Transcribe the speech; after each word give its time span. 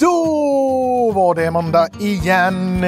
Då 0.00 1.12
var 1.14 1.34
det 1.34 1.50
måndag 1.50 1.88
igen 1.98 2.84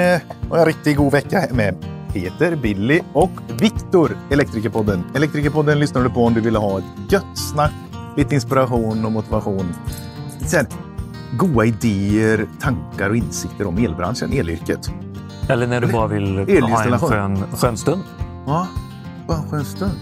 och 0.50 0.58
en 0.58 0.64
riktigt 0.64 0.96
god 0.96 1.12
vecka 1.12 1.42
med 1.50 1.76
Peter, 2.12 2.56
Billy 2.56 3.00
och 3.12 3.30
Viktor, 3.60 4.16
Elektrikerpodden. 4.30 5.04
Elektrikerpodden 5.14 5.78
lyssnar 5.78 6.02
du 6.02 6.10
på 6.10 6.24
om 6.24 6.34
du 6.34 6.40
vill 6.40 6.56
ha 6.56 6.78
ett 6.78 7.12
gött 7.12 7.38
snack, 7.52 7.72
lite 8.16 8.34
inspiration 8.34 9.04
och 9.04 9.12
motivation. 9.12 9.74
Sen, 10.46 10.66
goda 11.38 11.64
idéer, 11.64 12.46
tankar 12.60 13.10
och 13.10 13.16
insikter 13.16 13.66
om 13.66 13.78
elbranschen, 13.78 14.32
elyrket. 14.32 14.90
Eller 15.48 15.66
när 15.66 15.80
du 15.80 15.86
bara 15.86 16.06
vill 16.06 16.34
ha 16.36 16.42
en 16.42 16.48
Elinstallation. 16.48 17.08
skön, 17.10 17.44
skön 17.56 17.76
stund. 17.76 18.02
Ja, 18.46 18.66
bara 19.26 19.38
en 19.38 19.50
skön 19.50 19.64
stund. 19.64 19.92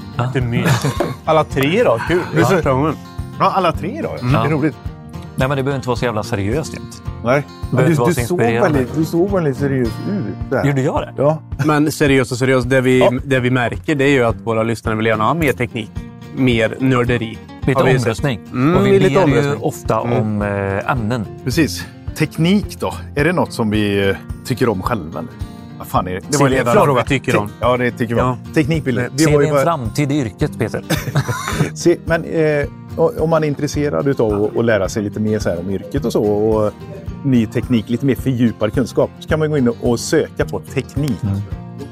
Mys. 0.43 0.87
Alla 1.25 1.45
tre 1.45 1.85
då, 1.85 1.99
kul. 2.09 2.23
Ja. 2.37 2.61
Ja. 2.65 2.93
Ja, 3.41 3.51
alla 3.51 3.73
tre 3.73 4.03
då. 4.03 4.27
Det 4.29 4.37
är 4.37 4.51
roligt. 4.51 4.77
Nej, 5.39 5.49
men 5.49 5.57
det 5.57 5.63
behöver 5.63 5.77
inte 5.77 5.89
vara 5.89 5.97
så 5.97 6.05
jävla 6.05 6.23
seriöst 6.23 6.75
jämt. 6.75 7.03
Nej. 7.25 7.43
behöver 7.71 7.91
Du, 7.97 8.05
du, 8.05 8.15
så 8.15 8.21
såg 8.27 8.39
väldigt, 8.41 8.95
du 8.95 9.05
såg 9.05 9.31
väldigt 9.33 9.57
seriös 9.57 9.89
ut. 9.89 10.51
Där. 10.51 10.65
Gjorde 10.65 10.81
jag 10.83 11.01
det? 11.03 11.15
Ja. 11.17 11.43
Men 11.67 11.93
seriöst 11.93 12.33
och 12.33 12.39
seriöst, 12.39 12.71
det 12.71 12.81
vi, 12.81 12.99
Ja. 12.99 13.13
det 13.25 13.41
vi 13.41 13.51
märker 13.51 13.95
det 13.95 14.05
är 14.05 14.09
ju 14.11 14.25
att 14.25 14.37
våra 14.45 14.63
lyssnare 14.63 14.95
vill 14.97 15.07
gärna 15.07 15.25
ha 15.25 15.35
mer 15.35 15.53
teknik. 15.53 15.91
Mer 16.37 16.77
nörderi. 16.81 17.39
Lite 17.67 17.81
omröstning. 17.83 18.41
Mm, 18.53 18.77
och 18.77 18.87
vi 18.87 19.01
lite 19.01 19.27
ber 19.27 19.43
ju 19.43 19.55
ofta 19.55 20.01
Mm. 20.01 20.13
om 20.19 20.43
eh, 20.43 20.91
ämnen. 20.93 21.27
Precis. 21.45 21.87
Teknik 22.17 22.81
då? 22.81 22.95
Är 23.15 23.25
det 23.25 23.33
något 23.33 23.53
som 23.53 23.71
vi 23.71 24.09
eh, 24.09 24.17
tycker 24.45 24.69
om 24.69 24.83
själva? 24.83 25.19
Eller? 25.19 25.31
Vad 25.79 25.87
fan 25.87 26.07
är 26.09 26.11
det? 26.15 26.21
Det 26.31 26.65
var 26.65 26.73
fråga. 26.75 27.03
vi 27.03 27.09
tycker 27.09 27.37
om? 27.37 27.51
Ja, 27.61 27.77
det 27.77 27.91
tycker 27.91 28.15
vi 28.15 28.21
om. 28.21 28.37
Teknik 28.55 28.87
vill 28.87 29.01
vi 29.13 29.25
Ser 29.25 29.39
ni 29.39 29.45
en 29.47 29.55
bara- 29.55 29.63
framtid 29.63 30.13
i 30.13 30.21
yrket, 30.21 30.59
Peter? 30.59 30.85
Se, 31.75 31.97
men 32.05 32.25
eh, 32.25 32.67
om 32.99 33.31
man 33.31 33.45
är 33.45 33.49
intresserad 33.49 34.21
av 34.21 34.51
att, 34.59 34.65
lära 34.65 34.89
sig 34.89 35.03
lite 35.03 35.21
mer 35.21 35.39
så 35.39 35.49
här 35.49 35.59
om 35.61 35.71
yrket 35.71 36.05
och 36.05 36.13
så 36.13 36.23
och 36.25 36.73
ny 37.25 37.47
teknik, 37.47 37.89
lite 37.89 38.07
mer 38.07 38.15
fördjupad 38.15 38.73
kunskap, 38.73 39.11
så 39.21 39.29
kan 39.29 39.39
man 39.39 39.51
gå 39.51 39.59
in 39.59 39.69
och 39.83 40.01
söka 40.01 40.45
på 40.45 40.61
teknik. 40.61 41.21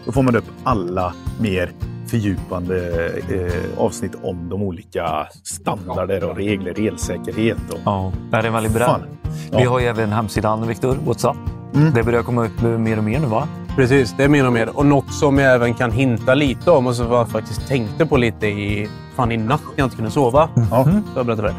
Då 0.06 0.12
får 0.12 0.22
man 0.22 0.36
upp 0.36 0.44
alla 0.64 1.14
mer 1.40 1.70
fördjupande 2.06 3.06
eh, 3.30 3.80
avsnitt 3.80 4.12
om 4.22 4.48
de 4.48 4.62
olika 4.62 5.26
standarder 5.42 6.24
och 6.30 6.36
regler, 6.36 6.88
elsäkerhet 6.88 7.58
och 7.72 7.78
Ja, 7.84 8.12
det 8.30 8.36
är 8.36 8.50
väldigt 8.50 8.74
bra. 8.74 8.86
Fan. 8.86 9.00
Vi 9.52 9.62
Ja. 9.62 9.70
har 9.70 9.80
ju 9.80 9.86
även 9.86 10.12
hemsidan, 10.12 10.68
Viktor, 10.68 10.96
WhatsApp. 11.06 11.36
Mm. 11.74 11.94
Det 11.94 12.02
börjar 12.02 12.22
komma 12.22 12.44
upp 12.46 12.62
mer 12.62 12.98
och 12.98 13.04
mer 13.04 13.20
nu, 13.20 13.26
va? 13.26 13.48
Precis, 13.76 14.14
det 14.16 14.24
är 14.24 14.28
mer 14.28 14.46
och 14.46 14.52
mer. 14.52 14.68
Och 14.78 14.86
något 14.86 15.12
som 15.14 15.38
jag 15.38 15.54
även 15.54 15.74
kan 15.74 15.90
hinta 15.90 16.34
lite 16.34 16.70
om 16.70 16.86
och 16.86 16.94
som 16.96 17.12
jag 17.12 17.28
faktiskt 17.28 17.68
tänkte 17.68 18.06
på 18.06 18.16
lite 18.16 18.46
i, 18.46 18.88
fan, 19.16 19.32
i 19.32 19.36
natt 19.36 19.60
när 19.66 19.72
jag 19.76 19.86
inte 19.86 19.96
kunde 19.96 20.10
sova. 20.10 20.48
Ja. 20.70 20.84
Så 20.84 20.90
jag 21.16 21.26
berättar 21.26 21.42
för 21.42 21.48
dig. 21.48 21.54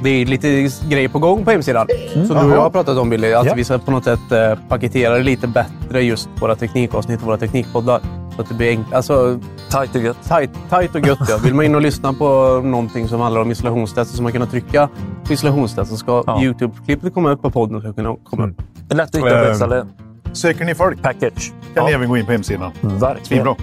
Det 0.00 0.10
är 0.10 0.26
lite 0.26 0.48
grejer 0.88 1.08
på 1.08 1.18
gång 1.18 1.44
på 1.44 1.50
hemsidan. 1.50 1.86
Som 2.12 2.22
du 2.28 2.34
och 2.34 2.50
jag 2.50 2.60
har 2.60 2.70
pratat 2.70 2.98
om 2.98 3.10
Billy. 3.10 3.32
Att 3.32 3.46
Ja. 3.46 3.54
vi 3.56 3.64
ska 3.64 3.78
på 3.78 3.90
något 3.90 4.04
sätt 4.04 4.32
eh, 4.32 4.54
paketera 4.68 5.14
det 5.18 5.22
lite 5.22 5.46
bättre 5.46 6.02
just 6.02 6.28
våra 6.40 6.56
teknikavsnitt 6.56 7.20
och 7.20 7.26
våra 7.26 7.36
teknikpoddar. 7.36 8.00
Så 8.36 8.42
att 8.42 8.48
det 8.48 8.54
blir 8.54 8.72
enk- 8.76 8.94
alltså, 8.94 9.40
Tajt 9.70 9.94
och 9.94 10.00
gött. 10.02 10.16
tight, 10.28 10.50
tight 10.70 10.94
och 10.94 11.06
gött. 11.06 11.18
Ja. 11.28 11.38
Vill 11.44 11.54
man 11.54 11.64
in 11.64 11.74
och 11.74 11.80
lyssna 11.80 12.12
på 12.12 12.60
någonting 12.64 13.08
som 13.08 13.20
handlar 13.20 13.40
om 13.40 13.50
isolationstest 13.50 14.10
så 14.10 14.16
ska 14.16 14.22
man 14.22 14.32
kunna 14.32 14.46
trycka 14.46 14.88
på 15.26 15.32
isolationstest 15.32 15.90
så 15.90 15.96
ska 15.96 16.22
Ja. 16.26 16.40
Youtube-klippet 16.42 17.14
komma 17.14 17.30
upp 17.30 17.42
på 17.42 17.50
podden. 17.50 17.82
Så 17.82 17.92
kunna 17.92 18.16
komma 18.24 18.46
upp. 18.46 18.56
Det 18.88 18.94
är 18.94 18.96
lätt 18.96 19.08
att 19.08 19.14
hitta 19.14 19.28
på 19.44 19.50
ett 19.50 19.56
ställe. 19.56 19.86
Söker 20.34 20.64
ni 20.64 20.74
folk 20.74 21.02
Package. 21.02 21.52
kan 21.74 21.84
ni 21.86 21.92
även 21.92 22.08
gå 22.08 22.16
in 22.16 22.26
på 22.26 22.32
hemsidan. 22.32 22.72
verkligen. 22.80 23.24
Svinbra. 23.24 23.56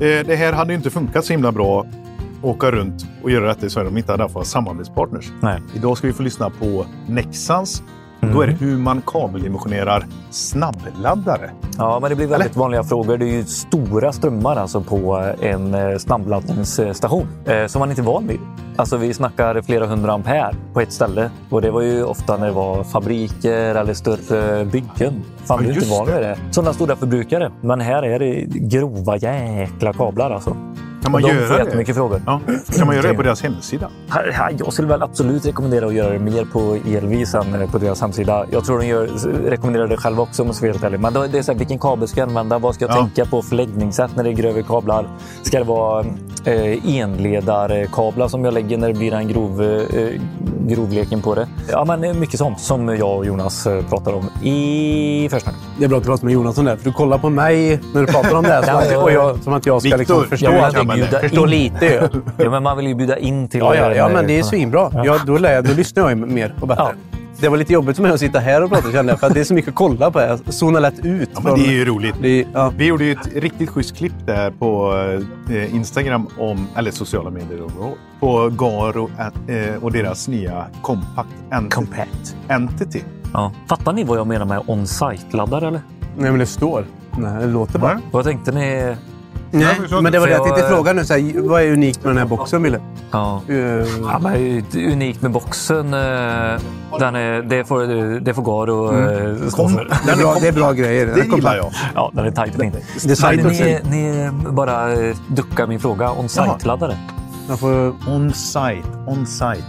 Eh, 0.00 0.26
det 0.26 0.36
här 0.36 0.52
hade 0.52 0.72
ju 0.72 0.76
inte 0.76 0.90
funkat 0.90 1.24
så 1.24 1.32
himla 1.32 1.52
bra 1.52 1.86
åka 2.42 2.70
runt 2.70 3.06
och 3.22 3.30
göra 3.30 3.46
detta 3.46 3.66
i 3.66 3.70
Sverige 3.70 3.88
om 3.88 3.94
vi 3.94 4.00
inte 4.00 4.12
hade 4.12 4.22
haft 4.22 4.46
samarbetspartners. 4.46 5.32
Nej. 5.40 5.60
Idag 5.74 5.98
ska 5.98 6.06
vi 6.06 6.12
få 6.12 6.22
lyssna 6.22 6.50
på 6.50 6.86
Nexans. 7.08 7.82
Då 8.32 8.40
är 8.40 8.46
det 8.46 8.52
hur 8.52 8.76
man 8.78 9.02
kabeldimensionerar 9.06 10.04
snabbladdare. 10.30 11.50
Ja, 11.78 11.98
men 12.00 12.10
det 12.10 12.16
blir 12.16 12.26
väldigt 12.26 12.56
vanliga 12.56 12.84
frågor. 12.84 13.18
Det 13.18 13.24
är 13.24 13.32
ju 13.32 13.44
stora 13.44 14.12
strömmar 14.12 14.56
alltså 14.56 14.80
på 14.80 15.32
en 15.40 15.74
eh, 15.74 15.98
snabbladdningsstation 15.98 17.26
eh, 17.44 17.66
som 17.66 17.78
man 17.80 17.90
inte 17.90 18.02
är 18.02 18.04
van 18.04 18.26
vid. 18.26 18.38
Alltså 18.76 18.96
vi 18.96 19.14
snackar 19.14 19.62
flera 19.62 19.86
hundra 19.86 20.12
ampere 20.12 20.54
på 20.72 20.80
ett 20.80 20.92
ställe 20.92 21.30
och 21.50 21.62
det 21.62 21.70
var 21.70 21.80
ju 21.82 22.04
ofta 22.04 22.36
när 22.36 22.46
det 22.46 22.52
var 22.52 22.84
fabriker 22.84 23.74
eller 23.74 23.94
större 23.94 24.64
byggen. 24.64 25.22
Fan, 25.44 25.58
Ja, 25.60 25.66
du 25.66 25.68
är 25.68 25.74
inte 25.74 25.88
van 25.90 26.06
vid 26.06 26.14
det. 26.14 26.38
Sådana 26.50 26.72
stora 26.72 26.96
förbrukare. 26.96 27.50
Men 27.60 27.80
här 27.80 28.02
är 28.02 28.18
det 28.18 28.44
grova 28.46 29.16
jäkla 29.16 29.92
kablar 29.92 30.30
alltså. 30.30 30.56
Kan 31.06 31.12
man 31.12 31.22
De 31.22 31.28
får 31.28 31.36
göra 31.42 31.56
det? 31.58 31.64
jättemycket 31.64 31.94
frågor. 31.96 32.22
Ja. 32.26 32.40
Kan 32.78 32.86
man 32.86 32.96
göra 32.96 33.08
det 33.08 33.14
på 33.14 33.22
deras 33.22 33.42
hemsida? 33.42 33.88
Jag 34.58 34.72
skulle 34.72 34.88
väl 34.88 35.02
absolut 35.02 35.46
rekommendera 35.46 35.86
att 35.86 35.94
göra 35.94 36.12
det 36.12 36.18
mer 36.18 36.44
på 36.44 36.78
Elvis 36.96 37.34
än 37.34 37.62
eh, 37.62 37.70
på 37.70 37.78
deras 37.78 38.00
hemsida. 38.00 38.46
Jag 38.50 38.64
tror 38.64 38.78
de 38.78 38.86
gör, 38.86 39.06
rekommenderar 39.48 39.86
det 39.88 39.96
själva 39.96 40.22
också 40.22 40.42
om 40.42 40.48
jag 40.48 40.54
ska 40.56 40.66
vara 40.66 40.72
helt 40.72 40.84
ärlig. 40.84 41.00
Men 41.00 41.12
det 41.12 41.38
är 41.38 41.42
så 41.42 41.52
här, 41.52 41.58
vilken 41.58 41.78
kabel 41.78 42.08
ska 42.08 42.20
jag 42.20 42.28
använda? 42.28 42.58
Vad 42.58 42.74
ska 42.74 42.84
jag 42.84 42.92
Ja. 42.96 43.00
tänka 43.00 43.24
på 43.24 43.42
förläggningssätt 43.42 44.16
när 44.16 44.24
det 44.24 44.30
är 44.30 44.32
grövre 44.34 44.62
kablar? 44.62 45.08
Ska 45.42 45.58
det 45.58 45.64
vara 45.64 46.04
eh, 46.44 46.96
enledarkablar 46.98 48.28
som 48.28 48.44
jag 48.44 48.54
lägger 48.54 48.78
när 48.78 48.88
det 48.88 48.94
blir 48.94 49.10
den 49.10 49.28
grov, 49.28 49.62
eh, 49.62 50.20
grovleken 50.68 51.22
på 51.22 51.34
det? 51.34 51.48
Ja, 51.70 51.84
men 51.84 52.20
mycket 52.20 52.38
sånt 52.38 52.60
som 52.60 52.88
jag 52.88 53.16
och 53.18 53.26
Jonas 53.26 53.66
eh, 53.66 53.84
pratar 53.88 54.12
om 54.12 54.30
i 54.44 55.28
försnack. 55.30 55.54
Det 55.78 55.84
är 55.84 55.88
bra 55.88 55.98
att 55.98 56.04
du 56.04 56.08
pratar 56.08 56.24
med 56.24 56.34
Jonas 56.34 56.58
om 56.58 56.64
det. 56.64 56.76
För 56.76 56.84
du 56.84 56.92
kollar 56.92 57.18
på 57.18 57.30
mig 57.30 57.80
när 57.94 58.00
du 58.00 58.06
pratar 58.06 58.34
om 58.34 58.44
det. 58.44 58.62
Som, 58.64 58.74
Ja, 58.74 58.82
att, 58.82 58.92
ja, 58.92 59.02
och 59.02 59.10
ja. 59.10 59.14
jag, 59.14 59.38
som 59.42 59.52
att 59.52 59.66
jag 59.66 59.82
ska 59.82 59.96
liksom 59.96 60.24
förstå, 60.24 60.52
jag 60.52 60.94
vill 60.94 61.04
förstå 61.04 61.44
in. 61.44 61.50
lite. 61.50 62.10
Ja, 62.36 62.50
men 62.50 62.62
man 62.62 62.76
vill 62.76 62.86
ju 62.86 62.94
bjuda 62.94 63.18
in 63.18 63.48
till... 63.48 63.60
Ja, 63.60 63.74
ja, 63.74 63.94
ja, 63.94 64.08
men 64.08 64.26
det 64.26 64.38
är 64.38 64.42
svinbra. 64.42 64.90
Ja, 65.04 65.18
då, 65.26 65.38
lär 65.38 65.54
jag, 65.54 65.64
då 65.64 65.74
lyssnar 65.74 66.08
jag 66.08 66.18
mer 66.18 66.54
och 66.60 66.68
bättre. 66.68 66.84
Ja. 66.84 67.15
Det 67.40 67.48
var 67.48 67.56
lite 67.56 67.72
jobbigt 67.72 67.96
för 67.96 68.02
mig 68.02 68.12
att 68.12 68.20
sitta 68.20 68.38
här 68.38 68.62
och 68.64 68.70
prata 68.70 68.92
kände 68.92 69.12
jag. 69.12 69.20
För 69.20 69.26
att 69.26 69.34
det 69.34 69.40
är 69.40 69.44
så 69.44 69.54
mycket 69.54 69.68
att 69.68 69.74
kolla 69.74 70.10
på. 70.10 70.20
Jag 70.20 70.54
zonar 70.54 70.80
lätt 70.80 71.04
ut. 71.04 71.30
Ja, 71.34 71.40
men 71.44 71.54
det 71.54 71.66
är 71.66 71.72
ju 71.72 71.84
roligt. 71.84 72.14
Det 72.20 72.46
ja. 72.52 72.72
Vi 72.76 72.86
gjorde 72.86 73.04
ju 73.04 73.12
ett 73.12 73.28
riktigt 73.34 73.70
schysst 73.70 73.96
klipp 73.96 74.12
där 74.26 74.50
på 74.50 74.94
eh, 75.50 75.74
Instagram, 75.74 76.26
om, 76.38 76.68
eller 76.76 76.90
sociala 76.90 77.30
medier, 77.30 77.62
overall, 77.62 77.92
på 78.20 78.48
Garo 78.48 79.10
eh, 79.48 79.84
och 79.84 79.92
deras 79.92 80.28
nya 80.28 80.66
Compact 80.82 81.28
Entity. 81.50 81.74
Compact. 81.74 82.36
Entity. 82.48 83.02
Ja. 83.32 83.52
Fattar 83.68 83.92
ni 83.92 84.04
vad 84.04 84.18
jag 84.18 84.26
menar 84.26 84.46
med 84.46 84.62
on-site-laddare 84.66 85.68
eller? 85.68 85.80
Nej, 86.16 86.30
men 86.30 86.38
det 86.38 86.46
står. 86.46 86.84
Nej, 87.18 87.40
det 87.40 87.46
låter 87.46 87.78
bara. 87.78 88.00
Vad 88.10 88.24
tänkte 88.24 88.52
ni? 88.52 88.96
Nej, 89.58 90.02
men 90.02 90.12
det 90.12 90.18
var 90.18 90.26
det 90.26 90.32
jag 90.32 90.44
tänkte 90.44 90.68
fråga 90.68 90.92
nu. 90.92 91.04
Så 91.04 91.14
här, 91.14 91.48
vad 91.48 91.62
är 91.62 91.72
unikt 91.72 92.04
med 92.04 92.10
den 92.10 92.18
här 92.18 92.24
boxen, 92.24 92.62
Wille? 92.62 92.80
Ja. 93.10 93.42
Uh, 93.50 93.56
Ja, 94.02 94.18
men 94.22 94.32
det 94.70 94.84
är 94.84 94.92
unikt 94.92 95.22
med 95.22 95.30
boxen. 95.30 95.94
eh, 95.94 96.60
Den 96.98 97.14
är, 97.16 97.42
det, 97.42 97.64
får, 97.64 98.20
det 98.20 98.34
får 98.34 98.42
Garo 98.42 98.88
mm. 98.88 99.50
stå 99.50 99.68
för. 99.68 99.84
det, 100.06 100.12
är 100.12 100.16
bra, 100.16 100.36
det 100.40 100.48
är 100.48 100.52
bra 100.52 100.72
grejer. 100.72 101.06
Det 101.06 101.36
gillar 101.36 101.56
jag. 101.56 101.70
Ja, 101.94 102.10
den 102.14 102.26
är 102.26 102.30
tajt. 102.30 102.58
Det 102.58 102.64
är 102.64 103.44
ni, 103.44 103.80
ni 103.90 104.30
bara 104.50 104.92
eh, 104.92 105.16
duckar 105.28 105.66
min 105.66 105.80
fråga. 105.80 106.10
On-site-laddare. 106.12 106.96
Får, 107.58 107.94
On-site. 108.08 108.88
On-site. 109.06 109.62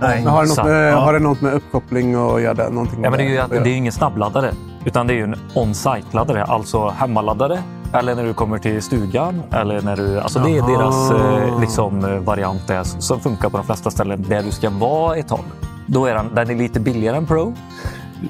Nej. 0.00 0.20
men 0.24 0.32
har, 0.32 0.42
det 0.42 0.48
något 0.48 0.64
med, 0.64 0.92
Ja. 0.92 0.96
har 0.96 1.12
det 1.12 1.18
något 1.18 1.40
med 1.40 1.54
uppkoppling 1.54 2.18
och 2.18 2.40
göra 2.40 2.54
det? 2.54 2.70
Någonting 2.70 3.04
Ja, 3.04 3.10
men 3.10 3.18
det 3.18 3.24
är 3.24 3.28
ju 3.28 3.42
det 3.48 3.56
är 3.56 3.64
ju 3.66 3.76
ingen 3.76 3.92
snabbladdare. 3.92 4.52
Utan 4.84 5.06
det 5.06 5.12
är 5.12 5.16
ju 5.16 5.22
en 5.24 5.36
on-site-laddare. 5.54 6.44
Alltså 6.44 6.88
hemmaladdare. 6.88 7.62
Eller 7.92 8.14
när 8.14 8.24
du 8.24 8.34
kommer 8.34 8.58
till 8.58 8.82
stugan. 8.82 9.42
Eller 9.50 9.82
när 9.82 9.96
du, 9.96 10.20
alltså 10.20 10.38
det 10.38 10.50
är 10.56 10.62
deras 10.78 11.10
eh, 11.10 11.60
liksom, 11.60 12.04
eh, 12.04 12.18
variant 12.18 12.66
där, 12.68 12.82
som 12.84 13.20
funkar 13.20 13.48
på 13.48 13.56
de 13.56 13.66
flesta 13.66 13.90
ställen 13.90 14.24
där 14.28 14.42
du 14.42 14.50
ska 14.50 14.70
vara 14.70 15.16
ett 15.16 15.28
tag. 15.28 15.44
Då 15.86 16.06
är 16.06 16.14
den, 16.14 16.34
den 16.34 16.50
är 16.50 16.54
lite 16.54 16.80
billigare 16.80 17.16
än 17.16 17.26
Pro. 17.26 17.54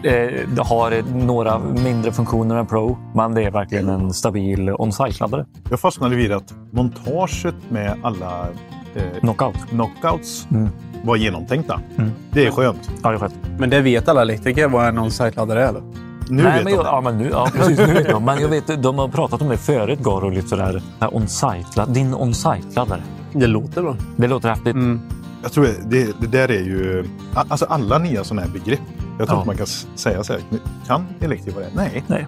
Eh, 0.03 0.13
det 0.49 0.63
har 0.63 1.15
några 1.27 1.59
mindre 1.59 2.13
funktioner 2.13 2.57
än 2.57 2.67
Pro, 2.67 2.99
men 3.15 3.35
det 3.35 3.43
är 3.45 3.51
verkligen 3.51 3.89
en 3.89 4.13
stabil 4.13 4.71
on-site-laddare. 4.71 5.47
Jag 5.71 5.81
fastnade 5.81 6.17
vid 6.17 6.33
att 6.33 6.55
montaget 6.71 7.55
med 7.69 7.95
alla 8.03 8.47
eh, 8.95 9.03
Knockout. 9.21 9.57
knockouts 9.69 10.47
Mm. 10.51 10.69
var 11.05 11.17
genomtänkta. 11.17 11.81
Mm. 11.99 12.11
Det 12.31 12.47
är 12.47 12.51
skönt. 12.51 12.91
Ja, 13.03 13.09
det 13.11 13.17
är 13.17 13.19
skönt. 13.19 13.35
Men 13.59 13.71
det 13.71 13.81
vet 13.81 14.09
alla 14.09 14.23
elektriker 14.23 14.69
vad 14.69 14.87
en 14.89 14.99
on-site-laddare 14.99 15.65
är? 15.65 15.69
Eller? 15.69 15.83
Nu 16.29 16.43
Nej, 16.43 16.53
vet 16.55 16.65
men 16.65 16.73
jag 16.75 16.85
ja, 16.87 17.01
men 17.01 17.19
nu, 17.19 17.29
ja, 17.33 17.49
precis, 17.53 17.79
nu 17.79 17.87
vet 17.87 18.09
jag. 18.09 18.23
Men 18.23 18.41
jag 18.41 18.49
vet, 18.49 18.83
de 18.83 18.99
har 18.99 19.09
pratat 19.09 19.43
om 19.43 19.49
det 19.49 19.57
förut, 19.57 19.99
Garo, 19.99 20.29
lite 20.31 20.49
sådär. 20.49 20.83
det 20.99 21.07
On-site, 21.07 21.85
din 21.89 22.15
on-site-laddare. 22.15 23.03
Det 23.33 23.47
låter 23.47 23.83
bra. 23.83 23.97
Det 24.17 24.27
låter 24.29 24.49
häftigt. 24.49 24.75
Mm. 24.75 25.01
Jag 25.43 25.53
tror 25.53 25.69
det, 25.85 26.21
det 26.21 26.27
där 26.27 26.51
är 26.51 26.63
ju... 26.63 27.05
Alltså 27.35 27.65
alla 27.69 27.99
nya 27.99 28.25
sådana 28.25 28.43
här 28.43 28.49
begrepp. 28.53 28.81
Jag 29.19 29.29
tror 29.29 29.37
Ja. 29.39 29.41
inte 29.41 29.47
man 29.47 29.57
kan 29.57 29.67
säga 29.95 30.25
så 30.25 30.33
här. 30.33 30.43
Kan 30.87 31.07
elektriker 31.21 31.53
vad 31.61 31.63
det? 31.63 31.71
Nej. 31.77 32.05
Nej. 32.07 32.27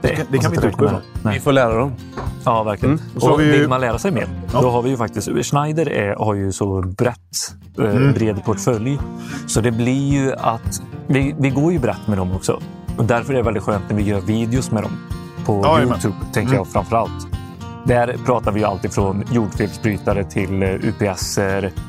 Det 0.00 0.08
kan- 0.08 0.26
det 0.30 0.38
kan 0.38 0.50
vi 0.50 0.56
inte 0.56 0.68
utgå 0.68 0.84
ifrån. 0.84 1.00
Vi 1.32 1.40
får 1.40 1.52
lära 1.52 1.74
dem. 1.78 1.92
Ja, 2.44 2.62
verkligen. 2.62 2.94
Mm. 2.94 3.04
Och 3.16 3.30
Och 3.32 3.40
vi 3.40 3.44
ju- 3.44 3.52
vill 3.52 3.68
man 3.68 3.80
lära 3.80 3.98
sig 3.98 4.10
mer, 4.10 4.26
Ja. 4.52 4.60
då 4.62 4.70
har 4.70 4.82
vi 4.82 4.90
ju 4.90 4.96
faktiskt... 4.96 5.28
Schneider 5.46 5.88
är, 5.92 6.14
har 6.16 6.34
ju 6.34 6.52
så 6.52 6.80
brett, 6.98 7.18
eh, 7.78 7.84
Mm. 7.84 8.12
bred 8.12 8.44
portfölj. 8.44 8.98
Så 9.46 9.60
det 9.60 9.70
blir 9.70 10.12
ju 10.12 10.32
att... 10.32 10.82
Vi, 11.06 11.34
vi 11.38 11.50
går 11.50 11.72
ju 11.72 11.78
brett 11.78 12.06
med 12.06 12.18
dem 12.18 12.32
också. 12.32 12.60
Och 12.98 13.04
därför 13.04 13.32
är 13.32 13.36
det 13.36 13.42
väldigt 13.42 13.62
skönt 13.62 13.84
när 13.88 13.96
vi 13.96 14.02
gör 14.02 14.20
videos 14.20 14.70
med 14.70 14.82
dem. 14.82 14.92
På 15.46 15.60
Ja. 15.64 15.82
Youtube, 15.82 16.14
tänker 16.32 16.40
Mm. 16.40 16.54
jag 16.56 16.66
framför 16.68 16.96
allt. 16.96 17.26
Där 17.86 18.16
pratar 18.26 18.52
vi 18.52 18.64
allt 18.64 18.84
ifrån 18.84 19.24
jordfelsbrytare 19.32 20.24
till 20.24 20.62
eh, 20.62 20.68
UPS, 20.70 21.38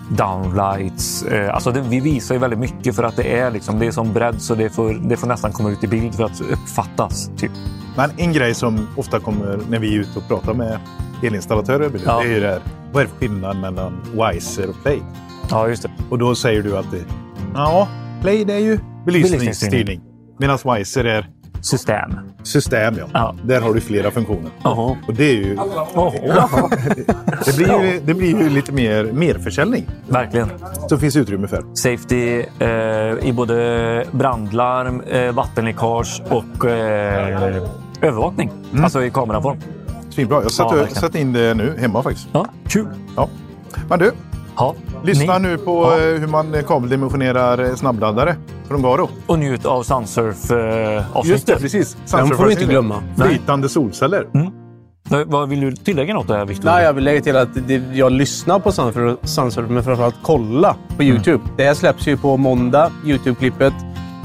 downlights. 0.09 1.23
Eh, 1.23 1.53
alltså 1.55 1.71
det, 1.71 1.81
vi 1.81 1.99
visar 1.99 2.35
ju 2.35 2.39
väldigt 2.41 2.59
mycket 2.59 2.95
för 2.95 3.03
att 3.03 3.15
det 3.15 3.37
är, 3.39 3.51
liksom, 3.51 3.79
det 3.79 3.85
är 3.85 3.91
som 3.91 4.13
bredd 4.13 4.41
så 4.41 4.55
det 4.55 4.69
får, 4.69 4.93
det 4.93 5.17
får 5.17 5.27
nästan 5.27 5.51
komma 5.51 5.69
ut 5.69 5.83
i 5.83 5.87
bild 5.87 6.15
för 6.15 6.23
att 6.23 6.41
uppfattas. 6.41 7.31
Typ. 7.37 7.51
Men 7.97 8.09
en 8.17 8.33
grej 8.33 8.53
som 8.53 8.87
ofta 8.97 9.19
kommer 9.19 9.59
när 9.69 9.79
vi 9.79 9.95
är 9.95 9.99
ute 9.99 10.19
och 10.19 10.27
pratar 10.27 10.53
med 10.53 10.79
elinstallatörer, 11.23 11.91
ja. 12.05 12.19
det 12.19 12.27
är 12.29 12.33
ju 12.33 12.39
det 12.39 12.47
här, 12.47 12.61
vad 12.93 13.01
är 13.01 13.05
det 13.05 13.11
för 13.11 13.19
skillnad 13.19 13.57
mellan 13.57 14.01
Wiser 14.13 14.69
och 14.69 14.75
Play? 14.83 15.01
Ja, 15.49 15.67
just 15.67 15.83
det. 15.83 15.89
Och 16.09 16.17
då 16.19 16.35
säger 16.35 16.61
du 16.63 16.77
att 16.77 16.91
det, 16.91 17.03
ja, 17.53 17.87
Play 18.21 18.45
det 18.45 18.53
är 18.53 18.59
ju 18.59 18.79
belysningsstyrning. 19.05 20.01
Medan 20.39 20.57
Wiser 20.65 21.05
är 21.05 21.29
System. 21.61 22.11
System, 22.43 22.95
ja. 22.97 23.05
ja. 23.13 23.35
Där 23.43 23.61
har 23.61 23.73
du 23.73 23.81
flera 23.81 24.11
funktioner. 24.11 24.51
Aha. 24.63 24.97
Och 25.07 25.13
det 25.13 25.23
är 25.23 25.35
ju... 25.35 25.55
det, 27.45 27.55
blir 27.57 27.83
ju 27.83 27.99
det 28.05 28.13
blir 28.13 28.39
ju 28.39 28.49
lite 28.49 28.71
mer 28.71 29.03
merförsäljning. 29.03 29.85
Verkligen. 30.07 30.49
Så 30.89 30.97
finns 30.97 31.15
utrymme 31.15 31.47
för. 31.47 31.63
Safety 31.73 32.43
eh, 32.59 33.27
i 33.27 33.33
både 33.35 34.05
brandlarm, 34.11 35.01
eh, 35.01 35.31
vattenläckage 35.31 36.21
och 36.29 36.65
eh, 36.65 37.63
övervakning. 38.01 38.51
Mm. 38.71 38.83
Alltså 38.83 39.03
i 39.03 39.09
kameraform. 39.09 39.57
Svinbra. 40.09 40.41
Jag 40.41 40.51
satte, 40.51 40.75
ja, 40.75 40.87
satt 40.87 41.15
in 41.15 41.33
det 41.33 41.53
nu 41.53 41.75
hemma 41.77 42.03
faktiskt. 42.03 42.27
Ja, 42.31 42.45
kul. 42.67 42.87
Ja. 43.15 43.29
Men 43.89 43.99
du, 43.99 44.11
Ja. 44.59 44.75
Lyssna 45.03 45.37
Ni... 45.37 45.47
nu 45.47 45.57
på 45.57 45.83
ja. 45.83 45.97
Eh, 45.97 46.19
hur 46.19 46.27
man 46.27 46.63
kabeldimensionerar 46.67 47.69
eh, 47.69 47.75
snabbladdare 47.75 48.35
från 48.67 48.81
Garo. 48.81 49.09
Och 49.27 49.39
njut 49.39 49.65
av 49.65 49.83
Sunsurf-avsnittet. 49.83 51.25
Eh, 51.25 51.29
Just 51.31 51.47
det, 51.47 51.55
precis. 51.55 51.97
Den 52.11 52.27
får 52.27 52.45
vi 52.45 52.51
inte 52.51 52.65
glömma. 52.65 53.03
Flytande 53.17 53.69
solceller. 53.69 54.27
Mm. 54.33 54.51
Vad 55.27 55.49
Vill 55.49 55.61
du 55.61 55.71
tillägga 55.71 56.13
något 56.13 56.27
där, 56.27 56.45
Victor? 56.45 56.65
Nej, 56.65 56.83
jag 56.83 56.93
vill 56.93 57.03
lägga 57.03 57.21
till 57.21 57.35
att 57.35 57.49
jag 57.93 58.11
lyssnar 58.11 58.59
på 58.59 58.71
Sunsurf, 59.23 59.69
men 59.69 59.83
framförallt 59.83 60.15
kolla 60.21 60.75
på 60.97 61.03
mm. 61.03 61.15
YouTube. 61.15 61.43
Mm. 61.43 61.55
Det 61.57 61.63
här 61.63 61.73
släpps 61.73 62.07
ju 62.07 62.17
på 62.17 62.37
måndag, 62.37 62.91
YouTube-klippet. 63.05 63.73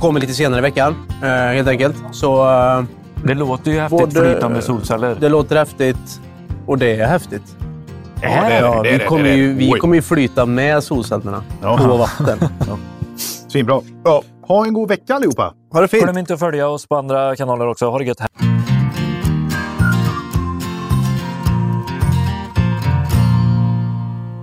Kommer 0.01 0.21
lite 0.21 0.33
senare 0.33 0.59
i 0.59 0.63
veckan, 0.63 0.95
eh, 1.23 1.29
helt 1.29 1.69
enkelt. 1.69 1.97
Så, 2.13 2.51
eh, 2.51 2.85
det 3.25 3.35
låter 3.35 3.71
ju 3.71 3.81
häftigt, 3.81 4.01
både, 4.01 4.33
flytande 4.33 4.63
solceller. 4.63 5.17
Det 5.21 5.29
låter 5.29 5.57
häftigt 5.57 6.21
och 6.67 6.79
det 6.79 7.01
är 7.01 7.07
häftigt. 7.07 7.57
Ja, 8.25 8.49
det, 8.49 8.55
ja, 8.55 8.83
det, 8.83 8.99
vi, 8.99 9.05
kommer 9.05 9.29
ju, 9.29 9.53
vi 9.53 9.71
kommer 9.71 9.95
ju 9.95 10.03
flyta 10.03 10.47
med 10.47 10.85
solcellerna 10.85 11.43
ja. 11.63 11.79
på 11.79 11.97
vatten. 11.97 12.39
Ja. 12.69 12.79
Svinbra. 13.49 13.81
Ja. 14.05 14.23
Ha 14.43 14.67
en 14.67 14.75
god 14.75 14.89
vecka 14.89 15.15
allihopa. 15.15 15.55
Ha 15.73 15.81
det 15.81 15.89
fint. 15.89 16.03
Glöm 16.03 16.19
inte 16.19 16.35
att 16.35 16.41
följa 16.41 16.69
oss 16.69 16.87
på 16.87 16.97
andra 16.97 17.37
kanaler 17.37 17.67
också. 17.67 17.91
Ha 17.91 17.99
det 17.99 18.05
gött. 18.05 18.19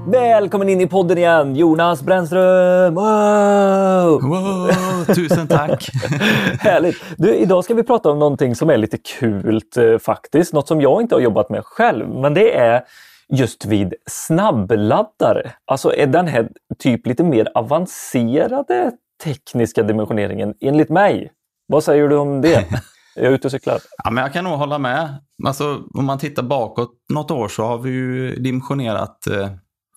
Välkommen 0.08 0.70
in 0.70 0.82
i 0.82 0.88
podden 0.88 1.18
igen, 1.18 1.56
Jonas 1.56 2.02
Brännström! 2.04 2.94
Wow! 2.94 4.22
wow 4.22 5.06
tusen 5.16 5.48
tack! 5.48 5.90
Härligt! 6.60 6.98
Du, 7.18 7.36
idag 7.36 7.64
ska 7.64 7.74
vi 7.74 7.84
prata 7.84 8.10
om 8.10 8.20
någonting 8.20 8.56
som 8.56 8.70
är 8.70 8.78
lite 8.78 8.98
kul 8.98 9.62
eh, 9.78 9.98
faktiskt. 9.98 10.54
Något 10.54 10.68
som 10.68 10.82
jag 10.82 11.02
inte 11.02 11.16
har 11.16 11.20
jobbat 11.20 11.50
med 11.50 11.66
själv, 11.66 12.10
men 12.10 12.34
det 12.34 12.58
är 12.58 12.84
just 13.32 13.66
vid 13.66 13.94
snabbladdare. 14.06 15.52
Alltså 15.66 15.96
är 15.96 16.08
den 16.08 16.28
här 16.28 16.50
typ 16.80 17.08
lite 17.08 17.24
mer 17.24 17.48
avancerade 17.56 18.92
tekniska 19.24 19.84
dimensioneringen 19.84 20.54
enligt 20.62 20.90
mig. 20.90 21.32
Vad 21.68 21.84
säger 21.84 22.08
du 22.08 22.18
om 22.18 22.42
det? 22.42 22.56
Är 23.16 23.24
jag 23.24 23.34
ute 23.34 23.48
och 23.48 23.52
cyklar? 23.52 23.80
Ja, 24.04 24.12
men 24.12 24.24
jag 24.24 24.34
kan 24.34 24.44
nog 24.44 24.54
hålla 24.54 24.78
med. 24.80 25.18
Alltså, 25.46 25.84
om 25.94 26.06
man 26.06 26.20
tittar 26.20 26.44
bakåt 26.44 26.92
något 27.14 27.32
år 27.32 27.48
så 27.48 27.64
har 27.64 27.78
vi 27.78 27.90
ju 27.90 28.36
dimensionerat 28.36 29.28
eh, 29.28 29.50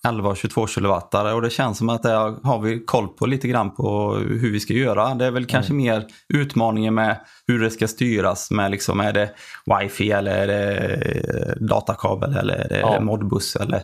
11 0.05 0.29
och 0.29 0.37
22 0.37 0.67
kilowattare 0.67 1.33
och 1.33 1.41
det 1.41 1.49
känns 1.49 1.77
som 1.77 1.89
att 1.89 2.03
det 2.03 2.13
har 2.43 2.59
vi 2.59 2.85
koll 2.85 3.07
på 3.07 3.25
lite 3.25 3.47
grann 3.47 3.75
på 3.75 4.15
hur 4.15 4.51
vi 4.51 4.59
ska 4.59 4.73
göra. 4.73 5.15
Det 5.15 5.25
är 5.25 5.31
väl 5.31 5.45
kanske 5.45 5.73
mm. 5.73 5.83
mer 5.85 6.05
utmaningen 6.33 6.93
med 6.93 7.17
hur 7.47 7.59
det 7.59 7.71
ska 7.71 7.87
styras 7.87 8.51
med 8.51 8.71
liksom, 8.71 8.99
är 8.99 9.13
det 9.13 9.29
wifi 9.65 10.11
eller 10.11 10.31
är 10.31 10.47
det 10.47 11.67
datakabel 11.67 12.35
eller 12.35 12.55
är 12.55 12.69
det 12.69 12.79
ja. 12.79 12.99
modbus 12.99 13.55
eller 13.55 13.81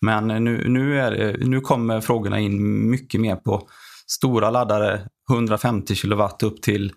men 0.00 0.26
nu, 0.26 0.68
nu, 0.68 1.00
är 1.00 1.36
nu 1.38 1.60
kommer 1.60 2.00
frågorna 2.00 2.38
in 2.38 2.90
mycket 2.90 3.20
mer 3.20 3.36
på 3.36 3.68
stora 4.06 4.50
laddare, 4.50 5.00
150 5.30 5.94
kilowatt 5.94 6.42
upp 6.42 6.62
till 6.62 6.92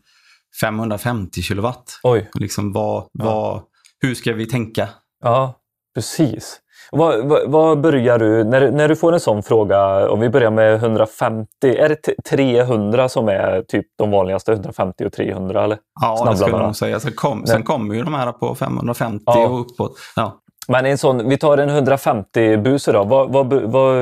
550 0.61 1.41
kilowatt. 1.41 1.99
Oj. 2.03 2.29
Liksom 2.33 2.71
vad, 2.71 3.09
vad, 3.13 3.61
hur 3.99 4.15
ska 4.15 4.33
vi 4.33 4.45
tänka? 4.45 4.89
Ja, 5.23 5.59
precis. 5.95 6.59
Vad, 6.91 7.27
vad, 7.27 7.51
vad, 7.51 7.81
börjar 7.81 8.19
du, 8.19 8.43
när, 8.43 8.71
när 8.71 8.87
du 8.87 8.95
får 8.95 9.13
en 9.13 9.19
sån 9.19 9.43
fråga, 9.43 10.09
om 10.09 10.19
vi 10.19 10.29
börjar 10.29 10.51
med 10.51 10.75
150, 10.75 11.47
är 11.63 11.89
det 11.89 11.95
300 12.29 13.09
som 13.09 13.27
är 13.27 13.61
typ 13.61 13.85
de 13.97 14.11
vanligaste, 14.11 14.51
150 14.51 15.05
och 15.05 15.13
300 15.13 15.63
eller? 15.63 15.77
Ja, 16.01 16.27
det 16.31 16.37
skulle 16.37 16.51
jag 16.51 16.65
nog 16.65 16.75
säga. 16.75 16.99
Sen, 16.99 17.11
kom, 17.15 17.45
sen 17.45 17.63
kommer 17.63 17.95
ju 17.95 18.03
de 18.03 18.13
här 18.13 18.31
på 18.31 18.55
550 18.55 19.23
ja. 19.25 19.47
och 19.47 19.61
uppåt. 19.61 19.97
Ja. 20.15 20.41
Men 20.67 20.85
en 20.85 20.97
sån, 20.97 21.29
vi 21.29 21.37
tar 21.37 21.57
en 21.57 21.69
150-buse 21.69 22.91
då. 22.91 23.03
Vad, 23.03 23.33
vad, 23.33 23.53
vad, 23.53 23.95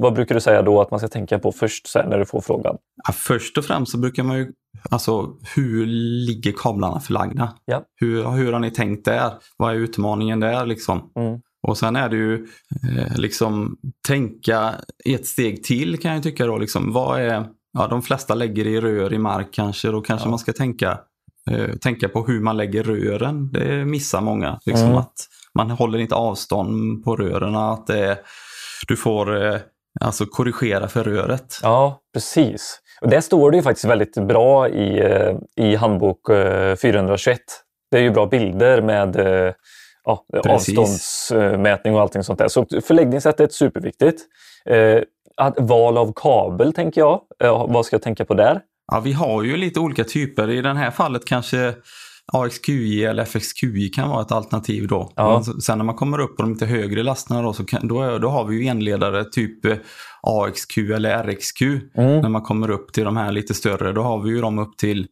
vad, 0.00 0.14
brukar 0.14 0.34
du 0.34 0.40
säga 0.40 0.62
då 0.62 0.80
att 0.80 0.90
man 0.90 1.00
ska 1.00 1.08
tänka 1.08 1.38
på 1.38 1.52
först 1.52 1.88
sen 1.88 2.08
när 2.08 2.18
du 2.18 2.24
får 2.24 2.40
frågan? 2.40 2.76
Ja, 3.06 3.12
först 3.12 3.58
och 3.58 3.64
främst 3.64 3.92
så 3.92 3.98
brukar 3.98 4.22
man 4.22 4.38
ju, 4.38 4.52
alltså 4.90 5.28
hur 5.56 5.86
ligger 6.26 6.52
kablarna 6.52 7.00
förlagda? 7.00 7.54
Ja. 7.64 7.82
Hur, 7.96 8.24
hur 8.24 8.52
har 8.52 8.60
ni 8.60 8.70
tänkt 8.70 9.04
där? 9.04 9.30
Vad 9.56 9.70
är 9.70 9.74
utmaningen 9.74 10.40
där 10.40 10.66
liksom? 10.66 11.10
Mm. 11.16 11.40
Och 11.62 11.78
sen 11.78 11.96
är 11.96 12.08
det 12.08 12.16
ju 12.16 12.34
eh, 12.34 13.16
liksom 13.16 13.76
tänka 14.06 14.74
ett 15.04 15.26
steg 15.26 15.64
till 15.64 15.98
kan 15.98 16.14
jag 16.14 16.22
tycka 16.22 16.46
då. 16.46 16.58
Liksom, 16.58 16.92
vad 16.92 17.20
är, 17.20 17.46
ja, 17.72 17.86
de 17.86 18.02
flesta 18.02 18.34
lägger 18.34 18.66
i 18.66 18.80
rör 18.80 19.12
i 19.12 19.18
mark 19.18 19.48
kanske. 19.52 19.88
Då 19.88 20.00
kanske 20.00 20.26
ja. 20.26 20.30
man 20.30 20.38
ska 20.38 20.52
tänka, 20.52 20.98
eh, 21.50 21.76
tänka 21.76 22.08
på 22.08 22.26
hur 22.26 22.40
man 22.40 22.56
lägger 22.56 22.82
rören. 22.82 23.52
Det 23.52 23.84
missar 23.84 24.20
många. 24.20 24.60
Liksom, 24.66 24.86
mm. 24.86 24.98
att 24.98 25.14
Man 25.54 25.70
håller 25.70 25.98
inte 25.98 26.14
avstånd 26.14 27.04
på 27.04 27.16
rören. 27.16 27.56
Att 27.56 27.86
det, 27.86 28.18
du 28.88 28.96
får 28.96 29.46
eh, 29.46 29.60
alltså 30.00 30.26
korrigera 30.26 30.88
för 30.88 31.04
röret. 31.04 31.60
Ja, 31.62 32.00
precis. 32.14 32.80
Och 33.00 33.08
det 33.08 33.22
står 33.22 33.50
det 33.50 33.56
ju 33.56 33.62
faktiskt 33.62 33.84
väldigt 33.84 34.14
bra 34.14 34.68
i, 34.68 35.00
eh, 35.00 35.36
i 35.56 35.76
handbok 35.76 36.20
421. 36.82 37.38
Eh, 37.38 37.42
det 37.90 37.98
är 37.98 38.02
ju 38.02 38.10
bra 38.10 38.26
bilder 38.26 38.82
med 38.82 39.16
ja, 40.26 40.54
avståndsmätning 40.54 41.94
och 41.94 42.00
allting 42.00 42.22
sånt 42.22 42.38
där. 42.38 42.48
Så 42.48 42.66
förläggningssätt 42.84 43.40
är 43.40 43.48
superviktigt. 43.48 44.22
Eh, 44.68 45.02
att, 45.36 45.60
val 45.60 45.98
av 45.98 46.12
kabel 46.16 46.72
tänker 46.72 47.00
jag. 47.00 47.20
Eh, 47.44 47.66
vad 47.68 47.86
ska 47.86 47.94
jag 47.94 48.02
tänka 48.02 48.24
på 48.24 48.34
där? 48.34 48.60
Ja, 48.92 49.00
vi 49.00 49.12
har 49.12 49.42
ju 49.42 49.56
lite 49.56 49.80
olika 49.80 50.04
typer. 50.04 50.50
I 50.50 50.62
det 50.62 50.74
här 50.74 50.90
fallet 50.90 51.24
kanske 51.24 51.74
AXQI 52.32 53.04
eller 53.04 53.22
FXQI 53.22 53.88
kan 53.88 54.10
vara 54.10 54.22
ett 54.22 54.32
alternativ 54.32 54.88
då. 54.88 55.12
Ja. 55.16 55.42
Sen 55.62 55.78
när 55.78 55.84
man 55.84 55.94
kommer 55.94 56.18
upp 56.18 56.36
på 56.36 56.42
de 56.42 56.52
lite 56.52 56.66
högre 56.66 57.02
lasterna 57.02 57.42
då, 57.42 57.52
så 57.52 57.64
kan, 57.64 57.88
då, 57.88 58.18
då 58.18 58.28
har 58.28 58.44
vi 58.44 58.56
ju 58.56 58.66
enledare 58.66 59.24
typ 59.24 59.64
eh, 59.64 59.76
AXQ 60.22 60.78
eller 60.78 61.24
RXQ. 61.24 61.62
Mm. 61.62 62.20
När 62.20 62.28
man 62.28 62.42
kommer 62.42 62.70
upp 62.70 62.92
till 62.92 63.04
de 63.04 63.16
här 63.16 63.32
lite 63.32 63.54
större, 63.54 63.92
då 63.92 64.02
har 64.02 64.22
vi 64.22 64.30
ju 64.30 64.40
dem 64.40 64.58
upp 64.58 64.76
till 64.76 65.06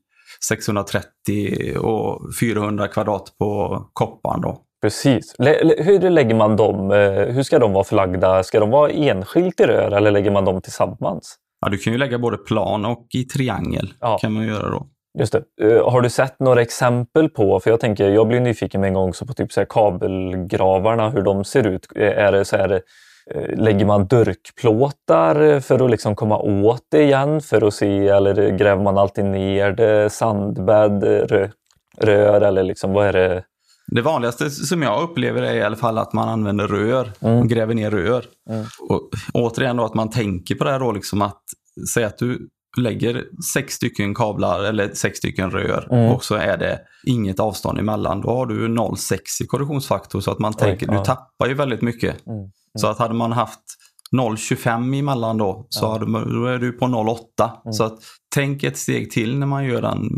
630 0.49 1.77
och 1.79 2.21
400 2.41 2.89
kvadrat 2.89 3.33
på 3.39 3.83
kopparn 3.93 4.41
då. 4.41 4.63
Precis. 4.83 5.35
Hur 5.79 6.11
lägger 6.11 6.35
man 6.35 6.57
dem? 6.57 6.91
Eh, 6.91 7.11
hur 7.11 7.43
ska 7.43 7.59
de 7.59 7.73
vara 7.73 7.85
förlagda? 7.85 8.43
Ska 8.43 8.61
de 8.61 8.71
vara 8.71 8.91
enskilt 8.91 9.61
i 9.61 9.65
rör 9.65 9.91
eller 9.91 10.11
lägger 10.11 10.31
man 10.31 10.45
dem 10.45 10.61
tillsammans? 10.61 11.37
Ja, 11.61 11.69
du 11.69 11.79
kan 11.79 11.93
ju 11.93 11.99
lägga 11.99 12.19
både 12.19 12.37
plan 12.37 12.85
och 12.85 13.07
i 13.15 13.25
triangel. 13.25 13.89
Ja. 14.01 14.19
kan 14.21 14.33
man 14.33 14.47
göra 14.47 14.71
då. 14.71 14.87
Just 15.19 15.33
det. 15.33 15.43
Eh, 15.63 15.91
har 15.91 16.01
du 16.01 16.11
sett 16.11 16.41
några 16.41 16.63
exempel 16.63 17.29
på, 17.29 17.61
för 17.61 17.71
jag 17.71 17.81
tänker, 17.81 18.09
jag 18.09 18.29
blir 18.29 18.41
nyfiken 18.41 18.81
med 18.81 18.89
en 18.89 18.95
gång 18.95 19.09
också 19.09 19.27
på 19.27 19.33
typ 19.33 19.53
så 19.53 19.61
här 19.61 19.67
kabelgravarna, 19.71 21.11
hur 21.11 21.23
de 21.23 21.45
ser 21.45 21.67
ut. 21.67 21.87
Eh, 21.97 22.19
är 22.19 22.33
det 22.33 22.45
så 22.45 22.57
här, 22.57 22.81
lägger 23.57 23.85
man 23.85 24.07
durkplåtar 24.07 25.61
för 25.61 25.85
att 25.85 25.91
liksom 25.91 26.15
komma 26.15 26.39
åt 26.39 26.83
det 26.91 27.03
igen 27.03 27.41
för 27.41 27.67
att 27.67 27.75
se, 27.75 28.09
eller 28.09 28.51
gräver 28.51 28.83
man 28.83 28.99
alltid 28.99 29.25
ner 29.25 29.73
det, 29.73 30.11
sandbädd, 30.11 31.05
rör 32.01 32.41
eller 32.41 32.63
liksom, 32.63 32.93
vad 32.93 33.07
är 33.07 33.13
det? 33.13 33.43
Det 33.91 34.03
vanligaste 34.03 34.51
som 34.51 34.83
jag 34.83 35.03
upplever 35.03 35.43
är 35.43 35.55
i 35.55 35.63
alla 35.63 35.77
fall 35.77 35.99
att 35.99 36.13
man 36.13 36.29
använder 36.29 36.69
rör 36.69 37.13
mm. 37.21 37.39
och 37.39 37.49
gräver 37.49 37.75
ner 37.75 37.91
rör. 37.91 38.25
Mm. 38.51 38.67
Och 38.89 39.11
återigen 39.33 39.77
då 39.77 39.85
att 39.85 39.95
man 39.95 40.11
tänker 40.11 40.55
på 40.55 40.65
det 40.65 40.71
här 40.71 40.81
då 40.81 40.93
liksom 40.93 41.23
att 41.23 41.43
säga 41.93 42.07
att 42.07 42.19
du 42.19 42.49
lägger 42.79 43.25
sex 43.55 43.75
stycken 43.75 44.15
kablar 44.15 44.65
eller 44.65 44.95
sex 44.95 45.19
stycken 45.19 45.51
rör 45.51 45.89
mm. 45.91 46.13
och 46.13 46.25
så 46.25 46.35
är 46.35 46.57
det 46.57 46.81
inget 47.05 47.41
avstånd 47.41 47.79
emellan. 47.79 48.21
Då 48.21 48.31
har 48.31 48.47
du 48.47 48.69
0,6 48.69 49.19
i 49.43 49.47
korrosionsfaktor 49.47 50.21
så 50.21 50.31
att 50.31 50.39
man 50.39 50.53
tänker, 50.53 50.87
du 50.87 50.99
tappar 51.05 51.47
ju 51.47 51.55
väldigt 51.55 51.83
mycket. 51.83 52.27
Mm. 52.27 52.39
Mm. 52.39 52.51
Så 52.79 52.87
att 52.87 52.99
hade 52.99 53.15
man 53.15 53.33
haft 53.33 53.61
0,25 54.17 54.99
emellan 54.99 55.37
då, 55.39 55.67
så 55.69 55.85
ja. 55.85 55.93
hade, 55.93 56.35
då 56.35 56.47
är 56.47 56.59
du 56.59 56.73
på 56.73 56.85
0,8. 56.85 57.51
Mm. 57.65 57.73
Så 57.73 57.85
att 57.85 57.99
tänk 58.35 58.63
ett 58.63 58.79
steg 58.79 59.11
till 59.11 59.39
när 59.39 59.47
man 59.47 59.65
gör 59.65 59.83
den 59.83 60.09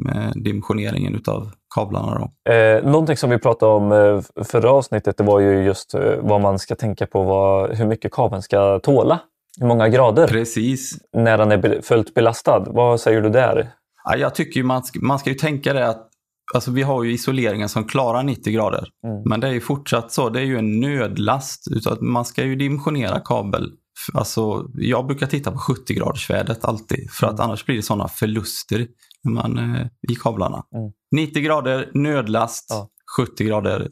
dimensioneringen 0.42 1.14
utav 1.14 1.50
kablarna. 1.74 2.18
Då. 2.44 2.52
Eh, 2.52 2.84
någonting 2.84 3.16
som 3.16 3.30
vi 3.30 3.38
pratade 3.38 3.72
om 3.72 3.92
eh, 3.92 4.44
förra 4.44 4.70
avsnittet 4.70 5.16
det 5.16 5.24
var 5.24 5.40
ju 5.40 5.62
just 5.64 5.94
eh, 5.94 6.00
vad 6.20 6.40
man 6.40 6.58
ska 6.58 6.74
tänka 6.74 7.06
på, 7.06 7.22
vad, 7.22 7.76
hur 7.76 7.86
mycket 7.86 8.12
kabeln 8.12 8.42
ska 8.42 8.78
tåla. 8.78 9.20
Hur 9.60 9.66
många 9.66 9.88
grader 9.88 10.26
Precis. 10.26 10.98
när 11.16 11.38
den 11.38 11.52
är 11.52 11.82
fullt 11.82 12.14
belastad. 12.14 12.64
Vad 12.66 13.00
säger 13.00 13.20
du 13.20 13.30
där? 13.30 13.70
Ja, 14.04 14.16
jag 14.16 14.34
tycker 14.34 14.62
man 14.62 14.82
ska, 14.82 15.00
man 15.00 15.18
ska 15.18 15.30
ju 15.30 15.36
tänka 15.36 15.72
det 15.72 15.88
att 15.88 16.06
alltså 16.54 16.70
vi 16.70 16.82
har 16.82 17.04
ju 17.04 17.12
isoleringen 17.12 17.68
som 17.68 17.84
klarar 17.84 18.22
90 18.22 18.52
grader. 18.52 18.88
Mm. 19.06 19.22
Men 19.24 19.40
det 19.40 19.48
är 19.48 19.52
ju 19.52 19.60
fortsatt 19.60 20.12
så, 20.12 20.28
det 20.28 20.40
är 20.40 20.44
ju 20.44 20.58
en 20.58 20.80
nödlast. 20.80 21.66
Utan 21.76 21.92
att 21.92 22.00
man 22.00 22.24
ska 22.24 22.44
ju 22.44 22.56
dimensionera 22.56 23.20
kabel. 23.20 23.70
Alltså, 24.14 24.66
jag 24.74 25.06
brukar 25.06 25.26
titta 25.26 25.50
på 25.52 25.58
70 25.58 25.94
graders 25.94 26.30
vädret 26.30 26.64
alltid. 26.64 27.10
För 27.10 27.26
att 27.26 27.32
Mm. 27.32 27.44
annars 27.44 27.64
blir 27.66 27.76
det 27.76 27.82
sådana 27.82 28.08
förluster 28.08 28.86
när 29.24 29.32
man, 29.32 29.58
eh, 29.58 29.86
i 30.12 30.14
kablarna. 30.14 30.64
Mm. 30.74 30.92
90 31.10 31.42
grader, 31.42 31.90
nödlast. 31.94 32.66
Ja. 32.68 32.88
70 33.16 33.44
grader. 33.44 33.88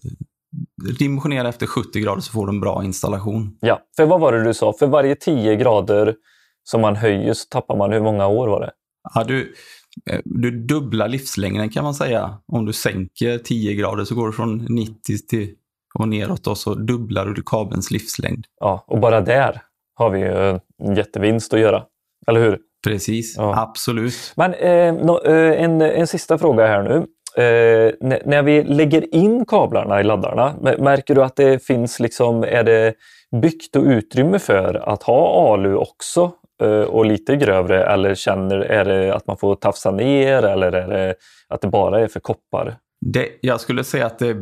Dimensionera 0.98 1.48
efter 1.48 1.66
70 1.66 2.00
grader 2.00 2.20
så 2.20 2.32
får 2.32 2.46
du 2.46 2.52
en 2.52 2.60
bra 2.60 2.84
installation. 2.84 3.58
Ja, 3.60 3.80
för 3.96 4.06
vad 4.06 4.20
var 4.20 4.32
det 4.32 4.44
du 4.44 4.54
sa? 4.54 4.72
För 4.72 4.86
varje 4.86 5.14
10 5.14 5.56
grader 5.56 6.14
som 6.64 6.80
man 6.80 6.96
höjer 6.96 7.32
så 7.34 7.46
tappar 7.48 7.76
man 7.76 7.92
hur 7.92 8.00
många 8.00 8.26
år 8.26 8.48
var 8.48 8.60
det? 8.60 8.70
Ja, 9.14 9.24
du, 9.24 9.54
eh, 10.10 10.20
du 10.24 10.50
dubblar 10.66 11.08
livslängden 11.08 11.70
kan 11.70 11.84
man 11.84 11.94
säga. 11.94 12.38
Om 12.52 12.64
du 12.64 12.72
sänker 12.72 13.38
10 13.38 13.74
grader 13.74 14.04
så 14.04 14.14
går 14.14 14.26
du 14.26 14.32
från 14.32 14.66
90 14.68 15.26
till 15.28 15.54
och 15.94 16.08
neråt 16.08 16.46
och 16.46 16.58
så 16.58 16.74
dubblar 16.74 17.26
du 17.26 17.42
kabelns 17.46 17.90
livslängd. 17.90 18.46
Ja, 18.60 18.84
och 18.86 19.00
bara 19.00 19.20
där 19.20 19.62
har 19.94 20.10
vi 20.10 20.18
ju 20.18 20.60
en 20.82 20.96
jättevinst 20.96 21.54
att 21.54 21.60
göra. 21.60 21.84
Eller 22.26 22.40
hur? 22.40 22.58
Precis, 22.86 23.34
Ja. 23.36 23.62
absolut. 23.62 24.32
Men 24.36 24.54
eh, 24.54 24.94
nå- 24.94 25.20
eh, 25.24 25.62
en, 25.62 25.80
en 25.80 26.06
sista 26.06 26.38
fråga 26.38 26.66
här 26.66 26.82
nu. 26.82 26.96
Eh, 27.42 27.92
när 28.24 28.42
vi 28.42 28.62
lägger 28.64 29.14
in 29.14 29.44
kablarna 29.46 30.00
i 30.00 30.04
laddarna, 30.04 30.54
märker 30.78 31.14
du 31.14 31.22
att 31.22 31.36
det 31.36 31.66
finns 31.66 32.00
liksom, 32.00 32.42
är 32.44 32.64
det 32.64 32.94
byggt 33.42 33.76
och 33.76 33.82
utrymme 33.84 34.38
för 34.38 34.74
att 34.88 35.02
ha 35.02 35.52
alu 35.52 35.74
också 35.74 36.32
eh, 36.62 36.68
och 36.80 37.06
lite 37.06 37.36
grövre 37.36 37.84
eller 37.84 38.14
känner, 38.14 38.56
är 38.58 38.84
det 38.84 39.14
att 39.14 39.26
man 39.26 39.36
får 39.36 39.54
tafsa 39.54 39.90
ner 39.90 40.42
eller 40.42 40.72
är 40.72 40.88
det 40.88 41.14
att 41.48 41.60
det 41.60 41.68
bara 41.68 42.00
är 42.00 42.08
för 42.08 42.20
koppar? 42.20 42.76
Det, 43.06 43.28
jag 43.40 43.60
skulle 43.60 43.84
säga 43.84 44.06
att 44.06 44.18
det 44.18 44.36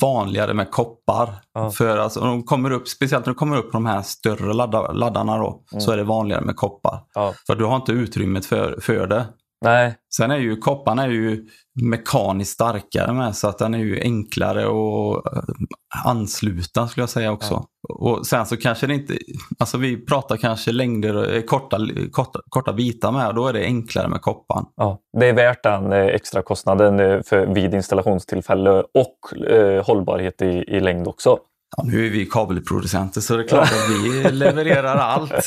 vanligare 0.00 0.54
med 0.54 0.70
koppar. 0.70 1.28
Ja. 1.54 1.70
För 1.70 1.96
alltså, 1.98 2.20
de 2.20 2.42
kommer 2.42 2.70
upp, 2.70 2.88
speciellt 2.88 3.26
när 3.26 3.32
de 3.32 3.38
kommer 3.38 3.56
upp 3.56 3.72
på 3.72 3.76
de 3.76 3.86
här 3.86 4.02
större 4.02 4.52
ladda, 4.54 4.92
laddarna 4.92 5.38
då, 5.38 5.62
Mm. 5.72 5.80
så 5.80 5.92
är 5.92 5.96
det 5.96 6.04
vanligare 6.04 6.44
med 6.44 6.56
koppar. 6.56 7.00
Ja. 7.14 7.34
För 7.46 7.54
du 7.54 7.64
har 7.64 7.76
inte 7.76 7.92
utrymmet 7.92 8.46
för, 8.46 8.78
för 8.80 9.06
det. 9.06 9.26
Nej, 9.62 9.94
Sen 10.16 10.30
är 10.30 10.36
ju 10.36 10.56
kopparna 10.56 11.04
är 11.04 11.08
ju 11.08 11.46
mekaniskt 11.82 12.52
starkare 12.52 13.12
med 13.12 13.36
så 13.36 13.48
att 13.48 13.58
den 13.58 13.74
är 13.74 13.78
ju 13.78 14.00
enklare 14.00 14.60
att 14.62 15.26
eh, 15.26 16.06
ansluta 16.06 16.88
skulle 16.88 17.02
jag 17.02 17.10
säga 17.10 17.32
också. 17.32 17.64
Och 17.88 18.26
sen 18.26 18.46
så 18.46 18.56
kanske 18.56 18.86
det 18.86 18.94
inte, 18.94 19.18
alltså 19.58 19.78
vi 19.78 20.06
pratar 20.06 20.36
kanske 20.36 20.72
längder, 20.72 21.34
eh, 21.34 21.42
korta, 21.42 21.78
korta, 22.10 22.40
korta 22.48 22.72
bitar 22.72 23.12
med 23.12 23.28
och 23.28 23.34
då 23.34 23.48
är 23.48 23.52
det 23.52 23.64
enklare 23.64 24.08
med 24.08 24.20
koppan. 24.20 24.66
ja. 24.76 24.98
det 25.18 25.28
är 25.28 25.32
värt 25.32 25.62
den 25.62 25.92
eh, 25.92 26.06
extra 26.06 26.42
kostnaden 26.42 27.22
för, 27.22 27.46
vid 27.46 27.74
installationstillfälle 27.74 28.70
och 28.70 29.46
eh, 29.48 29.84
hållbarhet 29.84 30.42
i, 30.42 30.64
i 30.68 30.80
längd 30.80 31.08
också. 31.08 31.38
Ja, 31.76 31.84
nu 31.86 32.06
är 32.06 32.10
vi 32.10 32.26
kabelproducenter 32.26 33.20
så 33.20 33.36
det 33.36 33.42
är 33.42 33.48
klart 33.48 33.62
att 33.62 33.90
vi 33.90 34.30
levererar 34.32 34.96
allt. 34.96 35.46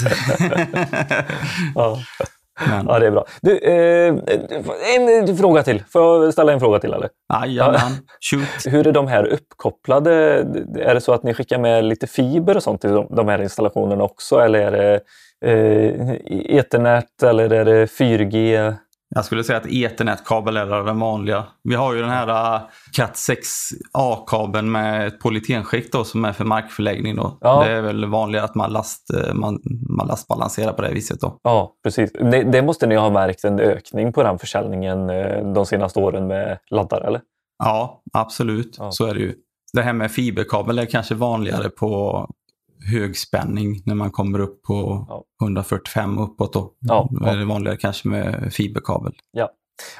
Ja. 1.76 2.00
Men, 2.60 2.86
Ja, 2.88 3.00
det 3.00 3.08
är 3.08 3.12
bra. 3.12 3.26
Du, 3.42 3.58
eh, 3.58 4.16
en 4.96 5.38
fråga 5.38 5.64
till. 5.64 5.84
Får 5.90 6.24
jag 6.24 6.34
ställa 6.34 6.54
en 6.54 6.60
fråga 6.60 6.80
till? 6.80 6.94
Eller? 6.94 7.10
jajamän, 7.46 7.92
shoot. 8.32 8.66
Hur 8.74 8.88
är 8.88 8.92
de 8.92 9.08
här 9.08 9.26
uppkopplade? 9.26 10.14
Är 10.80 10.94
det 10.94 11.02
så 11.02 11.14
att 11.14 11.24
ni 11.24 11.34
skickar 11.34 11.60
med 11.60 11.84
lite 11.84 12.08
fiber 12.08 12.58
och 12.58 12.64
sånt 12.64 12.82
till 12.82 13.06
de, 13.10 13.28
här 13.28 13.42
installationerna 13.42 14.04
också? 14.04 14.40
Eller 14.40 14.60
är 14.60 14.72
det 14.72 15.02
eh, 15.46 16.58
Ethernet 16.58 17.24
eller 17.24 17.54
är 17.54 17.66
det 17.66 17.86
4G? 17.86 18.74
Jag 19.18 19.26
skulle 19.26 19.44
säga 19.44 19.58
att 19.58 19.68
ethernetkabel 19.68 20.58
är 20.58 20.84
den 20.84 21.00
vanliga. 21.00 21.44
Vi 21.64 21.76
har 21.76 21.94
ju 21.94 22.02
den 22.02 22.10
här 22.10 22.56
uh, 22.56 22.62
Cat 22.94 23.14
6A-kabeln 23.14 24.72
med 24.72 25.08
ett 25.08 25.20
polytenskikt 25.20 25.94
då, 25.94 26.04
som 26.04 26.26
är 26.26 26.34
för 26.34 26.46
markförläggning. 26.46 27.16
Då. 27.16 27.38
Ja. 27.42 27.64
Det 27.64 27.72
är 27.72 27.82
väl 27.82 28.06
vanligare 28.06 28.46
att 28.46 28.56
man, 28.56 28.74
last, 28.74 29.14
eh, 29.14 29.34
man, 29.34 29.60
man 29.90 30.08
lastbalanserar 30.08 30.74
på 30.74 30.82
det 30.82 30.92
viset. 30.94 31.22
Då. 31.22 31.40
Ja, 31.44 31.74
precis. 31.84 32.12
Det, 32.12 32.44
det 32.44 32.62
måste 32.62 32.88
ni 32.88 32.96
ha 32.96 33.10
märkt 33.10 33.44
en 33.44 33.60
ökning 33.60 34.14
på 34.14 34.24
den 34.24 34.40
försäljningen 34.40 35.10
eh, 35.10 35.54
de 35.54 35.66
senaste 35.66 36.00
åren 36.00 36.28
med 36.28 36.58
laddare, 36.72 37.08
eller? 37.08 37.22
Ja, 37.64 38.02
absolut. 38.14 38.76
Ja. 38.80 38.92
Så 38.92 39.06
är 39.06 39.14
det 39.14 39.20
ju. 39.20 39.34
Det 39.74 39.82
här 39.82 39.94
med 39.94 40.12
fiberkabel 40.12 40.80
är 40.80 40.86
kanske 40.86 41.16
vanligare 41.16 41.70
på 41.70 42.20
hög 42.92 43.18
spänning 43.18 43.82
när 43.86 43.96
man 43.96 44.12
kommer 44.12 44.40
upp 44.40 44.64
på 44.64 45.06
Ja. 45.10 45.24
145 45.42 46.18
uppåt. 46.18 46.54
Då. 46.54 46.74
Ja, 46.80 47.10
då 47.12 47.26
är 47.26 47.38
det 47.38 47.46
vanligare 47.46 47.78
kanske 47.78 48.08
med 48.08 48.54
fiberkabel. 48.54 49.14
Ja. 49.32 49.50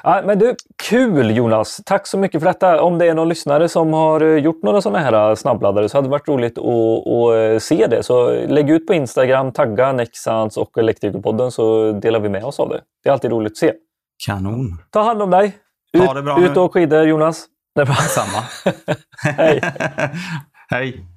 Ja, 0.02 0.22
men 0.24 0.38
du, 0.38 0.54
kul 0.82 1.36
Jonas! 1.36 1.80
Tack 1.86 2.06
så 2.06 2.18
mycket 2.18 2.40
för 2.40 2.46
detta. 2.46 2.82
Om 2.82 2.98
det 2.98 3.06
är 3.06 3.14
någon 3.14 3.28
lyssnare 3.28 3.68
som 3.68 3.92
har 3.92 4.20
eh, 4.20 4.36
gjort 4.36 4.62
några 4.62 4.80
sådana 4.82 4.98
här 4.98 5.28
eh, 5.30 5.34
snabbladdare 5.34 5.88
så 5.88 5.98
hade 5.98 6.06
det 6.06 6.10
varit 6.10 6.28
roligt 6.28 6.58
att, 6.58 6.64
att 7.06 7.52
eh, 7.54 7.58
se 7.58 7.86
det. 7.86 8.02
Så 8.02 8.30
lägg 8.30 8.70
ut 8.70 8.86
på 8.86 8.94
Instagram, 8.94 9.52
tagga 9.52 9.92
Nexans 9.92 10.56
och 10.56 10.78
Elektrikerpodden 10.78 11.50
så 11.50 11.92
delar 11.92 12.20
vi 12.20 12.28
med 12.28 12.44
oss 12.44 12.60
av 12.60 12.68
det. 12.68 12.80
Det 13.02 13.08
är 13.08 13.12
alltid 13.12 13.30
roligt 13.30 13.52
att 13.52 13.56
se. 13.56 13.72
Kanon. 14.26 14.78
Ta 14.90 15.02
hand 15.02 15.22
om 15.22 15.30
dig! 15.30 15.56
Ut, 15.92 16.50
ut 16.50 16.56
och 16.56 16.72
skidor 16.72 17.02
Jonas! 17.02 17.46
Det 17.74 17.80
är 17.80 17.86
bra. 17.86 17.94
Samma. 17.94 18.44
Hej. 19.36 19.60
Hej! 20.70 21.15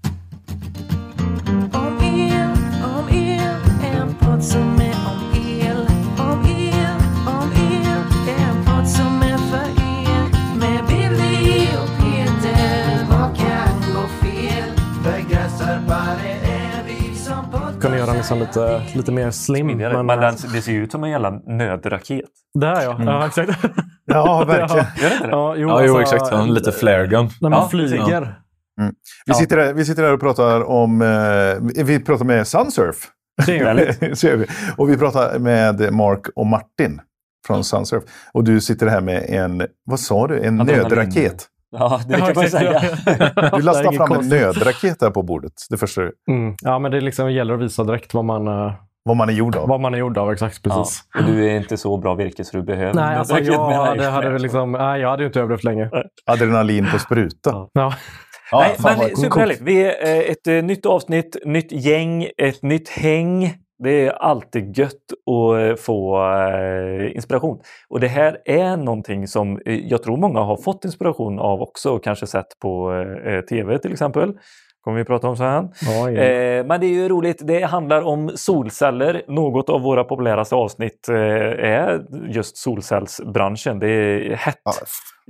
Podd 4.39 4.45
som 4.47 4.81
är 4.81 4.95
om 5.11 5.41
el. 5.61 5.77
Om 6.17 6.45
el, 6.45 6.95
om 7.27 7.51
el, 7.51 8.01
en 8.29 8.65
podd 8.65 8.87
som 8.87 9.21
är 9.21 9.37
för 9.37 9.69
er. 9.81 10.23
Med 10.59 10.85
Billy 10.87 11.67
och 11.67 11.89
Peter, 11.99 13.05
vad 13.09 13.37
kan 13.37 13.93
gå 13.93 14.07
fel? 14.07 14.69
Begränsarbare 15.03 16.31
är 16.43 16.83
vi 16.87 17.15
som 17.15 17.51
poddar. 17.51 17.81
kunna 17.81 17.97
göra 17.97 18.05
den 18.07 18.15
liksom 18.15 18.39
lite, 18.39 18.81
lite 18.95 19.11
mer 19.11 19.31
slim. 19.31 19.67
Men, 19.67 20.05
Men, 20.05 20.19
den, 20.19 20.35
det 20.53 20.61
ser 20.61 20.71
ju 20.71 20.83
ut 20.83 20.91
som 20.91 21.03
en 21.03 21.09
jävla 21.09 21.29
nödraket. 21.29 22.25
Där 22.53 22.81
ja, 22.81 22.99
ja 23.05 23.27
exakt. 23.27 23.51
Ja, 24.05 24.45
verkligen. 24.45 24.85
Gör 25.01 25.09
det 25.09 25.15
inte 25.15 25.27
det? 25.27 25.31
ja, 25.31 25.55
jo, 25.57 25.69
Ja, 25.69 25.83
jo 25.85 25.97
alltså, 25.97 26.15
exakt. 26.15 26.31
Ja, 26.31 26.45
lite 26.45 26.71
flare 26.71 27.07
gun. 27.07 27.29
När 27.41 27.49
man 27.49 27.59
Ja, 27.59 27.69
flyger. 27.69 28.35
Vi, 29.25 29.33
sitter 29.33 29.57
här, 29.57 29.73
vi 29.73 29.85
sitter 29.85 30.03
här 30.03 30.13
och 30.13 30.19
pratar 30.19 30.63
om... 30.69 31.01
Eh, 31.01 31.83
vi 31.85 31.99
pratar 31.99 32.25
med 32.25 32.47
Sunsurf. 32.47 33.11
Trevligt. 33.45 34.17
Så 34.19 34.27
gör 34.27 34.35
vi. 34.35 34.45
Och 34.77 34.89
vi 34.89 34.97
pratar 34.97 35.39
med 35.39 35.93
Mark 35.93 36.27
och 36.35 36.45
Martin 36.45 37.01
från 37.47 37.63
Sunsurf. 37.63 38.03
Och 38.33 38.43
du 38.43 38.61
sitter 38.61 38.87
här 38.87 39.01
med 39.01 39.25
en, 39.29 39.67
vad 39.85 39.99
sa 39.99 40.27
du, 40.27 40.39
en 40.41 40.61
Adrenalin. 40.61 40.83
nödraket. 40.89 41.45
Ja, 41.71 42.01
det 42.07 42.13
kan 42.17 42.31
man 42.35 42.49
säga. 42.49 42.81
ja. 43.05 43.29
Du 43.51 43.57
Det 43.57 43.63
lastar 43.63 43.91
fram 43.91 44.11
en 44.11 44.29
nödraket 44.29 44.99
där 44.99 45.09
på 45.09 45.23
bordet. 45.23 45.53
Det 45.69 45.77
första 45.77 46.01
Mm. 46.01 46.55
Ja, 46.61 46.79
men 46.79 46.91
det 46.91 47.01
liksom 47.01 47.31
gäller 47.31 47.53
att 47.53 47.59
visa 47.61 47.83
direkt 47.83 48.13
vad 48.13 48.25
man, 48.25 48.47
eh, 48.47 48.73
vad 49.03 49.17
man 49.17 49.29
är 49.29 49.33
gjord 49.33 49.55
av. 49.55 49.67
vad 49.67 49.79
man 49.81 49.93
är 49.93 49.97
gjord 49.97 50.17
av. 50.17 50.31
Exakt, 50.31 50.59
Ja, 50.63 50.75
precis. 50.75 51.03
och 51.17 51.23
du 51.23 51.45
är 51.49 51.55
inte 51.57 51.77
så 51.77 51.97
bra 51.97 52.15
virke 52.15 52.43
så 52.45 52.57
du 52.57 52.63
behöver 52.63 52.93
Nej, 52.93 53.15
alltså, 53.17 53.39
jag, 53.39 53.97
dig. 53.97 54.07
hade, 54.07 54.37
liksom, 54.39 54.71
nej, 54.71 55.01
jag 55.01 55.09
hade 55.09 55.23
ju 55.23 55.27
inte 55.27 55.39
överlevt 55.39 55.63
länge. 55.63 55.89
Adrenalin 56.25 56.87
på 56.91 56.99
spruta. 56.99 57.67
Ja. 57.73 57.93
Ja. 58.51 58.59
Nej, 58.59 58.97
men 58.97 59.15
superhärligt. 59.15 59.61
Vi 59.61 59.81
är 59.81 60.07
eh, 60.07 60.31
ett 60.31 60.47
eh, 60.47 60.63
nytt 60.63 60.85
avsnitt, 60.85 61.37
nytt 61.45 61.71
gäng, 61.71 62.27
ett 62.37 62.63
nytt 62.63 62.89
häng. 62.89 63.53
Det 63.83 64.05
är 64.05 64.11
alltid 64.11 64.77
gött 64.77 64.93
att 64.93 65.69
eh, 65.69 65.75
få 65.75 66.19
inspiration. 67.15 67.59
Och 67.89 67.99
det 67.99 68.07
här 68.07 68.37
är 68.45 68.77
någonting 68.77 69.27
som 69.27 69.61
jag 69.65 70.03
tror 70.03 70.17
många 70.17 70.39
har 70.39 70.57
fått 70.57 70.85
inspiration 70.85 71.39
av 71.39 71.61
också 71.61 71.91
och 71.91 72.03
kanske 72.03 72.27
sett 72.27 72.59
på 72.61 72.91
tv 73.49 73.79
till 73.79 73.91
exempel. 73.91 74.33
Kommer 74.89 74.99
vi 74.99 75.05
prata 75.05 75.27
om 75.27 75.37
sen. 75.37 75.69
Ja, 75.81 76.09
ja. 76.11 76.21
Eh, 76.23 76.65
men 76.65 76.79
det 76.81 76.85
är 76.85 76.93
ju 76.93 77.09
roligt. 77.09 77.41
Det 77.47 77.61
handlar 77.63 78.01
om 78.01 78.31
solceller. 78.35 79.21
Något 79.27 79.69
av 79.69 79.81
våra 79.81 80.03
populäraste 80.03 80.55
avsnitt 80.55 81.09
eh, 81.09 81.15
är 81.15 82.01
just 82.29 82.57
solcellsbranschen. 82.57 83.79
Det 83.79 83.87
är 83.89 84.35
hett 84.35 84.55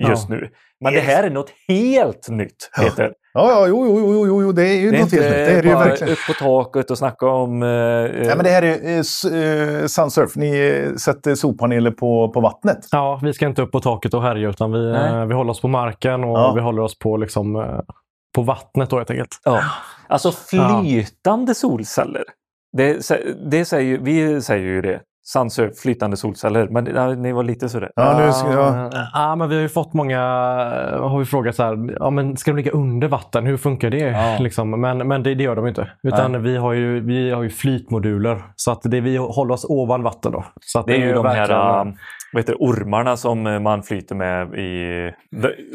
Ja. 0.02 0.10
just 0.10 0.30
nu. 0.30 0.50
Men 0.82 0.94
det 0.94 1.00
här 1.00 1.24
är 1.24 1.30
något 1.30 1.52
helt 1.68 2.30
nytt, 2.30 2.70
Peter. 2.82 3.14
Ja, 3.34 3.52
ja, 3.52 3.66
jo, 3.68 3.86
jo, 3.88 4.00
jo, 4.00 4.28
jo, 4.28 4.42
jo, 4.42 4.52
det 4.52 4.68
är 4.68 4.80
ju 4.80 4.92
Det 4.92 4.98
är 4.98 5.02
något 5.02 5.12
helt 5.12 5.24
nytt. 5.24 5.32
Det 5.34 5.52
är 5.52 5.62
det 5.62 5.68
ju 5.68 5.74
bara 5.76 5.86
verkligen. 5.86 6.14
upp 6.14 6.20
på 6.28 6.34
taket 6.34 6.92
och 6.92 6.98
snacka 6.98 7.28
om... 7.28 7.64
Eh, 7.64 7.70
Ja, 7.70 8.36
men 8.36 8.44
det 8.44 8.50
här 8.50 8.62
är 8.62 8.86
eh, 8.86 9.80
eh, 9.82 9.86
Sunsurf. 9.86 10.36
Ni 10.36 10.84
eh, 10.90 10.96
sätter 10.96 11.36
solpaneler 11.36 11.92
på, 11.92 12.30
på 12.34 12.42
vattnet. 12.42 12.78
ja, 12.92 13.20
vi 13.24 13.34
ska 13.34 13.46
inte 13.48 13.62
upp 13.62 13.72
på 13.72 13.80
taket 13.80 14.14
och 14.14 14.22
härja 14.24 14.50
utan 14.50 14.72
vi, 14.72 14.92
Nej. 14.92 15.14
eh, 15.22 15.26
vi 15.26 15.34
håller 15.34 15.52
oss 15.52 15.62
på 15.62 15.68
marken 15.68 16.24
och 16.24 16.38
Ja. 16.40 16.52
vi 16.56 16.62
håller 16.62 16.82
oss 16.82 17.00
på, 17.00 17.18
liksom, 17.18 17.56
eh, 17.56 17.62
på 18.40 18.44
vattnet 18.44 18.90
då 18.90 18.98
helt 18.98 19.12
enkelt. 19.12 19.42
ja. 19.46 19.62
Alltså 20.08 20.32
flytande 20.32 21.56
solceller. 21.56 22.24
Det, 22.78 22.94
det 23.52 23.66
säger, 23.66 23.98
vi 23.98 24.42
säger 24.42 24.66
ju 24.68 24.82
det. 24.82 25.00
Sunsurf, 25.26 25.78
flytande 25.78 26.18
solceller. 26.18 26.68
Men 26.68 26.86
ja, 26.96 27.08
ni 27.16 27.32
var 27.32 27.44
lite 27.44 27.70
sådär. 27.70 27.92
Ja, 27.96 28.20
nu 28.26 28.32
ska 28.34 28.52
jag... 28.54 28.94
Ja, 29.14 29.36
men 29.36 29.50
vi 29.50 29.56
har 29.56 29.62
ju 29.62 29.70
fått 29.70 29.94
många, 29.94 30.20
har 31.00 31.20
vi 31.20 31.26
frågat 31.26 31.56
så 31.56 31.64
här, 31.64 31.96
ja, 32.00 32.10
men 32.10 32.38
ska 32.38 32.52
de 32.52 32.58
ligga 32.58 32.72
under 32.72 33.08
vatten? 33.08 33.46
Hur 33.46 33.58
funkar 33.58 33.90
det? 33.90 33.98
Ja. 33.98 34.38
Liksom, 34.40 34.82
men 34.82 35.08
men 35.08 35.24
det, 35.24 35.36
det 35.36 35.44
gör 35.44 35.56
de 35.56 35.68
inte. 35.68 35.92
Utan 36.04 36.44
vi 36.44 36.58
har, 36.58 36.74
ju, 36.74 37.00
vi 37.00 37.32
har 37.32 37.42
ju 37.44 37.50
flytmoduler. 37.50 38.44
Så 38.56 38.72
att 38.72 38.82
det, 38.84 39.02
vi 39.02 39.18
håller 39.18 39.54
oss 39.54 39.66
ovan 39.70 40.04
vatten 40.04 40.32
då. 40.32 40.46
Så 40.62 40.80
att 40.80 40.88
Det 40.88 40.94
är 40.94 40.98
ju 40.98 41.14
de 41.14 41.26
här 41.26 41.36
verkligen- 41.36 41.88
äh, 41.88 41.94
vad 42.34 42.42
heter 42.42 42.54
det, 42.54 42.60
ormarna 42.60 43.18
som 43.18 43.48
eh, 43.48 43.60
man 43.60 43.84
flyter 43.84 44.16
med 44.16 44.54
i... 44.54 45.12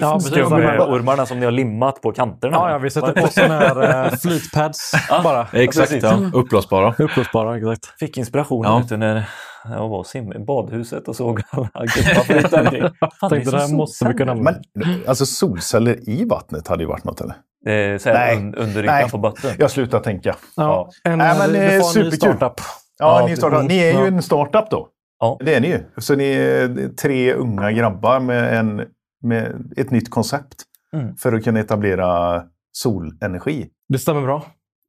Ja, 0.01 0.13
precis. 0.15 0.31
Skumormarna 0.31 1.27
som 1.27 1.39
ni 1.41 1.45
har 1.45 1.53
limmat 1.53 2.03
på 2.03 2.13
kanterna. 2.13 2.57
Ja, 2.57 2.71
ja, 2.71 2.79
vi 2.79 2.91
sätter 2.91 3.13
på 3.23 3.29
sådana 3.29 3.59
här 3.59 4.07
uh, 4.07 4.17
flytpads 4.17 4.93
bara. 5.25 5.47
Exakt, 5.53 5.89
precis. 5.91 6.05
ja. 6.05 6.31
uppblåsbara. 6.35 6.95
Uppblåsbara, 6.99 7.57
exakt. 7.57 7.99
Fick 7.99 8.19
inspiration 8.19 8.65
Ja. 8.65 8.81
ute 8.85 8.97
när 8.97 9.29
jag 9.71 9.89
var 9.89 10.05
sim 10.05 10.33
i 10.33 10.39
badhuset 10.39 11.09
och 11.09 11.17
såg 11.17 11.41
alla 11.51 11.69
gubbar 11.73 12.23
flyta 12.25 12.61
omkring. 12.61 12.83
Fan, 13.21 13.31
Tänkte 13.31 13.51
det 13.51 13.57
är 13.57 13.61
här 13.61 13.67
så 13.67 13.75
måste 13.75 14.09
vi 14.09 14.15
kunna 14.15 14.33
använda. 14.33 14.61
Men 14.75 15.03
alltså 15.07 15.27
solceller 15.27 16.09
i 16.09 16.25
vattnet 16.25 16.69
hade 16.69 16.83
ju 16.83 16.89
varit 16.89 17.05
något 17.05 17.21
eller? 17.21 17.35
Eh, 17.67 18.01
Nej. 18.05 18.37
un, 18.37 18.55
under 18.55 18.83
Nej. 18.83 18.99
ytan 19.01 19.11
på 19.11 19.19
botten. 19.19 19.51
Jag 19.59 19.71
slutar 19.71 20.01
tänka. 20.01 20.37
Ja, 20.57 20.89
en, 21.05 21.19
Nej, 21.19 21.39
men 21.39 21.57
är 21.57 21.71
vi 21.71 21.81
får 21.81 21.99
en 21.99 22.05
ny 22.05 22.11
superkul. 22.11 22.17
startup. 22.39 22.61
Ja, 22.99 23.21
Ja, 23.21 23.27
ni, 23.27 23.37
startar, 23.37 23.63
ni 23.63 23.79
är 23.79 23.93
ju 23.93 23.99
ja. 23.99 24.07
en 24.07 24.23
startup 24.23 24.71
då. 24.71 24.89
Ja. 25.25 25.37
Det 25.41 25.55
är 25.55 25.61
ni 25.61 25.69
ju. 25.69 25.81
Så 25.99 26.15
ni 26.17 26.25
är 26.35 26.89
tre 26.89 27.33
unga 27.35 27.73
grabbar 27.73 28.21
med, 28.21 28.59
en, 28.59 28.83
med 29.23 29.73
ett 29.77 29.91
nytt 29.91 30.11
koncept 30.11 30.55
Mm. 30.97 31.17
för 31.17 31.33
att 31.33 31.45
kunna 31.45 31.61
etablera 31.61 32.43
solenergi. 32.73 33.69
Det 33.89 33.99
stämmer 33.99 34.23
bra. 34.23 34.43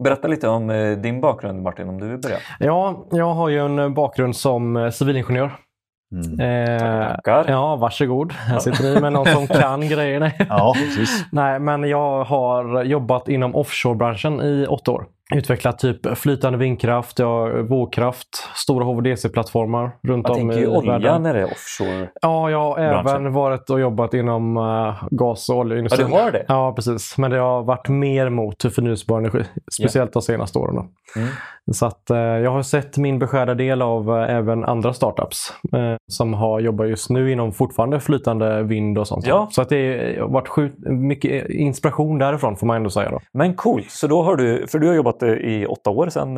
Berätta 0.04 0.28
lite 0.28 0.48
om 0.48 0.70
eh, 0.70 0.92
din 0.98 1.22
bakgrund 1.22 1.62
Martin, 1.64 1.90
om 1.90 2.00
du 2.00 2.08
vill 2.08 2.20
börja. 2.22 2.38
Ja, 2.60 3.08
jag 3.12 3.34
har 3.34 3.50
ju 3.50 3.60
en 3.66 3.94
bakgrund 3.94 4.36
som 4.36 4.78
eh, 4.78 4.90
civilingenjör. 4.90 5.52
Eh, 6.40 6.80
Tackar. 6.80 7.46
ja, 7.48 7.76
varsågod. 7.76 8.32
Här 8.32 8.60
sitter 8.60 8.84
ni 8.94 9.02
med 9.02 9.14
någon 9.14 9.26
som 9.26 9.48
kan 9.48 9.82
grejerna. 9.90 10.32
Ja, 10.50 10.74
precis. 10.76 11.26
Nej, 11.32 11.60
men 11.60 11.84
jag 11.84 12.24
har 12.24 12.84
jobbat 12.84 13.28
inom 13.30 13.56
offshorebranschen 13.56 14.42
i 14.42 14.66
åtta 14.70 14.92
år. 14.92 15.06
Utvecklat 15.34 15.80
typ 15.80 16.18
flytande 16.18 16.58
vindkraft, 16.60 17.20
ja, 17.20 17.62
vågkraft, 17.64 18.28
stora 18.56 18.86
HVDC-plattformar 18.86 19.92
runt 20.04 20.30
om 20.30 20.52
i 20.52 20.68
olja 20.68 20.92
världen. 20.92 21.24
när 21.24 21.34
det 21.34 21.40
är 21.40 21.46
offshore. 21.52 22.10
Ja, 22.22 22.50
jag 22.50 22.60
har 22.60 22.78
även 22.80 23.34
varit 23.34 23.70
och 23.70 23.80
jobbat 23.80 24.14
inom 24.14 24.58
uh, 24.58 25.04
gas 25.12 25.50
och 25.50 25.56
Ja, 25.56 25.60
oljeindustrin. 25.60 26.08
du 26.08 26.14
har 26.14 26.32
det? 26.32 26.46
Ja, 26.48 26.74
precis. 26.76 27.18
Men 27.18 27.32
det 27.32 27.38
har 27.38 27.64
varit 27.64 27.90
mer 27.90 28.30
mot 28.30 28.62
förnyelsebar 28.62 29.18
energi. 29.20 29.44
Speciellt 29.72 30.14
de 30.14 30.22
senaste 30.22 30.60
åren. 30.60 30.76
Mm. 31.16 31.28
Så 31.72 31.86
att, 31.86 32.10
eh, 32.10 32.18
jag 32.18 32.52
har 32.52 32.64
sett 32.64 32.98
min 32.98 33.20
beskärda 33.20 33.54
del 33.54 33.82
av 33.82 34.10
eh, 34.10 34.36
även 34.36 34.64
andra 34.64 34.94
startups 34.94 35.54
eh, 35.74 35.96
som 36.12 36.34
har 36.34 36.60
jobbat 36.60 36.90
just 36.90 37.10
nu 37.10 37.32
inom 37.32 37.52
fortfarande 37.52 38.00
flytande 38.00 38.64
vind 38.64 38.98
och 38.98 39.08
sånt. 39.08 39.28
Ja. 39.28 39.48
Så 39.52 39.62
att 39.62 39.70
det 39.70 40.16
har 40.20 40.28
varit 40.28 40.48
sjukt 40.48 40.78
mycket 40.86 41.50
inspiration 41.50 42.18
därifrån 42.18 42.58
får 42.58 42.68
man 42.68 42.78
ändå 42.78 42.90
säga. 42.90 43.12
Då. 43.12 43.20
Men 43.34 43.56
coolt, 43.56 43.92
så 43.92 44.08
då 44.08 44.22
har 44.22 44.36
du, 44.36 44.68
för 44.68 44.80
du 44.80 44.88
har 44.88 44.94
jobbat 44.94 45.24
i 45.24 45.66
åtta 45.66 45.90
år 45.90 46.10
sedan 46.10 46.36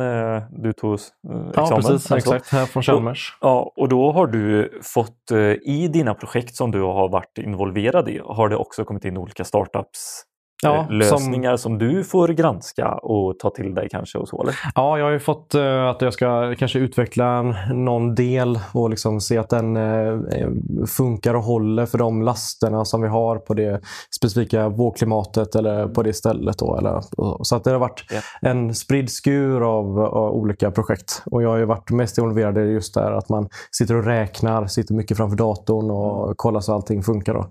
du 0.62 0.72
tog 0.72 0.94
examen. 0.94 1.52
Ja, 1.54 1.76
precis. 1.76 2.12
Exakt. 2.12 2.52
Här 2.52 2.66
från 2.66 2.82
Chalmers. 2.82 3.38
Ja, 3.40 3.72
och 3.76 3.88
då 3.88 4.12
har 4.12 4.26
du 4.26 4.70
fått 4.82 5.32
i 5.62 5.88
dina 5.88 6.14
projekt 6.14 6.56
som 6.56 6.70
du 6.70 6.82
har 6.82 7.08
varit 7.08 7.38
involverad 7.38 8.08
i, 8.08 8.20
har 8.24 8.48
det 8.48 8.56
också 8.56 8.84
kommit 8.84 9.04
in 9.04 9.16
olika 9.16 9.44
startups 9.44 10.24
Ja, 10.62 10.76
eh, 10.80 10.90
lösningar 10.90 11.56
som... 11.56 11.78
du 11.78 12.04
får 12.04 12.28
granska 12.28 12.88
och 12.88 13.38
ta 13.38 13.50
till 13.50 13.74
dig 13.74 13.88
kanske 13.90 14.18
och 14.18 14.28
så 14.28 14.42
eller? 14.42 14.54
Ja, 14.74 14.98
jag 14.98 15.04
har 15.04 15.12
ju 15.12 15.18
fått 15.18 15.54
eh, 15.54 15.88
att 15.88 16.02
jag 16.02 16.12
ska 16.12 16.54
kanske 16.58 16.78
utveckla 16.78 17.42
någon 17.72 18.14
del 18.14 18.60
och 18.72 18.90
liksom 18.90 19.20
se 19.20 19.38
att 19.38 19.48
den 19.48 19.76
eh, 19.76 20.18
funkar 20.86 21.34
och 21.34 21.42
håller 21.42 21.86
för 21.86 21.98
de 21.98 22.22
lasterna 22.22 22.84
som 22.84 23.02
vi 23.02 23.08
har 23.08 23.36
på 23.36 23.54
det 23.54 23.80
specifika 24.16 24.68
vågklimatet 24.68 25.54
eller 25.54 25.88
på 25.88 26.02
det 26.02 26.12
stället. 26.12 26.58
Då, 26.58 26.76
eller, 26.76 27.00
så 27.44 27.56
att 27.56 27.64
det 27.64 27.70
har 27.70 27.78
varit 27.78 28.04
Ja. 28.10 28.20
en 28.48 28.74
spridd 28.74 29.10
skur 29.10 29.60
av, 29.60 30.00
av 30.00 30.32
olika 30.32 30.70
projekt. 30.70 31.22
Och 31.26 31.42
jag 31.42 31.48
har 31.48 31.56
ju 31.56 31.64
varit 31.64 31.90
mest 31.90 32.18
involverad 32.18 32.58
i 32.58 32.60
just 32.60 32.94
där 32.94 33.12
att 33.12 33.28
man 33.28 33.48
sitter 33.70 33.96
och 33.96 34.04
räknar, 34.04 34.66
sitter 34.66 34.94
mycket 34.94 35.16
framför 35.16 35.36
datorn 35.36 35.90
och 35.90 36.36
kollar 36.36 36.60
så 36.60 36.74
allting 36.74 37.02
funkar. 37.02 37.34
Då. 37.34 37.46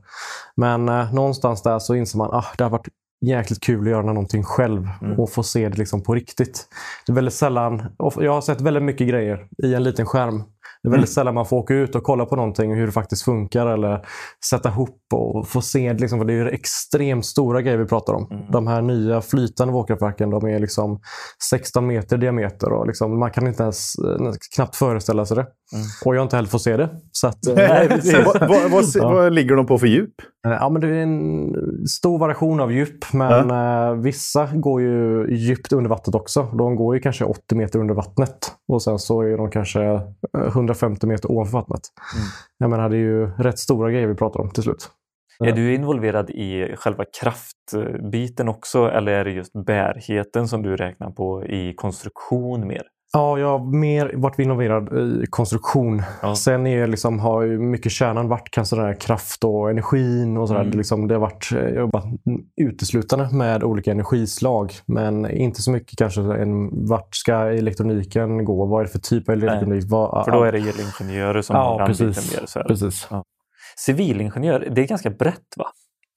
Men 0.58 0.90
eh, 0.90 1.14
någonstans 1.14 1.64
där 1.64 1.80
så 1.80 1.96
inser 1.96 2.18
man 2.18 2.28
att 2.28 2.34
ah, 2.34 2.46
det 2.58 2.64
har 2.64 2.72
varit 2.72 2.88
jäkligt 3.26 3.64
kul 3.64 3.82
att 3.82 3.90
göra 3.90 4.06
någonting 4.06 4.44
själv 4.44 4.88
och 5.18 5.30
få 5.32 5.44
se 5.44 5.70
det 5.70 5.78
liksom 5.78 6.04
på 6.04 6.14
riktigt. 6.14 6.68
Det 7.06 7.12
är 7.12 7.16
väldigt 7.16 7.34
sällan, 7.34 7.84
och 7.98 8.24
jag 8.24 8.34
har 8.34 8.42
sett 8.42 8.62
väldigt 8.62 8.84
mycket 8.84 9.08
grejer 9.08 9.48
i 9.64 9.74
en 9.74 9.84
liten 9.84 10.06
skärm. 10.06 10.44
Det 10.84 10.90
är 10.90 10.92
väldigt 10.92 11.10
sällan 11.14 11.34
man 11.34 11.46
får 11.46 11.58
åka 11.58 11.74
ut 11.74 11.96
och 11.96 12.04
kolla 12.04 12.26
på 12.26 12.36
någonting 12.36 12.72
och 12.72 12.78
hur 12.78 12.86
det 12.86 12.92
faktiskt 12.92 13.24
funkar 13.24 13.68
eller 13.68 14.06
sätta 14.50 14.70
ihop 14.70 15.00
och 15.14 15.48
få 15.48 15.62
se. 15.62 15.94
det 15.94 16.00
Liksom, 16.00 16.20
för 16.20 16.26
det 16.26 16.34
är 16.34 16.36
ju 16.36 16.50
extremt 16.50 17.26
stora 17.26 17.62
grejer 17.62 17.78
vi 17.78 17.86
pratar 17.86 18.14
om. 18.14 18.48
De 18.52 18.68
här 18.68 18.82
nya 18.82 19.22
flytande 19.22 19.74
vågkraftverken 19.74 20.30
de 20.30 20.46
är 20.46 20.60
liksom 20.60 21.00
16 21.50 21.88
meter 21.88 22.18
i 22.18 22.20
diameter 22.20 22.74
och 22.74 22.88
liksom, 22.88 23.20
man 23.20 23.32
kan 23.32 23.48
inte 23.48 23.64
ens 23.64 23.96
eh, 24.00 24.32
knappt 24.56 24.76
föreställa 24.76 25.26
sig 25.26 25.38
det. 25.38 25.46
Och 26.06 26.16
jag 26.16 26.20
har 26.20 26.24
inte 26.24 26.36
heller 26.36 26.50
fått 26.50 26.62
se 26.62 26.78
det. 26.78 26.90
Så 27.12 27.28
att, 27.28 27.48
eh, 27.48 27.56
vad, 28.26 28.50
vad, 28.50 28.72
vad, 28.72 29.14
vad 29.14 29.34
ligger 29.34 29.56
de 29.56 29.66
på 29.66 29.80
för 29.80 29.88
djup? 29.88 30.14
Eh, 30.48 30.58
Ja, 30.62 30.70
men 30.70 30.82
det 30.82 30.88
är 30.88 31.04
en 31.04 31.56
stor 31.88 32.20
variation 32.20 32.60
av 32.60 32.72
djup, 32.72 33.14
men 33.14 33.52
eh, 33.52 33.94
vissa 34.02 34.50
går 34.54 34.82
ju 34.82 35.28
djupt 35.36 35.74
under 35.74 35.90
vattnet 35.90 36.16
också. 36.16 36.44
De 36.44 36.76
går 36.76 36.96
ju 36.96 37.02
kanske 37.02 37.26
80 37.26 37.56
meter 37.56 37.80
under 37.80 37.94
vattnet 37.94 38.38
och 38.68 38.82
sen 38.82 39.00
så 39.00 39.22
är 39.22 39.38
de 39.38 39.52
kanske 39.52 39.84
eh, 39.84 40.02
150 40.48 41.08
meter 41.08 41.32
ovanför 41.32 41.58
vattnet. 41.58 41.82
Jag 42.58 42.70
menar, 42.70 42.90
det 42.90 42.96
är 42.96 43.00
ju 43.00 43.28
rätt 43.38 43.60
stora 43.60 43.92
grejer 43.92 44.08
vi 44.08 44.16
pratar 44.16 44.40
om 44.40 44.50
till 44.50 44.64
slut. 44.64 44.90
Är 45.46 45.52
du 45.52 45.74
involverad 45.74 46.30
i 46.30 46.76
själva 46.78 47.04
kraftbiten 47.22 48.48
också 48.50 48.90
eller 48.90 49.12
är 49.12 49.26
det 49.26 49.32
just 49.32 49.66
bärheten 49.66 50.48
som 50.48 50.64
du 50.64 50.76
räknar 50.76 51.10
på 51.10 51.46
i 51.46 51.74
konstruktion 51.74 52.68
mer? 52.68 52.84
Ja, 53.14 53.40
jag 53.40 53.60
har 53.60 53.66
mer 53.80 54.12
varit 54.16 54.40
involverad 54.40 54.94
i 54.98 55.26
konstruktion. 55.30 56.04
Ja. 56.22 56.36
Sen 56.36 56.68
är 56.68 56.88
liksom, 56.88 57.20
har 57.20 57.42
ju 57.42 57.60
mycket 57.60 57.92
kärnan 57.92 58.28
varit 58.28 58.52
kanske 58.52 58.76
den 58.76 58.86
här 58.86 58.94
kraft 58.94 59.44
och 59.44 59.70
energin. 59.70 60.38
och 60.38 60.48
sådär. 60.48 60.62
Mm. 60.62 60.72
Det, 60.72 60.78
liksom, 60.78 61.08
det 61.08 61.16
har 61.16 61.22
varit, 61.22 61.48
jag 61.52 61.62
har 61.62 61.70
jobbat 61.70 62.06
uteslutande 62.62 63.30
med 63.32 63.64
olika 63.64 63.92
energislag. 63.92 64.74
Men 64.86 65.32
inte 65.32 65.62
så 65.62 65.72
mycket 65.72 65.98
kanske 65.98 66.22
en, 66.22 66.86
vart 66.88 67.16
ska 67.16 67.34
elektroniken 67.36 68.46
gå? 68.46 68.66
Vad 68.66 68.82
är 68.82 68.86
det 68.86 68.92
för 68.92 69.00
typ 69.00 69.30
av 69.30 69.36
elektronik? 69.36 69.84
Vad, 69.88 70.26
För 70.26 70.32
då 70.32 70.44
är 70.44 70.52
det 70.52 70.58
elingenjörer 70.58 71.42
som 71.42 71.56
har 71.56 71.80
Ja, 71.80 71.88
biten 71.88 72.08
precis. 72.08 72.40
mer. 72.40 72.46
Så 72.46 72.60
här. 72.60 72.66
precis. 72.68 73.08
Civilingenjör, 73.78 74.68
det 74.72 74.82
är 74.82 74.88
ganska 74.88 75.10
brett 75.10 75.54
va? 75.58 75.66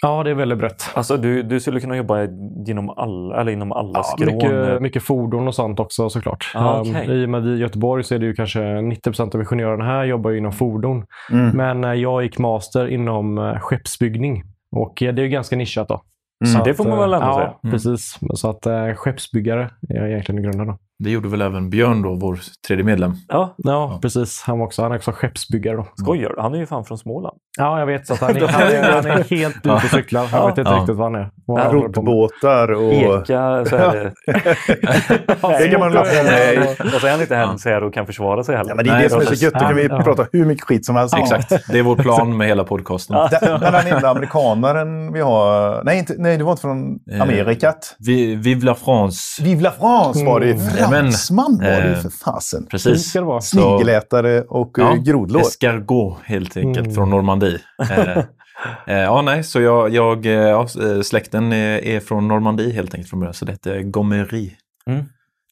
Ja, 0.02 0.22
det 0.22 0.30
är 0.30 0.34
väldigt 0.34 0.58
brett. 0.58 0.82
Alltså 0.94 1.16
du, 1.16 1.42
du 1.42 1.60
skulle 1.60 1.80
kunna 1.80 1.96
jobba 1.96 2.26
genom 2.66 2.90
alla, 2.90 3.40
eller 3.40 3.52
inom 3.52 3.72
alla 3.72 3.90
Ja, 3.94 4.02
skrån. 4.02 4.34
mycket, 4.34 4.82
mycket 4.82 5.02
fordon 5.02 5.48
och 5.48 5.54
sånt 5.54 5.80
också 5.80 6.10
såklart. 6.10 6.52
Ah, 6.54 6.80
Um, 6.80 6.90
okej. 6.90 7.22
I 7.22 7.24
och 7.24 7.28
med 7.28 7.42
vi 7.42 7.50
i 7.50 7.58
Göteborg 7.58 8.04
så 8.04 8.14
är 8.14 8.18
det 8.18 8.26
ju 8.26 8.34
kanske 8.34 8.60
90% 8.60 9.34
av 9.34 9.40
ingenjörerna 9.40 9.84
här 9.84 10.04
jobbar 10.04 10.30
ju 10.30 10.38
inom 10.38 10.52
fordon. 10.52 11.04
Mm. 11.32 11.56
Men 11.56 11.84
eh, 11.84 11.92
jag 11.94 12.22
gick 12.22 12.38
master 12.38 12.88
inom 12.88 13.38
eh, 13.38 13.58
skeppsbyggning. 13.60 14.42
Och 14.76 15.02
eh, 15.02 15.14
det 15.14 15.22
är 15.22 15.24
ju 15.24 15.30
ganska 15.30 15.56
nischat 15.56 15.88
då. 15.88 16.02
Mm. 16.44 16.58
Så 16.58 16.64
Det 16.64 16.74
får 16.74 16.84
man 16.84 16.98
väl 16.98 17.12
ändå 17.14 17.26
ja, 17.26 17.34
säga. 17.34 17.54
Mm. 17.64 17.72
precis. 17.72 18.18
Så 18.34 18.50
att 18.50 18.66
eh, 18.66 18.94
skeppsbyggare 18.94 19.70
är 19.88 20.06
egentligen 20.06 20.38
i 20.38 20.42
grunden. 20.42 20.66
Då. 20.66 20.78
Det 21.02 21.10
gjorde 21.10 21.28
väl 21.28 21.42
även 21.42 21.70
Björn 21.70 22.02
då, 22.02 22.14
vår 22.14 22.38
tredje 22.66 22.84
medlem. 22.84 23.14
Ja, 23.28 23.54
Ja, 23.56 23.98
precis. 24.02 24.42
Han, 24.46 24.58
var 24.58 24.66
också, 24.66 24.82
han 24.82 24.92
är 24.92 24.96
också 24.96 25.12
skeppsbyggare. 25.12 25.76
Då. 25.76 25.86
skojar 25.96 26.32
du? 26.36 26.42
Han 26.42 26.54
är 26.54 26.58
ju 26.58 26.66
fan 26.66 26.84
från 26.84 26.98
Småland. 26.98 27.36
Ja, 27.58 27.78
jag 27.78 27.86
vet. 27.86 28.06
Så 28.06 28.14
att 28.14 28.20
han, 28.20 28.36
är, 28.36 28.40
han, 28.48 28.62
är, 28.62 28.92
han 28.92 29.06
är 29.06 29.24
helt 29.36 29.56
ute 29.56 29.70
och 29.70 29.80
cyklar. 29.82 30.26
Han 30.26 30.40
Ja. 30.40 30.46
vet 30.46 30.58
inte 30.58 30.70
Ja. 30.70 30.76
riktigt 30.76 30.96
vad 30.96 31.12
han 31.12 31.14
är. 31.22 31.30
Med. 31.54 31.72
Roddbåtar 31.72 32.72
och... 32.72 32.92
Eka, 32.92 33.64
så 33.64 33.76
är 33.76 33.94
det. 33.94 34.12
Det 35.58 35.68
kan 35.68 35.80
man 35.80 35.92
lappa 35.92 36.08
med. 36.24 36.76
Och 36.94 37.00
så 37.00 37.06
är 37.06 37.10
han 37.10 37.20
inte 37.20 37.34
ens 37.34 37.64
här 37.64 37.82
och 37.84 37.94
kan 37.94 38.06
försvara 38.06 38.44
sig 38.44 38.56
heller. 38.56 38.70
Ja, 38.70 38.74
men 38.74 38.84
det 38.84 38.90
är 38.90 38.94
Nej, 38.94 39.02
det 39.04 39.10
som 39.10 39.20
är 39.20 39.24
så 39.24 39.34
gött. 39.44 39.54
Då 39.54 39.60
kan 39.60 39.76
vi 39.76 39.86
Ja. 39.86 40.02
prata 40.02 40.26
hur 40.32 40.44
mycket 40.44 40.64
skit 40.64 40.86
som 40.86 40.96
helst. 40.96 41.14
Exakt, 41.18 41.48
det 41.72 41.78
är 41.78 41.82
vår 41.82 41.96
plan 41.96 42.36
med 42.36 42.46
hela 42.46 42.64
podcasten. 42.64 43.16
Den, 43.40 43.60
den 43.60 43.74
enda 43.86 44.08
amerikanaren 44.10 45.12
vi 45.12 45.20
har... 45.20 45.84
Nej, 45.84 45.98
inte, 45.98 46.14
nej 46.18 46.36
det 46.38 46.44
var 46.44 46.50
inte 46.52 46.60
från 46.62 46.98
Eh, 47.12 47.22
Amerikat. 47.22 47.96
Vi, 47.98 48.34
vive 48.34 48.64
la 48.66 48.74
France! 48.74 49.42
Vive 49.42 49.62
la 49.62 49.70
France 49.70 50.24
var 50.24 50.40
det. 50.40 50.89
Jajamän. 50.90 51.10
Fransman 51.12 51.58
var 51.58 51.64
det 51.64 51.86
ju 51.88 51.92
Eh, 51.92 52.00
för 52.00 52.10
fasen. 52.10 52.66
Precis. 52.66 53.08
ska 53.08 53.20
det 53.20 53.26
vara. 53.26 53.40
Så- 53.40 53.56
Snigelätare 53.78 54.42
och 54.42 54.70
Ja, 54.78 54.94
ja, 54.96 55.02
grodlår. 55.02 55.40
Escargot 55.40 56.18
helt 56.24 56.56
enkelt 56.56 56.78
Mm. 56.86 56.94
från 56.94 57.10
Normandie. 57.10 57.58
Eh, 57.90 58.18
eh, 58.86 58.96
ja, 58.98 59.22
nej, 59.22 59.44
så 59.44 59.60
jag, 59.60 59.90
jag 59.94 60.26
eh, 60.26 60.32
ja, 60.32 60.66
eh, 60.82 61.00
släkten 61.02 61.52
är, 61.52 62.00
från 62.00 62.28
Normandie 62.28 62.72
helt 62.72 62.94
enkelt 62.94 63.10
från 63.10 63.20
början. 63.20 63.34
Så 63.34 63.44
det 63.44 63.52
heter 63.52 63.80
Gomery. 63.82 64.50
Mm. 64.86 65.04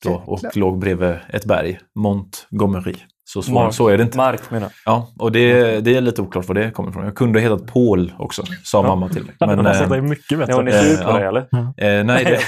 Då, 0.04 0.22
och 0.26 0.40
låg 0.56 0.78
bredvid 0.78 1.14
ett 1.28 1.44
berg, 1.44 1.78
Mont 1.94 2.46
Så, 3.32 3.42
svår, 3.42 3.70
så 3.70 3.88
är 3.88 3.96
det 3.96 4.02
inte. 4.02 4.16
Mark 4.16 4.50
menar 4.50 4.70
Ja, 4.84 5.08
och 5.18 5.32
det, 5.32 5.80
det 5.80 5.96
är 5.96 6.00
lite 6.00 6.22
oklart 6.22 6.48
var 6.48 6.54
det 6.54 6.70
kommer 6.70 6.90
ifrån. 6.90 7.04
Jag 7.04 7.14
kunde 7.14 7.40
ha 7.40 7.42
hetat 7.50 7.66
Paul 7.72 8.12
också, 8.18 8.42
sa 8.64 8.82
mamma 8.82 9.08
till 9.08 9.24
mig. 9.24 9.34
Men, 9.40 9.66
alltså, 9.66 9.82
eh, 9.84 9.90
det 9.90 9.96
är 9.96 10.00
mycket 10.00 10.38
bättre. 10.38 10.52
Ja, 10.52 10.62
ni 10.62 10.70
är 10.70 10.82
sur 10.82 11.04
på 11.04 11.10
Ja. 11.10 11.18
det 11.18 11.26
eller? 11.26 11.40
eh, 11.98 12.04
nej, 12.04 12.24
det, 12.24 12.40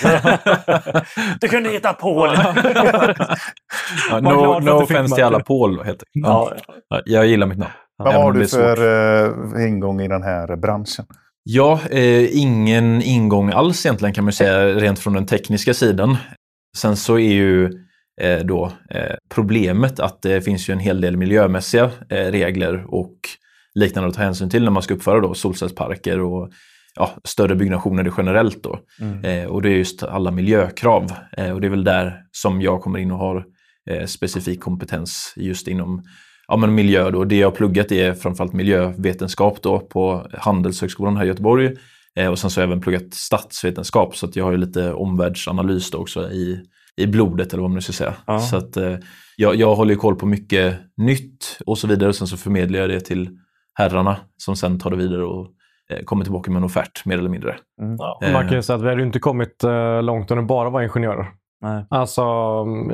Du 1.40 1.48
kunde 1.48 1.70
heta 1.70 1.92
Paul! 1.92 2.30
ja, 4.10 4.20
no, 4.20 4.60
no 4.60 4.70
offense 4.70 5.14
till 5.14 5.24
alla 5.24 5.40
Paul, 5.40 5.76
helt 5.84 5.88
enkelt. 5.88 6.04
Ja. 6.14 6.52
Ja, 6.88 7.00
Jag 7.04 7.26
gillar 7.26 7.46
mitt 7.46 7.58
namn. 7.58 7.72
Vad 7.98 8.14
har 8.14 8.32
du 8.32 8.42
är 8.42 8.46
för 8.46 9.56
eh, 9.58 9.66
ingång 9.68 10.00
i 10.00 10.08
den 10.08 10.22
här 10.22 10.56
branschen? 10.56 11.04
Ja, 11.42 11.80
eh, 11.90 12.38
ingen 12.38 13.02
ingång 13.02 13.50
alls 13.52 13.86
egentligen 13.86 14.14
kan 14.14 14.24
man 14.24 14.32
säga, 14.32 14.66
rent 14.66 14.98
från 14.98 15.12
den 15.12 15.26
tekniska 15.26 15.74
sidan. 15.74 16.16
Sen 16.78 16.96
så 16.96 17.14
är 17.18 17.32
ju 17.32 17.64
eh, 17.64 17.70
då 18.44 18.72
eh, 18.90 19.16
problemet 19.34 20.00
att 20.00 20.22
det 20.22 20.42
finns 20.42 20.68
ju 20.68 20.72
en 20.72 20.78
hel 20.78 21.00
del 21.00 21.16
miljömässiga 21.16 21.84
eh, 21.84 22.16
regler 22.16 22.94
och 22.94 23.14
liknande 23.74 24.08
att 24.08 24.14
ta 24.14 24.22
hänsyn 24.22 24.50
till 24.50 24.64
när 24.64 24.70
man 24.70 24.82
ska 24.82 24.94
uppföra 24.94 25.20
då 25.20 25.34
solcellsparker 25.34 26.20
och 26.20 26.50
ja, 26.94 27.10
större 27.24 27.54
byggnationer 27.54 28.12
generellt. 28.16 28.62
Då. 28.62 28.78
Eh, 29.28 29.44
och 29.44 29.62
det 29.62 29.68
är 29.68 29.76
just 29.76 30.02
alla 30.02 30.30
miljökrav. 30.30 31.12
Eh, 31.36 31.50
och 31.50 31.60
det 31.60 31.66
är 31.66 31.70
väl 31.70 31.84
där 31.84 32.22
som 32.32 32.62
jag 32.62 32.82
kommer 32.82 32.98
in 32.98 33.10
och 33.10 33.18
har 33.18 33.44
eh, 33.90 34.06
specifik 34.06 34.60
kompetens 34.60 35.32
just 35.36 35.68
inom 35.68 36.02
ja, 36.48 36.56
men 36.56 36.74
miljö. 36.74 37.10
Då. 37.10 37.24
Det 37.24 37.36
jag 37.36 37.46
har 37.46 37.56
pluggat 37.56 37.92
är 37.92 38.14
framförallt 38.14 38.52
miljövetenskap 38.52 39.62
då 39.62 39.80
på 39.80 40.26
Handelshögskolan 40.32 41.16
här 41.16 41.24
i 41.24 41.28
Göteborg. 41.28 41.76
Eh, 42.16 42.28
och 42.28 42.38
sen 42.38 42.50
så 42.50 42.60
har 42.60 42.62
jag 42.62 42.68
även 42.68 42.80
pluggat 42.80 43.14
statsvetenskap 43.14 44.16
så 44.16 44.26
att 44.26 44.36
jag 44.36 44.44
har 44.44 44.52
ju 44.52 44.58
lite 44.58 44.92
omvärldsanalys 44.92 45.90
då 45.90 45.98
också 45.98 46.30
i, 46.30 46.60
i 46.96 47.06
blodet 47.06 47.52
eller 47.52 47.60
vad 47.62 47.70
man 47.70 47.74
nu 47.74 47.80
ska 47.80 47.92
säga. 47.92 48.14
Ja. 48.26 48.38
Så 48.38 48.56
att 48.56 48.76
eh, 48.76 48.96
jag, 49.36 49.54
jag 49.54 49.74
håller 49.74 49.90
ju 49.90 49.96
koll 49.96 50.16
på 50.16 50.26
mycket 50.26 50.78
nytt 50.96 51.58
och 51.66 51.78
så 51.78 51.86
vidare 51.86 52.08
och 52.08 52.16
sen 52.16 52.26
så 52.26 52.36
förmedlar 52.36 52.78
jag 52.78 52.88
det 52.88 53.00
till 53.00 53.38
herrarna 53.74 54.16
som 54.36 54.56
sen 54.56 54.78
tar 54.78 54.90
det 54.90 54.96
vidare 54.96 55.24
och 55.24 55.46
eh, 55.90 56.04
kommer 56.04 56.24
tillbaka 56.24 56.50
med 56.50 56.58
en 56.58 56.64
offert 56.64 57.04
mer 57.04 57.18
eller 57.18 57.30
mindre. 57.30 57.56
Ja, 57.98 58.20
Man 58.32 58.48
kan 58.48 58.56
ju 58.56 58.62
säga 58.62 58.76
att 58.76 58.82
vi 58.82 58.88
hade 58.88 59.02
inte 59.02 59.18
kommit 59.18 59.64
eh, 59.64 60.02
långt 60.02 60.30
om 60.30 60.36
det 60.36 60.44
bara 60.44 60.70
var 60.70 60.82
ingenjörer. 60.82 61.26
Nej. 61.62 61.84
Alltså, 61.90 62.24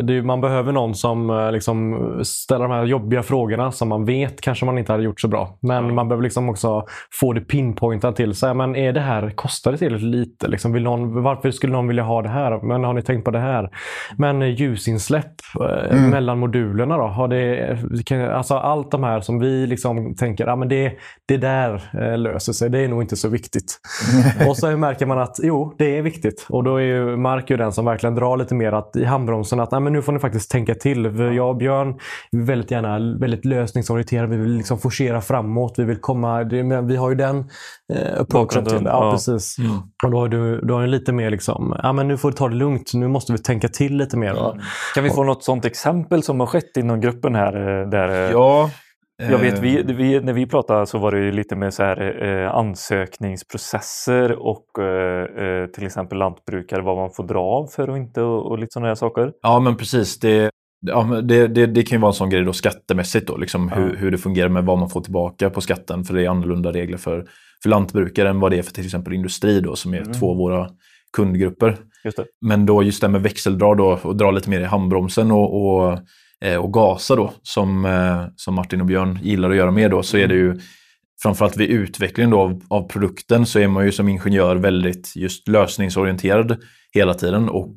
det 0.03 0.23
man 0.23 0.41
behöver 0.41 0.73
någon 0.73 0.95
som 0.95 1.31
eh, 1.31 1.53
liksom 1.53 1.97
ställer 2.25 2.69
de 2.69 2.75
här 2.75 2.85
jobbiga 2.85 3.23
frågorna 3.23 3.73
som 3.73 3.89
man 3.89 4.05
vet 4.05 4.41
kanske 4.41 4.67
man 4.67 4.79
inte 4.79 4.93
hade 4.93 5.05
gjort 5.05 5.21
så 5.21 5.29
bra. 5.29 5.59
Men 5.61 5.95
man 5.95 6.09
behöver 6.09 6.23
liksom 6.23 6.49
också 6.49 6.85
få 7.21 7.33
det 7.33 7.41
pinpointat 7.41 8.17
till 8.17 8.35
sig. 8.35 8.55
Men 8.55 8.77
är 8.77 8.93
det 8.93 9.01
här, 9.01 9.31
kostar 9.31 9.73
det 9.73 9.79
tillräckligt 9.79 10.11
lite? 10.11 10.49
Liksom, 10.49 10.73
vill 10.73 10.83
någon, 10.83 11.23
varför 11.23 11.51
skulle 11.51 11.73
någon 11.73 11.89
vilja 11.89 12.03
ha 12.03 12.23
det 12.23 12.29
här? 12.29 12.63
Men 12.63 12.85
har 12.85 12.93
ni 12.93 13.03
tänkt 13.03 13.25
på 13.25 13.31
det 13.31 13.39
här? 13.39 13.71
Men 14.19 14.43
eh, 14.43 14.49
ljusinsläpp 14.49 15.35
eh, 15.61 16.11
mellan 16.11 16.39
modulerna 16.39 16.97
då? 16.97 17.07
Har 17.07 17.29
det, 17.29 17.79
kan, 18.07 18.21
alltså 18.21 18.55
allt 18.55 18.91
de 18.91 19.05
här 19.05 19.21
som 19.21 19.39
vi 19.39 19.67
liksom 19.67 20.15
tänker, 20.15 20.47
ah, 20.47 20.57
men 20.57 20.69
det, 20.69 20.93
det 21.27 21.37
där 21.37 22.17
löser 22.17 22.53
sig. 22.53 22.71
Det 22.71 22.79
är 22.79 22.89
nog 22.89 23.03
inte 23.03 23.17
så 23.17 23.29
viktigt. 23.29 23.81
och 24.49 24.57
så 24.57 24.77
märker 24.77 25.07
man 25.07 25.19
att 25.19 25.37
jo, 25.43 25.75
det 25.79 25.99
är 25.99 26.03
viktigt. 26.03 26.47
Och 26.49 26.65
då 26.65 26.77
är 26.77 26.85
ju 26.85 27.17
Mark 27.17 27.51
ju 27.51 27.57
den 27.57 27.73
som 27.73 27.85
verkligen 27.85 28.15
drar 28.15 28.37
lite 28.37 28.56
mer 28.57 28.73
att, 28.73 28.97
i 28.97 29.05
handbromsen 29.05 29.61
att 29.61 29.71
Nej, 29.71 29.81
men 29.81 29.93
nu 29.93 30.03
får 30.03 30.13
ni 30.13 30.19
faktiskt 30.19 30.51
tänka 30.51 30.75
till. 30.75 31.11
För 31.17 31.31
Jag 31.31 31.49
och 31.51 31.57
Björn 31.57 31.89
är 32.33 32.47
väldigt 32.47 32.71
gärna 32.71 33.19
väldigt 33.21 33.45
lösningsorienterade. 33.45 34.29
Vi 34.29 34.37
vill 34.37 34.53
liksom 34.57 34.79
forcera 34.79 35.21
framåt. 35.21 35.75
Vi 35.77 35.85
vill 35.85 36.01
komma... 36.01 36.45
Det, 36.45 36.63
vi 36.83 36.97
har 36.97 37.09
ju 37.11 37.15
den 37.17 37.39
eh, 37.95 38.21
approachen 38.21 38.65
till. 38.65 38.83
Ja, 38.85 39.05
ja. 39.05 39.13
precis. 39.13 39.57
Och 40.05 40.11
då 40.11 40.19
har 40.19 40.29
du, 40.29 40.61
du 40.61 40.75
har 40.75 40.87
lite 40.87 41.13
mer 41.13 41.31
liksom, 41.31 41.77
ja 41.83 41.93
men 41.93 42.09
nu 42.09 42.17
får 42.17 42.31
du 42.31 42.37
ta 42.37 42.49
det 42.49 42.55
lugnt. 42.55 42.91
Nu 42.95 43.09
måste 43.09 43.33
vi 43.33 43.39
tänka 43.39 43.69
till 43.69 43.97
lite 43.97 44.17
mer. 44.17 44.35
va? 44.35 44.57
Kan 44.95 45.05
vi 45.05 45.11
få 45.11 45.25
något 45.25 45.45
sånt 45.45 45.65
exempel 45.65 46.23
som 46.23 46.41
har 46.41 46.47
skett 46.47 46.77
inom 46.77 47.01
gruppen 47.01 47.35
här? 47.35 47.81
eh, 47.83 47.89
Där, 47.89 48.09
eh, 48.09 48.31
Ja, 48.33 48.71
Jag 49.19 49.39
vet, 49.39 49.55
eh, 49.55 49.61
vi, 49.61 49.83
vi, 49.83 50.21
när 50.21 50.33
vi 50.33 50.47
pratade 50.47 50.87
så 50.87 50.99
var 50.99 51.13
det 51.13 51.19
ju 51.19 51.33
lite 51.33 51.57
med 51.57 51.75
så 51.75 51.83
här, 51.83 52.25
eh, 52.25 52.55
ansökningsprocesser 52.55 54.33
och 54.33 54.79
eh, 54.79 55.45
eh, 55.45 55.67
till 55.67 55.87
exempel 55.87 56.19
lantbrukare, 56.19 56.83
vad 56.83 56.97
man 56.97 57.11
får 57.11 57.25
dra 57.25 57.41
av 57.41 57.67
för 57.67 57.91
och 57.91 57.97
inte 57.97 58.23
och, 58.23 58.51
och 58.51 58.59
lite 58.59 58.73
sådana 58.73 58.89
här 58.89 58.95
saker. 58.95 59.33
Ja, 59.43 59.61
men 59.61 59.77
precis. 59.77 60.19
Det, 60.19 60.51
ja, 60.87 61.05
men 61.05 61.27
det, 61.27 61.47
det, 61.47 61.67
det 61.67 61.83
kan 61.83 61.97
ju 61.97 62.01
vara 62.01 62.11
en 62.11 62.15
sån 62.15 62.31
grej 62.31 62.45
då 62.45 62.53
skattemässigt 62.53 63.27
då, 63.27 63.37
liksom 63.37 63.69
hur, 63.69 63.97
hur 63.97 64.11
det 64.11 64.19
fungerar 64.19 64.49
med 64.49 64.65
vad 64.65 64.79
man 64.79 64.91
får 64.91 65.01
tillbaka 65.01 65.51
på 65.51 65.61
skatten. 65.61 66.05
För 66.05 66.15
det 66.15 66.25
är 66.25 66.29
annorlunda 66.29 66.73
regler 66.73 66.99
för, 66.99 67.27
för 67.63 67.69
lantbrukare 67.69 68.29
än 68.29 68.41
vad 68.41 68.51
det 68.51 68.59
är 68.59 68.63
för 68.63 68.73
till 68.73 68.85
exempel 68.85 69.13
industri 69.13 69.61
då, 69.61 69.77
som 69.77 69.95
är 69.95 70.05
två 70.21 70.31
av 70.31 70.37
våra 70.37 70.69
kundgrupper. 71.17 71.77
Men 72.47 72.67
då 72.67 72.83
just 72.83 73.01
det 73.01 73.09
med 73.09 73.23
växeldrag 73.23 73.77
då, 73.77 73.99
och 74.03 74.17
dra 74.17 74.31
lite 74.31 74.51
mer 74.51 74.61
i 74.61 74.65
handbromsen 74.65 75.31
och, 75.31 75.67
och, 75.67 75.99
och 76.61 76.73
gasa 76.73 77.17
då, 77.17 77.33
som, 77.43 77.85
eh, 77.85 78.25
som 78.37 78.55
Martin 78.55 78.81
och 78.81 78.87
Björn 78.87 79.19
gillar 79.23 79.51
att 79.51 79.57
göra 79.57 79.71
mer 79.71 79.89
då, 79.89 80.03
så 80.03 80.17
är 80.17 80.29
det 80.29 80.35
ju 80.35 80.61
framförallt 81.23 81.57
vid 81.57 81.71
utvecklingen 81.71 82.31
då 82.31 82.41
av, 82.41 82.63
av 82.69 82.89
produkten 82.89 83.47
så 83.47 83.59
är 83.59 83.69
man 83.69 83.85
ju 83.85 83.93
som 83.93 84.09
ingenjör 84.09 84.57
väldigt 84.57 85.17
just 85.17 85.49
lösningsorienterad 85.49 86.63
hela 86.93 87.15
tiden 87.15 87.49
och 87.49 87.77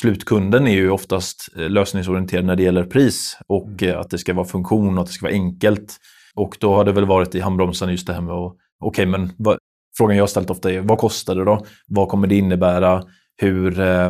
slutkunden 0.00 0.66
är 0.66 0.72
ju 0.72 0.90
oftast 0.90 1.48
eh, 1.56 1.68
lösningsorienterad 1.68 2.44
när 2.44 2.56
det 2.56 2.62
gäller 2.62 2.84
pris 2.84 3.38
och 3.46 3.82
eh, 3.82 4.00
att 4.00 4.10
det 4.10 4.18
ska 4.18 4.34
vara 4.34 4.46
funktion 4.46 4.98
och 4.98 5.02
att 5.02 5.08
det 5.08 5.12
ska 5.12 5.26
vara 5.26 5.34
enkelt. 5.34 5.96
Och 6.34 6.56
då 6.60 6.74
har 6.74 6.84
det 6.84 6.92
väl 6.92 7.06
varit 7.06 7.34
i 7.34 7.40
handbromsen 7.40 7.90
just 7.90 8.06
det 8.06 8.12
här 8.12 8.20
med 8.20 8.34
att, 8.34 8.56
okej 8.84 9.06
men 9.06 9.32
vad, 9.38 9.58
frågan 9.96 10.16
jag 10.16 10.22
har 10.22 10.28
ställt 10.28 10.50
ofta 10.50 10.72
är 10.72 10.80
vad 10.80 10.98
kostar 10.98 11.34
det 11.34 11.44
då? 11.44 11.66
Vad 11.86 12.08
kommer 12.08 12.26
det 12.26 12.36
innebära? 12.36 13.04
Hur, 13.36 13.80
eh, 13.80 14.08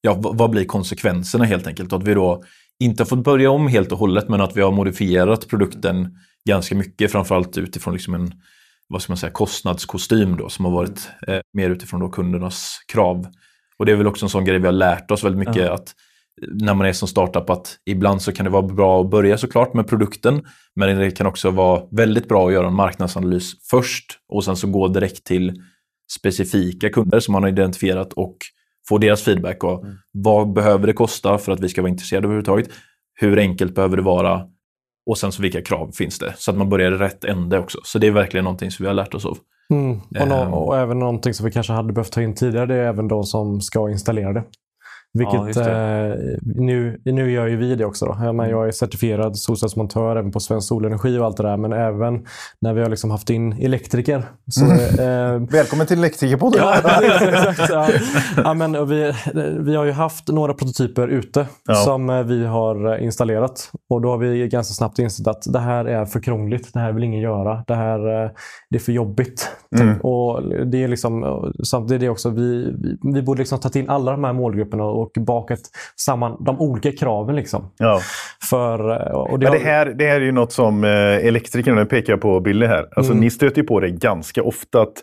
ja, 0.00 0.16
vad 0.18 0.50
blir 0.50 0.64
konsekvenserna 0.64 1.44
helt 1.44 1.66
enkelt? 1.66 1.92
Och 1.92 1.98
att 1.98 2.08
vi 2.08 2.14
då 2.14 2.42
inte 2.80 3.02
har 3.02 3.08
fått 3.08 3.24
börja 3.24 3.50
om 3.50 3.68
helt 3.68 3.92
och 3.92 3.98
hållet 3.98 4.28
men 4.28 4.40
att 4.40 4.56
vi 4.56 4.60
har 4.60 4.72
modifierat 4.72 5.48
produkten 5.48 6.18
ganska 6.48 6.74
mycket, 6.74 7.12
framförallt 7.12 7.58
utifrån 7.58 7.94
liksom 7.94 8.14
en 8.14 8.32
vad 8.88 9.02
ska 9.02 9.10
man 9.10 9.16
säga, 9.16 9.32
kostnadskostym 9.32 10.36
då, 10.36 10.48
som 10.48 10.64
har 10.64 10.72
varit 10.72 11.10
eh, 11.26 11.40
mer 11.52 11.70
utifrån 11.70 12.00
då 12.00 12.08
kundernas 12.08 12.78
krav. 12.92 13.26
Och 13.78 13.86
det 13.86 13.92
är 13.92 13.96
väl 13.96 14.06
också 14.06 14.26
en 14.26 14.30
sån 14.30 14.44
grej 14.44 14.58
vi 14.58 14.66
har 14.66 14.72
lärt 14.72 15.10
oss 15.10 15.24
väldigt 15.24 15.48
mycket 15.48 15.70
att 15.70 15.94
när 16.46 16.74
man 16.74 16.86
är 16.86 16.92
som 16.92 17.08
startup 17.08 17.50
att 17.50 17.76
ibland 17.86 18.22
så 18.22 18.32
kan 18.32 18.44
det 18.44 18.50
vara 18.50 18.62
bra 18.62 19.00
att 19.00 19.10
börja 19.10 19.38
såklart 19.38 19.74
med 19.74 19.88
produkten 19.88 20.44
men 20.76 20.98
det 20.98 21.10
kan 21.10 21.26
också 21.26 21.50
vara 21.50 21.82
väldigt 21.90 22.28
bra 22.28 22.46
att 22.46 22.52
göra 22.52 22.66
en 22.66 22.74
marknadsanalys 22.74 23.52
först 23.70 24.18
och 24.28 24.44
sen 24.44 24.56
så 24.56 24.66
gå 24.66 24.88
direkt 24.88 25.24
till 25.24 25.62
specifika 26.12 26.90
kunder 26.90 27.20
som 27.20 27.32
man 27.32 27.42
har 27.42 27.50
identifierat 27.50 28.12
och 28.12 28.36
få 28.88 28.98
deras 28.98 29.22
feedback. 29.22 29.64
Och 29.64 29.84
Vad 30.12 30.52
behöver 30.52 30.86
det 30.86 30.92
kosta 30.92 31.38
för 31.38 31.52
att 31.52 31.60
vi 31.60 31.68
ska 31.68 31.82
vara 31.82 31.90
intresserade 31.90 32.26
överhuvudtaget? 32.26 32.68
Hur 33.20 33.38
enkelt 33.38 33.74
behöver 33.74 33.96
det 33.96 34.02
vara? 34.02 34.42
Och 35.10 35.18
sen 35.18 35.32
så 35.32 35.42
vilka 35.42 35.62
krav 35.62 35.90
finns 35.92 36.18
det? 36.18 36.34
Så 36.38 36.50
att 36.50 36.56
man 36.56 36.68
börjar 36.68 36.92
i 36.92 36.96
rätt 36.98 37.24
ände 37.24 37.58
också. 37.58 37.78
Så 37.84 37.98
det 37.98 38.06
är 38.06 38.10
verkligen 38.10 38.44
någonting 38.44 38.70
som 38.70 38.82
vi 38.82 38.86
har 38.86 38.94
lärt 38.94 39.14
oss 39.14 39.26
av. 39.26 39.38
Mm. 39.72 40.00
Och, 40.00 40.28
nå- 40.28 40.34
Ehm. 40.42 40.52
och 40.54 40.78
även 40.78 40.98
någonting 40.98 41.34
som 41.34 41.46
vi 41.46 41.52
kanske 41.52 41.72
hade 41.72 41.92
behövt 41.92 42.12
ta 42.12 42.22
in 42.22 42.34
tidigare, 42.34 42.66
det 42.66 42.74
är 42.74 42.84
även 42.84 43.08
de 43.08 43.24
som 43.24 43.60
ska 43.60 43.90
installera 43.90 44.32
det. 44.32 44.44
Ja, 45.12 45.18
Vilket, 45.18 45.46
just 45.46 45.60
eh, 45.70 46.38
nu, 46.42 47.00
nu 47.04 47.30
gör 47.30 47.46
ju 47.46 47.56
vi 47.56 47.74
det 47.74 47.84
också. 47.84 48.06
Då. 48.06 48.16
Ja, 48.20 48.32
men 48.32 48.50
jag 48.50 48.68
är 48.68 48.72
certifierad 48.72 49.36
solcellsmontör 49.38 50.16
även 50.16 50.32
på 50.32 50.40
Svensk 50.40 50.68
Solenergi 50.68 51.18
och 51.18 51.24
allt 51.24 51.36
det 51.36 51.42
där. 51.42 51.56
Men 51.56 51.72
även 51.72 52.26
när 52.60 52.74
vi 52.74 52.82
har 52.82 52.88
liksom 52.88 53.10
haft 53.10 53.30
in 53.30 53.52
elektriker. 53.52 54.22
Så, 54.50 54.64
eh, 55.02 55.38
Välkommen 55.50 55.86
till 55.86 55.98
Elektrikerpodden! 55.98 56.60
Ja, 56.62 56.74
exakt. 57.28 57.70
Ja. 57.70 57.88
Ja, 58.36 58.54
men 58.54 58.88
vi, 58.88 59.12
vi 59.60 59.76
har 59.76 59.84
ju 59.84 59.92
haft 59.92 60.28
några 60.28 60.54
prototyper 60.54 61.08
ute 61.08 61.46
Ja. 61.68 61.74
som 61.74 62.10
eh, 62.10 62.22
vi 62.22 62.46
har 62.46 62.98
installerat. 62.98 63.70
Och 63.90 64.00
då 64.02 64.10
har 64.10 64.18
vi 64.18 64.48
ganska 64.48 64.74
snabbt 64.74 64.98
insett 64.98 65.26
att 65.26 65.42
det 65.52 65.58
här 65.58 65.84
är 65.84 66.04
för 66.04 66.20
krångligt. 66.20 66.72
Det 66.72 66.80
här 66.80 66.92
vill 66.92 67.04
ingen 67.04 67.20
göra. 67.20 67.64
Det 67.66 67.74
här 67.74 68.24
eh, 68.24 68.30
det 68.70 68.76
är 68.76 68.80
för 68.80 68.92
jobbigt. 68.92 69.50
Mm. 69.80 70.00
Och 70.00 70.42
det 70.66 70.84
är 70.84 70.88
liksom, 70.88 71.24
eh, 71.24 71.42
samtidigt 71.64 72.02
är 72.02 72.06
det 72.06 72.10
också, 72.10 72.30
vi, 72.30 72.74
vi, 72.78 73.12
vi 73.14 73.22
borde 73.22 73.38
liksom 73.38 73.58
ta 73.58 73.78
in 73.78 73.88
alla 73.88 74.10
de 74.12 74.24
här 74.24 74.32
målgrupperna 74.32 74.97
och 75.00 75.10
bakat 75.20 75.58
samman 75.96 76.36
de 76.44 76.60
olika 76.60 76.92
kraven. 76.92 77.36
Liksom. 77.36 77.70
Ja. 77.78 78.00
För, 78.50 78.80
och 79.14 79.38
det, 79.38 79.44
Men 79.46 79.52
det 79.52 79.58
har- 79.58 79.64
här, 79.64 79.86
det 79.86 80.06
här 80.06 80.16
är 80.16 80.24
ju 80.24 80.32
något 80.32 80.52
som 80.52 80.84
eh, 80.84 80.90
elektrikerna, 81.26 81.76
nu 81.76 81.84
pekar 81.86 82.12
jag 82.12 82.20
på 82.20 82.40
Billy 82.40 82.66
här, 82.66 82.88
alltså 82.96 83.12
Mm. 83.12 83.20
ni 83.24 83.30
stöter 83.30 83.56
ju 83.62 83.66
på 83.66 83.80
det 83.80 83.90
ganska 83.90 84.42
ofta, 84.42 84.82
att 84.82 85.02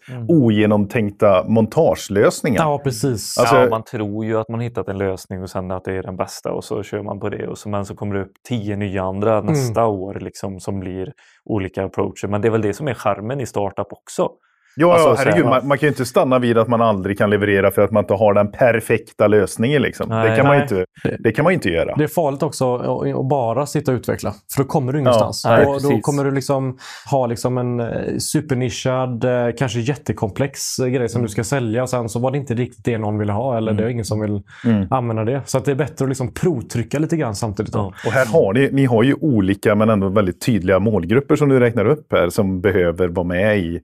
ogenomtänkta 0.56 1.44
montagelösningar. 1.48 2.62
Ja, 2.62 2.82
precis. 2.84 3.38
Alltså- 3.38 3.56
ja, 3.56 3.70
man 3.70 3.84
tror 3.84 4.26
ju 4.26 4.40
att 4.40 4.50
man 4.50 4.60
hittat 4.60 4.88
en 4.90 4.98
lösning 4.98 5.42
och 5.44 5.50
sen 5.50 5.72
att 5.72 5.84
det 5.86 5.94
är 5.94 6.04
den 6.04 6.18
bästa 6.18 6.52
och 6.52 6.64
så 6.64 6.84
kör 6.84 7.02
man 7.04 7.20
på 7.20 7.30
det 7.30 7.48
och 7.48 7.58
så, 7.58 7.70
men 7.70 7.86
så 7.86 7.96
kommer 7.96 8.16
det 8.16 8.22
upp 8.22 8.32
tio 8.48 8.76
nya 8.76 9.04
andra 9.04 9.42
nästa 9.42 9.86
år 9.86 10.18
liksom, 10.22 10.60
som 10.60 10.80
blir 10.80 11.14
olika 11.46 11.84
approacher. 11.86 12.28
Men 12.28 12.42
det 12.42 12.48
är 12.48 12.50
väl 12.50 12.62
det 12.62 12.74
som 12.74 12.88
är 12.88 12.94
charmen 12.94 13.42
i 13.42 13.46
startup 13.46 13.88
också. 13.94 14.30
Ja, 14.78 14.94
Alltså, 14.94 15.10
ja 15.10 15.16
här, 15.16 15.26
herregud. 15.26 15.46
ja. 15.46 15.50
Man, 15.50 15.68
man 15.68 15.78
kan 15.78 15.88
ju 15.88 15.92
inte 15.92 16.06
stanna 16.06 16.40
vid 16.40 16.58
att 16.58 16.68
man 16.68 16.82
aldrig 16.82 17.18
kan 17.18 17.30
leverera 17.30 17.72
för 17.72 17.82
att 17.82 17.92
man 17.92 18.04
inte 18.04 18.14
har 18.14 18.34
den 18.34 18.52
perfekta 18.52 19.28
lösningen. 19.28 19.82
Liksom. 19.82 20.10
Nej. 20.10 20.30
det, 20.30 20.36
kan 20.36 20.46
man 20.48 20.56
Nej. 20.56 20.62
inte, 20.64 20.86
det 21.20 21.32
kan 21.32 21.44
man 21.44 21.52
ju 21.52 21.56
inte 21.56 21.70
göra. 21.70 21.96
Det 21.96 22.04
är 22.04 22.08
farligt 22.08 22.44
också 22.44 22.76
att 22.78 23.30
bara 23.30 23.66
sitta 23.66 23.92
och 23.92 23.96
utveckla. 23.96 24.34
För 24.56 24.64
då 24.64 24.70
kommer 24.70 24.94
du 24.94 25.00
ingenstans. 25.00 25.46
nej, 25.46 25.66
och 25.66 25.74
då 25.74 25.90
precis. 25.90 26.02
kommer 26.04 26.24
du 26.24 26.32
liksom 26.32 26.78
ha 27.12 27.28
liksom 27.28 27.58
en 27.58 27.80
eh, 27.80 28.18
supernischad, 28.20 29.24
eh, 29.24 29.54
kanske 29.58 29.80
jättekomplex 29.80 30.80
eh, 30.80 30.88
grej 30.88 31.10
som 31.10 31.22
du 31.22 31.28
ska 31.28 31.44
sälja. 31.44 31.84
Och 31.84 31.90
sen 31.90 32.10
så 32.10 32.20
var 32.20 32.32
det 32.32 32.38
inte 32.38 32.54
riktigt 32.54 32.86
det 32.86 32.98
någon 32.98 33.18
ville 33.18 33.32
ha. 33.32 33.58
Eller 33.58 33.74
det 33.74 33.84
är 33.84 33.88
ingen 33.88 34.06
som 34.06 34.20
vill 34.22 34.42
Mm. 34.66 34.88
använda 34.92 35.24
det. 35.24 35.42
Så 35.46 35.58
att 35.58 35.66
det 35.66 35.72
är 35.72 35.76
bättre 35.76 36.06
att 36.06 36.10
liksom 36.10 36.34
provtrycka 36.34 37.00
lite 37.00 37.18
grann 37.18 37.36
samtidigt. 37.36 37.74
Då. 37.74 37.94
Och 38.06 38.12
här 38.12 38.26
har 38.26 38.54
ni, 38.54 38.70
ni 38.72 38.86
har 38.86 39.04
ju 39.04 39.14
olika 39.22 39.76
men 39.76 39.90
ändå 39.90 40.10
väldigt 40.10 40.42
tydliga 40.42 40.80
målgrupper 40.80 41.36
som 41.36 41.50
du 41.50 41.60
räknar 41.60 41.86
upp 41.86 42.08
här 42.12 42.30
som 42.30 42.62
behöver 42.62 43.08
vara 43.08 43.28
med 43.28 43.58
i, 43.60 43.80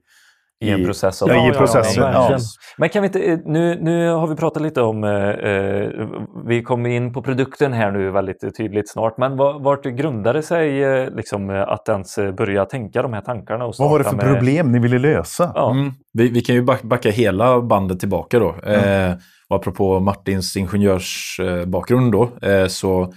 I 0.62 0.70
en 0.70 0.84
process. 0.84 1.22
av- 1.22 1.28
Ja, 1.28 1.48
i 1.48 1.52
processen. 1.52 2.02
ja, 2.04 2.28
Ja. 2.30 2.38
Men 2.78 2.88
kan 2.88 3.02
vi 3.02 3.06
inte, 3.06 3.20
eh, 3.22 3.38
nu, 3.44 3.78
nu 3.82 4.08
har 4.10 4.26
vi 4.26 4.36
pratat 4.36 4.62
lite 4.62 4.82
om, 4.82 5.04
eh, 5.04 5.10
eh, 5.28 5.88
vi 6.46 6.62
kommer 6.62 6.90
in 6.90 7.12
på 7.12 7.22
produkten 7.22 7.72
här 7.72 7.90
nu 7.90 8.10
väldigt 8.10 8.56
tydligt 8.56 8.90
snart, 8.90 9.18
men 9.18 9.36
var, 9.36 9.60
vart 9.60 9.84
grundade 9.84 10.42
sig 10.42 10.82
eh, 10.82 11.10
liksom, 11.14 11.50
att 11.68 11.88
ens 11.88 12.16
börja 12.36 12.64
tänka 12.64 13.02
de 13.02 13.12
här 13.12 13.20
tankarna? 13.20 13.64
Och 13.64 13.74
Vad 13.78 13.90
var 13.90 13.98
det 13.98 14.04
för 14.04 14.16
med- 14.16 14.34
problem 14.34 14.72
ni 14.72 14.78
ville 14.78 14.98
lösa? 14.98 15.52
Ja. 15.54 15.70
Mm. 15.70 15.92
Vi, 16.12 16.28
vi 16.28 16.40
kan 16.40 16.54
ju 16.54 16.62
back- 16.62 16.82
backa 16.82 17.10
hela 17.10 17.60
bandet 17.60 18.00
tillbaka 18.00 18.38
då. 18.38 18.48
Eh, 18.70 19.12
och 19.48 19.56
apropå 19.56 20.00
Martins 20.00 20.56
ingenjörsbakgrund 20.56 22.12
då. 22.12 22.28
Eh, 22.42 22.66
så 22.66 23.12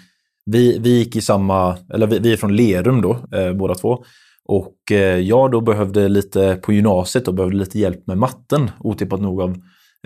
vi, 0.45 0.79
vi 0.79 0.89
gick 0.99 1.15
i 1.15 1.21
samma, 1.21 1.77
eller 1.93 2.08
vi, 2.08 2.19
vi 2.19 2.34
är 2.34 2.38
från 2.38 2.55
Lerum 2.55 3.01
då, 3.01 3.12
eh, 3.12 3.53
båda 3.53 3.75
två. 3.75 4.03
Och 4.45 4.91
eh, 4.91 5.19
jag 5.19 5.51
då 5.51 5.62
behövde 5.62 6.08
lite, 6.08 6.55
på 6.55 6.73
gymnasiet, 6.73 7.25
då 7.25 7.31
behövde 7.31 7.58
lite 7.58 7.79
hjälp 7.79 8.08
med 8.08 8.17
matten. 8.17 8.71
Otippat 8.79 9.21
nog 9.21 9.41
av 9.41 9.58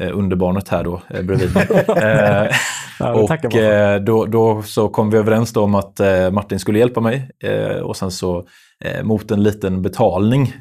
eh, 0.01 0.17
underbarnet 0.17 0.69
här 0.69 0.83
då, 0.83 1.01
eh, 1.09 1.21
bredvid 1.21 1.55
mig. 1.55 1.67
och 3.13 3.29
då, 4.01 4.25
då 4.25 4.63
så 4.63 4.89
kom 4.89 5.09
vi 5.09 5.17
överens 5.17 5.53
då 5.53 5.63
om 5.63 5.75
att 5.75 5.99
Martin 6.31 6.59
skulle 6.59 6.79
hjälpa 6.79 7.01
mig. 7.01 7.29
Och 7.83 7.97
sen 7.97 8.11
så 8.11 8.47
mot 9.03 9.31
en 9.31 9.43
liten 9.43 9.81
betalning. 9.81 10.53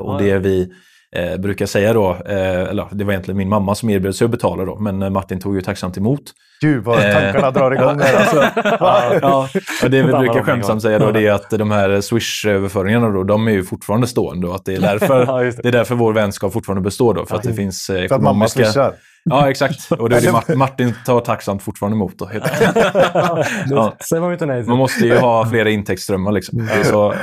Och 0.00 0.18
det 0.18 0.38
vi 0.38 0.72
eh, 1.14 1.36
brukar 1.36 1.66
säga 1.66 1.92
då, 1.92 2.10
eh, 2.26 2.60
eller 2.60 2.86
det 2.90 3.04
var 3.04 3.12
egentligen 3.12 3.38
min 3.38 3.48
mamma 3.48 3.74
som 3.74 3.90
erbjöd 3.90 4.14
sig 4.16 4.24
att 4.24 4.30
betala 4.30 4.64
då, 4.64 4.78
men 4.78 5.02
eh, 5.02 5.10
Martin 5.10 5.40
tog 5.40 5.54
ju 5.54 5.60
tacksamt 5.60 5.96
emot. 5.98 6.20
Gud 6.60 6.84
vad 6.84 6.98
Eh. 6.98 7.12
tankarna 7.12 7.50
drar 7.50 7.70
igång 7.70 8.00
här. 8.00 8.14
Alltså. 8.20 8.60
Ja, 9.22 9.48
och 9.84 9.90
det 9.90 10.02
vi 10.02 10.12
brukar 10.12 10.42
skämtsamt 10.42 10.82
säga 10.82 10.98
då, 10.98 11.10
det 11.10 11.26
är 11.26 11.32
att 11.32 11.50
de 11.50 11.70
här 11.70 12.00
Swish-överföringarna 12.00 13.08
då, 13.08 13.22
de 13.24 13.48
är 13.48 13.52
ju 13.52 13.64
fortfarande 13.64 14.06
stående 14.06 14.46
och 14.46 14.54
att 14.54 14.64
det 14.64 14.74
är 14.74 14.80
därför, 14.98 15.24
Ja, 15.26 15.38
det. 15.42 15.62
det 15.62 15.68
är 15.68 15.72
därför 15.72 15.94
vår 15.94 16.12
vänskap 16.12 16.52
fortfarande 16.52 16.82
består 16.82 17.14
då, 17.14 17.26
för 17.26 17.36
att 17.36 17.42
det 17.42 17.54
finns 17.54 17.90
eh, 17.90 17.96
För 17.96 18.04
att 18.04 18.10
mamma 18.10 18.30
ekonomiska... 18.30 18.64
swishar. 18.64 18.92
Ja, 19.30 19.50
exakt. 19.50 19.92
Och 19.92 20.08
det 20.10 20.16
är 20.16 20.20
det 20.20 20.32
Mart- 20.32 20.48
Martin 20.56 20.94
tar 21.06 21.20
tacksamt 21.20 21.62
fortfarande 21.62 21.96
emot 21.96 22.18
då. 22.18 22.28
Ja. 23.70 23.96
säger 24.08 24.20
man 24.20 24.30
ju 24.30 24.32
inte 24.34 24.46
nej 24.46 24.62
till. 24.62 24.68
Man 24.68 24.78
måste 24.78 25.06
ju 25.06 25.16
ha 25.16 25.46
flera 25.46 25.70
intäktsströmmar 25.70 26.32
liksom. 26.32 26.68
Så, 26.84 27.14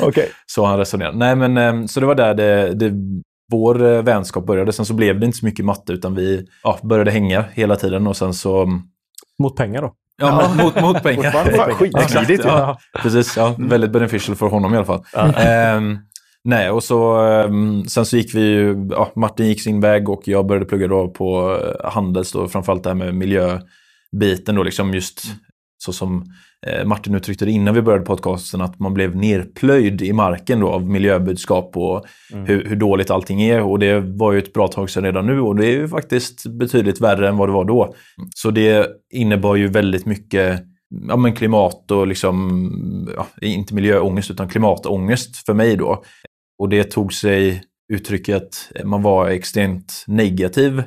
Okej. 0.00 0.28
så 0.46 0.64
han 0.64 0.78
resonerar. 0.78 1.12
Nej, 1.12 1.36
men 1.36 1.88
så 1.88 2.00
det 2.00 2.06
var 2.06 2.14
där 2.14 2.34
det, 2.34 2.74
det, 2.74 2.90
vår 3.50 3.82
eh, 3.86 4.02
vänskap 4.02 4.46
började. 4.46 4.72
Sen 4.72 4.86
så 4.86 4.94
blev 4.94 5.20
det 5.20 5.26
inte 5.26 5.38
så 5.38 5.46
mycket 5.46 5.64
matte 5.64 5.92
utan 5.92 6.14
vi 6.14 6.46
ja, 6.62 6.78
började 6.82 7.10
hänga 7.10 7.44
hela 7.52 7.76
tiden 7.76 8.06
och 8.06 8.16
sen 8.16 8.34
så... 8.34 8.62
mm, 8.62 8.82
Mot 9.42 9.56
pengar 9.56 9.82
då. 9.82 9.94
Ja, 10.22 10.48
mot, 10.48 10.64
mot, 10.64 10.82
mot 10.82 11.02
pengar. 11.02 11.30
Fan, 11.30 11.74
skitsmidigt 11.74 12.04
Exakt, 12.10 12.30
ju. 12.30 12.38
ja. 12.44 12.78
Precis, 13.02 13.36
ja. 13.36 13.54
Väldigt 13.58 13.90
beneficial 13.90 14.36
för 14.36 14.46
honom 14.46 14.74
i 14.74 14.76
alla 14.76 14.86
fall. 14.86 15.04
Ehm, 15.36 15.98
nej, 16.44 16.70
och 16.70 16.84
så 16.84 17.16
ehm, 17.20 17.84
sen 17.84 18.06
så 18.06 18.16
gick 18.16 18.34
vi 18.34 18.40
ju, 18.40 18.88
ja, 18.90 19.12
Martin 19.16 19.46
gick 19.46 19.62
sin 19.62 19.80
väg 19.80 20.08
och 20.08 20.22
jag 20.24 20.46
började 20.46 20.66
plugga 20.66 20.88
då 20.88 21.08
på 21.08 21.58
eh, 21.84 21.90
Handels 21.92 22.32
då, 22.32 22.48
framförallt 22.48 22.82
det 22.82 22.90
här 22.90 22.94
med 22.94 23.14
miljöbiten 23.14 24.54
då, 24.54 24.62
liksom 24.62 24.94
just 24.94 25.22
så 25.78 25.92
som 25.92 26.24
Martin 26.84 27.14
uttryckte 27.14 27.44
det 27.44 27.50
innan 27.50 27.74
vi 27.74 27.82
började 27.82 28.04
podcasten, 28.04 28.60
att 28.60 28.78
man 28.78 28.94
blev 28.94 29.16
nerplöjd 29.16 30.02
i 30.02 30.12
marken 30.12 30.60
då 30.60 30.68
av 30.68 30.90
miljöbudskap 30.90 31.76
och 31.76 32.04
hur, 32.46 32.64
hur 32.64 32.76
dåligt 32.76 33.10
allting 33.10 33.42
är. 33.42 33.62
Och 33.62 33.78
det 33.78 34.00
var 34.00 34.32
ju 34.32 34.38
ett 34.38 34.52
bra 34.52 34.68
tag 34.68 34.90
sedan 34.90 35.04
redan 35.04 35.26
nu 35.26 35.40
och 35.40 35.56
det 35.56 35.66
är 35.66 35.70
ju 35.70 35.88
faktiskt 35.88 36.46
betydligt 36.46 37.00
värre 37.00 37.28
än 37.28 37.36
vad 37.36 37.48
det 37.48 37.52
var 37.52 37.64
då. 37.64 37.94
Så 38.34 38.50
det 38.50 38.86
innebar 39.12 39.56
ju 39.56 39.68
väldigt 39.68 40.06
mycket 40.06 40.62
ja, 41.08 41.16
men 41.16 41.34
klimat 41.34 41.90
och 41.90 42.06
liksom, 42.06 43.08
ja, 43.16 43.26
inte 43.40 43.74
miljöångest 43.74 44.30
utan 44.30 44.48
klimatångest 44.48 45.46
för 45.46 45.54
mig 45.54 45.76
då. 45.76 46.02
Och 46.58 46.68
det 46.68 46.84
tog 46.84 47.12
sig 47.12 47.62
uttryck 47.92 48.28
i 48.28 48.32
att 48.32 48.72
man 48.84 49.02
var 49.02 49.28
extremt 49.28 50.04
negativ. 50.06 50.82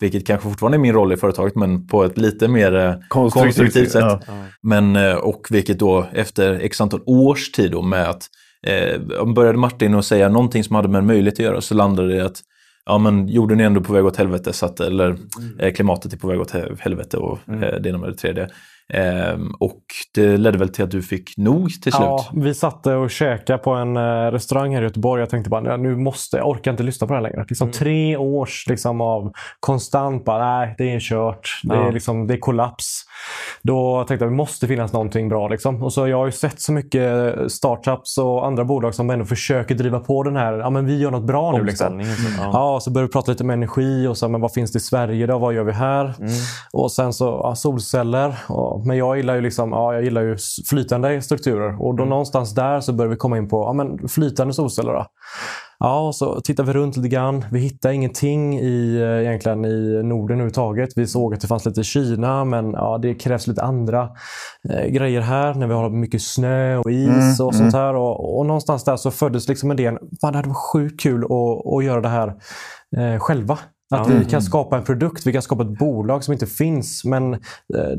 Vilket 0.00 0.26
kanske 0.26 0.48
fortfarande 0.48 0.76
är 0.76 0.80
min 0.80 0.92
roll 0.92 1.12
i 1.12 1.16
företaget 1.16 1.54
men 1.54 1.86
på 1.86 2.04
ett 2.04 2.18
lite 2.18 2.48
mer 2.48 2.74
eh, 2.74 2.94
konstruktivt 3.08 3.90
sätt. 3.90 4.04
Ja. 4.04 4.20
Men, 4.62 4.96
eh, 4.96 5.14
och 5.14 5.46
vilket 5.50 5.78
då 5.78 6.06
efter 6.12 6.52
x 6.52 6.80
antal 6.80 7.00
års 7.06 7.52
tid 7.52 7.70
då 7.70 7.82
med 7.82 8.10
att 8.10 8.26
eh, 8.66 9.24
började 9.34 9.58
Martin 9.58 9.94
att 9.94 10.04
säga 10.04 10.28
någonting 10.28 10.64
som 10.64 10.76
hade 10.76 10.88
med 10.88 11.04
möjlighet 11.04 11.34
att 11.34 11.44
göra 11.44 11.60
så 11.60 11.74
landade 11.74 12.08
det 12.08 12.16
i 12.16 12.20
att 12.20 12.40
ja, 12.86 12.98
men 12.98 13.28
jorden 13.28 13.60
är 13.60 13.64
ändå 13.64 13.80
på 13.80 13.92
väg 13.92 14.04
åt 14.04 14.16
helvete 14.16 14.52
så 14.52 14.66
att, 14.66 14.80
eller 14.80 15.16
eh, 15.58 15.72
klimatet 15.72 16.12
är 16.12 16.16
på 16.16 16.28
väg 16.28 16.40
åt 16.40 16.52
he- 16.52 16.76
helvete 16.80 17.16
och 17.16 17.38
eh, 17.48 17.80
det 17.80 17.88
ena 17.88 17.98
med 17.98 18.10
det 18.10 18.16
tredje. 18.16 18.48
Ehm, 18.92 19.50
och 19.60 19.80
det 20.14 20.36
ledde 20.36 20.58
väl 20.58 20.68
till 20.68 20.84
att 20.84 20.90
du 20.90 21.02
fick 21.02 21.36
nog 21.36 21.68
till 21.68 21.92
slut. 21.92 21.92
Ja, 22.06 22.26
vi 22.34 22.54
satte 22.54 22.94
och 22.94 23.10
käkade 23.10 23.58
på 23.58 23.70
en 23.70 23.96
eh, 23.96 24.00
restaurang 24.30 24.74
här 24.74 24.80
i 24.82 24.84
Göteborg. 24.84 25.22
Jag 25.22 25.30
tänkte 25.30 25.50
bara, 25.50 25.60
"Nej, 25.60 25.78
nu 25.78 25.96
måste 25.96 26.36
jag 26.36 26.48
orkar 26.48 26.70
inte 26.70 26.82
lyssna 26.82 27.06
på 27.06 27.12
det 27.12 27.16
här 27.18 27.22
längre. 27.22 27.44
Liksom 27.48 27.70
Tre 27.72 28.16
års 28.16 28.66
liksom, 28.68 29.00
av 29.00 29.32
konstant 29.60 30.24
bara, 30.24 30.58
nej, 30.58 30.74
det 30.78 30.94
är 30.94 31.00
kört. 31.00 31.60
Det, 31.62 31.74
Ja. 31.74 31.88
är, 31.88 31.92
liksom, 31.92 32.26
det 32.26 32.34
är 32.34 32.38
kollaps. 32.38 33.02
Då 33.62 34.04
tänkte 34.08 34.24
jag, 34.24 34.32
det 34.32 34.36
måste 34.36 34.66
finnas 34.66 34.92
någonting 34.92 35.28
bra. 35.28 35.48
Liksom. 35.48 35.82
Och 35.82 35.92
så 35.92 36.08
jag 36.08 36.16
har 36.18 36.26
ju 36.26 36.32
sett 36.32 36.60
så 36.60 36.72
mycket 36.72 37.34
startups 37.52 38.18
och 38.18 38.46
andra 38.46 38.64
bolag 38.64 38.94
som 38.94 39.10
ändå 39.10 39.24
försöker 39.24 39.74
driva 39.74 40.00
på 40.00 40.22
den 40.22 40.36
här, 40.36 40.52
ja 40.52 40.70
men 40.70 40.86
vi 40.86 40.98
gör 41.00 41.10
något 41.10 41.26
bra 41.26 41.52
nu. 41.52 41.64
Liksom. 41.64 42.04
Så- 42.04 42.10
Ja. 42.42 42.50
Ja, 42.52 42.80
så 42.80 42.90
började 42.90 43.06
vi 43.08 43.12
prata 43.12 43.30
lite 43.32 43.44
med 43.44 43.54
energi 43.54 44.06
och 44.06 44.16
så, 44.18 44.28
men 44.28 44.40
vad 44.40 44.52
finns 44.52 44.72
det 44.72 44.76
i 44.76 44.80
Sverige 44.80 45.26
då? 45.26 45.38
Vad 45.38 45.54
gör 45.54 45.64
vi 45.64 45.72
här? 45.72 46.04
Mm. 46.18 46.32
Och 46.72 46.92
sen 46.92 47.12
så 47.12 47.24
ja, 47.42 47.54
solceller. 47.54 48.34
Ja, 48.78 48.82
men 48.84 48.96
jag 48.96 49.16
gillar 49.16 49.34
ju 49.34 49.40
liksom, 49.40 49.70
ja, 49.70 49.94
jag 49.94 50.04
gillar 50.04 50.22
ju 50.22 50.36
flytande 50.70 51.22
strukturer. 51.22 51.82
Och 51.82 51.94
då 51.94 52.02
Mm. 52.02 52.10
någonstans 52.10 52.54
där 52.54 52.80
så 52.80 52.92
börjar 52.92 53.10
vi 53.10 53.16
komma 53.16 53.38
in 53.38 53.48
på 53.48 53.56
ja, 53.56 53.72
men 53.72 54.08
flytande 54.08 54.54
solceller. 54.54 54.92
Då. 54.92 55.06
Ja, 55.78 56.10
så 56.14 56.40
tittar 56.40 56.64
vi 56.64 56.72
runt 56.72 56.96
lite 56.96 57.08
grann. 57.08 57.44
Vi 57.52 57.60
hittar 57.60 57.90
ingenting 57.90 58.58
i, 58.58 58.96
eh, 59.00 59.26
egentligen 59.26 59.64
i 59.64 60.02
Norden 60.04 60.36
överhuvudtaget. 60.36 60.88
Vi 60.96 61.06
såg 61.06 61.34
att 61.34 61.40
det 61.40 61.46
fanns 61.46 61.64
lite 61.66 61.80
i 61.80 61.84
Kina, 61.84 62.44
men 62.44 62.70
ja, 62.72 62.98
det 63.02 63.14
krävs 63.14 63.46
lite 63.46 63.62
andra 63.62 64.08
eh, 64.70 64.86
grejer 64.86 65.20
här 65.20 65.54
när 65.54 65.66
vi 65.66 65.74
har 65.74 65.90
mycket 65.90 66.22
snö 66.22 66.76
och 66.76 66.90
is 66.90 67.08
Mm, 67.08 67.46
och 67.46 67.54
sånt 67.54 67.74
här. 67.74 67.94
Och, 67.94 68.38
och 68.38 68.46
någonstans 68.46 68.84
där 68.84 68.96
så 68.96 69.10
föddes 69.10 69.48
liksom 69.48 69.72
idén, 69.72 69.98
fan 70.20 70.32
det 70.32 70.38
hade 70.38 70.48
varit 70.48 70.72
sjukt 70.72 71.00
kul 71.00 71.24
att, 71.24 71.74
att 71.76 71.84
göra 71.84 72.00
det 72.00 72.08
här 72.08 72.28
eh, 72.96 73.18
själva. 73.18 73.58
Att 73.94 74.10
vi 74.10 74.24
kan 74.24 74.42
skapa 74.42 74.76
en 74.76 74.82
produkt, 74.84 75.26
vi 75.26 75.32
kan 75.32 75.42
skapa 75.42 75.62
ett 75.62 75.78
bolag 75.78 76.24
som 76.24 76.32
inte 76.32 76.46
finns 76.46 77.04
men 77.04 77.34
eh, 77.34 77.38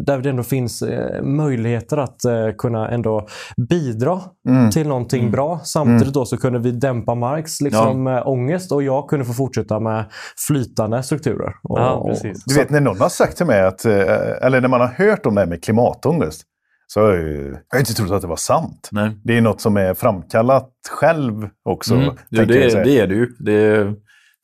där 0.06 0.20
det 0.20 0.30
ändå 0.30 0.44
finns 0.44 0.82
eh, 0.82 1.24
möjligheter 1.24 1.98
att 1.98 2.26
eh, 2.26 2.50
kunna 2.58 2.90
ändå 2.90 3.28
bidra 3.70 4.22
Mm. 4.50 4.72
till 4.72 4.88
någonting 4.88 5.32
bra. 5.32 5.60
Samtidigt 5.64 6.14
då 6.14 6.26
så 6.26 6.38
kunde 6.38 6.60
vi 6.60 6.72
dämpa 6.72 7.16
Marks 7.16 7.62
liksom, 7.62 8.08
eh, 8.08 8.28
ångest 8.28 8.72
och 8.72 8.84
jag 8.84 9.08
kunde 9.10 9.26
få 9.26 9.34
fortsätta 9.34 9.80
med 9.80 10.06
flytande 10.48 11.04
strukturer. 11.04 11.54
Och, 11.64 11.80
Ja. 11.80 12.14
Du 12.46 12.56
vet 12.56 12.70
när 12.70 12.82
någon 12.82 13.00
har 13.02 13.10
sagt 13.10 13.38
till 13.38 13.46
mig 13.46 13.62
att, 13.62 13.86
eller 13.86 14.62
när 14.62 14.68
man 14.68 14.82
har 14.82 14.88
hört 14.88 15.26
om 15.26 15.36
det 15.36 15.42
här 15.42 15.48
med 15.48 15.64
klimatångest, 15.64 16.42
så 16.88 17.02
har 17.02 17.08
jag, 17.10 17.18
ju- 17.20 17.52
jag 17.70 17.76
har 17.76 17.80
inte 17.80 17.94
trott 17.94 18.12
att 18.12 18.22
det 18.22 18.28
var 18.28 18.36
sant. 18.36 18.90
Nej. 18.92 19.18
Det 19.24 19.38
är 19.38 19.42
något 19.42 19.62
som 19.62 19.78
är 19.78 19.94
framkallat 19.94 20.70
själv 20.90 21.34
också. 21.70 21.94
Mm. 21.94 22.06
Ja, 22.06 22.14
jag 22.30 22.48
det, 22.48 22.84
det 22.84 23.00
är 23.00 23.08
det 23.08 23.16
ju. 23.16 23.28
Det 23.40 23.54
är, 23.54 23.94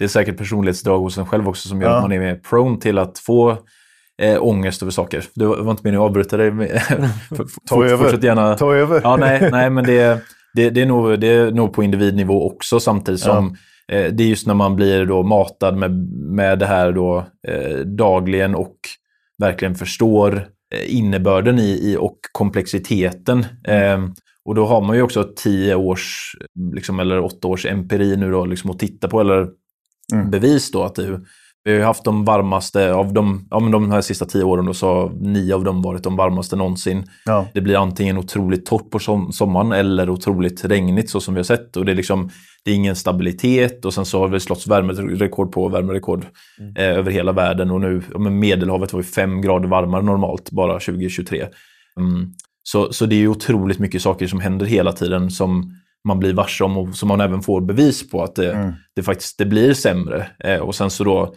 det 0.04 0.08
är 0.08 0.10
säkert 0.10 0.38
personlighetsdrag 0.38 1.00
hos 1.00 1.18
en 1.18 1.26
själv 1.26 1.48
också 1.50 1.68
som 1.68 1.82
gör 1.82 1.89
Ja. 1.89 1.96
att 1.96 2.02
man 2.02 2.12
är 2.12 2.20
mer 2.20 2.36
prone 2.36 2.80
till 2.80 2.98
att 2.98 3.20
få 3.20 3.58
eh, 4.22 4.38
ångest 4.44 4.82
över 4.82 4.92
saker. 4.92 5.26
Det 5.36 5.46
var 5.46 5.72
inte 5.72 5.84
meningen 5.84 6.02
att 6.02 6.10
avbryta 6.10 6.38
dig. 6.38 6.52
Ta 7.70 7.86
över. 7.86 7.98
Fortsätt 7.98 8.24
gärna. 8.24 8.56
Ta 8.56 8.74
över. 8.74 9.02
Ja, 9.04 9.16
nej, 9.18 9.50
nej 9.52 9.70
men 9.70 9.84
det, 9.84 10.20
det, 10.54 10.70
det, 10.70 10.82
är 10.82 10.86
nog, 10.86 11.20
det 11.20 11.28
är 11.28 11.52
nog 11.52 11.74
på 11.74 11.84
individnivå 11.84 12.52
också 12.52 12.80
samtidigt 12.80 13.22
som 13.22 13.56
eh, 13.92 14.13
det 14.13 14.24
är 14.24 14.28
just 14.28 14.48
när 14.48 14.54
man 14.54 14.76
blir 14.76 15.06
då 15.06 15.24
matad 15.24 15.78
med, 15.78 15.92
med 16.12 16.60
det 16.60 16.66
här 16.66 16.92
då, 16.92 17.26
eh, 17.48 17.78
dagligen 17.78 18.56
och 18.56 18.76
verkligen 19.38 19.76
förstår 19.76 20.36
eh, 20.76 20.96
innebörden 20.98 21.60
i, 21.60 21.92
i 21.92 21.98
och 22.00 22.18
komplexiteten. 22.32 23.46
Eh, 23.68 24.04
och 24.46 24.56
då 24.56 24.66
har 24.66 24.82
man 24.82 24.96
ju 24.96 25.02
också 25.02 25.30
tio 25.36 25.76
års, 25.76 26.36
liksom, 26.74 27.00
eller 27.00 27.20
åtta 27.20 27.48
års 27.48 27.66
empiri 27.66 28.18
nu 28.18 28.32
då, 28.32 28.46
liksom, 28.46 28.70
att 28.72 28.80
titta 28.80 29.08
på, 29.08 29.22
eller 29.22 29.48
Mm. 30.13 30.30
bevis 30.30 30.72
då 30.72 30.84
att 30.84 30.96
det 30.96 31.22
Vi 31.66 31.78
har 31.78 31.86
haft 31.86 32.04
de 32.04 32.26
varmaste 32.26 32.94
av 32.94 33.13
de, 33.13 33.48
ja, 33.52 33.60
men 33.60 33.72
de 33.72 33.92
här 33.92 34.02
sista 34.02 34.26
tio 34.26 34.44
åren 34.44 34.66
då, 34.66 34.74
så 34.74 34.88
har 34.88 35.10
nio 35.10 35.56
av 35.56 35.63
dem 35.63 35.82
varit 35.82 36.04
de 36.04 36.16
varmaste 36.16 36.56
någonsin. 36.56 37.04
Ja. 37.26 37.48
Det 37.54 37.62
blir 37.62 37.76
antingen 37.78 38.18
otroligt 38.18 38.66
torrt 38.66 38.89
på 38.89 39.00
som, 39.00 39.32
sommaren 39.32 39.72
eller 39.72 40.10
otroligt 40.10 40.66
regnigt 40.66 41.10
så 41.10 41.20
som 41.20 41.34
vi 41.34 41.39
har 41.39 41.44
sett. 41.44 41.78
Och 41.78 41.86
det, 41.86 41.92
är 41.92 41.96
liksom, 41.96 42.30
det 42.63 42.72
är 42.72 42.76
ingen 42.76 42.96
stabilitet 42.96 43.86
och 43.86 43.94
sen 43.94 44.06
så 44.06 44.20
har 44.20 44.30
det 44.30 44.39
slått 44.39 44.68
värmerekord 44.68 45.52
på 45.52 45.70
värmerekord 45.70 46.26
eh, 46.78 46.86
över 46.86 47.12
hela 47.12 47.32
världen. 47.32 47.72
Och 47.72 47.82
nu, 47.82 48.02
ja, 48.13 48.20
Medelhavet 48.20 48.94
var 48.94 49.00
ju 49.00 49.04
fem 49.04 49.42
grader 49.42 49.68
varmare 49.68 50.02
normalt 50.02 50.52
bara 50.52 50.74
2023. 50.74 51.48
Mm. 52.00 52.34
Så, 52.63 52.94
så 52.94 53.06
det 53.06 53.16
är 53.16 53.20
ju 53.20 53.28
otroligt 53.28 53.80
mycket 53.80 54.02
saker 54.02 54.28
som 54.28 54.39
händer 54.39 54.66
hela 54.66 54.92
tiden 54.92 55.32
som 55.32 55.74
man 56.08 56.20
blir 56.20 56.34
varse 56.34 56.63
om 56.63 56.78
och 56.78 56.96
som 56.96 57.08
man 57.08 57.22
även 57.22 57.42
får 57.42 57.62
bevis 57.62 58.10
på 58.10 58.24
att 58.24 58.36
det, 58.36 58.52
Mm. 58.54 58.74
det 58.96 59.04
faktiskt 59.04 59.38
det 59.38 59.46
blir 59.46 59.74
sämre. 59.74 60.28
Eh, 60.39 60.60
och 60.60 60.76
sen 60.76 60.89
så 60.89 61.04
då, 61.04 61.34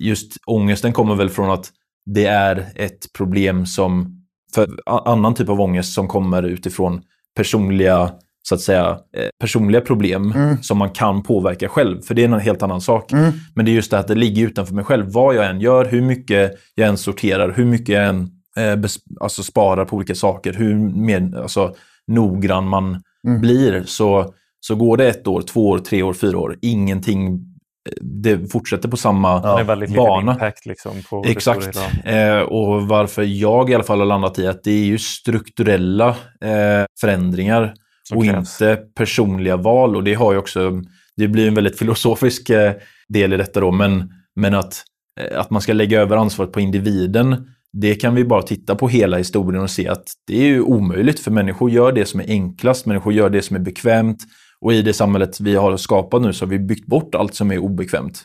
just 0.00 0.32
ångesten 0.46 0.92
kommer 0.92 1.14
väl 1.14 1.28
från 1.30 1.50
att 1.50 1.70
det 2.06 2.24
är 2.26 2.66
ett 2.76 3.12
problem 3.16 3.66
som, 3.66 4.16
för 4.54 4.68
annan 4.86 5.34
typ 5.34 5.48
av 5.48 5.60
ångest 5.60 5.92
som 5.92 6.08
kommer 6.08 6.42
utifrån 6.42 7.02
personliga, 7.36 8.12
så 8.42 8.54
att 8.54 8.60
säga, 8.60 8.88
eh, 9.16 9.28
personliga 9.40 9.80
problem 9.80 10.32
Mm. 10.36 10.62
som 10.62 10.78
man 10.78 10.90
kan 10.90 11.22
påverka 11.22 11.68
själv. 11.68 12.00
För 12.02 12.14
det 12.14 12.22
är 12.24 12.28
en 12.28 12.40
helt 12.40 12.62
annan 12.62 12.80
sak. 12.80 13.12
Mm. 13.12 13.32
Men 13.54 13.64
det 13.64 13.70
är 13.70 13.74
just 13.74 13.90
det 13.90 13.98
att 13.98 14.08
det 14.08 14.14
ligger 14.14 14.46
utanför 14.46 14.74
mig 14.74 14.84
själv. 14.84 15.12
Vad 15.12 15.34
jag 15.34 15.46
än 15.50 15.60
gör, 15.60 15.84
hur 15.84 16.02
mycket 16.02 16.52
jag 16.74 16.88
än 16.88 16.96
sorterar, 16.96 17.52
hur 17.56 17.64
mycket 17.64 17.88
jag 17.88 18.04
än 18.06 18.30
eh, 18.56 18.90
alltså 19.20 19.42
sparar 19.42 19.84
på 19.84 19.96
olika 19.96 20.14
saker, 20.14 20.52
hur 20.52 20.74
mer 20.78 21.38
alltså, 21.42 21.74
noggrann 22.06 22.68
man 22.68 23.02
Mm. 23.26 23.40
blir, 23.40 23.82
så, 23.86 24.34
så 24.60 24.74
går 24.74 24.96
det 24.96 25.08
ett 25.08 25.26
år, 25.26 25.42
två 25.42 25.68
år, 25.68 25.78
tre 25.78 26.02
år, 26.02 26.12
fyra 26.12 26.38
år, 26.38 26.56
ingenting, 26.62 27.32
eh, 27.34 27.92
det 28.00 28.52
fortsätter 28.52 28.88
på 28.88 28.96
samma 28.96 29.74
liten 29.74 29.96
bana. 29.96 30.32
impact 30.32 30.66
liksom 30.66 30.92
på 31.10 31.24
Exakt. 31.26 31.78
Eh, 32.04 32.38
och 32.38 32.88
varför 32.88 33.22
jag 33.22 33.70
i 33.70 33.74
alla 33.74 33.84
fall 33.84 33.98
har 33.98 34.06
landat 34.06 34.38
i 34.38 34.46
att 34.46 34.64
det 34.64 34.70
är 34.70 34.84
ju 34.84 34.98
strukturella 34.98 36.08
eh, 36.44 36.84
förändringar 37.00 37.74
Som 38.08 38.18
och 38.18 38.24
krävs. 38.24 38.60
inte 38.60 38.76
personliga 38.76 39.56
val. 39.56 39.96
Och 39.96 40.04
det 40.04 40.14
har 40.14 40.32
ju 40.32 40.38
också, 40.38 40.82
det 41.16 41.28
blir 41.28 41.48
en 41.48 41.54
väldigt 41.54 41.78
filosofisk 41.78 42.50
eh, 42.50 42.72
del 43.08 43.32
i 43.32 43.36
detta 43.36 43.60
då, 43.60 43.70
men, 43.70 44.12
men 44.36 44.54
att, 44.54 44.84
eh, 45.20 45.40
att 45.40 45.50
man 45.50 45.62
ska 45.62 45.72
lägga 45.72 46.00
över 46.00 46.16
ansvaret 46.16 46.52
på 46.52 46.60
individen, 46.60 47.46
det 47.72 47.94
kan 47.94 48.14
vi 48.14 48.24
bara 48.24 48.42
titta 48.42 48.74
på 48.74 48.88
hela 48.88 49.16
historien 49.16 49.62
och 49.62 49.70
se 49.70 49.88
att 49.88 50.04
det 50.26 50.42
är 50.42 50.46
ju 50.46 50.62
omöjligt 50.62 51.20
för 51.20 51.30
människor 51.30 51.70
gör 51.70 51.92
det 51.92 52.06
som 52.06 52.20
är 52.20 52.28
enklast, 52.28 52.86
människor 52.86 53.12
gör 53.12 53.30
det 53.30 53.42
som 53.42 53.56
är 53.56 53.60
bekvämt 53.60 54.18
och 54.60 54.72
i 54.72 54.82
det 54.82 54.92
samhället 54.92 55.40
vi 55.40 55.56
har 55.56 55.76
skapat 55.76 56.22
nu 56.22 56.32
så 56.32 56.44
har 56.44 56.50
vi 56.50 56.58
byggt 56.58 56.86
bort 56.86 57.14
allt 57.14 57.34
som 57.34 57.50
är 57.50 57.58
obekvämt. 57.58 58.24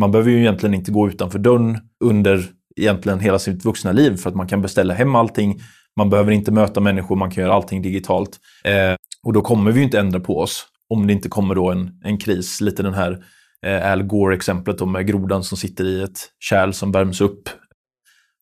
Man 0.00 0.10
behöver 0.12 0.30
ju 0.30 0.40
egentligen 0.40 0.74
inte 0.74 0.90
gå 0.90 1.08
utanför 1.08 1.38
dörren 1.38 1.78
under 2.04 2.44
egentligen 2.76 3.20
hela 3.20 3.38
sitt 3.38 3.64
vuxna 3.64 3.92
liv 3.92 4.16
för 4.16 4.30
att 4.30 4.36
man 4.36 4.48
kan 4.48 4.62
beställa 4.62 4.94
hem 4.94 5.14
allting. 5.14 5.60
Man 5.96 6.10
behöver 6.10 6.32
inte 6.32 6.52
möta 6.52 6.80
människor, 6.80 7.16
man 7.16 7.30
kan 7.30 7.42
göra 7.44 7.54
allting 7.54 7.82
digitalt. 7.82 8.38
Eh, 8.64 8.96
och 9.22 9.32
då 9.32 9.42
kommer 9.42 9.72
vi 9.72 9.78
ju 9.78 9.84
inte 9.84 10.00
ändra 10.00 10.20
på 10.20 10.38
oss 10.38 10.66
om 10.88 11.06
det 11.06 11.12
inte 11.12 11.28
kommer 11.28 11.54
då 11.54 11.70
en, 11.70 12.00
en 12.04 12.18
kris. 12.18 12.60
Lite 12.60 12.82
den 12.82 12.94
här 12.94 13.24
eh, 13.66 13.92
Al 13.92 14.02
Gore-exemplet 14.02 14.88
med 14.88 15.06
grodan 15.06 15.44
som 15.44 15.58
sitter 15.58 15.84
i 15.84 16.02
ett 16.02 16.18
kärl 16.40 16.72
som 16.72 16.92
värms 16.92 17.20
upp 17.20 17.48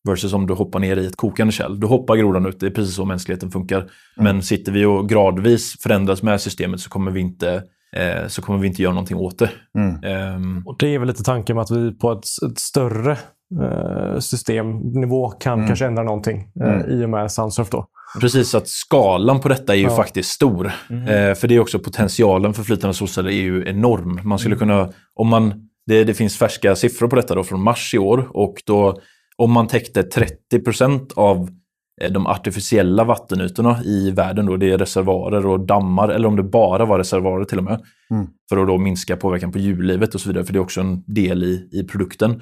versus 0.09 0.33
om 0.33 0.47
du 0.47 0.53
hoppar 0.53 0.79
ner 0.79 0.97
i 0.97 1.05
ett 1.05 1.15
kokande 1.15 1.51
kärl. 1.53 1.79
Då 1.79 1.87
hoppar 1.87 2.15
grodan 2.15 2.45
ut, 2.45 2.59
det 2.59 2.65
är 2.65 2.69
precis 2.71 2.95
så 2.95 3.05
mänskligheten 3.05 3.51
funkar. 3.51 3.85
Men 4.17 4.41
sitter 4.43 4.71
vi 4.71 4.85
och 4.85 5.09
gradvis 5.09 5.75
förändras 5.83 6.23
med 6.23 6.41
systemet 6.41 6.79
så 6.79 6.89
kommer 6.89 7.11
vi 7.11 7.19
inte, 7.19 7.63
eh, 7.95 8.27
så 8.27 8.41
kommer 8.41 8.59
vi 8.59 8.67
inte 8.67 8.81
göra 8.81 8.93
någonting 8.93 9.17
åt 9.17 9.39
det. 9.39 9.49
Mm. 9.77 10.03
Ehm, 10.03 10.63
Och 10.67 10.75
det 10.79 10.95
är 10.95 10.99
väl 10.99 11.07
lite 11.07 11.23
tanken 11.23 11.55
med 11.55 11.63
att 11.63 11.71
vi 11.71 11.91
på 11.91 12.11
ett, 12.11 12.51
ett 12.51 12.59
större 12.59 13.11
eh, 13.61 14.19
systemnivå 14.19 15.29
kan 15.29 15.53
Mm. 15.53 15.67
kanske 15.67 15.85
ändra 15.85 16.03
någonting 16.03 16.47
eh, 16.61 16.73
Mm. 16.73 16.89
i 17.01 17.05
och 17.05 17.09
med 17.09 17.31
Sunsurf 17.31 17.69
då. 17.69 17.87
Precis, 18.21 18.55
att 18.55 18.67
skalan 18.67 19.39
på 19.39 19.49
detta 19.49 19.73
är 19.73 19.77
ju 19.77 19.83
Ja. 19.83 19.95
faktiskt 19.95 20.29
stor. 20.29 20.65
Eh, 20.89 21.33
för 21.35 21.47
det 21.47 21.55
är 21.55 21.59
också 21.59 21.79
potentialen 21.79 22.53
för 22.53 22.63
flytande 22.63 22.93
solceller 22.93 23.29
är 23.29 23.33
ju 23.41 23.67
enorm. 23.69 24.19
Man 24.23 24.39
skulle 24.39 24.55
kunna, 24.55 24.89
om 25.15 25.27
man, 25.27 25.53
det, 25.85 26.03
det 26.03 26.13
finns 26.13 26.37
färska 26.37 26.75
siffror 26.75 27.07
på 27.07 27.15
detta 27.15 27.35
då 27.35 27.43
från 27.43 27.61
mars 27.63 27.93
i 27.93 27.97
år 27.97 28.27
och 28.33 28.55
då 28.65 28.97
om 29.37 29.51
man 29.51 29.67
täckte 29.67 30.01
30% 30.53 31.13
av 31.15 31.49
eh, 32.01 32.11
de 32.11 32.27
artificiella 32.27 33.03
vattenytorna 33.03 33.83
i 33.83 34.11
världen, 34.11 34.45
då, 34.45 34.57
det 34.57 34.71
är 34.71 34.77
reservoarer 34.77 35.45
och 35.45 35.59
dammar, 35.65 36.09
eller 36.09 36.27
om 36.27 36.35
det 36.35 36.43
bara 36.43 36.85
var 36.85 36.97
reservoarer 36.97 37.45
till 37.45 37.57
och 37.57 37.63
med, 37.63 37.81
Mm. 38.11 38.27
för 38.49 38.57
att 38.57 38.67
då 38.67 38.77
minska 38.77 39.17
påverkan 39.17 39.51
på 39.51 39.59
djurlivet 39.59 40.15
och 40.15 40.21
så 40.21 40.29
vidare, 40.29 40.43
för 40.45 40.53
det 40.53 40.59
är 40.59 40.61
också 40.61 40.81
en 40.81 41.03
del 41.07 41.43
i, 41.43 41.69
i 41.71 41.83
produkten. 41.83 42.41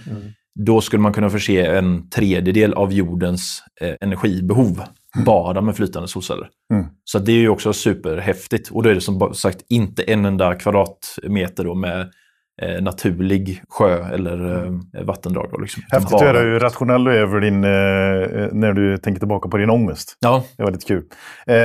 Då 0.66 0.82
skulle 0.82 1.02
man 1.02 1.14
kunna 1.14 1.30
förse 1.30 1.66
en 1.66 2.10
tredjedel 2.10 2.74
av 2.74 2.94
jordens 2.94 3.64
eh, 3.82 3.94
energibehov 4.02 4.82
bara 5.26 5.62
med 5.62 5.76
flytande 5.76 6.08
solceller. 6.08 6.50
Mm. 6.74 6.86
Så 7.04 7.20
det 7.20 7.32
är 7.32 7.38
ju 7.38 7.50
också 7.50 7.74
superhäftigt. 7.74 8.70
Och 8.70 8.84
då 8.84 8.90
är 8.90 8.96
det 8.96 9.02
som 9.02 9.34
sagt 9.34 9.66
inte 9.70 10.04
en 10.04 10.26
enda 10.26 10.56
kvadratmeter 10.56 11.64
då 11.64 11.76
med 11.76 12.12
eh, 12.62 12.82
naturlig 12.82 13.64
sjö 13.70 14.06
eller 14.14 14.66
eh, 14.66 15.04
vattendrag. 15.04 15.50
Då, 15.52 15.58
liksom. 15.58 15.84
Häftigt 15.92 16.14
att 16.14 16.22
höra 16.22 16.40
hur 16.40 16.60
rationell 16.60 17.04
du 17.04 17.12
är 17.12 17.18
över 17.20 17.40
din, 17.42 17.64
eh, 17.64 18.50
när 18.52 18.74
du 18.74 18.98
tänker 18.98 19.20
tillbaka 19.20 19.50
på 19.50 19.58
din 19.58 19.70
ångest. 19.70 20.18
Ja, 20.20 20.44
Det 20.58 20.64
var 20.64 20.72
lite 20.72 20.86
kul. 20.86 21.04
Eh, 21.48 21.56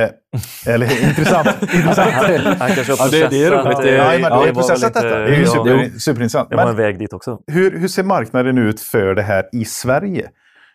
eller 0.73 0.85
intressant. 1.09 1.47
intressant. 1.61 2.13
Han 2.59 2.69
kanske 2.69 2.91
har 2.93 2.97
Ja, 2.99 3.07
det- 3.11 3.27
det 3.29 3.43
är 3.43 3.51
roligt. 3.51 3.77
Det- 3.81 3.95
Ja, 3.95 4.11
men 4.21 4.31
har 4.31 4.47
det 4.47 4.53
processat 4.53 4.93
detta. 4.93 5.09
Det 5.19 5.35
är 5.35 5.35
ju 5.37 5.41
ja, 5.41 5.47
super, 5.47 5.99
superintressant. 5.99 6.49
Det 6.49 6.55
var 6.55 6.63
en 6.63 6.67
Men 6.69 6.77
väg 6.77 6.99
dit 6.99 7.13
också. 7.13 7.39
hur, 7.51 7.79
hur 7.79 7.87
ser 7.87 8.03
marknaden 8.03 8.57
ut 8.57 8.79
för 8.81 9.15
det 9.15 9.21
här 9.21 9.43
i 9.53 9.65
Sverige? 9.65 10.29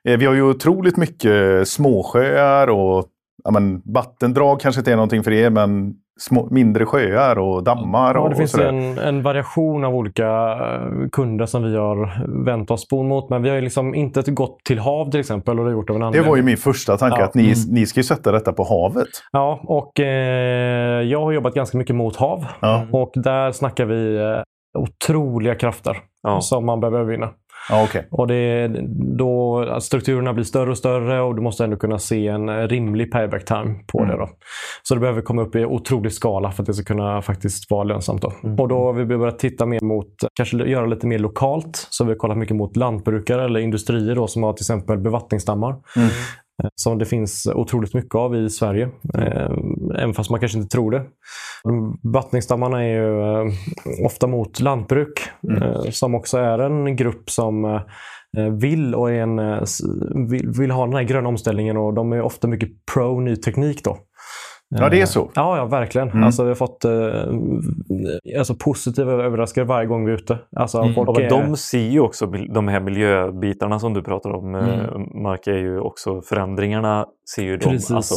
Eh, 0.09 0.19
vi 0.19 0.27
har 0.27 0.35
ju 0.35 0.43
otroligt 0.43 0.97
mycket 0.97 1.69
småsjöar 1.69 2.69
och 2.69 3.05
ja, 3.45 3.51
men, 3.51 3.83
vattendrag 3.85 4.61
kanske 4.61 4.81
inte 4.81 4.93
är 4.93 4.97
någonting 4.97 5.23
för 5.25 5.31
er, 5.33 5.51
men 5.51 5.95
små, 6.29 6.49
mindre 6.51 6.87
sjöar 6.87 7.39
och 7.39 7.65
dammar. 7.65 8.15
Ja, 8.15 8.29
det 8.29 8.35
finns 8.37 8.55
och 8.55 8.61
sådär. 8.61 8.69
en, 8.73 8.99
en 8.99 9.23
variation 9.23 9.85
av 9.85 9.95
olika 9.95 10.27
eh, 10.53 11.09
kunder 11.13 11.47
som 11.47 11.63
vi 11.63 11.77
har 11.77 12.27
vänt 12.45 12.71
oss 12.71 12.89
på 12.89 13.03
mot. 13.03 13.31
Men 13.31 13.43
vi 13.43 13.49
har 13.49 13.57
ju 13.57 13.63
liksom 13.63 13.95
inte 13.95 14.31
gått 14.31 14.65
till 14.65 14.79
hav 14.79 15.11
till 15.11 15.21
exempel 15.21 15.59
och 15.59 15.65
det 15.65 15.71
har 15.71 15.77
gjort 15.79 15.91
av 15.91 15.97
en 16.03 16.13
Det 16.13 16.21
var 16.21 16.37
ju 16.37 16.43
min 16.43 16.57
första 16.57 16.97
tanke, 16.99 17.17
Ja. 17.21 17.25
att 17.25 17.35
ni, 17.35 17.43
Mm. 17.43 17.55
ni 17.75 17.87
ska 17.87 18.01
ju 18.01 18.05
sätta 18.05 18.33
detta 18.33 18.53
på 18.53 18.65
havet. 18.65 19.09
Ja, 19.33 19.61
och 19.65 20.01
eh, 20.01 21.03
jag 21.03 21.21
har 21.21 21.33
jobbat 21.33 21.55
ganska 21.55 21.79
mycket 21.79 21.97
mot 21.97 22.17
hav. 22.17 22.45
Ja, 22.61 22.87
Och 22.93 23.13
där 23.15 23.53
snackar 23.53 23.85
vi 23.85 24.17
eh, 24.17 24.43
otroliga 24.79 25.55
krafter 25.55 25.97
Ja. 26.23 26.41
som 26.41 26.67
man 26.67 26.81
behöver 26.81 26.99
övervinna. 26.99 27.31
Okej. 27.71 28.07
Och 28.11 28.27
det 28.27 28.69
då 29.17 29.61
att 29.61 29.83
strukturerna 29.83 30.33
blir 30.33 30.45
större 30.45 30.71
och 30.71 30.79
större 30.79 31.21
och 31.21 31.35
du 31.37 31.43
måste 31.43 31.65
ändå 31.65 31.77
kunna 31.77 31.99
se 31.99 32.29
en 32.29 32.69
rimlig 32.69 33.13
payback 33.13 33.45
time 33.45 33.75
på 33.87 33.99
Mm. 33.99 34.11
det. 34.11 34.17
Då. 34.17 34.29
Så 34.83 34.95
det 34.95 35.01
behöver 35.01 35.23
komma 35.23 35.43
upp 35.43 35.57
i 35.57 35.65
otrolig 35.65 36.13
skala 36.13 36.51
för 36.51 36.63
att 36.63 36.67
det 36.67 36.75
ska 36.75 36.85
kunna 36.85 37.23
faktiskt 37.23 37.71
vara 37.71 37.85
lönsamt. 37.85 38.23
Då. 38.23 38.33
Mm. 38.45 38.61
Och 38.61 38.69
då 38.69 38.85
har 38.85 38.93
vi 38.93 39.05
börjat 39.05 39.39
titta 39.39 39.67
mer 39.67 39.81
mot, 39.81 40.09
kanske 40.35 40.57
göra 40.57 40.87
lite 40.87 41.07
mer 41.07 41.19
lokalt. 41.19 41.87
Så 41.91 42.05
vi 42.05 42.11
har 42.11 42.17
kollat 42.19 42.39
mycket 42.39 42.57
mot 42.57 42.77
lantbrukare 42.77 43.45
eller 43.45 43.61
industrier 43.61 44.15
då, 44.15 44.27
som 44.27 44.43
har 44.43 44.53
till 44.53 44.63
exempel 44.63 44.99
bevattningsdammar. 44.99 45.75
Mm. 45.97 46.09
Som 46.75 46.99
det 46.99 47.05
finns 47.05 47.47
otroligt 47.55 47.95
mycket 47.95 48.15
av 48.15 48.37
i 48.37 48.51
Sverige. 48.51 48.89
Eh, 49.15 49.51
även 49.99 50.15
fast 50.15 50.31
man 50.31 50.41
kanske 50.41 50.59
inte 50.59 50.77
tror 50.77 50.91
det. 50.91 51.05
De 51.65 51.99
Bevattningsdammarna 52.03 52.85
är 52.85 52.89
ju 52.89 53.21
eh, 53.21 53.53
ofta 54.07 54.27
mot 54.27 54.61
lantbruk. 54.61 55.21
Mm. 55.49 55.63
eh, 55.63 55.83
Som 55.91 56.15
också 56.15 56.39
är 56.39 56.59
en 56.59 56.97
grupp 56.97 57.31
som 57.31 57.81
vill, 58.61 58.95
och 58.95 59.11
en, 59.11 59.41
vill, 60.29 60.49
vill 60.59 60.71
ha 60.71 60.85
den 60.85 60.95
här 60.95 61.03
gröna 61.03 61.29
omställningen. 61.29 61.77
Och 61.77 61.95
de 61.95 62.13
är 62.13 62.23
ofta 62.23 62.49
mycket 62.49 62.69
pro 62.95 63.21
ny 63.21 63.37
teknik. 63.37 63.85
då. 63.85 63.99
Ja, 64.81 64.89
det 64.89 65.01
är 65.01 65.07
så. 65.07 65.31
Ja, 65.35 65.57
ja 65.57 65.65
verkligen. 65.65 66.09
Mm. 66.11 66.25
Alltså, 66.25 66.43
vi 66.43 66.49
har 66.49 66.55
fått 66.55 66.85
eh, 66.85 68.39
alltså, 68.39 68.55
positiva 68.55 69.13
överraskningar 69.13 69.67
varje 69.69 69.87
gång 69.87 70.05
vi 70.05 70.13
är 70.13 70.17
ute. 70.17 70.39
Alltså, 70.57 70.79
Mm. 70.79 70.95
folk 70.95 71.19
är- 71.21 71.31
de 71.31 71.57
ser 71.57 71.79
ju 71.89 72.01
också 72.01 72.27
de 72.27 72.69
här 72.69 72.81
miljöbitarna 72.81 73.79
som 73.79 73.95
du 73.95 74.03
pratar 74.03 74.31
om, 74.31 74.55
Mm. 74.55 74.69
eh, 74.69 74.99
Mark, 75.23 75.47
är 75.47 75.59
ju 75.59 75.81
också 75.81 76.23
förändringarna 76.23 77.07
ser 77.37 77.43
ju 77.43 77.57
de 77.57 77.65
Precis. 77.65 77.91
alltså 77.91 78.15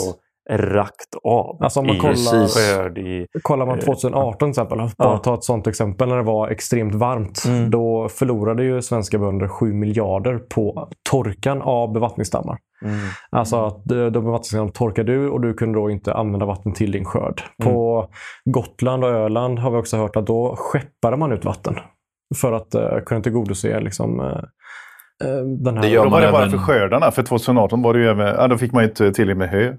rakt 0.49 1.15
av. 1.23 1.57
Alltså, 1.63 1.79
om 1.79 1.87
man 1.87 1.95
i 1.95 1.99
kollar- 1.99 2.47
skörd, 2.47 2.97
i... 2.97 3.27
Kollar 3.41 3.65
man 3.65 3.79
Eh, 3.79 3.85
2018 3.85 4.37
till 4.39 4.49
exempel, 4.49 4.77
bara 4.77 4.89
ja. 4.97 5.17
ta 5.17 5.33
ett 5.33 5.43
sånt 5.43 5.67
exempel 5.67 6.09
när 6.09 6.17
det 6.17 6.23
var 6.23 6.49
extremt 6.49 6.95
varmt. 6.95 7.45
Mm. 7.47 7.69
Då 7.69 8.09
förlorade 8.09 8.63
ju 8.63 8.81
svenska 8.81 9.17
bönder 9.17 9.47
7 9.47 9.73
miljarder 9.73 10.37
på 10.37 10.89
torkan 11.09 11.61
av 11.61 11.93
bevattningsdammar. 11.93 12.57
Mm. 12.83 12.97
Alltså 13.31 13.65
att 13.65 13.85
de 13.85 13.95
de 13.95 14.23
bevattningsdammarna 14.23 14.71
torkade 14.71 15.11
ur 15.11 15.29
och 15.29 15.41
du 15.41 15.53
kunde 15.53 15.79
då 15.79 15.89
inte 15.89 16.13
använda 16.13 16.45
vatten 16.45 16.73
till 16.73 16.91
din 16.91 17.05
skörd. 17.05 17.41
På 17.63 18.07
Gotland 18.45 19.03
och 19.03 19.09
Öland 19.09 19.59
har 19.59 19.71
vi 19.71 19.77
också 19.77 19.97
hört 19.97 20.15
att 20.15 20.27
då 20.27 20.55
skeppade 20.57 21.17
man 21.17 21.31
ut 21.31 21.45
vatten. 21.45 21.75
För 22.35 22.51
att 22.51 22.75
uh, 22.75 22.99
kunna 23.05 23.21
tillgodose 23.21 23.79
liksom, 23.79 24.19
eh, 24.19 24.25
eh, 25.29 25.41
den 25.45 25.75
här... 25.75 25.81
Det 25.81 25.89
gör 25.89 26.03
Då 26.03 26.09
man 26.09 26.19
var 26.19 26.27
det 26.27 26.31
bara 26.31 26.49
för 26.49 26.57
skördarna. 26.57 27.11
För 27.11 27.23
2018 27.23 27.81
var 27.81 27.93
det 27.93 27.99
ju 27.99 28.07
även, 28.07 28.27
ja, 28.27 28.47
då 28.47 28.57
fick 28.57 28.71
man 28.71 28.83
ju 28.83 28.89
inte 28.89 29.11
tillräckligt 29.11 29.37
med 29.37 29.49
hö. 29.49 29.73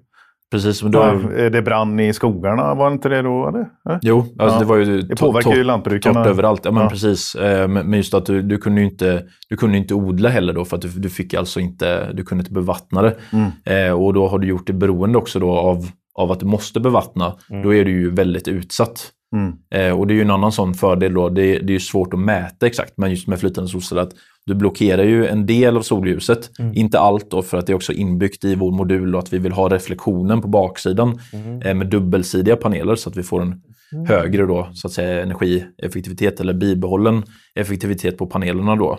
Precis. 0.50 0.82
Men 0.82 0.92
då, 0.92 0.98
Då, 0.98 1.48
det 1.48 1.62
brann 1.62 2.00
i 2.00 2.12
skogarna, 2.12 2.74
var 2.74 2.90
det 2.90 2.92
inte 2.94 3.08
det 3.08 3.22
då? 3.22 3.48
Eller? 3.48 3.66
Ja. 3.84 3.98
Jo, 4.02 4.18
alltså 4.18 4.56
Ja. 4.56 4.58
det 4.58 4.64
var 4.64 4.76
ju 4.76 5.02
Det 5.02 5.16
påverkar 5.16 5.54
ju 5.54 5.64
lantbrukarna. 5.64 6.14
torrt 6.24 6.26
överallt. 6.30 6.60
Ja, 6.64 6.70
men 6.70 6.82
Ja. 6.82 6.88
precis. 6.90 7.34
Eh, 7.34 7.68
Men 7.68 7.92
just 7.92 8.14
att 8.14 8.26
du, 8.26 8.42
du 8.42 8.58
kunde 8.58 8.82
inte, 8.82 9.22
du 9.48 9.56
kunde 9.56 9.78
inte 9.78 9.94
odla 9.94 10.28
heller 10.28 10.52
då 10.52 10.64
för 10.64 10.76
att 10.76 10.82
du, 10.82 10.88
du 10.88 11.08
fick 11.10 11.34
alltså 11.34 11.60
inte, 11.60 12.12
du 12.12 12.24
kunde 12.24 12.42
inte 12.42 12.52
bevattna 12.52 13.02
det. 13.02 13.14
Mm. 13.32 13.50
Eh, 13.88 13.92
och 14.02 14.14
då 14.14 14.28
har 14.28 14.38
du 14.38 14.46
gjort 14.48 14.66
det 14.66 14.72
beroende 14.72 15.18
också 15.18 15.38
då 15.38 15.50
av, 15.50 15.86
av 16.18 16.32
att 16.32 16.40
du 16.40 16.46
måste 16.46 16.80
bevattna. 16.80 17.34
Då 17.62 17.74
är 17.74 17.84
du 17.84 17.90
ju 17.90 18.10
väldigt 18.10 18.48
utsatt. 18.48 19.10
Mm. 19.32 19.52
Eh, 19.70 19.98
och 19.98 20.06
det 20.06 20.14
är 20.14 20.16
ju 20.16 20.22
en 20.22 20.30
annan 20.30 20.52
sån 20.52 20.74
fördel 20.74 21.14
då. 21.14 21.28
Det, 21.28 21.58
det 21.58 21.74
är 21.74 21.78
svårt 21.78 22.14
att 22.14 22.20
mäta 22.20 22.66
exakt, 22.66 22.92
men 22.96 23.10
just 23.10 23.28
med 23.28 23.40
flytande 23.40 23.70
solceller 23.70 24.02
att 24.02 24.12
du 24.46 24.54
blockerar 24.54 25.04
ju 25.04 25.26
en 25.26 25.46
del 25.46 25.76
av 25.76 25.82
solljuset. 25.82 26.50
Inte 26.74 26.98
allt 26.98 27.30
då, 27.30 27.42
för 27.42 27.58
att 27.58 27.66
det 27.66 27.72
är 27.72 27.74
också 27.74 27.92
inbyggt 27.92 28.44
i 28.44 28.54
vår 28.54 28.72
modul 28.72 29.14
och 29.14 29.20
att 29.20 29.32
vi 29.32 29.38
vill 29.38 29.52
ha 29.52 29.68
reflektionen 29.68 30.42
på 30.42 30.48
baksidan 30.48 31.20
eh, 31.64 31.74
med 31.74 31.86
dubbelsidiga 31.86 32.56
paneler 32.56 32.94
så 32.94 33.10
att 33.10 33.16
vi 33.16 33.22
får 33.22 33.42
en 33.42 33.62
högre 34.08 34.46
då, 34.46 34.68
så 34.72 34.86
att 34.86 34.92
säga, 34.92 35.22
energieffektivitet 35.22 36.40
eller 36.40 36.54
bibehållen 36.54 37.22
effektivitet 37.54 38.18
på 38.18 38.26
panelerna 38.26 38.76
då. 38.76 38.98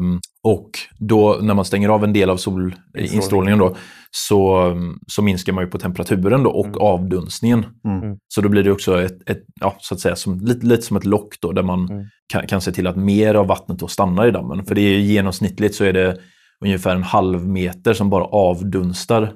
Mm. 0.00 0.20
Och 0.42 0.70
då 0.98 1.38
när 1.42 1.54
man 1.54 1.64
stänger 1.64 1.88
av 1.88 2.04
en 2.04 2.12
del 2.12 2.30
av 2.30 2.36
solinstrålningen 2.36 3.58
då, 3.58 3.76
så, 4.10 4.72
så 5.06 5.22
minskar 5.22 5.52
man 5.52 5.64
ju 5.64 5.70
på 5.70 5.78
temperaturen 5.78 6.42
då 6.42 6.50
och 6.50 6.80
avdunstningen. 6.80 7.66
Mm. 7.84 8.16
Så 8.28 8.40
då 8.40 8.48
blir 8.48 8.62
det 8.62 8.72
också 8.72 9.02
ett, 9.02 9.30
ett 9.30 9.42
ja, 9.60 9.76
så 9.80 9.94
att 9.94 10.00
säga, 10.00 10.16
som, 10.16 10.40
lite, 10.40 10.66
lite 10.66 10.82
som 10.82 10.96
ett 10.96 11.04
lock 11.04 11.34
då, 11.40 11.52
där 11.52 11.62
man 11.62 11.88
Mm. 11.90 12.04
kan, 12.32 12.46
kan 12.46 12.60
se 12.60 12.72
till 12.72 12.86
att 12.86 12.96
mer 12.96 13.34
av 13.34 13.46
vattnet 13.46 13.78
då 13.78 13.88
stannar 13.88 14.26
i 14.26 14.30
dammen. 14.30 14.64
För 14.64 14.74
det 14.74 14.80
är 14.80 14.98
genomsnittligt 14.98 15.74
så 15.74 15.84
är 15.84 15.92
det 15.92 16.18
ungefär 16.64 16.96
en 16.96 17.02
halv 17.02 17.48
meter 17.48 17.94
som 17.94 18.10
bara 18.10 18.24
avdunstar 18.24 19.32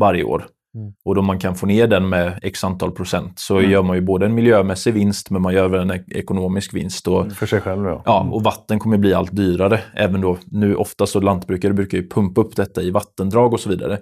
varje 0.00 0.24
år. 0.24 0.46
Mm. 0.74 0.92
Och 1.04 1.14
då 1.14 1.22
man 1.22 1.38
kan 1.38 1.54
få 1.54 1.66
ner 1.66 1.86
den 1.86 2.08
med 2.08 2.38
x 2.42 2.64
antal 2.64 2.90
procent 2.90 3.38
så 3.38 3.60
gör 3.62 3.82
man 3.82 3.96
ju 3.96 4.02
både 4.02 4.26
en 4.26 4.34
miljömässig 4.34 4.94
vinst 4.94 5.30
men 5.30 5.42
man 5.42 5.54
gör 5.54 5.68
väl 5.68 5.80
en 5.80 5.90
ek- 5.90 6.12
ekonomisk 6.16 6.74
vinst. 6.74 7.08
Och, 7.08 7.32
För 7.32 7.46
sig 7.46 7.60
själv, 7.60 7.84
ja. 7.84 8.02
Ja, 8.04 8.28
och 8.32 8.42
vatten 8.42 8.78
kommer 8.78 8.98
bli 8.98 9.14
allt 9.14 9.36
dyrare. 9.36 9.80
Även 9.94 10.20
då, 10.20 10.36
nu 10.46 10.74
oftast 10.74 11.12
så 11.12 11.20
lantbrukare 11.20 11.72
brukar 11.72 11.98
ju 11.98 12.08
pumpa 12.08 12.40
upp 12.40 12.56
detta 12.56 12.82
i 12.82 12.90
vattendrag 12.90 13.52
och 13.52 13.60
så 13.60 13.68
vidare. 13.70 13.98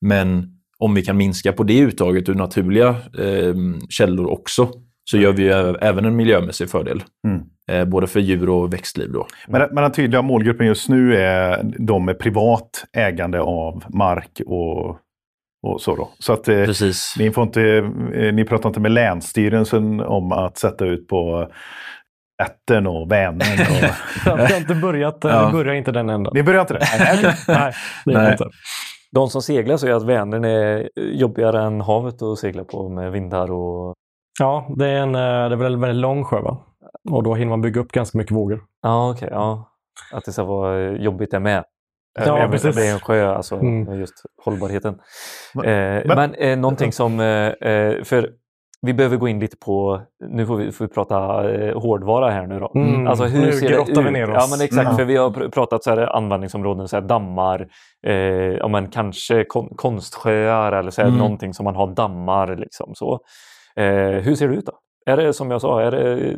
Men 0.00 0.54
om 0.78 0.94
vi 0.94 1.02
kan 1.02 1.16
minska 1.16 1.52
på 1.52 1.62
det 1.62 1.78
uttaget 1.80 2.28
ur 2.28 2.34
naturliga 2.34 2.88
eh, 3.18 3.54
källor 3.88 4.26
också 4.30 4.68
så 5.10 5.18
gör 5.18 5.32
vi 5.32 5.42
ju 5.42 5.50
även 5.80 6.04
en 6.04 6.16
miljömässig 6.16 6.70
fördel. 6.70 7.02
Mm. 7.26 7.40
Eh, 7.70 7.84
både 7.88 8.06
för 8.06 8.20
djur 8.20 8.48
och 8.48 8.72
växtliv 8.72 9.12
då. 9.12 9.26
Men, 9.48 9.60
men 9.72 9.82
den 9.82 9.92
tydliga 9.92 10.22
målgruppen 10.22 10.66
just 10.66 10.88
nu 10.88 11.16
är 11.16 11.62
de 11.78 12.04
med 12.04 12.18
privat 12.18 12.84
ägande 12.96 13.40
av 13.40 13.84
mark 13.88 14.40
och, 14.46 14.98
och 15.66 15.80
så. 15.80 15.96
Då. 15.96 16.08
Så 16.18 16.32
att 16.32 16.48
eh, 16.48 16.64
Precis. 16.64 17.14
ni, 17.18 17.30
får 17.30 17.44
inte, 17.44 17.62
eh, 18.14 18.32
ni 18.34 18.44
pratar 18.44 18.68
inte 18.68 18.80
med 18.80 18.90
Länsstyrelsen 18.92 20.00
om 20.00 20.32
att 20.32 20.58
sätta 20.58 20.84
ut 20.84 21.08
på 21.08 21.48
Vättern 22.42 22.86
och 22.86 23.12
Vänern. 23.12 23.60
Och... 23.60 23.90
Jag 24.26 24.36
har 24.36 24.56
inte 24.56 24.74
börjat, 24.74 25.18
Ja. 25.22 25.46
vi 25.46 25.52
börjar 25.52 25.74
inte 25.74 25.92
den 25.92 26.10
änden. 26.10 26.32
ni 26.34 26.42
börjar 26.42 26.60
inte 26.60 26.74
det? 26.74 26.80
Nej, 26.98 27.34
Nej. 27.48 27.72
vi 28.26 28.32
inte. 28.32 28.44
De 29.12 29.28
som 29.28 29.42
seglar 29.42 29.76
säger 29.76 29.94
att 29.94 30.06
Vänern 30.06 30.44
är 30.44 30.88
jobbigare 31.00 31.62
än 31.62 31.80
havet 31.80 32.22
att 32.22 32.38
segla 32.38 32.64
på 32.64 32.88
med 32.88 33.12
vindar 33.12 33.50
och... 33.52 33.94
Ja, 34.40 34.66
det 34.76 34.86
är 34.86 34.96
en 35.02 35.14
eh, 35.14 35.20
det 35.20 35.54
är 35.54 35.56
väl 35.56 35.74
en 35.74 35.80
väldigt 35.80 36.00
lång 36.02 36.24
sjö 36.24 36.40
va? 36.40 36.58
Och 37.10 37.22
då 37.22 37.34
hinner 37.34 37.50
man 37.50 37.60
bygga 37.60 37.80
upp 37.80 37.92
ganska 37.92 38.18
mycket 38.18 38.36
vågor. 38.36 38.60
Ja, 38.82 39.10
okej. 39.10 39.28
ja. 39.32 39.70
Att 40.12 40.24
det 40.24 40.32
ska 40.32 40.44
vara 40.44 40.90
jobbigt 40.90 41.30
det 41.30 41.40
med. 41.40 41.64
Ja, 42.26 42.38
Även 42.38 42.50
precis. 42.50 42.76
om 42.76 42.82
Det 42.82 42.88
är 42.88 42.92
en 42.92 43.00
sjö, 43.00 43.26
alltså 43.34 43.54
Mm. 43.54 44.00
just 44.00 44.14
hållbarheten. 44.44 44.98
Men- 45.54 45.64
eh, 45.64 46.02
men- 46.06 46.16
men 46.16 46.34
eh, 46.34 46.58
någonting 46.58 46.92
som... 46.92 47.20
Eh, 47.20 47.26
eh, 47.70 48.02
för 48.04 48.30
vi 48.82 48.94
behöver 48.94 49.16
gå 49.16 49.28
in 49.28 49.40
lite 49.40 49.56
på... 49.56 50.00
Nu 50.28 50.46
får 50.46 50.56
vi, 50.56 50.72
får 50.72 50.84
vi 50.84 50.88
prata 50.94 51.50
eh, 51.50 51.80
hårdvara 51.80 52.30
här 52.30 52.46
nu 52.46 52.58
då. 52.58 52.72
Mm. 52.74 53.06
Alltså 53.06 53.24
hur 53.24 53.40
Nu 53.46 53.52
ser 53.52 53.68
grottar 53.68 54.02
vi 54.02 54.10
ner 54.10 54.30
oss. 54.30 54.36
Ja, 54.50 54.56
men 54.56 54.64
exakt. 54.64 54.84
Mm. 54.86 54.96
För 54.96 55.04
vi 55.04 55.16
har 55.16 55.30
pr- 55.30 55.50
pratat 55.50 55.84
så 55.84 55.90
här 55.90 56.16
användningsområden, 56.16 56.88
så 56.88 56.96
här 56.96 57.02
dammar, 57.02 57.68
eh, 58.06 58.12
ja, 58.56 58.68
men 58.68 58.88
kanske 58.90 59.44
kon- 59.44 59.76
konstsjöar 59.76 60.72
eller 60.72 60.90
så 60.90 61.00
här, 61.02 61.08
Mm. 61.08 61.18
någonting 61.20 61.54
som 61.54 61.64
man 61.64 61.76
har 61.76 61.86
dammar. 61.86 62.56
Liksom, 62.56 62.94
så. 62.94 63.20
Eh, 63.76 63.84
hur 64.22 64.34
ser 64.34 64.48
det 64.48 64.54
ut 64.54 64.66
då? 64.66 64.72
Är 65.06 65.16
det 65.16 65.32
som 65.32 65.50
jag 65.50 65.60
sa, 65.60 65.80
är 65.82 65.90
det 65.90 66.36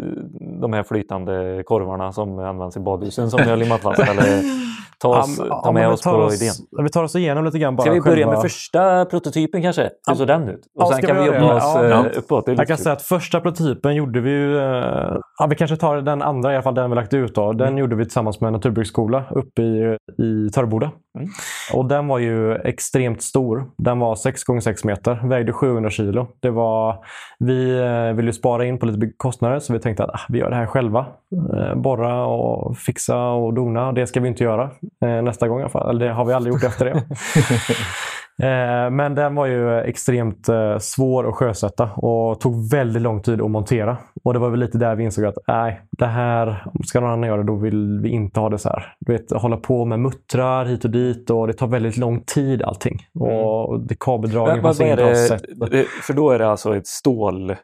de 0.61 0.72
här 0.72 0.83
flytande 0.83 1.62
korvarna 1.66 2.12
som 2.12 2.39
används 2.39 2.76
i 2.76 2.81
badhusen 2.81 3.31
som 3.31 3.41
ni 3.41 3.49
har 3.51 3.57
limmat 3.57 3.81
fast? 3.81 4.01
Eller 4.01 4.43
ta, 5.03 5.09
oss, 5.20 5.38
Ja, 5.48 5.62
ta 5.64 5.72
med 5.72 5.88
oss 5.88 6.03
på 6.03 6.11
oss, 6.11 6.42
idén. 6.42 6.84
Vi 6.84 6.88
tar 6.90 7.05
oss 7.05 7.16
igenom 7.16 7.44
lite 7.44 7.59
grann 7.59 7.76
bara. 7.76 7.82
Ska 7.82 7.92
vi 7.92 8.01
börja 8.01 8.16
själva- 8.16 8.32
med 8.32 8.42
första 8.42 9.05
prototypen 9.05 9.62
kanske? 9.62 9.82
Hur 9.82 9.90
Ja. 10.07 10.14
såg 10.14 10.26
den 10.26 10.48
ut? 10.48 10.59
Och 10.59 10.82
Ja, 10.82 10.92
sen 10.92 11.03
kan 11.07 11.16
vi 11.16 11.26
jobba 11.26 11.55
oss 11.57 11.62
Ja. 11.74 11.84
eh, 11.84 12.05
uppåt. 12.18 12.44
Jag 12.48 12.57
kan 12.57 12.64
lite 12.66 12.82
säga 12.82 12.92
att 12.92 13.03
första 13.03 13.40
prototypen 13.40 13.94
gjorde 13.94 14.20
vi 14.20 14.30
ju... 14.30 14.59
eh, 14.59 15.16
Ja, 15.38 15.46
vi 15.51 15.57
kanske 15.57 15.76
tar 15.76 15.96
den 15.96 16.22
andra, 16.22 16.53
i 16.53 16.55
alla 16.55 16.62
fall 16.62 16.74
den 16.74 16.90
vi 16.90 16.96
lagt 16.96 17.14
ut. 17.14 17.34
Då. 17.34 17.53
Den 17.53 17.78
gjorde 17.78 17.96
vi 17.96 18.05
tillsammans 18.05 18.40
med 18.40 18.53
Naturbruksskola 18.53 19.24
uppe 19.30 19.62
i, 19.62 19.96
i 20.18 20.51
Töreboda. 20.51 20.90
Mm. 21.18 21.28
Och 21.72 21.86
den 21.86 22.06
var 22.06 22.18
ju 22.18 22.54
extremt 22.54 23.22
stor. 23.22 23.70
Den 23.76 23.98
var 23.98 24.14
6 24.14 24.42
x 24.48 24.64
6 24.64 24.84
meter, 24.84 25.28
vägde 25.28 25.52
700 25.52 25.90
kilo. 25.90 26.28
Det 26.40 26.50
var, 26.50 27.04
vi 27.38 27.78
eh, 27.78 28.16
ville 28.16 28.28
ju 28.28 28.32
spara 28.32 28.64
in 28.64 28.78
på 28.78 28.86
lite 28.86 29.12
kostnader 29.16 29.58
så 29.58 29.72
vi 29.72 29.78
tänkte 29.78 30.04
att 30.04 30.11
ah, 30.11 30.20
vi 30.28 30.38
gör 30.38 30.50
det 30.50 30.56
här 30.56 30.66
själva. 30.66 31.06
Eh, 31.56 31.74
borra 31.74 32.26
och 32.26 32.78
fixa 32.78 33.28
och 33.28 33.54
dona. 33.54 33.92
Det 33.92 34.06
ska 34.06 34.20
vi 34.20 34.28
inte 34.28 34.44
göra 34.44 34.70
eh, 35.04 35.22
nästa 35.22 35.48
gång 35.48 35.58
i 35.58 35.62
alla 35.62 35.70
fall. 35.70 35.90
Eller 35.90 36.06
det 36.06 36.12
har 36.12 36.24
vi 36.24 36.32
aldrig 36.32 36.54
gjort 36.54 36.64
efter 36.64 36.84
det. 36.84 37.02
Eh, 38.43 38.91
Men 38.91 39.14
den 39.14 39.35
var 39.35 39.47
ju 39.47 39.81
extremt 39.81 40.49
eh, 40.49 40.78
svår 40.78 41.28
att 41.28 41.35
sjösätta 41.35 41.85
och 41.85 42.41
tog 42.41 42.70
väldigt 42.70 43.03
lång 43.03 43.22
tid 43.22 43.41
att 43.41 43.51
montera. 43.51 43.97
Och 44.24 44.33
det 44.33 44.39
var 44.39 44.51
väl 44.51 44.61
lite 44.61 44.78
där 44.78 44.95
vi 44.95 45.05
insåg 45.05 45.24
att 45.24 45.39
nej, 45.47 45.81
det 45.99 46.07
här, 46.07 46.64
ska 46.85 47.01
någon 47.01 47.11
annan 47.11 47.28
göra 47.28 47.37
det, 47.39 47.47
då 47.47 47.57
vill 47.57 48.01
vi 48.03 48.09
inte 48.09 48.41
ha 48.41 48.49
det 48.49 48.59
så 48.59 48.68
här. 48.68 48.95
Du 49.01 49.12
vet, 49.12 49.33
hålla 49.33 49.57
på 49.57 49.85
med 49.85 50.01
muttrar 50.01 50.64
hit 50.64 50.85
och 50.85 50.91
dit 50.91 51.31
och 51.31 51.47
det 51.47 51.53
tar 51.53 51.66
väldigt 51.66 51.97
lång 51.97 52.20
tid 52.20 52.62
allting. 52.62 52.99
Och 53.14 53.81
det 53.81 53.97
kabeldragen 54.01 54.62
fanns 54.62 54.81
inget 54.81 54.97
bra 54.97 55.14
sätt. 55.14 55.43
för 56.03 56.12
då 56.12 56.31
är 56.31 56.39
det 56.39 56.51
alltså 56.51 56.76
ett 56.76 56.87
stål 56.87 57.55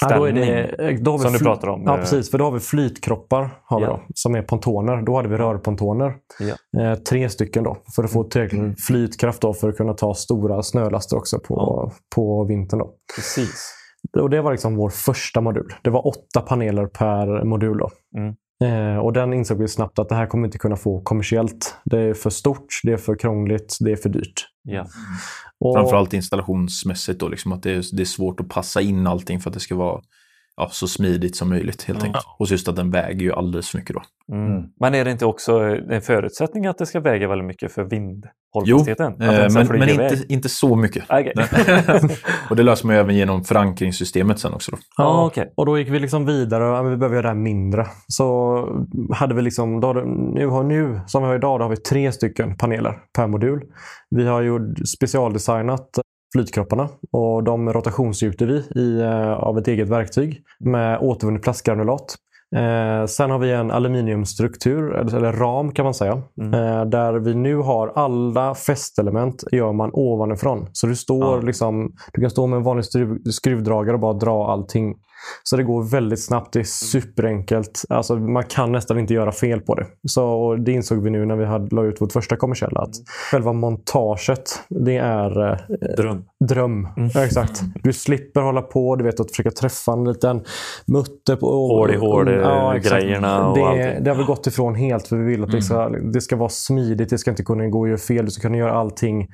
Ja, 0.00 0.18
då 0.18 0.24
det, 0.26 0.98
då 1.00 1.10
har 1.10 1.18
vi 1.18 1.24
som 1.24 1.32
du 1.32 1.38
pratar 1.38 1.68
om. 1.68 1.82
Ja, 1.86 1.94
eh, 1.94 2.00
precis. 2.00 2.30
För 2.30 2.38
då 2.38 2.44
har 2.44 2.52
vi 2.52 2.60
flytkroppar 2.60 3.50
har 3.64 3.80
vi 3.80 3.86
Ja. 3.86 3.90
då, 3.90 4.00
som 4.14 4.34
är 4.34 4.42
pontoner. 4.42 5.02
Då 5.02 5.16
hade 5.16 5.28
vi 5.28 5.36
rörpontoner. 5.36 6.14
Ja. 6.40 6.82
Eh, 6.82 6.94
tre 6.94 7.28
stycken 7.28 7.64
då, 7.64 7.76
för 7.96 8.04
att 8.04 8.12
få 8.12 8.24
tillräckligt 8.24 8.62
med 8.62 8.78
flytkraft 8.78 9.42
då, 9.42 9.54
för 9.54 9.68
att 9.68 9.76
kunna 9.76 9.94
ta 9.94 10.14
stora 10.14 10.62
snölaster 10.62 11.16
också 11.16 11.38
på, 11.38 11.90
på 12.14 12.44
vintern. 12.44 12.78
Då. 12.78 12.90
Precis. 13.16 13.74
Och 14.18 14.30
det 14.30 14.42
var 14.42 14.52
liksom 14.52 14.76
vår 14.76 14.90
första 14.90 15.40
modul. 15.40 15.74
Det 15.82 15.90
var 15.90 16.06
åtta 16.06 16.40
paneler 16.40 16.86
per 16.86 17.44
modul. 17.44 17.78
Då. 17.78 17.90
Mm. 18.16 18.34
Eh, 18.64 18.98
och 18.98 19.12
den 19.12 19.32
insåg 19.32 19.58
vi 19.58 19.68
snabbt 19.68 19.98
att 19.98 20.08
det 20.08 20.14
här 20.14 20.26
kommer 20.26 20.42
vi 20.42 20.46
inte 20.46 20.58
kunna 20.58 20.76
få 20.76 21.00
kommersiellt. 21.02 21.74
Det 21.84 22.00
är 22.00 22.14
för 22.14 22.30
stort, 22.30 22.66
det 22.84 22.92
är 22.92 22.96
för 22.96 23.14
krångligt, 23.14 23.76
det 23.80 23.92
är 23.92 23.96
för 23.96 24.08
dyrt. 24.08 24.46
Ja. 24.62 24.86
Och, 25.60 25.74
Framförallt 25.74 26.12
installationsmässigt 26.12 27.20
då, 27.20 27.28
liksom 27.28 27.52
att 27.52 27.62
det 27.62 27.70
är, 27.70 27.96
det 27.96 28.02
är 28.02 28.06
svårt 28.06 28.40
att 28.40 28.48
passa 28.48 28.80
in 28.80 29.06
allting 29.06 29.40
för 29.40 29.50
att 29.50 29.54
det 29.54 29.60
ska 29.60 29.76
vara 29.76 30.02
ja, 30.56 30.68
så 30.72 30.88
smidigt 30.88 31.36
som 31.36 31.48
möjligt 31.48 31.82
helt 31.82 32.02
enkelt. 32.04 32.24
Och 32.38 32.48
så 32.48 32.54
just 32.54 32.68
att 32.68 32.76
den 32.76 32.90
väger 32.90 33.20
ju 33.20 33.32
alldeles 33.32 33.68
för 33.70 33.78
mycket 33.78 33.96
då. 33.96 34.02
Mm. 34.36 34.62
Men 34.80 34.94
är 34.94 35.04
det 35.04 35.10
inte 35.10 35.26
också 35.26 35.58
en 35.90 36.02
förutsättning 36.02 36.66
att 36.66 36.78
det 36.78 36.86
ska 36.86 37.00
väga 37.00 37.28
väldigt 37.28 37.46
mycket 37.46 37.72
för 37.72 37.84
vindhållfastheten? 37.84 39.18
Den 39.18 39.28
eh, 39.28 39.52
men, 39.54 39.66
men 39.78 39.88
inte, 39.88 40.16
inte 40.28 40.48
så 40.48 40.76
mycket. 40.76 41.04
Okej. 41.08 41.32
och 42.50 42.56
det 42.56 42.62
löser 42.62 42.86
man 42.86 42.96
ju 42.96 43.00
även 43.00 43.16
genom 43.16 43.44
förankringssystemet 43.44 44.38
sen 44.38 44.54
också. 44.54 44.70
Då. 44.70 44.78
Ja, 44.96 45.04
Ah, 45.04 45.26
okej. 45.26 45.52
och 45.56 45.66
då 45.66 45.78
gick 45.78 45.88
vi 45.88 45.98
liksom 45.98 46.26
vidare 46.26 46.90
vi 46.90 46.96
behöver 46.96 47.16
göra 47.16 47.22
det 47.22 47.28
här 47.28 47.34
mindre. 47.42 47.86
Så 48.08 48.24
hade 49.14 49.34
vi 49.34 49.42
liksom, 49.42 49.80
då, 49.80 49.88
hade- 49.88 50.04
nu, 50.34 50.46
har, 50.46 50.62
nu 50.62 51.00
som 51.06 51.22
vi 51.22 51.28
har 51.28 51.34
idag, 51.36 51.60
då 51.60 51.64
har 51.64 51.70
vi 51.70 51.76
tre 51.76 52.12
stycken 52.12 52.56
paneler 52.56 52.98
per 53.16 53.26
modul. 53.26 53.62
Vi 54.10 54.26
har 54.26 54.40
ju 54.42 54.74
specialdesignat 54.96 55.88
flytkropparna 56.32 56.88
och 57.12 57.44
de 57.44 57.72
rotationsgjuter 57.72 58.46
vi 58.46 58.80
i, 58.80 59.00
eh, 59.00 59.32
av 59.32 59.58
ett 59.58 59.68
eget 59.68 59.88
verktyg 59.88 60.42
med 60.60 60.98
återvunnet 61.00 61.42
plastgranulat. 61.42 62.16
Eh, 62.56 63.06
sen 63.06 63.30
har 63.30 63.38
vi 63.38 63.52
en 63.52 63.70
aluminiumstruktur, 63.70 64.94
eller, 64.94 65.16
eller 65.16 65.32
ram 65.32 65.72
kan 65.72 65.84
man 65.84 65.94
säga. 65.94 66.22
Mm. 66.40 66.54
Eh, 66.54 66.84
där 66.84 67.12
vi 67.12 67.34
nu 67.34 67.56
har 67.56 67.92
alla 67.94 68.54
fästelement 68.54 69.44
gör 69.52 69.72
man 69.72 69.90
ovanifrån. 69.92 70.66
Så 70.72 70.86
du 70.86 70.96
står 70.96 71.24
Ja. 71.36 71.40
liksom, 71.40 71.92
du 72.12 72.20
kan 72.20 72.30
stå 72.30 72.46
med 72.46 72.56
en 72.56 72.62
vanlig 72.62 72.84
skruv, 72.84 73.18
skruvdragare 73.30 73.94
och 73.94 74.00
bara 74.00 74.12
dra 74.12 74.52
allting 74.52 74.94
Så 75.42 75.56
det 75.56 75.62
går 75.62 75.82
väldigt 75.90 76.24
snabbt. 76.24 76.52
Det 76.52 76.58
är 76.60 76.64
superenkelt. 76.64 77.84
Alltså, 77.88 78.16
man 78.16 78.44
kan 78.44 78.72
nästan 78.72 78.98
inte 78.98 79.14
göra 79.14 79.32
fel 79.32 79.60
på 79.60 79.74
det. 79.74 79.86
Så, 80.08 80.24
och 80.26 80.60
det 80.60 80.72
insåg 80.72 81.02
vi 81.02 81.10
nu 81.10 81.26
när 81.26 81.36
vi 81.36 81.44
hade 81.44 81.76
la 81.76 81.84
ut 81.84 82.00
vårt 82.00 82.12
första 82.12 82.36
kommersiella. 82.36 82.80
Att 82.80 82.94
själva 83.30 83.52
montaget, 83.52 84.60
det 84.68 84.96
är 84.96 85.50
eh, 85.52 85.56
Dröm. 85.96 86.24
dröm. 86.48 86.88
Ja, 87.14 87.24
exakt. 87.24 87.60
Du 87.82 87.92
slipper 87.92 88.40
hålla 88.40 88.62
på, 88.62 88.96
du 88.96 89.04
vet 89.04 89.20
att 89.20 89.30
försöka 89.30 89.50
träffa 89.50 89.92
en 89.92 90.04
liten 90.04 90.44
mutter 90.86 91.36
på... 91.36 91.46
Hål 91.46 91.90
i 91.94 91.96
hål, 91.96 92.30
Ja, 92.32 92.76
exakt. 92.76 92.94
grejerna 93.02 93.48
och 93.48 93.56
det, 93.58 93.64
allting. 93.64 94.04
det 94.04 94.10
har 94.10 94.16
vi 94.16 94.24
gått 94.24 94.46
ifrån 94.46 94.74
helt 94.74 95.08
för 95.08 95.16
vi 95.16 95.24
vill 95.24 95.44
att 95.44 95.50
det, 95.52 95.62
ska, 95.62 95.88
det 95.88 96.20
ska 96.20 96.36
vara 96.36 96.48
smidigt. 96.48 97.10
Det 97.10 97.18
ska 97.18 97.30
inte 97.30 97.42
kunna 97.42 97.66
gå 97.68 97.82
att 97.82 97.88
göra 97.88 97.98
fel. 97.98 98.24
Du 98.24 98.30
ska 98.30 98.42
kunna 98.42 98.56
göra 98.58 98.72
allting 98.72 99.28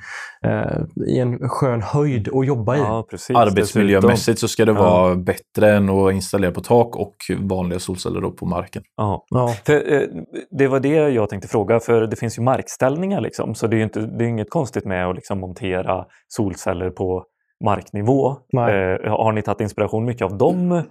eh, 0.45 1.07
i 1.09 1.19
en 1.19 1.49
skön 1.49 1.83
höjd 1.83 2.29
att 2.35 2.47
jobba 2.47 2.77
i. 2.77 2.79
Ja, 2.79 3.07
precis. 3.11 3.37
Arbetsmiljömässigt 3.37 4.39
så 4.39 4.49
ska 4.49 4.65
det 4.65 4.73
Ja. 4.73 4.83
vara 4.83 5.15
bättre 5.17 5.76
än 5.77 5.91
att 5.91 6.13
installera 6.13 6.53
på 6.53 6.61
tak 6.61 6.97
och 6.97 7.17
vanliga 7.39 7.79
solceller 7.79 8.21
då 8.21 8.31
på 8.31 8.47
marken. 8.47 8.83
Ja. 8.97 9.25
Ja. 9.29 9.55
För, 9.67 9.93
eh, 9.93 10.09
det 10.51 10.69
var 10.69 10.81
det 10.81 10.89
jag 10.89 11.29
tänkte 11.29 11.49
fråga, 11.49 11.81
för 11.81 12.07
det 12.07 12.17
finns 12.17 12.39
ju 12.39 12.43
markställningar 12.43 13.21
liksom, 13.21 13.55
så 13.55 13.67
det 13.67 13.77
är 13.77 13.79
ju 13.79 13.85
inte, 13.85 14.01
det 14.01 14.25
är 14.25 14.29
inget 14.29 14.51
konstigt 14.51 14.85
med 14.85 15.07
att 15.07 15.15
liksom 15.17 15.41
montera 15.41 16.05
solceller 16.29 16.91
på 16.91 17.25
marknivå. 17.65 18.37
Nej. 18.53 18.75
Eh, 18.75 19.11
har 19.11 19.33
ni 19.33 19.43
tagit 19.43 19.61
inspiration 19.61 20.05
mycket 20.05 20.23
av 20.23 20.39
dem? 20.39 20.83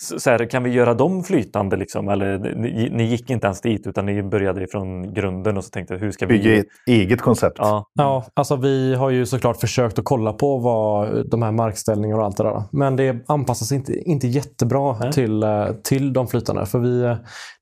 Så, 0.00 0.20
så 0.20 0.30
här, 0.30 0.50
kan 0.50 0.62
vi 0.62 0.70
göra 0.70 0.94
dem 0.94 1.24
flytande 1.24 1.76
liksom? 1.76 2.08
Eller 2.08 2.38
ni, 2.38 2.90
ni 2.92 3.04
gick 3.04 3.30
inte 3.30 3.46
ens 3.46 3.60
dit 3.60 3.86
utan 3.86 4.06
ni 4.06 4.22
började 4.22 4.64
ifrån 4.64 5.14
grunden 5.14 5.56
och 5.56 5.64
så 5.64 5.70
tänkte 5.70 5.94
hur 5.94 6.10
ska 6.10 6.26
vi... 6.26 6.38
Bygga 6.38 6.58
ett 6.58 6.66
eget 6.86 7.20
koncept. 7.20 7.56
Ja, 7.58 7.84
Ja, 7.94 8.24
alltså 8.34 8.56
vi 8.56 8.94
har 8.94 9.10
ju 9.10 9.26
såklart 9.26 9.60
försökt 9.60 9.98
att 9.98 10.04
kolla 10.04 10.32
på 10.32 10.58
vad 10.58 11.30
de 11.30 11.42
här 11.42 11.52
markställningarna 11.52 12.20
och 12.20 12.26
allt 12.26 12.36
det 12.36 12.42
där. 12.42 12.62
Men 12.72 12.96
det 12.96 13.24
anpassas 13.26 13.72
inte, 13.72 13.92
inte 13.98 14.26
jättebra 14.26 14.96
Nej. 15.00 15.12
till, 15.12 15.42
eh, 15.42 15.66
till 15.84 16.12
de 16.12 16.26
flytande. 16.26 16.66
För 16.66 16.78
vi, 16.78 17.02
eh, 17.02 17.16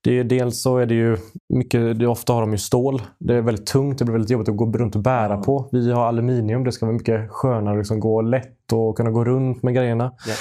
det 0.05 0.18
är, 0.18 0.24
dels 0.24 0.62
så 0.62 0.78
är 0.78 0.87
det 0.87 0.95
ju 0.95 1.16
mycket, 1.55 1.99
det, 1.99 2.07
ofta 2.07 2.33
har 2.33 2.41
de 2.41 2.53
ju 2.53 2.59
stål. 2.59 3.03
Det 3.18 3.35
är 3.35 3.41
väldigt 3.41 3.66
tungt, 3.66 3.99
det 3.99 4.05
blir 4.05 4.12
väldigt 4.12 4.30
jobbigt 4.30 4.49
att 4.49 4.57
gå 4.57 4.72
runt 4.72 4.97
och 4.97 5.03
bära 5.03 5.37
på. 5.37 5.68
Vi 5.72 5.93
har 5.93 6.07
aluminium, 6.07 6.64
det 6.64 6.72
ska 6.72 6.87
vara 6.87 6.97
mycket 6.97 7.30
skönare, 7.30 7.78
liksom 7.78 8.01
gå 8.01 8.22
lätt 8.22 8.72
och 8.72 8.97
kunna 8.97 9.11
gå 9.11 9.24
runt 9.24 9.62
med 9.62 9.74
grejerna. 9.74 10.12
Ja. 10.26 10.35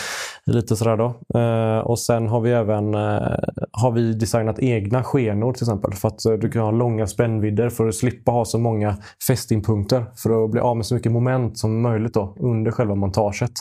Lite 0.46 0.76
sådär 0.76 0.98
då. 0.98 1.39
Eh, 1.39 1.80
och 1.80 2.00
sen 2.00 2.28
har 2.28 2.42
vi 2.42 2.52
även 2.52 2.94
eh, 2.94 3.38
har 3.72 3.92
vi 3.92 4.14
designat 4.14 4.60
egna 4.60 5.04
skenor 5.04 5.54
till 5.54 5.64
exempel. 5.64 5.94
För 5.94 6.08
att 6.08 6.26
eh, 6.26 6.34
du 6.34 6.50
kan 6.50 6.62
ha 6.62 6.72
långa 6.72 7.08
spännvidder 7.08 7.70
för 7.70 7.88
att 7.88 7.96
slippa 7.96 8.32
ha 8.32 8.46
så 8.46 8.60
många 8.60 8.98
fästingpunkter. 9.28 10.06
För 10.16 10.44
att 10.44 10.52
bli 10.52 10.62
av 10.62 10.78
med 10.78 10.86
så 10.86 10.96
mycket 10.96 11.12
moment 11.12 11.58
som 11.58 11.82
möjligt 11.82 12.14
då, 12.14 12.36
under 12.39 12.72
själva 12.72 12.96
montaget. 12.96 13.52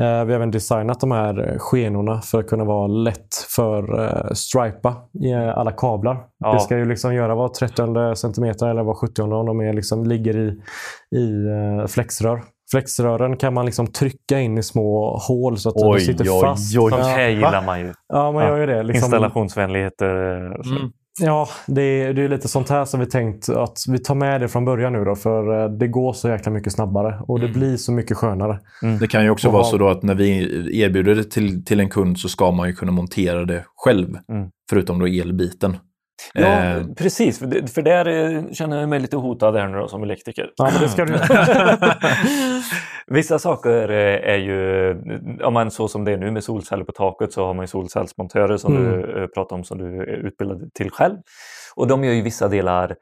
Eh, 0.00 0.24
vi 0.24 0.32
har 0.32 0.40
även 0.40 0.50
designat 0.50 1.00
de 1.00 1.10
här 1.10 1.48
eh, 1.48 1.58
skenorna 1.58 2.20
för 2.20 2.40
att 2.40 2.46
kunna 2.46 2.64
vara 2.64 2.86
lätt 2.86 3.34
för 3.56 4.04
eh, 4.04 4.32
stripa 4.32 4.96
i 5.24 5.34
alla 5.34 5.72
kablar. 5.72 6.18
Ja. 6.38 6.52
Det 6.52 6.60
ska 6.60 6.78
ju 6.78 6.84
liksom 6.84 7.14
göra 7.14 7.34
var 7.34 7.48
30 7.48 8.16
centimeter 8.16 8.68
eller 8.68 8.82
var 8.82 8.94
70 8.94 9.22
om 9.22 9.46
de 9.46 9.60
är 9.60 9.72
liksom, 9.72 10.04
ligger 10.04 10.36
i, 10.36 10.60
i 11.16 11.46
flexrör. 11.88 12.42
Flexrören 12.70 13.36
kan 13.36 13.54
man 13.54 13.66
liksom 13.66 13.86
trycka 13.86 14.40
in 14.40 14.58
i 14.58 14.62
små 14.62 15.16
hål 15.28 15.58
så 15.58 15.68
att 15.68 15.74
Oj, 15.78 16.00
sitter 16.00 16.24
oj, 16.24 16.40
fast. 16.40 16.76
oj. 16.78 16.90
sånt 16.90 17.02
Ja, 17.04 17.08
här 17.08 17.28
gillar 17.28 17.64
man 17.66 17.80
ju. 17.80 17.92
ja, 18.08 18.32
man 18.32 18.44
gör 18.44 18.60
ju 18.60 18.66
det. 18.66 18.82
Liksom, 18.82 19.04
Installationsvänlighet. 19.04 20.02
eh, 20.02 20.08
så. 20.62 20.90
Ja, 21.22 21.48
det 21.66 21.82
är, 21.82 22.12
det 22.14 22.22
är 22.22 22.28
lite 22.28 22.48
sånt 22.48 22.68
här 22.68 22.84
som 22.84 23.00
vi 23.00 23.06
tänkt 23.06 23.48
att 23.48 23.76
vi 23.88 23.98
tar 23.98 24.14
med 24.14 24.40
det 24.40 24.48
från 24.48 24.64
början 24.64 24.92
nu 24.92 25.04
då. 25.04 25.14
För 25.16 25.62
eh, 25.64 25.70
det 25.70 25.88
går 25.88 26.12
så 26.12 26.28
jäkla 26.28 26.52
mycket 26.52 26.72
snabbare 26.72 27.20
och 27.28 27.40
det 27.40 27.48
blir 27.48 27.76
så 27.76 27.92
mycket 27.92 28.16
skönare. 28.16 28.58
Det 29.00 29.06
kan 29.06 29.24
ju 29.24 29.30
också 29.30 29.48
Och 29.48 29.52
vara 29.54 29.64
så 29.64 29.78
då 29.78 29.88
att 29.88 30.02
när 30.02 30.14
vi 30.14 30.80
erbjuder 30.82 31.14
det 31.14 31.24
till, 31.30 31.64
till 31.64 31.80
en 31.80 31.88
kund 31.88 32.18
så 32.18 32.28
ska 32.28 32.50
man 32.50 32.68
ju 32.68 32.74
kunna 32.74 32.92
montera 32.92 33.44
det 33.44 33.64
själv. 33.76 34.08
Mm. 34.32 34.48
Förutom 34.70 34.98
då 34.98 35.06
elbiten. 35.06 35.76
Ja, 36.34 36.46
Eh, 36.46 36.82
precis. 36.98 37.38
För, 37.38 37.46
det, 37.46 37.66
för 37.70 37.82
där 37.82 38.06
eh, 38.08 38.42
känner 38.52 38.80
jag 38.80 38.88
mig 38.88 39.00
lite 39.00 39.16
hotad 39.16 39.56
här 39.56 39.68
nu 39.68 39.78
då, 39.78 39.88
som 39.88 40.02
elektriker. 40.02 40.50
Ja, 40.56 40.70
men 40.72 40.82
det 40.82 40.88
ska 40.88 41.04
du. 41.04 41.14
Vissa 43.06 43.38
saker 43.38 43.90
eh, 43.90 44.30
är 44.32 44.36
ju, 44.36 44.96
ja, 45.40 45.50
men 45.50 45.70
så 45.70 45.88
som 45.88 46.04
det 46.04 46.12
är 46.12 46.16
nu 46.16 46.30
med 46.30 46.44
solceller 46.44 46.84
på 46.84 46.92
taket 46.92 47.32
så 47.32 47.46
har 47.46 47.54
man 47.54 47.62
ju 47.62 47.66
solcellsmontörer 47.66 48.56
som 48.56 48.76
Mm. 48.76 48.92
du 49.00 49.22
eh, 49.22 49.26
pratar 49.26 49.56
om 49.56 49.64
som 49.64 49.78
du 49.78 49.96
är 50.02 50.06
utbildad 50.06 50.74
till 50.74 50.90
själv. 50.90 51.16
Och 51.74 51.86
de 51.86 52.04
gör 52.04 52.12
ju 52.12 52.22
vissa 52.22 52.48
delar 52.48 52.96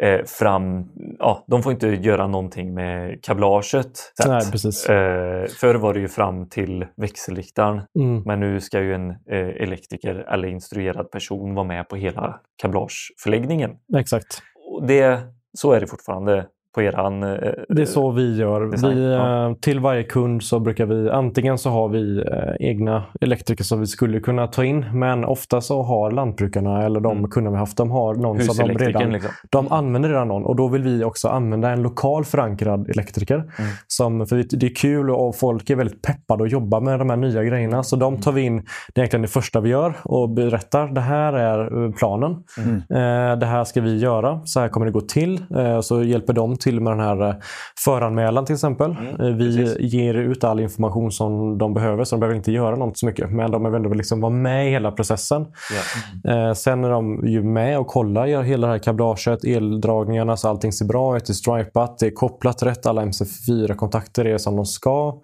eh, 0.00 0.24
fram, 0.24 0.88
ja, 1.18 1.44
de 1.46 1.62
får 1.62 1.72
inte 1.72 1.88
göra 1.88 2.26
någonting 2.26 2.74
med 2.74 3.22
kablaget. 3.22 4.12
Nej, 4.26 4.50
precis. 4.50 4.86
Eh, 4.88 5.46
förr 5.46 5.74
var 5.74 5.94
det 5.94 6.00
ju 6.00 6.08
fram 6.08 6.48
till 6.48 6.86
växelriktaren 6.96 7.80
Mm. 7.98 8.22
men 8.26 8.40
nu 8.40 8.60
ska 8.60 8.80
ju 8.80 8.94
en 8.94 9.10
eh, 9.10 9.16
elektriker 9.62 10.14
eller 10.14 10.48
instruerad 10.48 11.10
person 11.10 11.54
vara 11.54 11.66
med 11.66 11.88
på 11.88 11.96
hela 11.96 12.40
kablageförläggningen. 12.62 13.70
Exakt. 13.96 14.42
Och 14.70 14.86
det, 14.86 15.20
så 15.58 15.72
är 15.72 15.80
det 15.80 15.86
fortfarande 15.86 16.46
på 16.76 16.82
eran... 16.82 17.22
eh, 17.22 17.28
Det 17.68 17.82
är 17.82 17.86
så 17.86 18.10
vi 18.10 18.36
gör. 18.36 18.70
design, 18.70 18.96
Vi, 18.96 19.12
ja. 19.12 19.48
eh, 19.48 19.54
Till 19.54 19.80
varje 19.80 20.02
kund 20.02 20.42
så 20.42 20.60
brukar 20.60 20.86
vi 20.86 21.10
antingen 21.10 21.58
så 21.58 21.70
har 21.70 21.88
vi 21.88 22.18
eh, 22.18 22.68
egna 22.68 23.02
elektriker 23.20 23.64
som 23.64 23.80
vi 23.80 23.86
skulle 23.86 24.20
kunna 24.20 24.46
ta 24.46 24.64
in. 24.64 24.84
Men 24.92 25.24
ofta 25.24 25.60
så 25.60 25.82
har 25.82 26.10
lantbrukarna 26.10 26.82
eller 26.82 27.00
de 27.00 27.16
Mm. 27.18 27.30
kunderna 27.30 27.54
vi 27.54 27.58
haft, 27.58 27.76
de 27.76 27.90
har 27.90 28.14
någon 28.14 28.40
som 28.40 28.68
de 28.68 28.74
redan 28.78 29.12
liksom. 29.12 29.30
de 29.50 29.72
använder 29.72 30.08
redan 30.08 30.28
någon 30.28 30.44
och 30.44 30.56
då 30.56 30.68
vill 30.68 30.82
vi 30.82 31.04
också 31.04 31.28
använda 31.28 31.70
en 31.70 31.82
lokal 31.82 32.24
förankrad 32.24 32.90
elektriker. 32.90 33.34
Mm. 33.34 33.70
Som, 33.86 34.26
för 34.26 34.36
det 34.56 34.66
är 34.66 34.74
kul 34.74 35.10
och 35.10 35.36
folk 35.36 35.70
är 35.70 35.76
väldigt 35.76 36.02
peppade 36.02 36.44
att 36.44 36.50
jobba 36.52 36.80
med 36.80 36.98
de 36.98 37.10
här 37.10 37.16
nya 37.16 37.42
grejerna. 37.44 37.82
Så 37.82 37.96
de 37.96 38.20
tar 38.20 38.32
vi 38.32 38.42
in, 38.42 38.56
det 38.56 39.00
är 39.00 39.02
egentligen 39.02 39.22
det 39.22 39.28
första 39.28 39.60
vi 39.60 39.70
gör 39.70 39.94
och 40.04 40.30
berättar. 40.30 40.86
Det 40.88 41.00
här 41.00 41.32
är 41.32 41.84
eh, 41.84 41.90
planen. 41.92 42.36
Mm. 42.58 42.76
Eh, 42.76 43.38
det 43.38 43.46
här 43.46 43.64
ska 43.64 43.80
vi 43.80 43.96
göra. 43.98 44.40
Så 44.44 44.60
här 44.60 44.68
kommer 44.68 44.86
det 44.86 44.92
gå 44.92 45.00
till. 45.00 45.40
Eh, 45.56 45.80
så 45.80 46.02
hjälper 46.02 46.32
de 46.32 46.56
till 46.56 46.65
med 46.74 46.92
den 46.92 47.00
här 47.00 47.28
eh, 47.28 47.34
föranmälan 47.84 48.44
till 48.44 48.54
exempel. 48.54 48.90
Mm, 48.90 49.06
Eh, 49.20 49.36
vi 49.36 49.56
precis. 49.56 49.92
ger 49.94 50.14
ut 50.14 50.44
all 50.44 50.60
information 50.60 51.12
som 51.12 51.58
de 51.58 51.74
behöver 51.74 52.04
så 52.04 52.16
de 52.16 52.20
behöver 52.20 52.36
inte 52.36 52.52
göra 52.52 52.76
något 52.76 52.98
så 52.98 53.06
mycket. 53.06 53.30
Men 53.30 53.50
de 53.50 53.62
behöver 53.62 53.76
ändå 53.78 53.94
liksom 53.94 54.20
vara 54.20 54.32
med 54.32 54.66
i 54.66 54.70
hela 54.70 54.92
processen. 54.92 55.46
Ja. 56.24 56.48
Eh, 56.48 56.52
sen 56.54 56.84
är 56.84 56.90
de 56.90 57.26
ju 57.26 57.42
med 57.42 57.78
och 57.78 57.86
kollar 57.86 58.42
hela 58.42 58.66
det 58.66 58.72
här 58.72 58.78
kablaget, 58.78 59.44
eldragningarna 59.44 60.36
så 60.36 60.48
allting 60.48 60.72
ser 60.72 60.84
bra 60.84 61.16
ut, 61.16 61.26
det 61.26 61.30
är 61.30 61.34
stripat, 61.34 61.98
det 61.98 62.06
är 62.06 62.10
kopplat 62.10 62.62
rätt, 62.62 62.86
alla 62.86 63.02
MC4-kontakter 63.04 64.24
är 64.24 64.38
som 64.38 64.56
de 64.56 64.66
ska. 64.66 65.14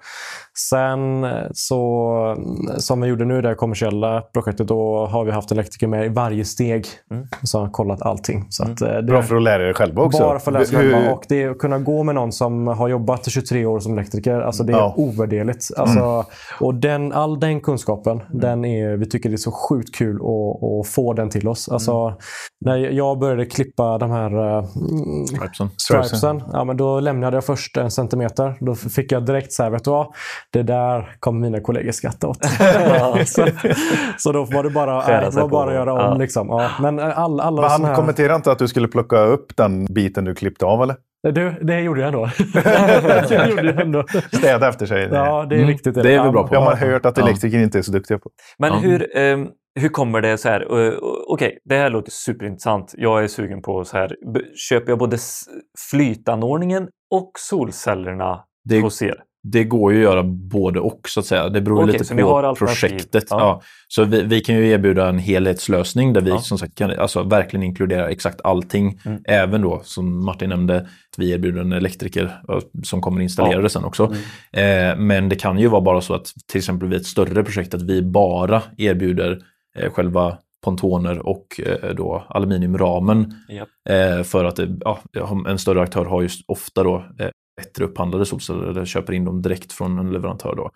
Sen 0.70 1.24
eh, 1.24 1.30
så, 1.54 2.36
som 2.76 3.00
vi 3.00 3.08
gjorde 3.08 3.24
nu 3.24 3.38
i 3.38 3.42
det 3.42 3.48
här 3.48 3.54
kommersiella 3.54 4.20
projektet, 4.20 4.68
då 4.68 5.06
har 5.06 5.24
vi 5.24 5.30
haft 5.30 5.52
elektriker 5.52 5.86
med 5.86 6.06
i 6.06 6.08
varje 6.08 6.44
steg. 6.44 6.86
Mm. 7.10 7.26
Så 7.42 7.58
har 7.60 7.68
kollat 7.70 8.02
allting. 8.02 8.46
Så 8.50 8.62
att, 8.62 8.80
eh, 8.80 8.88
det, 8.88 9.02
Bra 9.02 9.22
för 9.22 9.36
att 9.36 9.42
lära 9.42 9.68
er 9.68 9.72
själva 9.72 10.02
också. 10.02 10.18
bara 10.22 10.38
för 10.38 10.50
att 10.50 10.54
lära 10.54 10.64
sig 10.64 10.78
själva. 10.78 11.12
Och 11.12 11.24
det 11.32 11.42
är 11.42 11.50
att 11.50 11.58
kunna 11.58 11.78
gå 11.78 12.02
med 12.02 12.14
någon 12.14 12.32
som 12.32 12.66
har 12.66 12.88
jobbat 12.88 13.26
i 13.26 13.30
23 13.30 13.66
år 13.66 13.80
som 13.80 13.92
elektriker. 13.92 14.40
Alltså 14.40 14.64
det 14.64 14.72
är 14.72 14.76
Ja. 14.76 14.94
ovärderligt. 14.96 15.64
Alltså, 15.76 16.24
Och 16.60 16.74
den, 16.74 17.12
all 17.12 17.40
den 17.40 17.60
kunskapen, 17.60 18.22
den 18.32 18.64
är, 18.64 18.96
vi 18.96 19.06
tycker 19.08 19.28
det 19.28 19.34
är 19.34 19.36
så 19.36 19.52
sjukt 19.52 19.94
kul 19.94 20.16
att, 20.16 20.62
att 20.62 20.86
få 20.94 21.12
den 21.12 21.30
till 21.30 21.48
oss. 21.48 21.68
Alltså, 21.68 22.14
När 22.64 22.76
jag 22.76 23.18
började 23.18 23.46
klippa 23.46 23.98
de 23.98 24.10
här 24.10 24.58
uh, 24.58 24.64
Stripesen. 25.26 25.70
stripesen, 25.76 26.42
ja, 26.52 26.64
men 26.64 26.76
då 26.76 27.00
lämnade 27.00 27.36
jag 27.36 27.44
först 27.44 27.76
en 27.76 27.90
centimeter. 27.90 28.56
Då 28.60 28.74
fick 28.74 29.12
jag 29.12 29.26
direkt 29.26 29.52
så 29.52 29.62
här, 29.62 29.70
vet 29.70 29.84
du 29.84 29.90
vad? 29.90 30.06
Det 30.52 30.62
där 30.62 31.16
kommer 31.20 31.40
mina 31.40 31.60
kollegor 31.60 31.92
skratta 31.92 32.28
åt. 32.28 32.38
så, 33.26 33.46
så 34.18 34.32
då 34.32 34.44
var 34.44 34.62
det 34.62 34.70
bara, 34.70 35.02
sig 35.02 35.42
var 35.42 35.48
bara 35.48 35.70
att 35.70 35.76
göra 35.76 35.92
om. 35.92 35.98
Ja. 35.98 36.14
Liksom. 36.14 36.48
Ja, 36.48 36.70
men 36.80 36.98
all, 37.00 37.40
alla 37.40 37.60
Men 37.62 37.70
han 37.70 37.84
här... 37.84 37.94
kommenterade 37.94 38.34
inte 38.36 38.52
att 38.52 38.58
du 38.58 38.68
skulle 38.68 38.88
plocka 38.88 39.18
upp 39.20 39.56
den 39.56 39.84
biten 39.84 40.24
du 40.24 40.34
klippte 40.34 40.64
av, 40.66 40.82
eller? 40.82 40.96
Du, 41.22 41.50
det 41.62 41.80
gjorde 41.80 42.00
jag 42.00 42.08
ändå. 42.08 42.30
det 43.28 43.48
gjorde 43.50 43.64
jag 43.64 43.80
ändå. 43.80 44.04
Städa 44.32 44.68
efter 44.68 44.86
sig. 44.86 45.08
Ja, 45.12 45.46
det 45.48 45.54
är 45.54 45.58
Mm, 45.58 45.68
riktigt. 45.70 45.94
det 45.94 46.14
är 46.14 46.24
vi 46.24 46.30
bra 46.30 46.42
på. 46.42 46.54
Det 46.54 46.58
har 46.60 46.64
man 46.64 46.76
hört 46.78 47.06
att 47.06 47.16
Ja. 47.18 47.24
elektriker 47.24 47.58
inte 47.58 47.78
är 47.78 47.82
så 47.82 47.92
duktiga 47.92 48.18
på. 48.18 48.30
Men 48.58 48.72
Ja. 48.72 48.78
hur, 48.78 49.16
ehm, 49.16 49.48
hur 49.80 49.88
kommer 49.88 50.20
det 50.20 50.38
så 50.38 50.48
här? 50.48 50.72
Uh, 50.78 50.94
Okej, 51.28 51.58
det 51.64 51.74
här 51.76 51.90
låter 51.90 52.10
superintressant. 52.10 52.94
Jag 52.96 53.24
är 53.24 53.28
sugen 53.28 53.62
på 53.62 53.84
så 53.84 53.96
här. 53.96 54.16
Köper 54.70 54.88
jag 54.92 54.98
både 54.98 55.16
flytanordningen 55.90 56.88
och 57.10 57.30
solcellerna 57.38 58.44
Det- 58.64 58.80
hos 58.80 59.02
er? 59.02 59.16
Det 59.42 59.64
går 59.64 59.92
ju 59.92 59.98
att 59.98 60.02
göra 60.02 60.22
både 60.22 60.80
och 60.80 61.00
så 61.08 61.20
att 61.20 61.26
säga. 61.26 61.48
Det 61.48 61.60
beror 61.60 61.82
Okej, 61.82 61.92
lite 61.98 62.14
på 62.14 62.54
projektet. 62.58 63.24
Ja. 63.30 63.38
Ja. 63.40 63.62
Så 63.88 64.04
vi, 64.04 64.22
vi 64.22 64.40
kan 64.40 64.54
ju 64.54 64.68
erbjuda 64.68 65.08
en 65.08 65.18
helhetslösning 65.18 66.12
där 66.12 66.20
vi 66.20 66.30
Ja. 66.30 66.38
som 66.38 66.58
sagt 66.58 66.74
kan 66.74 66.90
alltså, 66.90 67.22
verkligen 67.22 67.62
inkludera 67.62 68.08
exakt 68.08 68.40
allting. 68.44 69.00
Mm. 69.04 69.22
Även 69.24 69.62
då, 69.62 69.80
som 69.84 70.24
Martin 70.24 70.48
nämnde, 70.48 70.76
att 70.76 71.18
vi 71.18 71.30
erbjuder 71.30 71.60
en 71.60 71.72
elektriker 71.72 72.40
som 72.84 73.00
kommer 73.00 73.20
installera 73.20 73.54
Ja. 73.54 73.60
det 73.62 73.68
sen 73.68 73.84
också. 73.84 74.14
Eh, 74.52 74.96
men 74.96 75.28
det 75.28 75.36
kan 75.36 75.58
ju 75.58 75.68
vara 75.68 75.80
bara 75.80 76.00
så 76.00 76.14
att 76.14 76.32
till 76.46 76.58
exempel 76.58 76.88
vid 76.88 77.00
ett 77.00 77.06
större 77.06 77.44
projekt 77.44 77.74
att 77.74 77.82
vi 77.82 78.02
bara 78.02 78.62
erbjuder 78.78 79.38
eh, 79.78 79.92
själva 79.92 80.38
pontoner 80.64 81.26
och 81.26 81.60
eh, 81.66 81.94
då 81.94 82.24
aluminiumramen. 82.28 83.34
Japp. 83.48 83.68
Eh, 83.88 84.22
för 84.22 84.44
att 84.44 84.56
det, 84.56 84.78
ja, 84.80 84.98
en 85.48 85.58
större 85.58 85.80
aktör 85.82 86.04
har 86.04 86.22
just 86.22 86.44
ofta 86.48 86.82
då 86.82 86.96
eh, 87.18 87.28
bättre 87.62 87.84
upphandlade 87.84 88.26
solceller 88.26 88.66
eller 88.66 88.84
köper 88.84 89.12
in 89.12 89.24
dem 89.24 89.42
direkt 89.42 89.72
från 89.72 89.98
en 89.98 90.12
leverantör. 90.12 90.54
Då. 90.56 90.70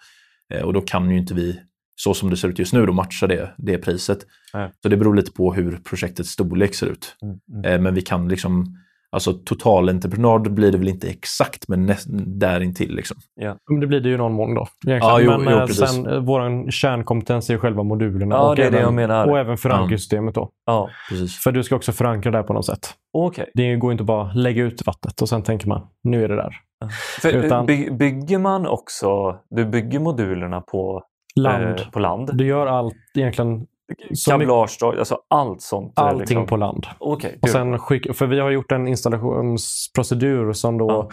Eh, 0.55 0.62
och 0.62 0.72
då 0.72 0.80
kan 0.80 1.11
ju 1.11 1.18
inte 1.18 1.34
vi 1.34 1.61
så 1.97 2.14
som 2.14 2.30
det 2.30 2.37
ser 2.37 2.49
ut 2.49 2.59
just 2.59 2.72
nu 2.72 2.87
då 2.87 2.93
matchar 2.93 3.28
det, 3.28 3.55
det 3.59 3.78
priset. 3.78 4.18
Nej. 4.55 4.70
Så 4.82 4.89
det 4.89 4.97
beror 4.97 5.14
lite 5.14 5.32
på 5.32 5.55
hur 5.55 5.76
projektets 5.76 6.30
storlek 6.30 6.74
ser 6.74 6.87
ut. 6.87 7.16
Mm, 7.22 7.39
mm. 7.53 7.72
Eh, 7.72 7.80
men 7.80 7.95
vi 7.95 8.03
kan 8.03 8.28
liksom, 8.28 8.76
alltså 9.11 9.32
totalentreprenad 9.32 10.53
blir 10.55 10.72
det 10.72 10.78
väl 10.78 10.89
inte 10.89 11.09
exakt, 11.09 11.68
men 11.68 11.87
näst, 11.87 12.07
där 12.26 12.61
intill 12.61 12.95
liksom. 12.95 13.16
Men 13.70 13.80
det 13.80 13.87
blir 13.87 14.01
det 14.01 14.09
ju 14.09 14.16
någon 14.16 14.32
mån 14.32 14.55
då. 14.55 14.68
Ja, 14.84 15.20
jo, 15.20 15.39
men 15.39 15.61
jo, 15.61 15.74
sen, 15.74 16.07
eh, 16.07 16.18
vår 16.18 16.70
kärnkompetens 16.70 17.51
är 17.51 17.59
själva 17.59 17.82
modulerna. 17.82 18.34
Ja, 18.34 18.49
och 18.49 18.57
det 18.57 18.62
är 18.62 18.70
det 18.70 18.76
även, 18.76 18.87
jag 18.87 18.95
menar. 18.95 19.26
Och 19.26 19.39
även 19.39 19.57
förankringssystemet 19.57 20.34
då. 20.34 20.51
Ja, 20.66 20.91
Precis. 21.09 21.37
För 21.37 21.53
du 21.53 21.62
ska 21.62 21.76
också 21.76 21.93
förankra 21.93 22.30
det 22.30 22.43
på 22.43 22.53
något 22.53 22.66
sätt. 22.66 22.95
okej. 23.12 23.51
Det 23.55 23.76
går 23.76 23.93
inte 23.93 24.05
bara 24.05 24.32
lägga 24.32 24.62
ut 24.62 24.87
vattnet 24.87 25.22
och 25.22 25.28
sen 25.28 25.43
tänker 25.43 25.68
man, 25.68 25.87
nu 26.03 26.24
är 26.24 26.28
det 26.28 26.37
där. 26.37 26.57
För 27.22 27.32
Utan- 27.32 27.66
by, 27.66 27.90
Bygger 27.90 28.38
man 28.38 28.66
också, 28.66 29.38
du 29.50 29.66
bygger 29.66 30.00
modulerna 30.00 30.60
på 30.60 31.02
Land. 31.36 31.80
Eh, 31.80 31.90
på 31.90 31.98
land? 31.98 32.30
Du 32.34 32.46
gör 32.46 32.66
allt 32.66 32.94
egentligen, 33.14 33.66
Kablage, 34.28 34.78
alltså 34.82 35.18
allt 35.30 35.61
sånt? 35.62 35.93
allting 35.97 36.20
liksom. 36.20 36.47
på 36.47 36.57
land. 36.57 36.87
Okej, 36.99 37.39
Och 37.43 37.49
sen 37.49 37.78
skick, 37.78 38.16
för 38.16 38.26
vi 38.26 38.41
har 38.41 38.51
gjort 38.51 38.72
en 38.72 38.89
installationsprocedur 38.89 40.53
som 40.53 40.78
då 40.78 40.87
Ja. 40.91 41.09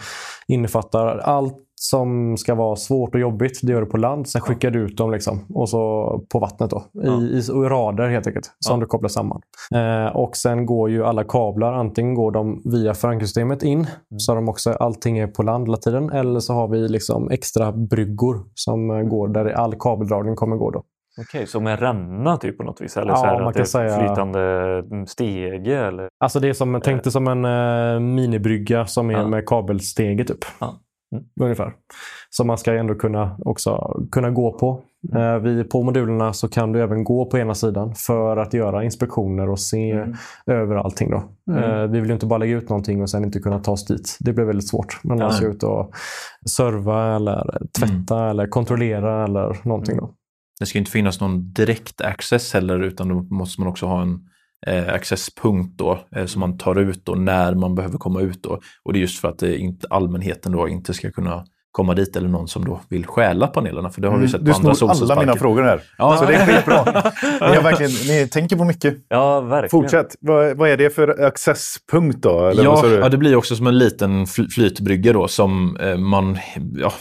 innefattar 0.48 1.18
allt 1.18 1.56
som 1.80 2.36
ska 2.36 2.54
vara 2.54 2.76
svårt 2.76 3.14
och 3.14 3.20
jobbigt. 3.20 3.60
Det 3.62 3.72
gör 3.72 3.80
du 3.80 3.86
på 3.86 3.96
land. 3.96 4.28
Sen 4.28 4.40
skickar 4.40 4.70
du 4.70 4.80
ut 4.80 4.96
dem 4.96 5.10
liksom. 5.10 5.44
och 5.54 5.68
så 5.68 6.04
på 6.32 6.38
vattnet. 6.38 6.70
Då, 6.70 6.84
Ja. 6.92 7.20
i, 7.20 7.38
i 7.38 7.68
rader 7.68 8.08
helt 8.08 8.26
enkelt. 8.26 8.50
Som 8.58 8.74
Ja. 8.76 8.80
du 8.80 8.86
kopplar 8.86 9.08
samman. 9.08 9.40
Eh, 9.74 10.16
och 10.16 10.36
sen 10.36 10.66
går 10.66 10.90
ju 10.90 11.04
alla 11.04 11.24
kablar. 11.24 11.72
Antingen 11.72 12.14
går 12.14 12.30
de 12.30 12.62
via 12.64 12.94
förankringssystemet 12.94 13.62
in. 13.62 13.78
Mm. 13.78 13.88
Så 14.18 14.34
de 14.34 14.48
också, 14.48 14.70
allting 14.72 15.18
är 15.18 15.26
på 15.26 15.42
land 15.42 15.66
hela 15.68 15.76
tiden. 15.76 16.10
Eller 16.10 16.40
så 16.40 16.52
har 16.52 16.68
vi 16.68 16.88
liksom 16.88 17.30
extra 17.30 17.72
bryggor 17.72 18.40
som 18.54 18.90
eh, 18.90 19.02
går 19.02 19.28
där 19.28 19.46
all 19.46 19.74
kabeldragning 19.78 20.36
kommer 20.36 20.56
gå. 20.56 20.70
Då. 20.70 20.82
Okej, 21.20 21.46
som 21.46 21.66
en 21.66 21.76
ränna 21.76 22.36
typ 22.36 22.58
på 22.58 22.64
något 22.64 22.80
vis? 22.80 22.96
Eller 22.96 23.08
Ja, 23.10 23.16
så 23.16 23.24
här 23.26 23.38
man 23.38 23.48
att 23.48 23.54
kan 23.54 23.62
det 23.62 23.68
säga- 23.68 23.98
flytande 23.98 24.40
mm, 24.90 25.06
stege? 25.06 25.78
Eller? 25.86 26.08
Alltså 26.20 26.40
det 26.40 26.48
är 26.48 26.52
som, 26.52 26.80
tänk 26.84 27.02
dig 27.04 27.12
som 27.12 27.28
en 27.28 27.44
eh, 27.44 28.00
minibrygga 28.00 28.86
som 28.86 29.10
är 29.10 29.14
Ja. 29.14 29.26
med 29.28 29.46
kabelstege 29.46 30.24
typ. 30.24 30.38
Ja. 30.60 30.74
Mm. 31.12 31.24
Ungefär. 31.40 31.72
Som 32.30 32.46
man 32.46 32.58
ska 32.58 32.74
ändå 32.74 32.94
kunna, 32.94 33.36
också 33.44 34.00
kunna 34.12 34.30
gå 34.30 34.52
på. 34.58 34.80
Mm. 35.12 35.22
Eh, 35.22 35.38
vi, 35.38 35.64
på 35.64 35.82
modulerna 35.82 36.32
så 36.32 36.48
kan 36.48 36.72
du 36.72 36.82
även 36.82 37.04
gå 37.04 37.24
på 37.30 37.38
ena 37.38 37.54
sidan 37.54 37.94
för 37.94 38.36
att 38.36 38.54
göra 38.54 38.84
inspektioner 38.84 39.50
och 39.50 39.58
se 39.60 39.90
Mm. 39.90 40.14
över 40.46 40.76
allting. 40.76 41.10
Då. 41.10 41.22
Mm. 41.52 41.70
Eh, 41.70 41.86
vi 41.86 42.00
vill 42.00 42.08
ju 42.08 42.14
inte 42.14 42.26
bara 42.26 42.38
lägga 42.38 42.56
ut 42.56 42.68
någonting 42.68 43.02
och 43.02 43.10
sen 43.10 43.24
inte 43.24 43.38
kunna 43.38 43.58
ta 43.58 43.72
oss 43.72 43.84
dit. 43.86 44.16
Det 44.20 44.32
blir 44.32 44.44
väldigt 44.44 44.68
svårt. 44.68 45.00
Men 45.02 45.18
man 45.18 45.32
ska 45.32 45.46
ut 45.46 45.62
och 45.62 45.90
serva 46.50 47.16
eller 47.16 47.58
tvätta 47.80 48.30
eller 48.30 48.46
kontrollera 48.46 49.24
eller 49.24 49.56
någonting. 49.68 49.96
Då. 49.96 50.10
Det 50.58 50.66
ska 50.66 50.78
inte 50.78 50.90
finnas 50.90 51.20
någon 51.20 51.52
direkt 51.52 52.00
access 52.00 52.52
heller 52.52 52.80
utan 52.80 53.08
då 53.08 53.14
måste 53.14 53.60
man 53.60 53.70
också 53.70 53.86
ha 53.86 54.02
en 54.02 54.28
eh, 54.66 54.94
accesspunkt 54.94 55.78
då, 55.78 56.06
eh, 56.16 56.26
som 56.26 56.40
man 56.40 56.58
tar 56.58 56.78
ut 56.78 57.04
då 57.04 57.14
när 57.14 57.54
man 57.54 57.74
behöver 57.74 57.98
komma 57.98 58.20
ut. 58.20 58.42
Då. 58.42 58.60
Och 58.82 58.92
det 58.92 58.98
är 58.98 59.00
just 59.00 59.20
för 59.20 59.28
att 59.28 59.42
eh, 59.42 59.62
inte, 59.62 59.86
allmänheten 59.90 60.52
då 60.52 60.68
inte 60.68 60.94
ska 60.94 61.10
kunna 61.10 61.44
komma 61.74 61.94
dit 61.94 62.16
eller 62.16 62.28
någon 62.28 62.48
som 62.48 62.64
då 62.64 62.80
vill 62.88 63.06
stjäla 63.06 63.46
panelerna. 63.46 63.90
För 63.90 64.00
det 64.00 64.08
har 64.08 64.18
vi 64.18 64.28
sett 64.28 64.34
Mm. 64.40 64.44
Du 64.44 64.52
på 64.52 64.56
andra 64.58 64.74
snor 64.74 64.88
alla 64.88 64.94
solcellsparker. 64.94 65.26
mina 65.26 65.36
frågor 65.38 65.62
här. 65.62 65.80
Ja. 65.98 66.16
Så 66.16 66.24
det 66.24 66.34
är 66.34 66.46
skitbra. 66.46 66.84
ni, 67.50 67.56
har 67.56 67.62
verkligen, 67.62 67.92
ni 68.08 68.28
tänker 68.28 68.56
på 68.56 68.64
mycket. 68.64 68.94
Ja, 69.08 69.40
verkligen. 69.40 69.70
Fortsätt. 69.82 70.16
Vad, 70.20 70.56
vad 70.56 70.68
är 70.68 70.76
det 70.76 70.90
för 70.94 71.24
accesspunkt 71.24 72.22
då? 72.22 72.46
Eller 72.46 72.64
Ja, 72.64 72.80
du? 72.84 72.94
ja, 72.94 73.08
det 73.08 73.16
blir 73.16 73.36
också 73.36 73.56
som 73.56 73.66
en 73.66 73.78
liten 73.78 74.24
fl- 74.24 74.48
flytbrygga 74.50 75.12
då 75.12 75.28
som 75.28 75.76
eh, 75.76 75.96
man 75.96 76.38
ja, 76.76 76.92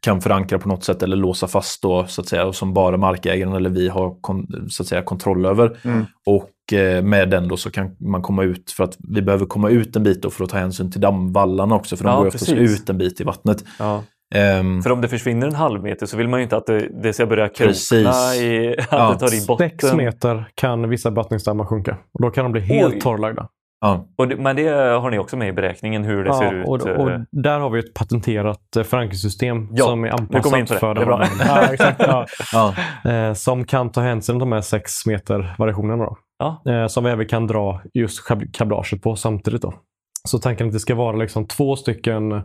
kan 0.00 0.20
förankra 0.20 0.58
på 0.58 0.68
något 0.68 0.84
sätt 0.84 1.02
eller 1.02 1.16
låsa 1.16 1.46
fast 1.46 1.82
då 1.82 2.06
så 2.08 2.20
att 2.20 2.28
säga 2.28 2.44
och 2.46 2.54
som 2.54 2.74
bara 2.74 2.96
markägaren 2.96 3.52
eller 3.52 3.70
vi 3.70 3.88
har 3.88 4.14
kon, 4.20 4.46
så 4.70 4.82
att 4.82 4.86
säga, 4.86 5.02
kontroll 5.02 5.46
över. 5.46 5.76
Mm. 5.84 6.04
Och 6.26 6.48
med 7.02 7.30
den 7.30 7.48
då 7.48 7.56
så 7.56 7.70
kan 7.70 7.96
man 8.00 8.22
komma 8.22 8.42
ut 8.42 8.70
för 8.70 8.84
att 8.84 8.96
vi 9.14 9.22
behöver 9.22 9.46
komma 9.46 9.70
ut 9.70 9.96
en 9.96 10.02
bit 10.02 10.22
då 10.22 10.30
för 10.30 10.44
att 10.44 10.50
ta 10.50 10.58
hänsyn 10.58 10.90
till 10.92 11.00
dammvallarna 11.00 11.74
också 11.74 11.96
för 11.96 12.04
de 12.04 12.10
Ja, 12.10 12.18
går 12.18 12.26
oftast 12.26 12.48
ut 12.52 12.90
en 12.90 12.98
bit 12.98 13.20
i 13.20 13.24
vattnet. 13.24 13.64
Ja. 13.78 14.02
Ehm, 14.34 14.82
För 14.82 14.92
om 14.92 15.00
det 15.00 15.08
försvinner 15.08 15.46
en 15.46 15.54
halv 15.54 15.82
meter 15.82 16.06
så 16.06 16.16
vill 16.16 16.28
man 16.28 16.40
ju 16.40 16.44
inte 16.44 16.56
att 16.56 16.66
det, 16.66 17.02
det 17.02 17.12
ska 17.12 17.26
börja 17.26 17.48
krokna 17.48 18.34
i, 18.36 18.76
att 18.78 18.86
Ja. 18.90 19.12
det 19.12 19.18
tar 19.28 19.34
i 19.42 19.46
botten. 19.46 19.70
Sex 19.70 19.92
meter 19.94 20.48
kan 20.54 20.88
vissa 20.88 21.10
vattningsdammar 21.10 21.64
sjunka. 21.64 21.96
Och 22.14 22.22
då 22.22 22.30
kan 22.30 22.44
de 22.44 22.52
bli 22.52 22.60
helt 22.60 22.94
Oj. 22.94 23.00
torrlagda. 23.00 23.48
Ja, 23.84 24.06
Och 24.16 24.28
det, 24.28 24.36
men 24.36 24.56
det 24.56 24.68
har 25.00 25.10
ni 25.10 25.18
också 25.18 25.36
med 25.36 25.48
i 25.48 25.52
beräkningen 25.52 26.04
hur 26.04 26.24
det 26.24 26.34
ser 26.34 26.54
ut? 26.54 26.66
och, 26.68 26.88
eh, 26.88 26.96
och 26.96 27.10
där 27.30 27.58
har 27.60 27.70
vi 27.70 27.78
ett 27.78 27.94
patenterat 27.94 28.76
eh, 28.76 28.82
förankringssystem 28.82 29.68
Ja, 29.72 29.84
som 29.84 30.04
är 30.04 30.08
anpassat 30.10 30.52
det. 30.68 30.78
för 30.78 30.94
Det 30.94 31.04
bra. 31.06 31.24
ja, 31.46 31.62
exakt, 31.72 32.00
ja. 32.06 32.26
ja, 32.52 32.74
eh, 33.10 33.32
Som 33.32 33.64
kan 33.64 33.92
ta 33.92 34.00
hänsyn 34.00 34.34
till 34.34 34.40
de 34.40 34.52
här 34.52 34.60
sex 34.60 35.06
meter 35.06 35.54
variationerna. 35.58 36.04
Då. 36.04 36.16
Ja. 36.38 36.62
Eh, 36.72 36.86
som 36.86 37.04
vi 37.04 37.10
även 37.10 37.26
kan 37.26 37.46
dra 37.46 37.80
just 37.94 38.28
kab- 38.28 38.52
kablaget 38.52 39.02
på 39.02 39.16
samtidigt. 39.16 39.62
Då. 39.62 39.74
Så 40.28 40.38
tanken 40.38 40.66
att 40.66 40.72
det 40.72 40.80
ska 40.80 40.94
vara 40.94 41.16
liksom 41.16 41.46
två 41.46 41.76
stycken 41.76 42.32
eh, 42.32 42.40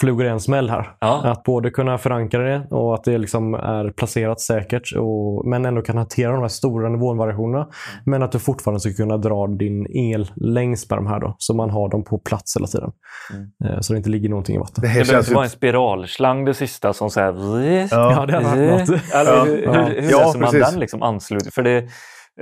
flugor 0.00 0.26
i 0.26 0.28
en 0.28 0.40
smäll 0.40 0.70
här. 0.70 0.96
Ja. 1.00 1.22
Att 1.24 1.42
både 1.42 1.70
kunna 1.70 1.98
förankra 1.98 2.42
det 2.42 2.66
och 2.70 2.94
att 2.94 3.04
det 3.04 3.18
liksom 3.18 3.54
är 3.54 3.90
placerat 3.90 4.40
säkert 4.40 4.96
och, 4.96 5.46
men 5.46 5.64
ändå 5.64 5.82
kan 5.82 5.96
hantera 5.96 6.32
de 6.32 6.40
här 6.40 6.48
stora 6.48 6.88
nivåvariationerna. 6.88 7.68
Men 8.04 8.22
att 8.22 8.32
du 8.32 8.38
fortfarande 8.38 8.80
ska 8.80 8.92
kunna 8.92 9.16
dra 9.16 9.46
din 9.46 9.86
el 9.96 10.30
längs 10.36 10.90
med 10.90 10.98
de 10.98 11.06
här 11.06 11.20
då. 11.20 11.34
Så 11.38 11.54
man 11.54 11.70
har 11.70 11.90
dem 11.90 12.04
på 12.04 12.18
plats 12.18 12.56
hela 12.56 12.66
tiden. 12.66 12.92
Mm. 13.32 13.74
Eh, 13.74 13.80
så 13.80 13.92
det 13.92 13.96
inte 13.96 14.10
ligger 14.10 14.28
någonting 14.28 14.56
i 14.56 14.58
vattnet. 14.58 14.76
det 14.76 14.82
behöver 14.82 15.04
känns 15.04 15.30
vara 15.30 15.44
en 15.44 15.50
spiralslang 15.50 16.44
det 16.44 16.54
sista 16.54 16.92
som 16.92 17.10
säger... 17.10 17.32
Ja. 17.32 17.86
Ja, 17.90 18.26
det 18.26 18.32
hade 18.32 18.70
varit 18.70 18.88
något. 18.88 19.00
Ja. 19.12 19.44
hur, 19.44 19.56
hur, 19.56 20.02
hur 20.02 20.10
Ja, 20.10 20.18
löser 20.18 20.38
man 20.38 20.50
precis. 20.50 20.70
den 20.70 20.80
liksom 20.80 21.02
anslut? 21.02 21.54
För 21.54 21.62
det, 21.62 21.78
eh, 21.78 21.84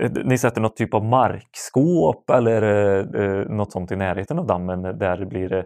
Eh, 0.01 0.11
ni 0.25 0.39
sätter 0.39 0.61
något 0.61 0.77
typ 0.77 0.95
av 0.95 1.05
markskåp 1.05 2.31
eller 2.31 2.63
eh, 2.63 3.23
eh 3.23 3.49
något 3.49 3.73
sånt 3.73 3.93
i 3.93 3.97
närheten 3.97 4.39
av 4.39 4.47
dammen 4.47 4.85
eh, 4.85 4.93
där 4.93 5.17
det 5.17 5.27
blir... 5.27 5.65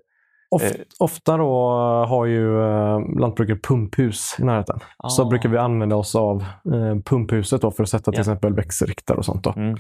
Oft, 0.55 0.65
Eh. 0.65 0.71
ofta 0.99 1.37
då 1.37 1.53
har 2.09 2.27
ju 2.27 2.61
eh, 2.63 3.01
lantbrukare 3.19 3.57
pumphus 3.57 4.37
i 4.39 4.45
närheten. 4.45 4.79
Så 5.09 5.23
Ah. 5.23 5.25
brukar 5.29 5.49
vi 5.49 5.59
använda 5.59 5.97
oss 5.97 6.15
av 6.15 6.45
eh, 6.75 6.99
pumphuset 7.05 7.63
då 7.63 7.71
för 7.71 7.83
att 7.83 7.89
sätta 7.89 8.11
till 8.11 8.19
Ja. 8.19 8.21
exempel 8.21 8.55
växelriktare 8.55 9.19
och 9.19 9.25
sånt. 9.25 9.45
Då. 9.45 9.53
mm. 9.57 9.69
mm. 9.69 9.77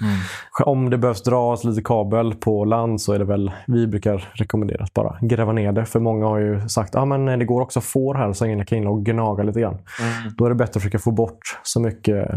Om 0.65 0.91
det 0.91 0.99
behövs 0.99 1.23
dras 1.23 1.65
lite 1.65 1.83
kabel 1.83 2.35
på 2.35 2.65
land 2.65 3.01
så 3.01 3.13
är 3.13 3.19
det 3.19 3.25
väl, 3.25 3.53
vi 3.67 3.87
brukar 3.87 4.29
rekommendera 4.35 4.85
att 4.85 4.95
bara 4.95 5.19
gräva 5.21 5.53
ner 5.53 5.73
det. 5.73 5.85
För 5.85 6.01
många 6.01 6.27
har 6.27 6.39
ju 6.39 6.69
sagt 6.69 6.95
att 6.95 7.03
ah, 7.03 7.05
men 7.05 7.39
det 7.39 7.45
går 7.45 7.61
också 7.61 7.81
får 7.81 8.15
här 8.15 8.33
så 8.33 8.47
jag 8.47 8.69
kan 8.69 8.79
in 8.79 8.87
och 8.87 9.05
gnaga 9.05 9.43
lite 9.43 9.61
grann. 9.61 9.75
Mm. 9.75 10.35
Då 10.39 10.45
är 10.45 10.49
det 10.49 10.55
bättre 10.55 10.71
att 10.71 10.83
försöka 10.83 10.99
få 10.99 11.11
bort 11.11 11.39
så 11.63 11.81
mycket 11.81 12.29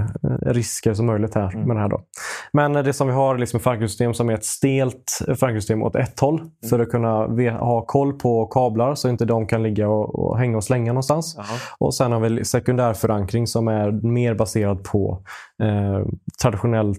risker 0.42 0.94
som 0.94 1.06
möjligt 1.06 1.36
här 1.36 1.54
Mm. 1.54 1.68
med 1.68 1.76
det 1.76 1.80
här. 1.82 1.90
Då. 1.90 2.02
Men 2.54 2.74
det 2.74 2.94
som 2.94 3.08
vi 3.08 3.14
har 3.14 3.36
är 3.36 3.40
liksom 3.40 3.58
ett 3.58 3.64
förankringssystem 3.64 4.14
som 4.14 4.30
är 4.30 4.34
ett 4.34 4.46
stelt 4.46 5.20
förankringssystem 5.28 5.84
åt 5.84 5.96
ett 5.96 6.20
håll. 6.20 6.40
Mm. 6.40 6.52
För 6.70 6.80
att 6.80 6.90
kunna 6.90 7.10
ha 7.60 7.86
koll 7.86 8.14
på 8.14 8.27
kablar 8.52 8.96
så 8.96 9.10
inte 9.10 9.26
de 9.26 9.48
kan 9.48 9.64
ligga 9.64 9.90
och, 9.90 10.20
och 10.20 10.38
hänga 10.38 10.58
och 10.58 10.64
slänga 10.64 10.94
någonstans. 10.94 11.36
Jaha. 11.38 11.46
Och 11.80 11.94
sen 11.94 12.12
har 12.12 12.20
vi 12.20 12.46
sekundärförankring 12.46 13.48
som 13.48 13.68
är 13.68 13.92
mer 13.92 14.34
baserad 14.34 14.84
på 14.84 15.22
eh, 15.64 16.06
traditionell 16.42 16.96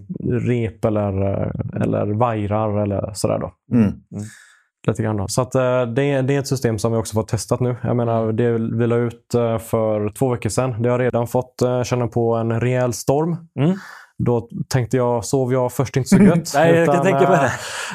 rep 0.47 0.85
eller, 0.85 1.23
eh, 1.23 1.83
eller 1.83 2.07
vajrar 2.07 2.83
eller 2.83 3.11
sådär. 3.15 3.39
Då. 3.39 3.53
Mm. 3.77 3.93
Lite 4.87 5.03
grann 5.03 5.17
då. 5.17 5.29
Så 5.29 5.43
att, 5.43 5.55
eh, 5.55 5.83
det, 5.83 6.03
är, 6.03 6.23
det 6.23 6.35
är 6.35 6.39
ett 6.39 6.47
system 6.47 6.79
som 6.79 6.93
vi 6.93 6.99
också 6.99 7.15
fått 7.15 7.29
testat 7.29 7.61
nu. 7.61 7.77
Jag 7.83 7.97
menar, 7.97 8.33
det 8.33 8.53
vi 8.53 8.87
la 8.87 8.97
ut 8.97 9.35
eh, 9.35 9.59
för 9.59 10.11
två 10.11 10.29
veckor 10.29 10.51
sedan. 10.51 10.83
Det 10.83 10.89
har 10.89 10.99
redan 10.99 11.27
fått 11.27 11.63
eh, 11.63 11.83
känna 11.83 12.07
på 12.07 12.35
en 12.35 12.61
rejäl 12.61 12.93
storm. 12.93 13.37
Mm. 13.61 13.77
Då 14.25 14.49
tänkte 14.69 14.97
jag, 14.97 15.25
sov 15.25 15.53
jag 15.53 15.73
först 15.73 15.97
inte 15.97 16.09
så 16.09 16.17
gött. 16.23 16.53
Nej, 16.55 16.75
jag 16.75 16.87
kan 16.95 17.05
tänka 17.05 17.27
på 17.27 17.33
eh, 17.33 17.41
det. 17.41 17.51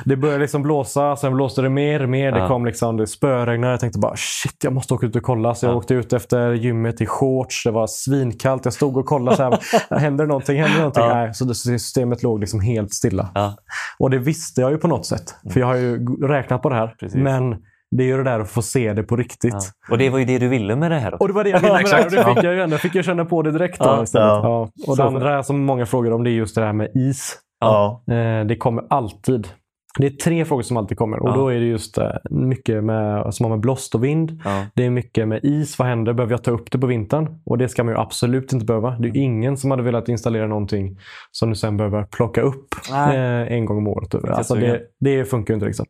Det 0.05 0.15
började 0.17 0.39
liksom 0.41 0.61
blåsa, 0.61 1.15
sen 1.15 1.34
blåste 1.34 1.61
det 1.61 1.69
mer 1.69 2.03
och 2.03 2.09
mer. 2.09 2.32
Det 2.32 2.39
Ja. 2.39 2.47
kom 2.47 2.65
liksom, 2.65 2.97
det 2.97 3.07
spöregnade. 3.07 3.74
Jag 3.74 3.80
tänkte 3.80 3.99
bara 3.99 4.15
shit, 4.15 4.63
jag 4.63 4.74
måste 4.74 4.93
åka 4.93 5.05
ut 5.05 5.15
och 5.15 5.24
kolla. 5.24 5.55
Så 5.55 5.65
jag 5.65 5.74
Ja. 5.74 5.78
åkte 5.78 5.93
ut 5.93 6.13
efter 6.13 6.53
gymmet 6.53 7.01
i 7.01 7.05
shorts. 7.05 7.63
Det 7.63 7.71
var 7.71 7.88
svinkallt. 7.88 8.65
Jag 8.65 8.74
stod 8.74 8.97
och 8.97 9.05
kollade. 9.05 9.38
Så 9.38 9.43
här, 9.43 9.59
händer 9.99 10.24
det 10.24 10.28
någonting? 10.28 10.57
Händer 10.57 10.74
det 10.76 10.80
någonting? 10.80 11.03
Ja. 11.03 11.13
Nej, 11.13 11.34
så 11.34 11.45
det, 11.45 11.55
systemet 11.55 12.24
låg 12.24 12.39
liksom 12.39 12.59
helt 12.59 12.93
stilla. 12.93 13.30
Ja. 13.36 13.55
Och 13.99 14.09
det 14.09 14.17
visste 14.17 14.61
jag 14.61 14.71
ju 14.71 14.78
på 14.78 14.88
något 14.88 15.05
sätt. 15.05 15.36
För 15.53 15.59
jag 15.59 15.67
har 15.67 15.76
ju 15.76 16.05
räknat 16.28 16.61
på 16.61 16.69
det 16.69 16.76
här. 16.76 16.95
Precis. 16.99 17.21
Men 17.21 17.55
det 17.98 18.04
är 18.04 18.08
ju 18.08 18.18
det 18.18 18.24
där 18.24 18.39
att 18.39 18.50
få 18.52 18.62
se 18.62 18.94
det 18.94 19.04
på 19.04 19.16
riktigt. 19.16 19.54
Ja. 19.54 19.91
Och 19.91 19.98
det 19.98 20.10
var 20.10 20.20
ju 20.20 20.26
det 20.26 20.38
du 20.39 20.48
ville 20.48 20.76
med 20.76 20.91
det 20.91 21.00
här 21.00 21.14
också. 21.14 21.22
Och 21.24 21.28
det 21.28 21.34
var 21.34 21.44
det 21.44 21.50
jag 21.50 21.60
ville 21.60 21.74
med 21.74 21.84
det 21.86 21.89
här. 21.96 22.06
Och 22.06 22.12
det 22.12 22.36
fick 22.36 22.44
jag 22.44 22.54
ju 22.54 22.62
ändå. 22.62 22.78
fick 22.78 22.96
jag 22.96 23.06
känna 23.06 23.26
på 23.26 23.41
det 23.41 23.52
direkt. 23.52 23.80
Då, 23.80 23.86
Ja. 23.86 24.04
istället. 24.04 24.28
Ja. 24.28 24.41
Ja. 24.44 24.70
Och 24.88 24.96
Så- 24.96 25.02
det 25.02 25.08
andra 25.08 25.44
som 25.44 25.66
många 25.66 25.86
frågar 25.86 26.12
om 26.12 26.24
det 26.24 26.30
är 26.30 26.34
just 26.34 26.56
det 26.56 26.62
här 26.66 26.74
med 26.74 26.89
is. 26.96 27.38
Ja. 27.60 28.04
Eh, 28.12 28.46
det 28.46 28.56
kommer 28.56 28.84
alltid. 28.89 29.48
Det 30.00 30.06
är 30.06 30.10
tre 30.10 30.46
frågor 30.46 30.64
som 30.64 30.78
alltid 30.78 30.98
kommer. 30.98 31.20
Och 31.20 31.30
Ja. 31.30 31.36
då 31.36 31.48
är 31.48 31.60
det 31.60 31.66
just 31.66 31.98
eh, 31.98 32.10
mycket 32.30 32.84
med, 32.84 33.34
som 33.34 33.44
har 33.44 33.50
med 33.50 33.60
blåst 33.60 33.96
och 33.96 34.04
vind. 34.04 34.41
Ja. 34.46 34.66
Det 34.76 34.86
är 34.86 34.89
mycket 34.89 35.28
med 35.28 35.39
is. 35.44 35.80
Vad 35.80 35.88
händer? 35.88 36.14
Behöver 36.14 36.34
jag 36.34 36.44
ta 36.44 36.52
upp 36.52 36.72
det 36.72 36.78
på 36.78 36.88
vintern? 36.88 37.41
Och 37.46 37.58
det 37.58 37.70
ska 37.70 37.84
man 37.84 37.94
ju 37.94 38.00
absolut 38.00 38.54
inte 38.54 38.66
behöva. 38.66 38.91
Det 39.00 39.08
är 39.08 39.18
ingen 39.18 39.58
som 39.58 39.72
hade 39.72 39.84
velat 39.84 40.10
installera 40.10 40.48
någonting 40.48 40.98
som 41.32 41.50
du 41.50 41.56
sen 41.56 41.78
behöver 41.78 42.04
plocka 42.04 42.41
upp 42.41 42.68
Nej. 42.91 43.18
eh, 43.18 43.54
en 43.58 43.66
gång 43.66 43.78
om 43.78 43.88
året. 43.88 44.16
Alltså 44.16 44.56
det, 44.56 44.82
det 45.00 45.26
funkar 45.26 45.54
ju 45.54 45.56
inte. 45.56 45.66
Liksom. 45.66 45.86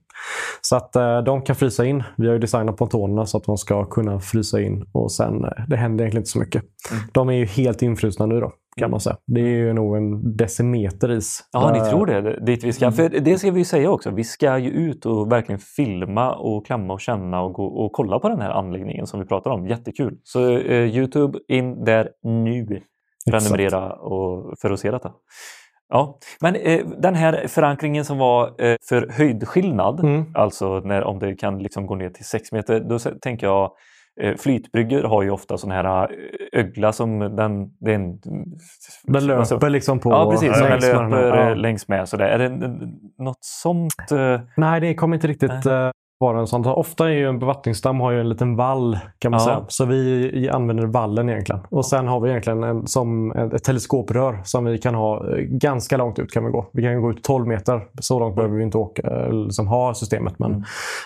Så 0.62 0.76
att 0.76 0.96
eh, 0.96 1.24
de 1.24 1.42
kan 1.42 1.56
frysa 1.56 1.86
in. 1.86 2.04
Vi 2.18 2.28
har 2.28 2.34
ju 2.34 2.40
designat 2.40 2.78
pontonerna 2.78 3.26
så 3.26 3.38
att 3.38 3.44
de 3.44 3.58
ska 3.58 3.86
kunna 3.86 4.20
frysa 4.20 4.62
in 4.62 4.86
och 4.92 5.12
sen, 5.12 5.42
det 5.68 5.78
händer 5.78 6.04
egentligen 6.04 6.22
inte 6.22 6.30
så 6.30 6.40
mycket. 6.40 6.64
Mm. 6.92 7.04
De 7.14 7.30
är 7.30 7.34
ju 7.34 7.46
helt 7.46 7.82
infrusna 7.82 8.26
nu 8.26 8.40
då, 8.40 8.52
kan 8.78 8.92
man 8.92 9.00
säga. 9.00 9.18
Det 9.26 9.42
är 9.42 9.46
ju 9.48 9.74
nog 9.74 9.98
en 9.98 10.38
decimeter 10.38 11.12
is. 11.12 11.40
Ja, 11.52 11.72
ni 11.74 11.80
Eh, 11.80 11.90
tror 11.90 12.06
det? 12.06 12.46
Dit 12.46 12.64
vi 12.64 12.74
ska. 12.74 12.86
Mm. 12.86 12.94
För 12.94 13.10
det 13.10 13.38
ska 13.38 13.52
vi 13.52 13.60
ju 13.60 13.66
säga 13.66 13.92
också. 13.92 14.12
Vi 14.12 14.24
ska 14.24 14.58
ju 14.58 14.70
ut 14.70 15.06
och 15.06 15.32
verkligen 15.32 15.60
filma 15.60 16.36
och 16.36 16.66
klämma 16.66 16.94
och 16.94 17.02
känna 17.02 17.42
och 17.42 17.54
gå 17.54 17.66
och 17.66 17.92
kolla 17.92 18.20
på 18.20 18.30
den 18.30 18.42
här 18.42 18.50
anläggningen 18.50 19.08
som 19.08 19.20
vi 19.20 19.26
pratar 19.26 19.52
om. 19.52 19.68
Jättekul! 19.68 20.18
Så 20.24 20.52
eh, 20.58 20.98
Youtube 20.98 21.40
in 21.48 21.84
där 21.84 22.10
nu. 22.24 22.82
Prenumerera 23.32 23.94
och, 23.94 24.54
för 24.62 24.72
att 24.72 24.80
se 24.80 24.92
detta. 24.92 25.12
Ja, 25.90 26.20
men 26.42 26.56
eh, 26.56 26.86
den 26.98 27.16
här 27.16 27.48
förankringen 27.48 28.06
som 28.06 28.18
var 28.18 28.48
eh, 28.62 28.76
för 28.90 29.08
höjdskillnad, 29.12 30.00
Mm. 30.00 30.26
alltså 30.36 30.80
när, 30.80 31.04
om 31.04 31.20
det 31.20 31.36
kan 31.36 31.60
liksom 31.60 31.86
gå 31.86 31.96
ner 31.96 32.10
till 32.10 32.26
6 32.26 32.52
meter, 32.52 32.80
då 32.80 33.00
tänker 33.00 33.48
jag 33.48 33.72
Flytbryggor 34.38 35.04
har 35.04 35.24
ju 35.24 35.30
ofta 35.30 35.58
sån 35.58 35.72
här 35.72 36.04
eh, 36.04 36.60
ögla 36.60 36.92
som 36.92 37.20
den... 37.20 37.70
Den 37.80 38.20
alltså- 39.16 39.56
löper 39.56 39.70
liksom 39.70 40.00
på... 40.00 40.12
Ja, 40.12 40.32
precis. 40.32 40.58
Som 40.58 40.70
den 40.70 40.72
med 40.72 40.82
den 40.82 41.10
löper 41.10 41.38
Ja. 41.38 41.50
eh, 41.50 41.56
längs 41.56 41.88
med. 41.88 42.10
Sådär. 42.10 42.26
Är 42.26 42.38
det 42.38 42.50
något 43.24 43.38
sånt? 43.44 44.12
eh, 44.12 44.42
Nej, 44.58 44.82
det 44.82 44.96
kommer 44.96 45.16
inte 45.16 45.28
riktigt 45.28 45.66
eh, 45.66 45.90
vara 46.24 46.40
en 46.40 46.48
sån. 46.48 46.66
Ofta 46.66 47.06
är 47.06 47.14
ju 47.14 47.28
en 47.30 47.40
bevattningsdamm 47.40 48.00
har 48.00 48.12
ju 48.12 48.20
en 48.20 48.30
liten 48.30 48.56
vall 48.56 49.00
kan 49.20 49.32
man 49.32 49.40
Ja. 49.40 49.46
säga. 49.46 49.66
Så 49.68 49.86
vi 49.86 50.50
använder 50.54 50.86
vallen 50.86 51.30
egentligen. 51.30 51.62
Och 51.70 51.86
sen 51.86 52.08
har 52.08 52.20
vi 52.20 52.30
egentligen 52.30 52.64
en, 52.64 52.88
som 52.88 53.32
ett 53.32 53.64
teleskoprör 53.64 54.42
som 54.44 54.66
vi 54.66 54.78
kan 54.78 54.96
ha 54.96 55.30
eh, 55.30 55.38
ganska 55.38 55.98
långt 55.98 56.20
ut 56.20 56.32
kan 56.34 56.46
vi 56.46 56.52
gå. 56.52 56.66
Vi 56.74 56.84
kan 56.84 57.02
gå 57.02 57.12
ut 57.12 57.24
12 57.24 57.48
meter. 57.48 57.82
Så 58.02 58.20
långt 58.20 58.36
behöver 58.36 58.56
vi 58.58 58.64
inte 58.64 58.78
åka, 58.78 59.02
eh, 59.02 59.34
liksom 59.34 59.68
ha 59.68 59.94
systemet. 59.94 60.40
Men 60.40 60.52
Mm. 60.52 60.64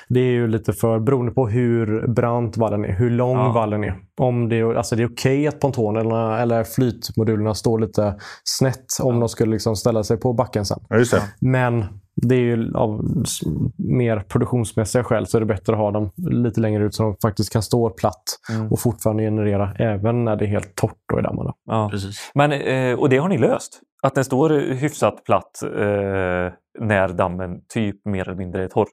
det 0.09 0.19
är 0.19 0.31
ju 0.31 0.47
lite 0.47 0.73
för 0.73 0.99
beroende 0.99 1.31
på 1.31 1.47
hur 1.47 2.07
brant 2.07 2.57
vallen 2.57 2.85
är, 2.85 2.93
hur 2.93 3.09
lång 3.09 3.37
Ja. 3.37 3.51
vallen 3.51 3.83
är. 3.83 3.95
Om 4.21 4.49
det, 4.49 4.59
är- 4.59 4.73
alltså 4.75 4.95
det 4.95 5.03
är 5.03 5.09
okej 5.13 5.47
att 5.47 5.59
pontonerna 5.59 6.39
eller 6.39 6.63
flytmodulerna 6.63 7.53
står 7.53 7.79
lite 7.79 8.15
snett 8.43 8.85
om 9.01 9.19
de 9.19 9.29
skulle 9.29 9.51
liksom 9.51 9.75
ställa 9.75 10.03
sig 10.03 10.17
på 10.17 10.33
backen 10.33 10.65
sen. 10.65 10.79
Ja. 10.89 11.19
Men 11.39 11.85
det 12.21 12.35
är 12.35 12.39
ju 12.39 12.73
av 12.75 13.01
mer 13.77 14.19
produktionsmässiga 14.19 15.03
skäl 15.03 15.27
så 15.27 15.37
är 15.37 15.39
det 15.39 15.45
bättre 15.45 15.73
att 15.73 15.79
ha 15.79 15.91
dem 15.91 16.11
lite 16.17 16.61
längre 16.61 16.83
ut 16.83 16.95
så 16.95 17.03
de 17.03 17.15
faktiskt 17.21 17.53
kan 17.53 17.61
stå 17.63 17.89
platt 17.89 18.23
Mm. 18.49 18.71
och 18.71 18.79
fortfarande 18.79 19.23
generera 19.23 19.73
även 19.79 20.25
när 20.25 20.35
det 20.35 20.45
är 20.45 20.49
helt 20.49 20.75
torrt 20.75 20.97
då 21.13 21.19
i 21.19 21.21
dammarna. 21.21 21.53
Ja. 21.65 21.87
Precis. 21.91 22.31
Men, 22.33 22.51
eh, 22.51 22.99
och 22.99 23.09
det 23.09 23.17
har 23.17 23.29
ni 23.29 23.37
löst? 23.37 23.81
Att 24.03 24.15
den 24.15 24.23
står 24.25 24.49
hyfsat 24.49 25.23
platt 25.23 25.63
eh, 25.63 26.53
när 26.79 27.07
dammen 27.13 27.59
typ 27.73 28.05
mer 28.05 28.21
eller 28.29 28.37
mindre 28.37 28.63
är 28.63 28.67
torr? 28.67 28.87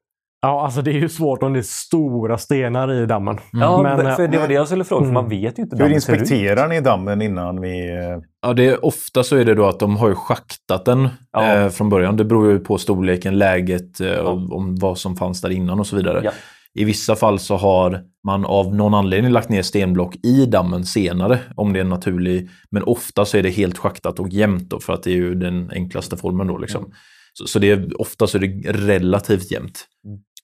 Ja, 0.45 0.65
alltså 0.65 0.83
det 0.83 0.91
är 0.91 0.95
ju 0.95 1.09
svårt 1.09 1.43
om 1.43 1.53
det 1.53 1.59
är 1.59 1.63
stora 1.63 2.39
stenar 2.39 2.93
i 2.93 3.07
dammen. 3.07 3.39
Ja, 3.53 3.83
Men, 3.83 4.07
eh, 4.07 4.17
för 4.17 4.29
det 4.29 4.39
var 4.39 4.49
det 4.49 4.55
jag 4.55 4.67
skulle 4.67 4.85
fråga, 4.85 5.01
för 5.01 5.11
mm. 5.11 5.15
man 5.15 5.29
vet 5.29 5.59
ju 5.59 5.63
inte 5.63 5.77
Hur 5.77 5.87
ut. 5.87 5.93
inspekterar 5.95 6.69
ni 6.69 6.81
dammen 6.81 7.23
innan 7.23 7.61
vi... 7.61 7.91
eh, 7.91 8.19
Ja, 8.43 8.53
det 8.53 8.67
är, 8.67 8.85
ofta 8.85 9.23
så 9.23 9.37
är 9.37 9.45
det 9.45 9.55
då 9.55 9.67
att 9.67 9.79
de 9.79 9.97
har 9.97 10.09
ju 10.09 10.15
schaktat 10.15 10.85
den 10.85 11.09
Ja. 11.33 11.55
eh, 11.55 11.69
från 11.69 11.89
början. 11.89 12.17
Det 12.17 12.25
beror 12.25 12.51
ju 12.51 12.59
på 12.59 12.79
storleken, 12.79 13.39
läget, 13.39 14.01
eh, 14.01 14.15
och 14.17 14.57
om 14.57 14.77
vad 14.77 14.99
som 14.99 15.17
fanns 15.17 15.41
där 15.41 15.51
innan 15.51 15.81
och 15.81 15.87
så 15.87 15.97
vidare. 15.97 16.21
Ja. 16.25 16.31
I 16.75 16.85
vissa 16.85 17.17
fall 17.17 17.39
så 17.39 17.57
har 17.57 18.01
man 18.27 18.45
av 18.45 18.75
någon 18.75 18.95
anledning 18.95 19.33
lagt 19.33 19.49
ner 19.49 19.63
stenblock 19.63 20.17
i 20.23 20.47
dammen 20.47 20.85
senare, 20.85 21.39
om 21.57 21.73
det 21.73 21.79
är 21.79 21.85
en 21.85 21.89
naturlig. 21.89 22.49
Men 22.71 22.83
ofta 22.83 23.25
så 23.25 23.37
är 23.37 23.43
det 23.43 23.51
helt 23.51 23.79
schaktat 23.79 24.19
och 24.21 24.29
jämnt 24.29 24.71
då, 24.71 24.81
för 24.81 24.93
att 24.93 25.03
det 25.03 25.11
är 25.11 25.15
ju 25.17 25.35
den 25.35 25.71
enklaste 25.75 26.17
formen 26.17 26.47
då. 26.47 26.59
Liksom. 26.59 26.93
Så, 27.39 27.47
så 27.47 27.59
det 27.59 27.71
är, 27.71 28.01
ofta 28.01 28.27
så 28.27 28.39
är 28.39 28.41
det 28.41 28.73
relativt 28.73 29.51
jämnt. 29.53 29.87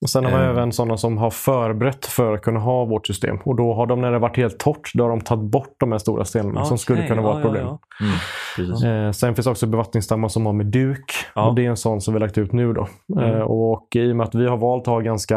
Och 0.03 0.11
sen 0.11 0.25
har 0.25 0.31
man 0.33 0.41
Eh. 0.41 0.49
även 0.49 0.73
sådana 0.73 0.97
som 0.97 1.19
har 1.19 1.31
förberett 1.31 2.07
för 2.07 2.35
att 2.35 2.43
kunna 2.43 2.61
ha 2.61 2.85
vårt 2.85 3.07
system. 3.07 3.39
Och 3.45 3.57
då 3.57 3.75
har 3.75 3.87
de, 3.87 4.01
när 4.01 4.13
det 4.13 4.19
varit 4.19 4.37
helt 4.37 4.59
torrt, 4.59 4.91
då 4.95 5.05
har 5.05 5.11
de 5.11 5.21
tagit 5.21 5.51
bort 5.51 5.75
de 5.81 5.93
här 5.93 5.99
stora 5.99 6.25
stenarna 6.25 6.65
som 6.65 6.79
skulle 6.79 7.07
kunna 7.07 7.23
vara 7.23 7.33
ja, 7.33 7.39
ett 7.39 7.45
problem. 7.45 7.67
ja, 7.67 7.79
ja. 7.99 8.07
Mm, 8.07 8.19
precis. 8.57 8.85
Eh, 8.85 9.11
sen 9.11 9.35
finns 9.35 9.47
också 9.47 9.67
bevattningsdammar 9.67 10.29
som 10.29 10.47
har 10.47 10.53
med 10.53 10.67
duk. 10.67 11.13
Ja. 11.35 11.49
Och 11.49 11.55
det 11.55 11.67
är 11.67 11.71
en 11.71 11.77
sån 11.77 12.01
som 12.01 12.15
vi 12.15 12.21
har 12.21 12.27
lagt 12.27 12.39
ut 12.39 12.53
nu. 12.53 12.73
Då. 12.73 12.89
Mm. 13.19 13.35
Eh, 13.35 13.41
och 13.41 13.89
I 13.95 14.13
och 14.13 14.17
med 14.17 14.27
att 14.27 14.35
vi 14.35 14.47
har 14.47 14.57
valt 14.57 14.83
att 14.83 14.87
ha 14.87 15.01
ganska 15.01 15.37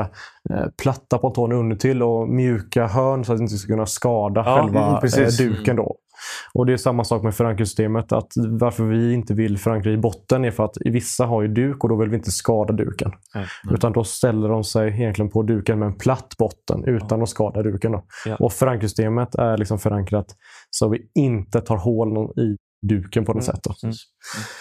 eh, 0.49 0.66
platta 0.84 1.18
pontoner 1.18 1.56
undertill 1.56 2.04
och 2.04 2.30
mjuka 2.30 2.88
hörn 2.88 3.26
så 3.26 3.32
att 3.32 3.38
det 3.38 3.41
inte 3.43 3.58
ska 3.58 3.74
kunna 3.74 3.86
skada 3.86 4.43
Ja, 4.45 4.56
själva 4.56 4.82
mm, 4.84 4.93
eh, 4.93 4.99
precis. 4.99 5.38
duken. 5.38 5.76
Då. 5.76 5.95
Och 6.54 6.66
Det 6.66 6.74
är 6.74 6.78
samma 6.78 7.04
sak 7.04 7.24
med 7.24 7.36
förankringssystemet. 7.36 8.12
Att 8.12 8.32
varför 8.36 8.84
vi 8.84 9.14
inte 9.14 9.34
vill 9.34 9.58
förankra 9.58 9.92
i 9.92 9.98
botten 9.98 10.46
är 10.46 10.52
för 10.52 10.66
att 10.66 10.78
vissa 10.86 11.26
har 11.26 11.42
ju 11.42 11.48
duk 11.48 11.84
och 11.84 11.90
då 11.90 11.96
vill 11.96 12.10
vi 12.10 12.16
inte 12.16 12.32
skada 12.32 12.74
duken. 12.74 13.12
Nej. 13.36 13.46
Utan 13.72 13.92
då 13.92 14.04
ställer 14.04 14.50
de 14.50 14.64
sig 14.64 14.90
egentligen 14.90 15.30
på 15.30 15.44
duken 15.44 15.80
med 15.80 15.86
en 15.86 15.98
platt 15.98 16.36
botten 16.40 16.84
utan 16.86 17.22
att 17.22 17.30
skada 17.30 17.64
duken. 17.64 17.92
Då. 17.92 18.04
Ja. 18.26 18.36
Och 18.36 18.54
förankringssystemet 18.54 19.36
är 19.36 19.58
liksom 19.58 19.80
förankrat 19.80 20.26
så 20.70 20.90
vi 20.90 21.08
inte 21.16 21.62
tar 21.62 21.78
hål 21.78 22.40
i 22.40 22.58
duken 22.88 23.26
på 23.26 23.34
något 23.34 23.44
Mm. 23.44 23.56
sätt. 23.56 23.64
Då. 23.64 23.74
Mm. 23.84 23.94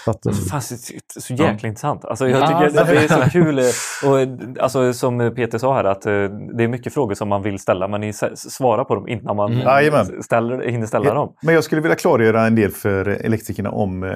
Så 0.04 0.10
att, 0.10 0.26
eh, 0.26 0.32
Fan, 0.32 0.62
så, 0.62 0.76
så 1.20 1.32
jäkla 1.32 1.46
Ja. 1.62 1.68
intressant. 1.68 2.04
Alltså, 2.04 2.28
jag 2.28 2.40
Ja, 2.40 2.46
tycker 2.46 2.80
att 2.80 2.86
det 2.88 2.96
är 3.14 3.24
så 3.24 3.30
kul. 3.32 3.58
eh, 3.58 3.64
Och, 4.10 4.20
eh, 4.20 4.28
alltså, 4.60 4.92
som 4.92 5.32
Peter 5.36 5.58
sa 5.58 5.74
här, 5.74 5.84
att 5.84 6.02
det 6.02 6.64
är 6.64 6.68
mycket 6.68 6.94
frågor 6.94 7.14
som 7.14 7.28
man 7.28 7.42
vill 7.42 7.58
ställa, 7.58 7.88
men 7.88 8.00
ni 8.00 8.12
svarar 8.36 8.84
på 8.84 8.94
dem 8.94 9.08
innan 9.08 9.36
man 9.36 9.52
Mm. 9.52 10.22
ställer, 10.22 10.68
hinner 10.70 10.86
ställa 10.86 11.14
dem. 11.14 11.34
Men 11.42 11.54
jag 11.54 11.64
skulle 11.64 11.80
vilja 11.80 11.96
klargöra 11.96 12.46
en 12.46 12.54
del 12.54 12.70
för 12.70 13.08
elektrikerna 13.08 13.70
om 13.70 14.02
eh, 14.02 14.10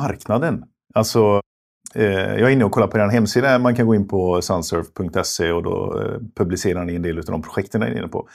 marknaden. 0.00 0.62
Alltså, 0.94 1.40
eh, 1.94 2.04
jag 2.12 2.40
är 2.40 2.48
inne 2.48 2.64
och 2.64 2.72
kollar 2.72 2.86
på 2.86 2.98
er 2.98 3.08
hemsida. 3.08 3.58
Man 3.58 3.74
kan 3.74 3.86
gå 3.86 3.94
in 3.94 4.08
på 4.08 4.42
sunsurf.se 4.42 5.52
och 5.52 5.62
då 5.62 6.00
eh, 6.02 6.18
publicerar 6.36 6.84
ni 6.84 6.94
en 6.94 7.02
del 7.02 7.18
av 7.18 7.24
de 7.24 7.42
projekten 7.42 7.80
ni 7.80 7.86
är 7.86 7.98
inne 7.98 8.08
på. 8.08 8.28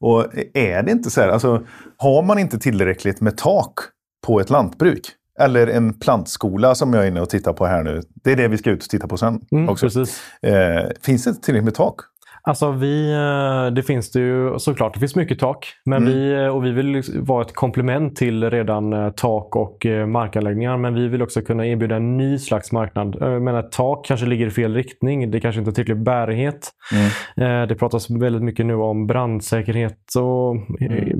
Och 0.00 0.26
är 0.54 0.82
det 0.82 0.90
inte 0.92 1.10
så 1.10 1.20
här, 1.20 1.28
alltså, 1.28 1.62
har 1.96 2.22
man 2.22 2.38
inte 2.38 2.58
tillräckligt 2.58 3.20
med 3.20 3.36
tak 3.36 3.74
på 4.26 4.40
ett 4.40 4.50
lantbruk 4.50 5.14
eller 5.40 5.66
en 5.66 5.94
plantskola 5.94 6.74
som 6.74 6.94
jag 6.94 7.04
är 7.04 7.08
inne 7.08 7.20
och 7.20 7.30
tittar 7.30 7.52
på 7.52 7.66
här 7.66 7.82
nu. 7.82 8.02
Det 8.14 8.32
är 8.32 8.36
det 8.36 8.48
vi 8.48 8.58
ska 8.58 8.70
ut 8.70 8.82
och 8.82 8.90
titta 8.90 9.08
på 9.08 9.16
sen 9.16 9.40
mm, 9.52 9.68
också. 9.68 9.86
Eh, 10.42 10.56
finns 11.02 11.24
det 11.24 11.34
tillräckligt 11.34 11.64
med 11.64 11.74
tak? 11.74 12.00
Alltså 12.42 12.70
vi, 12.70 13.12
eh, 13.12 13.74
det 13.74 13.82
finns 13.82 14.10
det 14.10 14.20
ju 14.20 14.58
såklart. 14.58 14.94
Det 14.94 15.00
finns 15.00 15.16
mycket 15.16 15.38
tak. 15.38 15.66
Men 15.84 16.02
Mm. 16.02 16.12
vi, 16.14 16.32
eh, 16.44 16.46
och 16.48 16.64
vi 16.64 16.70
vill 16.70 16.86
liksom 16.86 17.24
vara 17.24 17.42
ett 17.42 17.54
komplement 17.54 18.16
till 18.16 18.50
redan 18.50 18.92
eh, 18.92 19.10
tak 19.10 19.56
och 19.56 19.86
markanläggningar. 20.08 20.76
Men 20.76 20.94
vi 20.94 21.08
vill 21.08 21.22
också 21.22 21.40
kunna 21.42 21.66
erbjuda 21.66 21.96
en 21.96 22.16
ny 22.16 22.38
slags 22.38 22.72
marknad. 22.72 23.16
Jag 23.20 23.42
menar, 23.42 23.58
ett 23.60 23.72
tak 23.72 24.04
kanske 24.06 24.26
ligger 24.26 24.46
i 24.46 24.50
fel 24.50 24.74
riktning. 24.74 25.30
Det 25.30 25.40
kanske 25.40 25.58
inte 25.58 25.68
har 25.68 25.74
tillräcklig 25.74 26.02
bärighet. 26.02 26.68
Mm. 27.36 27.68
Det 27.68 27.74
pratas 27.74 28.10
väldigt 28.10 28.42
mycket 28.42 28.66
nu 28.66 28.74
om 28.74 29.06
brandsäkerhet 29.06 30.14
och 30.18 30.56
eh, 30.82 31.16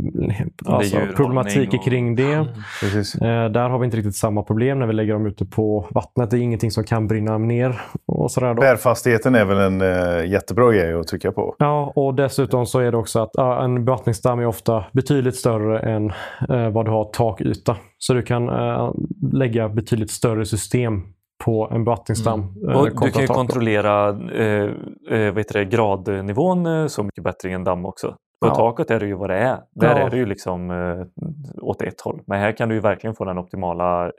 alltså, 0.67 0.97
problematiker 1.17 1.79
och- 1.79 1.85
kring 1.85 2.17
det. 2.17 2.47
Precis. 2.81 3.15
Eh, 3.15 3.49
Där 3.51 3.69
har 3.69 3.79
vi 3.79 3.85
inte 3.85 3.97
riktigt 3.97 4.17
samma 4.17 4.43
problem 4.43 4.79
när 4.79 4.87
vi 4.87 4.93
lägger 4.93 5.13
dem 5.13 5.27
ute 5.27 5.45
på 5.47 5.87
vattnet. 5.91 6.31
Det 6.31 6.37
är 6.39 6.41
ingenting 6.41 6.71
som 6.71 6.85
kan 6.85 7.07
brinna 7.07 7.39
ner. 7.39 7.81
Och 8.07 8.31
sådär 8.31 8.55
då. 8.55 8.61
Bärfastigheten 8.61 9.35
är 9.35 9.45
väl 9.45 9.59
en 9.59 10.31
jättebra 10.31 10.73
grej 10.73 10.95
att 11.09 11.11
trycka 11.11 11.33
på. 11.33 11.55
Ja, 11.59 11.93
och 11.97 12.15
dessutom 12.15 12.67
så 12.67 12.79
är 12.79 12.91
det 12.93 12.97
också 12.99 13.21
att 13.21 13.31
ja, 13.33 13.65
en 13.65 13.85
bevattningsdamm 13.85 14.39
är 14.41 14.47
ofta 14.47 14.85
betydligt 14.93 15.37
större 15.37 15.79
än 15.79 16.13
eh, 16.49 16.71
vad 16.71 16.85
du 16.87 16.91
har 16.91 17.05
takyta. 17.05 17.77
Så 17.99 18.15
du 18.15 18.23
kan 18.23 18.49
eh, 18.49 18.93
lägga 19.33 19.69
betydligt 19.69 20.11
större 20.11 20.45
system 20.45 21.03
på 21.45 21.69
en 21.73 21.85
bevattningsdamm. 21.85 22.41
eh, 22.69 22.77
Och 22.79 22.85
du 23.05 23.11
kan 23.11 23.23
ju 23.23 23.27
kontrollera 23.29 24.09
eh, 24.09 24.71
vad 25.11 25.39
heter 25.39 25.59
det, 25.59 25.65
gradnivån 25.65 26.89
så 26.89 27.03
mycket 27.03 27.25
bättre 27.25 27.49
i 27.51 27.53
en 27.53 27.65
damm 27.65 27.87
också. 27.87 28.15
På 28.41 28.47
Ja. 28.47 28.55
taket 28.55 28.91
är 28.91 29.01
det 29.01 29.07
ju 29.07 29.15
vad 29.15 29.31
det 29.31 29.37
är. 29.39 29.59
Där 29.75 30.01
Ja. 30.01 30.07
är 30.07 30.11
det 30.11 30.17
ju 30.17 30.27
liksom 30.27 30.71
eh, 30.71 31.23
åt 31.63 31.83
ett 31.83 32.01
håll. 32.01 32.21
Men 32.27 32.41
här 32.41 32.53
kan 32.53 32.69
du 32.69 32.75
ju 32.75 32.81
verkligen 32.81 33.15
få 33.15 33.25
den 33.25 33.39
optimala 33.39 34.05
eh, 34.07 34.11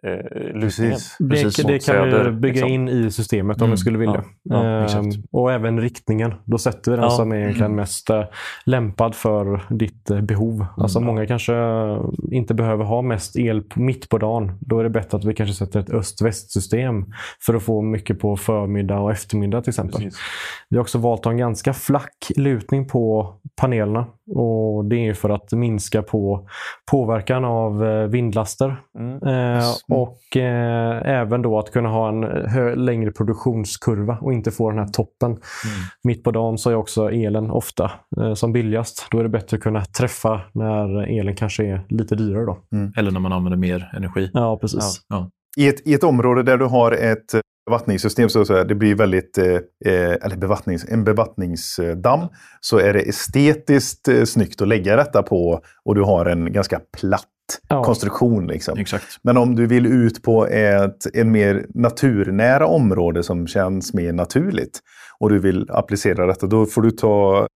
lutningen. 0.54 0.62
Precis. 0.62 1.16
Det, 1.20 1.30
Precis, 1.30 1.56
det 1.56 1.72
kan 1.72 1.80
söder, 1.82 2.32
bygga 2.32 2.54
liksom. 2.54 2.70
in 2.70 2.90
i 2.90 3.12
systemet 3.12 3.58
om 3.58 3.64
Mm, 3.64 3.72
vi 3.72 3.78
skulle 3.78 3.98
vilja. 3.98 4.24
ja, 4.44 4.64
ja, 4.64 4.70
Ehm, 4.78 4.84
exakt. 4.84 5.26
och 5.32 5.52
även 5.52 5.82
riktningen. 5.82 6.34
Då 6.46 6.58
sätter 6.58 6.92
vi 6.92 6.98
den 6.98 7.04
Ja. 7.06 7.10
som 7.12 7.32
är 7.32 7.36
egentligen 7.38 7.76
mest 7.76 8.10
eh, 8.10 8.24
lämpad 8.66 9.16
för 9.16 9.62
ditt 9.70 10.12
eh, 10.12 10.22
behov. 10.22 10.66
Alltså 10.78 11.00
Många 11.00 11.26
kanske 11.26 11.56
eh, 11.56 12.02
inte 12.32 12.54
behöver 12.54 12.84
ha 12.86 13.02
mest 13.02 13.36
el 13.38 13.62
på, 13.62 13.82
mitt 13.82 14.10
på 14.10 14.18
dagen. 14.18 14.52
Då 14.60 14.80
är 14.80 14.84
det 14.84 14.90
bättre 14.90 15.18
att 15.18 15.26
vi 15.26 15.34
kanske 15.34 15.56
sätter 15.56 15.80
ett 15.80 15.90
öst-väst-system 15.90 17.06
för 17.46 17.54
att 17.54 17.64
få 17.64 17.82
mycket 17.82 18.20
på 18.20 18.38
förmiddag 18.38 19.00
och 19.00 19.12
eftermiddag 19.12 19.62
till 19.62 19.70
exempel. 19.70 20.02
Precis. 20.02 20.20
Vi 20.70 20.78
har 20.78 20.82
också 20.82 20.98
valt 20.98 21.20
att 21.20 21.26
ha 21.26 21.32
en 21.32 21.38
ganska 21.38 21.74
flack 21.74 22.32
lutning 22.36 22.88
på 22.88 23.34
panelerna. 23.62 24.06
Och 24.36 24.86
Det 24.86 25.08
är 25.08 25.14
för 25.14 25.30
att 25.30 25.52
minska 25.52 26.02
på 26.02 26.48
påverkan 26.92 27.46
av 27.46 27.86
eh, 27.86 28.08
vindlaster. 28.08 28.82
Mm. 29.00 29.24
Eh, 29.24 29.66
och 29.88 30.38
eh, 30.38 31.20
även 31.20 31.42
då 31.42 31.60
att 31.60 31.72
kunna 31.72 31.90
ha 31.90 32.10
en 32.10 32.86
längre 32.86 33.12
produktionskurva 33.12 34.18
och 34.22 34.34
inte 34.34 34.52
få 34.52 34.70
den 34.70 34.80
här 34.80 34.88
toppen. 34.88 35.38
Mitt 36.04 36.24
på 36.24 36.32
dagen 36.32 36.58
så 36.58 36.70
är 36.70 36.76
också 36.76 37.12
elen 37.12 37.52
ofta 37.52 37.92
eh, 38.22 38.34
som 38.34 38.54
billigast. 38.54 39.08
Då 39.12 39.20
är 39.20 39.24
det 39.24 39.30
bättre 39.30 39.58
att 39.58 39.64
kunna 39.64 39.86
träffa 39.86 40.42
när 40.54 41.20
elen 41.20 41.36
kanske 41.36 41.66
är 41.66 41.86
lite 41.90 42.16
dyrare. 42.16 42.46
Då. 42.46 42.58
Eller 42.98 43.12
när 43.12 43.20
man 43.20 43.34
använder 43.34 43.58
mer 43.58 43.92
energi. 43.96 44.30
Ja, 44.34 44.58
precis. 44.62 45.02
I 45.58 45.68
ett, 45.68 45.88
I 45.88 45.94
ett 45.94 46.04
område 46.04 46.44
där 46.44 46.58
du 46.58 46.66
har 46.66 46.92
ett 46.92 47.36
bevattningssystem 47.70 48.30
så, 48.30 48.46
så 48.46 48.54
är 48.54 48.66
det 48.66 48.76
blir 48.76 48.96
väldigt, 48.96 49.38
eh, 49.38 49.46
eh, 49.86 50.18
eller 50.22 50.38
bevattnings, 50.38 50.86
en 50.90 51.04
bevattningsdamm, 51.04 52.28
så 52.62 52.78
är 52.80 52.94
det 52.94 53.00
estetiskt 53.10 54.08
eh, 54.08 54.24
snyggt 54.24 54.62
att 54.62 54.68
lägga 54.68 54.96
detta 54.96 55.24
på 55.24 55.62
och 55.86 55.96
du 55.96 56.02
har 56.02 56.26
en 56.26 56.54
ganska 56.54 56.80
platt 57.00 57.26
Ja. 57.70 57.84
konstruktion. 57.84 58.48
Liksom. 58.48 58.78
Exakt. 58.80 59.06
Men 59.22 59.38
om 59.38 59.56
du 59.56 59.66
vill 59.68 59.86
ut 59.86 60.24
på 60.24 60.48
ett 60.48 61.16
en 61.16 61.32
mer 61.32 61.66
naturnära 61.76 62.68
område 62.68 63.24
som 63.24 63.48
känns 63.48 63.94
mer 63.94 64.14
naturligt 64.14 64.80
och 65.20 65.30
du 65.30 65.40
vill 65.40 65.68
applicera 65.72 66.26
detta, 66.26 66.48
då 66.48 66.66
får 66.66 66.82
du 66.82 66.92
ta 66.92 67.48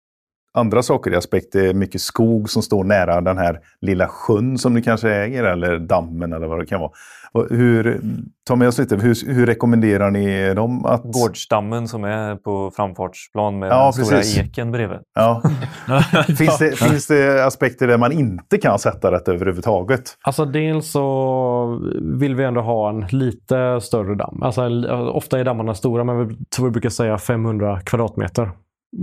andra 0.54 0.84
saker 0.84 1.12
i 1.12 1.16
aspekt. 1.16 1.48
Det 1.52 1.70
är 1.70 1.74
mycket 1.74 2.02
skog 2.02 2.50
som 2.50 2.62
står 2.62 2.84
nära 2.84 3.22
den 3.22 3.38
här 3.38 3.60
lilla 3.82 4.08
sjön 4.08 4.58
som 4.58 4.74
du 4.74 4.82
kanske 4.82 5.10
äger 5.10 5.44
eller 5.44 5.80
dammen 5.80 6.34
eller 6.34 6.48
vad 6.48 6.60
det 6.60 6.66
kan 6.66 6.80
vara. 6.80 6.92
Och 7.32 7.48
Hur, 7.50 8.02
ta 8.48 8.56
med 8.56 8.68
oss 8.68 8.78
lite, 8.78 8.96
hur, 8.96 9.34
hur 9.34 9.46
rekommenderar 9.46 10.12
ni 10.12 10.54
dem 10.54 10.86
att... 10.86 11.04
Gårdsdammen 11.04 11.88
som 11.88 12.04
är 12.04 12.36
på 12.36 12.72
framfartsplan 12.76 13.60
med 13.60 13.70
Ja, 13.70 13.92
den 13.96 14.06
stora 14.06 14.44
eken 14.44 14.72
bredvid. 14.72 15.00
Ja. 15.16 15.42
finns, 16.38 16.58
det, 16.58 16.80
finns 16.80 17.08
det 17.08 17.46
aspekter 17.46 17.88
där 17.88 17.98
man 17.98 18.12
inte 18.12 18.58
kan 18.58 18.80
sätta 18.80 19.12
detta 19.12 19.32
överhuvudtaget? 19.34 20.18
Alltså 20.22 20.46
dels 20.46 20.92
så 20.92 21.82
vill 22.20 22.36
vi 22.36 22.44
ändå 22.44 22.62
ha 22.62 22.90
en 22.90 23.06
lite 23.10 23.82
större 23.82 24.16
damm. 24.16 24.44
Alltså, 24.44 24.88
ofta 25.14 25.40
är 25.40 25.44
dammarna 25.44 25.76
stora, 25.76 26.04
men 26.04 26.28
vi, 26.28 26.36
vi 26.62 26.70
brukar 26.70 26.90
säga 26.90 27.18
500 27.18 27.82
kvadratmeter. 27.86 28.52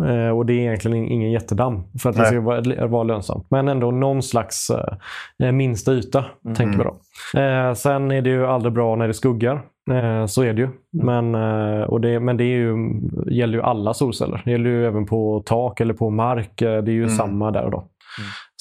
Eh, 0.08 0.30
och 0.36 0.46
det 0.46 0.52
är 0.52 0.58
egentligen 0.58 0.96
in- 0.96 1.08
ingen 1.12 1.30
jättedam 1.30 1.82
för 2.02 2.10
att 2.10 2.16
det 2.16 2.22
Nej. 2.22 2.30
ska 2.30 2.40
vara, 2.40 2.86
vara 2.86 3.02
lönsamt. 3.02 3.46
Men 3.50 3.68
ändå 3.68 3.90
någon 3.90 4.22
slags 4.22 4.70
eh, 5.42 5.52
minsta 5.52 5.92
yta, 5.92 6.24
tänker 6.56 6.78
vi 6.78 6.84
då. 6.84 6.96
Eh, 7.40 7.74
sen 7.74 8.10
är 8.10 8.22
det 8.22 8.30
ju 8.30 8.46
aldrig 8.46 8.72
bra 8.72 8.96
när 8.96 9.08
det 9.08 9.14
skuggar. 9.14 9.62
Eh, 9.90 10.26
så 10.26 10.42
är 10.42 10.52
det 10.52 10.62
ju. 10.62 10.68
Men, 10.92 11.34
eh, 11.34 11.82
och 11.82 12.00
det, 12.00 12.20
men 12.20 12.36
det 12.36 12.44
ju, 12.44 12.74
gäller 13.30 13.54
ju 13.54 13.62
alla 13.62 13.94
solceller. 13.94 14.42
Det 14.44 14.50
gäller 14.50 14.70
ju 14.70 14.86
även 14.86 15.06
på 15.06 15.42
tak 15.46 15.80
eller 15.80 15.94
på 15.94 16.10
mark. 16.10 16.62
Eh, 16.62 16.82
det 16.82 16.90
är 16.90 16.94
ju 16.94 17.08
samma 17.08 17.50
där 17.50 17.64
och 17.64 17.70
då. 17.70 17.84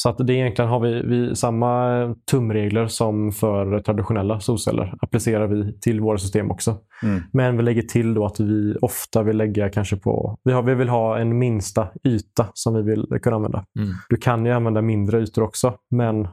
Så 0.01 0.09
att 0.09 0.17
det 0.17 0.33
egentligen 0.33 0.69
har 0.69 0.79
vi, 0.79 1.01
vi 1.01 1.35
samma 1.35 2.15
tumregler 2.31 2.87
som 2.87 3.31
för 3.31 3.79
traditionella 3.79 4.39
solceller 4.39 4.95
applicerar 5.01 5.47
vi 5.47 5.79
till 5.79 6.01
våra 6.01 6.17
system 6.17 6.51
också. 6.51 6.77
Mm. 7.03 7.21
Men 7.33 7.57
vi 7.57 7.63
lägger 7.63 7.81
till 7.81 8.13
då 8.13 8.25
att 8.25 8.39
vi 8.39 8.75
ofta 8.81 9.23
vill 9.23 9.37
lägga 9.37 9.69
kanske 9.69 9.95
på... 9.95 10.37
Vi, 10.43 10.51
har, 10.51 10.63
vi 10.63 10.75
vill 10.75 10.89
ha 10.89 11.17
en 11.17 11.37
minsta 11.37 11.87
yta 12.03 12.47
som 12.53 12.75
vi 12.75 12.81
vill 12.81 13.19
kunna 13.21 13.35
använda. 13.35 13.65
Mm. 13.79 13.89
Du 14.09 14.15
kan 14.15 14.45
ju 14.45 14.51
använda 14.51 14.81
mindre 14.81 15.19
ytor 15.19 15.43
också, 15.43 15.73
men 15.91 16.27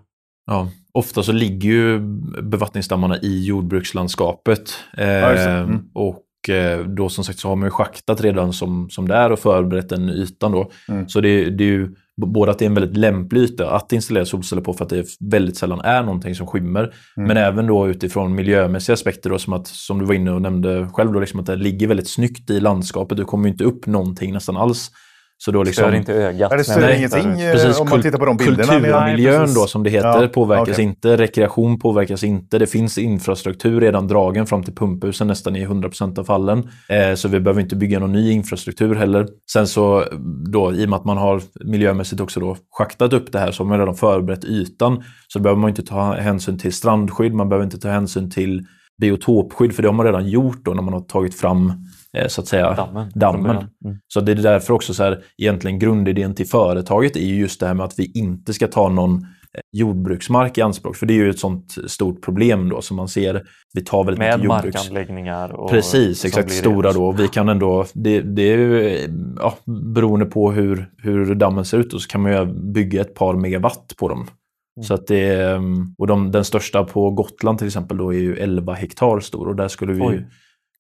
Ja, 0.47 0.69
ofta 0.93 1.23
så 1.23 1.33
ligger 1.33 1.69
ju 1.69 1.99
bevattningsdammarna 2.43 3.19
i 3.19 3.45
jordbrukslandskapet. 3.47 4.75
Eh. 4.99 5.59
Mm. 5.59 5.89
Och 5.95 6.49
eh, 6.49 6.81
då 6.87 7.09
som 7.09 7.25
sagt 7.25 7.39
så 7.39 7.49
har 7.49 7.57
man 7.57 7.67
ju 7.67 7.71
schaktat 7.71 8.21
redan 8.21 8.53
som, 8.53 8.91
som 8.91 9.09
det 9.09 9.15
är 9.15 9.33
och 9.33 9.39
förberett 9.39 9.89
den 9.89 10.09
ytan 10.09 10.53
då. 10.53 10.71
Mm. 10.89 11.09
Så 11.09 11.21
det, 11.21 11.51
det 11.51 11.65
är 11.65 11.69
ju 11.69 11.95
både 12.17 12.51
att 12.51 12.59
det 12.59 12.65
är 12.65 12.67
en 12.67 12.75
väldigt 12.75 12.97
lämplig 12.97 13.41
yta 13.41 13.71
att 13.71 13.93
installera 13.93 14.25
solceller 14.25 14.63
på 14.63 14.73
för 14.73 14.85
att 14.85 14.91
det 14.91 15.07
väldigt 15.21 15.57
sällan 15.57 15.81
är 15.81 16.03
någonting 16.03 16.35
som 16.35 16.47
skymmer. 16.47 16.95
Men 17.17 17.37
även 17.37 17.67
då 17.67 17.89
utifrån 17.89 18.35
miljömässiga 18.35 18.95
aspekter 18.95 19.31
då, 19.31 19.39
som 19.39 19.53
att, 19.53 19.67
som 19.67 19.99
du 19.99 20.05
var 20.05 20.15
inne 20.15 20.31
och 20.31 20.43
nämnde 20.43 20.89
själv 20.93 21.13
då, 21.13 21.21
liksom 21.21 21.41
att 21.41 21.47
det 21.47 21.57
ligger 21.57 21.87
väldigt 21.87 22.09
snyggt 22.09 22.51
i 22.51 22.61
landskapet. 22.61 23.17
Du 23.19 23.25
kommer 23.25 23.49
inte 23.49 23.65
upp 23.65 23.87
någonting 23.87 24.33
nästan 24.33 24.57
alls. 24.57 24.91
Så 25.39 25.51
då 25.51 25.63
liksom, 25.63 25.83
Stör 25.83 25.95
inte 25.95 26.15
ögat. 26.15 26.53
Är 26.53 26.57
det 26.57 26.65
stör 26.65 26.81
Nej, 26.81 26.99
ingenting 26.99 27.41
eh, 27.41 27.53
Precis, 27.53 27.81
om 27.81 27.89
man 27.89 28.03
tittar 28.03 28.19
på 28.19 28.25
de 28.25 28.37
bilderna? 28.37 28.73
Kulturmiljön 28.73 29.55
då 29.55 29.67
som 29.67 29.83
det 29.83 29.91
heter 29.91 30.23
Ja, 30.23 30.29
påverkas 30.29 30.69
okej. 30.69 30.85
inte. 30.85 31.17
Rekreation 31.17 31.79
påverkas 31.79 32.25
inte. 32.25 32.59
Det 32.59 32.67
finns 32.67 32.99
infrastruktur 32.99 33.81
redan 33.81 34.09
dragen 34.09 34.47
fram 34.47 34.63
till 34.63 34.75
pumphusen 34.75 35.27
nästan 35.27 35.57
i 35.57 35.67
100% 35.67 36.19
av 36.19 36.25
fallen. 36.25 36.71
Eh, 36.89 37.15
så 37.15 37.29
vi 37.29 37.41
behöver 37.41 37.61
inte 37.61 37.77
bygga 37.77 37.99
någon 37.99 38.13
ny 38.13 38.31
infrastruktur 38.31 38.95
heller. 38.95 39.27
Sen 39.53 39.67
så 39.67 40.05
då 40.53 40.75
i 40.75 40.85
och 40.85 40.89
med 40.89 40.97
att 40.97 41.05
man 41.05 41.17
har 41.17 41.43
miljömässigt 41.65 42.21
också 42.21 42.41
då 42.41 42.57
schaktat 42.79 43.13
upp 43.13 43.33
det 43.33 43.39
här 43.39 43.51
så 43.53 43.63
har 43.63 43.69
man 43.69 43.79
redan 43.79 43.95
förberett 43.95 44.45
ytan. 44.45 45.03
Så 45.29 45.39
då 45.39 45.43
behöver 45.43 45.61
man 45.61 45.71
inte 45.71 45.83
ta 45.83 46.13
hänsyn 46.15 46.59
till 46.59 46.73
strandskydd. 46.73 47.35
Man 47.35 47.49
behöver 47.49 47.65
inte 47.65 47.79
ta 47.79 47.89
hänsyn 47.89 48.31
till 48.31 48.67
biotopskydd 49.01 49.75
för 49.75 49.83
det 49.83 49.89
har 49.89 49.95
man 49.95 50.07
redan 50.07 50.29
gjort 50.29 50.65
då 50.65 50.75
när 50.75 50.83
man 50.83 50.95
har 50.95 51.01
tagit 51.01 51.35
fram 51.35 51.73
eh, 52.17 52.29
så 52.29 52.41
att 52.41 52.47
säga 52.47 52.75
Dammen. 52.75 53.11
dammen. 53.15 53.57
Mm. 53.57 53.99
Så 54.09 54.21
det 54.21 54.33
är 54.33 54.37
därför 54.37 54.75
också 54.75 54.95
så 54.95 55.03
här, 55.03 55.23
egentligen 55.39 55.79
grundidén 55.79 56.35
till 56.35 56.47
företaget 56.47 57.17
är 57.17 57.21
ju 57.27 57.35
just 57.35 57.61
det 57.61 57.67
här 57.67 57.75
med 57.75 57.85
att 57.85 57.99
vi 57.99 58.13
inte 58.15 58.53
ska 58.53 58.67
ta 58.67 58.89
någon 58.89 59.15
eh, 59.15 59.61
jordbruksmark 59.73 60.59
i 60.59 60.63
anspråk. 60.63 60.97
För 60.97 61.07
det 61.07 61.15
är 61.15 61.17
ju 61.17 61.31
ett 61.31 61.39
sånt 61.39 61.77
stort 61.87 62.23
problem 62.23 62.69
då 62.69 62.83
som 62.83 62.97
man 62.97 63.09
ser. 63.09 63.43
Vi 63.75 63.85
tar 63.85 64.05
väldigt 64.05 64.19
Med 64.19 64.39
mycket 64.39 64.45
jordbruks... 64.45 64.75
markanläggningar. 64.75 65.53
Och 65.53 65.71
Precis, 65.71 66.25
exakt. 66.25 66.53
Stora 66.53 66.93
då. 66.93 67.13
Vi 67.13 67.29
kan 67.29 67.49
ändå, 67.49 67.87
det, 67.95 68.21
det 68.21 68.43
är 68.43 68.59
ju, 68.59 68.99
ja, 69.37 69.55
beroende 69.95 70.27
på 70.27 70.53
hur, 70.53 70.91
hur 70.99 71.35
dammen 71.35 71.65
ser 71.65 71.79
ut 71.79 71.91
då, 71.91 71.99
så 71.99 72.09
kan 72.09 72.23
man 72.23 72.33
ju 72.33 72.47
bygga 72.73 73.01
ett 73.01 73.15
par 73.15 73.35
megawatt 73.35 73.95
på 73.99 74.09
dem. 74.09 74.27
Så 74.83 74.95
att 74.95 75.07
det, 75.07 75.43
mm, 75.43 75.95
och 75.99 76.07
de, 76.07 76.31
den 76.31 76.45
största 76.45 76.85
på 76.85 77.11
Gotland 77.11 77.59
till 77.59 77.67
exempel 77.67 77.97
då 77.97 78.15
är 78.15 78.19
ju 78.19 78.37
11 78.37 78.75
hektar 78.75 79.21
stor 79.21 79.49
och 79.49 79.57
där 79.57 79.69
skulle 79.69 79.93
vi 79.93 80.03
ju 80.03 80.09
Oj. 80.09 80.27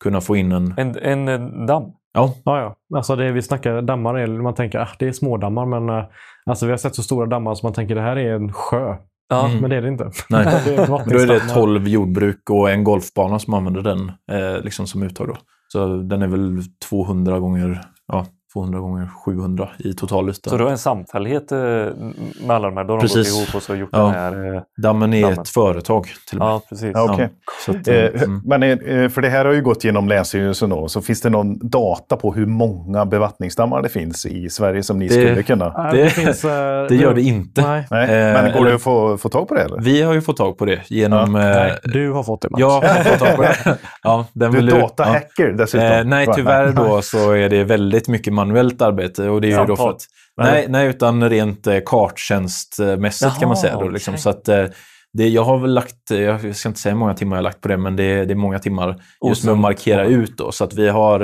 kunna 0.00 0.20
få 0.20 0.36
in 0.36 0.52
en... 0.52 0.74
En, 0.76 0.96
en 1.28 1.66
damm. 1.66 1.84
Ja, 2.12 2.34
Ja, 2.44 2.60
ja. 2.60 2.96
Alltså 2.96 3.16
det 3.16 3.32
vi 3.32 3.42
snackar 3.42 3.82
dammar, 3.82 4.14
är, 4.14 4.26
man 4.26 4.54
tänker 4.54 4.78
att 4.78 4.98
det 4.98 5.08
är 5.08 5.12
smådammar, 5.12 5.66
men 5.66 5.88
eh, 5.98 6.04
alltså 6.46 6.66
vi 6.66 6.72
har 6.72 6.78
sett 6.78 6.94
så 6.94 7.02
stora 7.02 7.26
dammar 7.26 7.54
som 7.54 7.66
man 7.66 7.72
tänker 7.72 7.94
det 7.94 8.00
här 8.00 8.16
är 8.16 8.34
en 8.34 8.52
sjö. 8.52 8.96
Ja. 9.28 9.48
Mm. 9.48 9.60
Men 9.60 9.70
det 9.70 9.76
är 9.76 9.82
det 9.82 9.88
inte. 9.88 10.10
nej. 10.30 10.44
det 10.64 10.74
är 10.74 10.76
Då 10.76 10.82
är 10.82 11.26
det 11.26 11.32
vattensdammar. 11.32 11.54
12 11.54 11.88
jordbruk 11.88 12.50
och 12.50 12.70
en 12.70 12.84
golfbana 12.84 13.38
som 13.38 13.54
använder 13.54 13.82
den 13.82 14.12
eh, 14.32 14.62
liksom 14.62 14.86
som 14.86 15.02
uttag. 15.02 15.28
Då. 15.28 15.36
Så 15.68 15.96
den 15.96 16.22
är 16.22 16.26
väl 16.26 16.62
200 16.88 17.38
gånger, 17.38 17.80
ja, 18.06 18.26
200 18.52 18.80
gånger 18.80 19.08
700 19.24 19.68
i 19.78 19.92
totalyta. 19.92 20.50
Så 20.50 20.56
du 20.56 20.64
har 20.64 20.70
en 20.70 20.78
samfällighet 20.78 21.52
eh, 21.52 21.58
med 21.58 22.50
alla 22.50 22.66
de 22.68 22.76
här. 22.76 22.84
Då 22.84 22.92
har 22.92 22.98
de 22.98 23.00
Precis. 23.00 23.32
gått 23.32 23.42
ihop 23.42 23.54
och 23.54 23.62
så 23.62 23.74
gjort 23.74 23.88
Ja. 23.92 23.98
den 24.02 24.10
här. 24.14 24.54
Eh, 24.54 24.62
Dammen 24.82 25.14
är 25.14 25.22
Dammen. 25.22 25.38
ett 25.40 25.48
företag 25.48 26.06
till 26.28 26.38
och 26.38 26.44
med. 26.46 26.52
ja, 26.54 26.60
precis. 26.68 26.90
Ja, 26.94 27.12
okej. 27.12 27.28
Så 27.66 27.70
att, 27.70 27.88
Eh, 27.88 27.94
eh, 27.96 28.22
mm. 28.22 28.42
Men 28.44 28.62
eh, 28.62 29.08
för 29.08 29.22
det 29.22 29.28
här 29.28 29.44
har 29.44 29.52
ju 29.52 29.62
gått 29.62 29.84
genom 29.84 30.08
Länsstyrelsen 30.08 30.70
då, 30.70 30.88
så 30.88 31.00
finns 31.02 31.20
det 31.20 31.30
någon 31.30 31.68
data 31.68 32.16
på 32.16 32.32
hur 32.32 32.46
många 32.46 33.04
bevattningsdammar 33.06 33.82
det 33.82 33.88
finns 33.88 34.26
i 34.26 34.50
Sverige 34.50 34.82
som 34.82 34.98
ni 34.98 35.08
Det- 35.08 35.14
skulle 35.14 35.42
kunna? 35.42 35.72
Nej, 35.92 36.02
Det- 36.02 36.10
finns, 36.10 36.44
eh, 36.44 36.50
det 36.88 36.96
gör 36.96 37.14
det 37.14 37.22
inte. 37.22 37.62
Nej, 37.62 37.84
Nej, 37.90 38.06
men 38.42 38.52
går 38.58 38.64
det 38.64 38.74
att 38.74 38.82
få, 38.82 39.18
få 39.18 39.28
tag 39.28 39.48
på 39.48 39.54
det 39.54 39.62
eller? 39.62 39.80
Vi 39.80 40.02
har 40.02 40.14
ju 40.14 40.20
fått 40.20 40.36
tag 40.36 40.58
på 40.58 40.64
det 40.64 40.80
genom... 40.90 41.34
eh, 41.36 41.42
nej, 41.42 41.78
du 41.84 42.10
har 42.12 42.22
fått 42.22 42.42
det 42.42 42.50
Mats. 42.50 42.60
Jag 42.60 42.70
har 42.80 43.04
fått 43.04 43.18
tag 43.18 43.36
på 43.36 43.42
det. 43.42 43.56
Ja, 44.02 44.26
den 44.32 44.52
Du 44.52 44.58
är 44.58 44.62
ja. 44.62 44.80
datahacker 44.80 45.48
dessutom. 45.52 46.10
Nej, 46.10 46.28
tyvärr 46.34 46.72
då 46.72 47.02
så 47.02 47.30
är 47.32 47.48
det 47.48 47.64
väldigt 47.64 48.08
mycket 48.08 48.32
manuellt 48.46 48.82
arbete. 48.82 49.28
Och 49.28 49.40
det 49.40 49.52
är 49.52 49.60
ju 49.60 49.66
då 49.66 49.76
för 49.76 49.90
att, 49.90 50.06
nej, 50.36 50.66
nej, 50.68 50.88
utan 50.88 51.30
rent 51.30 51.66
eh, 51.66 51.78
karttjänstmässigt 51.86 53.38
kan 53.38 53.48
man 53.48 53.56
Jaha, 53.56 53.62
säga. 53.62 53.78
Då, 53.78 53.88
liksom. 53.88 54.14
okej. 54.14 54.22
Så 54.22 54.30
att, 54.30 54.48
eh, 54.48 54.64
det, 55.12 55.28
jag 55.28 55.44
har 55.44 55.58
väl 55.58 55.74
lagt, 55.74 56.10
eh, 56.10 56.20
jag 56.20 56.56
ska 56.56 56.68
inte 56.68 56.80
säga 56.80 56.92
hur 56.92 56.98
många 56.98 57.14
timmar 57.14 57.36
jag 57.36 57.38
har 57.38 57.42
lagt 57.42 57.60
på 57.60 57.68
det, 57.68 57.76
men 57.76 57.96
det, 57.96 58.24
det 58.24 58.32
är 58.32 58.36
många 58.36 58.58
timmar 58.58 59.02
just 59.28 59.44
med 59.44 59.52
att 59.52 59.58
markera 59.58 60.04
ut. 60.04 60.36
Då, 60.36 60.52
så 60.52 60.64
att 60.64 60.74
vi 60.74 60.88
har, 60.88 61.20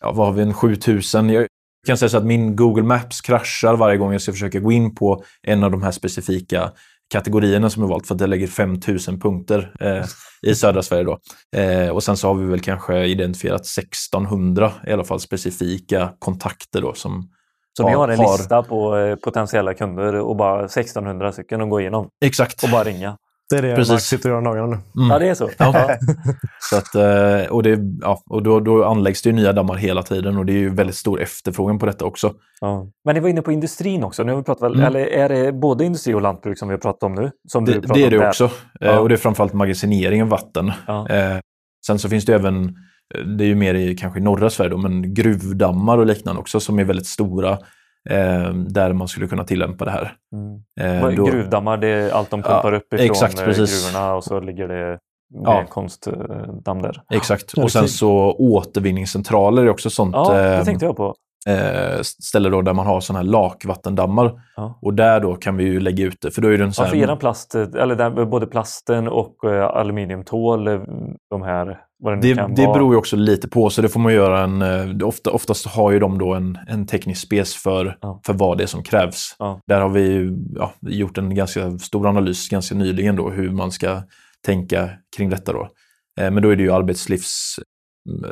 ja, 0.00 0.12
vad 0.12 0.26
har 0.26 0.32
vi, 0.32 0.42
en 0.42 0.54
7000. 0.54 1.30
Jag 1.30 1.46
kan 1.86 1.98
säga 1.98 2.08
så 2.08 2.16
att 2.16 2.24
min 2.24 2.56
Google 2.56 2.82
Maps 2.82 3.20
kraschar 3.20 3.76
varje 3.76 3.96
gång 3.96 4.12
jag 4.12 4.22
ska 4.22 4.32
försöka 4.32 4.58
gå 4.58 4.72
in 4.72 4.94
på 4.94 5.22
en 5.42 5.64
av 5.64 5.70
de 5.70 5.82
här 5.82 5.90
specifika 5.90 6.70
kategorierna 7.12 7.70
som 7.70 7.82
är 7.82 7.86
valt 7.86 8.06
för 8.06 8.14
att 8.14 8.18
det 8.18 8.26
lägger 8.26 8.46
5000 8.46 9.20
punkter 9.20 9.72
i 10.42 10.54
södra 10.54 10.82
Sverige. 10.82 11.04
Då. 11.04 11.18
Eh, 11.60 11.88
och 11.90 12.02
sen 12.02 12.16
så 12.16 12.28
har 12.28 12.34
vi 12.34 12.46
väl 12.46 12.60
kanske 12.60 13.04
identifierat 13.04 13.66
1600 13.66 14.72
i 14.86 14.92
alla 14.92 15.04
fall 15.04 15.20
specifika 15.20 16.12
kontakter 16.18 16.80
då 16.80 16.94
som 16.94 17.28
Så 17.76 17.88
ni 17.88 17.94
har 17.94 18.08
en 18.08 18.18
har- 18.18 18.38
lista 18.38 18.62
på 18.62 18.96
eh, 18.96 19.16
potentiella 19.16 19.74
kunder 19.74 20.14
och 20.14 20.36
bara 20.36 20.64
1600 20.64 21.32
stycken 21.32 21.60
att 21.60 21.70
gå 21.70 21.80
igenom 21.80 22.08
Exakt. 22.24 22.62
och 22.64 22.70
bara 22.70 22.84
ringa. 22.84 23.16
Det 23.50 23.56
är 23.58 23.62
det 23.62 23.74
Precis. 23.76 23.92
Max 23.92 24.04
sitter 24.04 24.30
och 24.30 24.34
gör 24.36 24.42
dagarna 24.42 24.66
nu. 24.66 24.76
Mm. 25.02 25.10
Ja, 25.10 25.18
det 25.18 25.28
är 25.28 25.34
så. 25.34 25.50
Ja. 25.58 25.90
Så 26.70 26.76
att, 26.76 26.94
eh, 26.94 27.50
och 27.50 27.62
det, 27.62 27.78
ja, 28.02 28.22
och 28.26 28.42
då, 28.42 28.60
då 28.60 28.84
anläggs 28.84 29.22
det 29.22 29.28
ju 29.28 29.36
nya 29.36 29.52
dammar 29.52 29.74
hela 29.74 30.02
tiden 30.02 30.36
och 30.38 30.46
det 30.46 30.52
är 30.52 30.58
ju 30.58 30.70
väldigt 30.74 30.96
stor 30.96 31.20
efterfrågan 31.20 31.78
på 31.78 31.86
detta 31.86 32.04
också. 32.04 32.32
Ja. 32.60 32.86
Men 33.04 33.14
ni 33.14 33.20
var 33.20 33.28
inne 33.28 33.42
på 33.42 33.52
industrin 33.52 34.04
också. 34.04 34.22
Nu 34.22 34.32
har 34.32 34.36
vi 34.38 34.44
pratat 34.44 34.62
väl, 34.62 34.74
Mm. 34.74 34.86
eller 34.86 35.00
är 35.06 35.28
det 35.28 35.52
både 35.52 35.84
industri 35.84 36.14
och 36.14 36.22
lantbruk 36.22 36.58
som 36.58 36.68
vi 36.68 36.72
har 36.74 36.78
pratat 36.80 37.02
om 37.02 37.14
nu? 37.14 37.30
Som 37.48 37.64
du 37.64 37.72
Det, 37.72 37.80
det 37.80 38.00
är 38.00 38.04
om 38.04 38.10
det 38.10 38.18
där? 38.18 38.28
också. 38.28 38.44
Eh, 38.44 38.50
Ja. 38.80 38.98
Och 39.00 39.08
det 39.08 39.14
är 39.14 39.16
framförallt 39.16 39.52
magasinering 39.52 40.22
av 40.22 40.28
vatten. 40.28 40.72
Ja. 40.86 41.08
Eh, 41.08 41.38
sen 41.86 41.98
så 41.98 42.08
finns 42.08 42.24
det 42.24 42.32
ju 42.32 42.38
även, 42.38 42.74
det 43.38 43.44
är 43.44 43.48
ju 43.48 43.54
mer 43.54 43.74
i 43.74 43.94
kanske 43.96 44.20
i 44.20 44.22
norra 44.22 44.50
Sverige 44.50 44.70
då, 44.70 44.76
men 44.76 45.14
gruvdammar 45.14 45.98
och 45.98 46.06
liknande 46.06 46.40
också 46.40 46.60
som 46.60 46.78
är 46.78 46.84
väldigt 46.84 47.06
stora. 47.06 47.58
Eh, 48.10 48.52
där 48.54 48.92
man 48.92 49.08
skulle 49.08 49.26
kunna 49.26 49.44
tillämpa 49.44 49.84
det 49.84 49.90
här. 49.90 50.12
Mm. 50.32 51.02
Eh, 51.02 51.08
då- 51.16 51.24
Gruvdammar, 51.24 51.76
det 51.76 51.88
är 51.88 52.10
allt 52.10 52.30
de 52.30 52.42
pumpar 52.42 52.72
Ja, 52.72 52.78
upp 52.78 52.92
ifrån 52.94 53.06
exakt, 53.06 53.38
eh, 53.38 53.44
precis. 53.44 53.92
gruvorna 53.92 54.14
och 54.14 54.24
så 54.24 54.40
ligger 54.40 54.68
det 54.68 54.98
Ja. 55.44 55.64
konstdamm 55.68 56.82
där. 56.82 57.02
Exakt. 57.14 57.52
Ja, 57.56 57.62
Och 57.62 57.70
sen 57.72 57.88
så 57.88 58.10
återvinningscentraler 58.38 59.62
är 59.62 59.68
också 59.68 59.90
sånt. 59.90 60.14
Ja, 60.14 60.32
det 60.34 60.56
eh, 60.56 60.64
tänkte 60.64 60.86
jag 60.86 60.96
på. 60.96 61.14
eh, 61.48 62.00
ställe 62.02 62.48
då 62.48 62.62
där 62.62 62.72
man 62.72 62.86
har 62.86 63.00
sådana 63.00 63.18
här 63.24 63.30
lakvattendammar. 63.30 64.32
Ja. 64.56 64.78
Och 64.82 64.94
där 64.94 65.20
då 65.20 65.34
kan 65.34 65.56
vi 65.56 65.64
ju 65.64 65.80
lägga 65.80 66.04
ut 66.04 66.16
det. 66.20 66.30
För 66.30 66.42
då 66.42 66.48
är 66.48 66.58
det 66.58 66.64
en 66.64 66.72
sån 66.72 66.82
Varför 66.82 66.96
här... 66.96 67.04
eran 67.04 67.18
plast, 67.18 67.54
eller 67.54 67.94
där, 67.96 68.24
både 68.24 68.46
plasten 68.46 69.08
och 69.08 69.36
aluminium 69.74 70.24
tål 70.24 70.68
eh, 70.68 70.80
de 71.30 71.42
här, 71.42 71.78
det 72.04 72.34
Det, 72.34 72.34
det 72.56 72.66
beror 72.66 72.92
ju 72.94 72.98
också 72.98 73.16
lite 73.16 73.48
på, 73.48 73.70
så 73.70 73.82
det 73.82 73.88
får 73.88 74.00
man 74.00 74.12
göra 74.14 74.40
en... 74.44 74.62
eh, 74.62 75.06
Ofta, 75.08 75.30
oftast 75.30 75.66
har 75.66 75.90
ju 75.90 75.98
de 75.98 76.18
då 76.18 76.34
en, 76.34 76.58
en 76.68 76.86
teknisk 76.86 77.22
spec 77.26 77.54
för, 77.54 77.98
Ja. 78.00 78.20
för 78.26 78.32
vad 78.32 78.58
det 78.58 78.64
är 78.64 78.66
som 78.66 78.82
krävs. 78.82 79.36
Ja. 79.38 79.60
Där 79.66 79.80
har 79.80 79.88
vi 79.88 80.30
ja, 80.54 80.72
gjort 80.80 81.18
en 81.18 81.34
ganska 81.34 81.78
stor 81.78 82.06
analys 82.06 82.48
ganska 82.48 82.74
nyligen 82.74 83.16
då, 83.16 83.30
hur 83.30 83.50
man 83.50 83.72
ska 83.72 84.02
tänka 84.46 84.90
kring 85.16 85.30
detta 85.30 85.52
då. 85.52 85.68
Eh, 86.20 86.30
Men 86.30 86.42
då 86.42 86.48
är 86.50 86.56
det 86.56 86.62
ju 86.62 86.72
arbetslivs, 86.72 87.56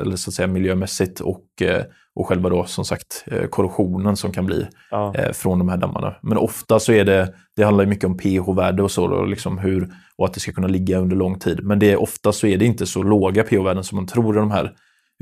eller 0.01 0.15
så 0.15 0.29
att 0.29 0.33
säga 0.33 0.47
miljömässigt 0.47 1.19
och, 1.19 1.45
eh, 1.61 1.83
och 2.15 2.27
själva 2.27 2.49
då 2.49 2.65
som 2.65 2.85
sagt 2.85 3.23
eh, 3.27 3.47
korrosionen 3.47 4.17
som 4.17 4.31
kan 4.31 4.45
bli 4.45 4.67
Ja. 4.91 5.15
eh, 5.15 5.31
från 5.31 5.59
de 5.59 5.69
här 5.69 5.77
dammarna. 5.77 6.15
Men 6.21 6.37
ofta 6.37 6.79
så 6.79 6.91
är 6.91 7.05
det, 7.05 7.33
det 7.55 7.63
handlar 7.63 7.83
ju 7.83 7.89
mycket 7.89 8.05
om 8.05 8.17
pH-värde 8.17 8.83
och 8.83 8.91
så 8.91 9.07
då, 9.07 9.25
liksom 9.25 9.57
hur, 9.57 9.89
och 10.17 10.25
att 10.25 10.33
det 10.33 10.39
ska 10.39 10.51
kunna 10.51 10.67
ligga 10.67 10.97
under 10.99 11.15
lång 11.15 11.39
tid. 11.39 11.63
Men 11.63 11.79
det 11.79 11.91
är, 11.91 12.01
ofta 12.01 12.31
så 12.31 12.47
är 12.47 12.57
det 12.57 12.65
inte 12.65 12.85
så 12.85 13.03
låga 13.03 13.43
pH-värden 13.43 13.83
som 13.83 13.95
man 13.95 14.07
tror 14.07 14.35
i 14.35 14.39
de 14.39 14.51
här. 14.51 14.73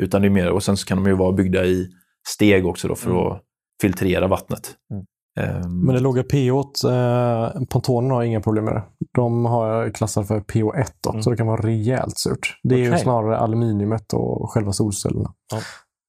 Utan 0.02 0.22
det 0.22 0.28
är 0.28 0.30
mer, 0.30 0.50
och 0.50 0.64
sen 0.64 0.78
så 0.78 0.86
kan 0.86 1.04
de 1.04 1.10
ju 1.10 1.16
vara 1.16 1.32
byggda 1.32 1.66
i 1.66 1.88
steg 2.28 2.66
också 2.66 2.88
då 2.88 2.96
för 2.96 3.28
att 3.32 3.42
filtrera 3.82 4.28
vattnet. 4.28 4.76
Mm. 4.92 5.06
Ehm, 5.40 5.80
Men 5.86 5.96
det 5.96 6.02
låga 6.02 6.24
pH, 6.24 6.86
eh, 6.90 7.62
pontonen 7.70 8.12
har 8.12 8.24
inga 8.24 8.42
problem 8.42 8.66
med 8.66 8.74
det. 8.74 8.84
De 9.14 9.46
har 9.46 9.90
klassat 9.90 10.28
för 10.28 10.40
pH1, 10.40 10.92
då, 11.04 11.10
Mm. 11.10 11.24
så 11.24 11.30
det 11.32 11.38
kan 11.38 11.48
vara 11.48 11.62
rejält 11.62 12.18
surt. 12.18 12.60
Det 12.64 12.76
är 12.76 12.80
ju 12.80 12.98
snarare 12.98 13.38
aluminiumet 13.38 14.14
och 14.14 14.50
själva 14.52 14.72
solcellerna 14.72 15.34
Ja. 15.54 15.60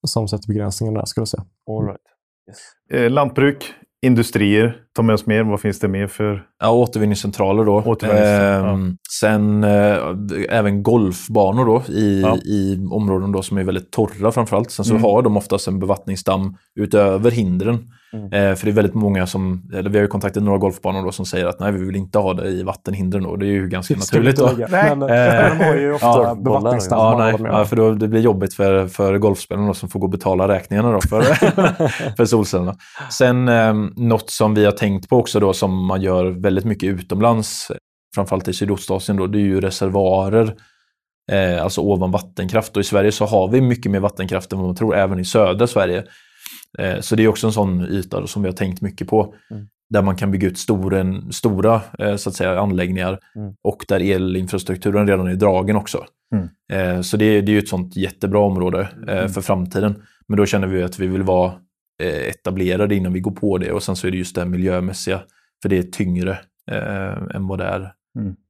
som 0.06 0.28
sätter 0.28 0.48
begränsningen 0.48 0.94
där, 0.94 1.04
skulle 1.04 1.20
jag 1.22 1.28
säga. 1.28 1.44
All 1.70 1.86
right. 1.86 2.00
Yes. 2.48 3.00
Eh, 3.00 3.10
lantbruk, 3.10 3.72
industrier, 4.06 4.76
ta 4.96 5.02
med 5.02 5.14
oss 5.14 5.26
mer. 5.26 5.42
Vad 5.42 5.60
finns 5.60 5.80
det 5.80 5.88
mer 5.88 6.06
för? 6.06 6.42
Ja, 6.62 6.70
återvinningscentraler 6.70 7.64
då. 7.64 7.74
Återvinningscentraler, 7.86 8.72
Ehm, 8.74 8.96
Sen 9.20 9.64
eh, 9.64 9.96
även 10.50 10.82
golfbanor 10.82 11.64
då 11.66 11.82
i, 11.94 12.20
Ja. 12.22 12.36
i 12.36 12.86
områden 12.90 13.32
då 13.32 13.42
som 13.42 13.58
är 13.58 13.64
väldigt 13.64 13.90
torra 13.90 14.32
framförallt. 14.32 14.70
Sen 14.70 14.84
så 14.84 14.90
Mm. 14.92 15.02
har 15.04 15.22
de 15.22 15.36
oftast 15.36 15.68
en 15.68 15.78
bevattningsdamm 15.78 16.56
utöver 16.80 17.30
hindren. 17.30 17.78
Mm. 18.12 18.24
Eh, 18.32 18.54
för 18.56 18.64
det 18.66 18.70
är 18.70 18.74
väldigt 18.74 18.94
många 18.94 19.26
som, 19.26 19.70
eller 19.74 19.90
vi 19.90 19.98
har 19.98 20.02
ju 20.02 20.08
kontaktat 20.08 20.42
några 20.42 20.58
golfbanor 20.58 21.02
då 21.04 21.12
som 21.12 21.26
säger 21.26 21.46
att 21.46 21.60
nej, 21.60 21.72
vi 21.72 21.84
vill 21.86 21.96
inte 21.96 22.18
ha 22.18 22.34
det 22.34 22.48
i 22.48 22.62
vattenhindren 22.62 23.22
då. 23.22 23.36
Det 23.36 23.46
är 23.46 23.50
ju 23.50 23.68
ganska 23.68 23.94
naturligt 23.94 24.36
då. 24.36 24.50
Nej. 24.68 24.96
men 24.96 25.00
de 25.00 25.64
har 25.64 25.74
ju 25.76 25.94
ofta 25.94 26.06
Ja, 26.06 26.34
bevattningsdammar. 26.34 27.30
Ja, 27.30 27.36
nej, 27.40 27.50
ja, 27.52 27.64
för 27.64 27.76
då, 27.76 27.90
det 27.90 28.08
blir 28.08 28.20
jobbigt 28.20 28.54
för, 28.54 28.86
för 28.86 29.18
golfspelarna 29.18 29.66
då, 29.66 29.74
som 29.74 29.88
får 29.88 30.00
gå 30.00 30.06
och 30.06 30.10
betala 30.10 30.48
räkningarna 30.48 30.92
då 30.92 31.00
för, 31.00 31.22
för 32.16 32.24
solcellerna. 32.24 32.74
Sen 33.10 33.48
eh, 33.48 33.74
något 33.96 34.30
som 34.30 34.54
vi 34.54 34.64
har 34.64 34.72
tänkt 34.72 34.85
på 35.08 35.16
också 35.16 35.40
då 35.40 35.52
som 35.52 35.86
man 35.86 36.02
gör 36.02 36.24
väldigt 36.24 36.64
mycket 36.64 36.88
utomlands, 36.88 37.72
framförallt 38.14 38.48
i 38.48 38.52
Sydostasien 38.52 39.16
då, 39.16 39.26
det 39.26 39.38
är 39.38 39.40
ju 39.40 39.60
reservoarer, 39.60 40.54
eh, 41.32 41.62
alltså 41.62 41.80
ovan 41.80 42.10
vattenkraft. 42.10 42.76
Och 42.76 42.80
i 42.80 42.84
Sverige 42.84 43.12
så 43.12 43.24
har 43.26 43.48
vi 43.48 43.60
mycket 43.60 43.92
mer 43.92 44.00
vattenkraft 44.00 44.52
än 44.52 44.58
vad 44.58 44.68
man 44.68 44.76
tror, 44.76 44.96
även 44.96 45.18
i 45.18 45.24
södra 45.24 45.66
Sverige. 45.66 46.04
Eh, 46.78 47.00
så 47.00 47.16
det 47.16 47.24
är 47.24 47.28
också 47.28 47.46
en 47.46 47.52
sån 47.52 47.86
yta 47.86 48.20
då 48.20 48.26
som 48.26 48.42
vi 48.42 48.48
har 48.48 48.56
tänkt 48.56 48.80
mycket 48.80 49.08
på. 49.08 49.34
Mm. 49.50 49.66
Där 49.90 50.02
man 50.02 50.16
kan 50.16 50.30
bygga 50.30 50.48
ut 50.48 50.58
stora, 50.58 51.22
stora 51.30 51.80
eh, 51.98 52.16
så 52.16 52.28
att 52.30 52.34
säga, 52.36 52.60
anläggningar 52.60 53.18
Mm. 53.36 53.54
och 53.64 53.84
där 53.88 54.00
elinfrastrukturen 54.00 55.08
redan 55.08 55.26
är 55.26 55.34
dragen 55.34 55.76
också. 55.76 56.04
Eh, 56.72 57.00
Så 57.00 57.16
det, 57.16 57.40
det 57.40 57.50
är 57.50 57.54
ju 57.54 57.58
ett 57.58 57.68
sånt 57.68 57.96
jättebra 57.96 58.40
område 58.40 58.88
eh, 59.08 59.28
för 59.28 59.40
framtiden. 59.40 60.02
Men 60.28 60.36
då 60.36 60.46
känner 60.46 60.66
vi 60.66 60.82
att 60.82 60.98
vi 60.98 61.06
vill 61.06 61.22
vara 61.22 61.52
etablerade 62.04 62.94
innan 62.94 63.12
vi 63.12 63.20
går 63.20 63.30
på 63.30 63.58
det 63.58 63.72
och 63.72 63.82
sen 63.82 63.96
så 63.96 64.06
är 64.06 64.10
det 64.10 64.16
just 64.16 64.34
det 64.34 64.44
miljömässiga. 64.44 65.20
För 65.62 65.68
det 65.68 65.78
är 65.78 65.82
tyngre 65.82 66.38
eh, 66.70 67.36
än 67.36 67.48
vad 67.48 67.58
det 67.58 67.64
är. 67.64 67.92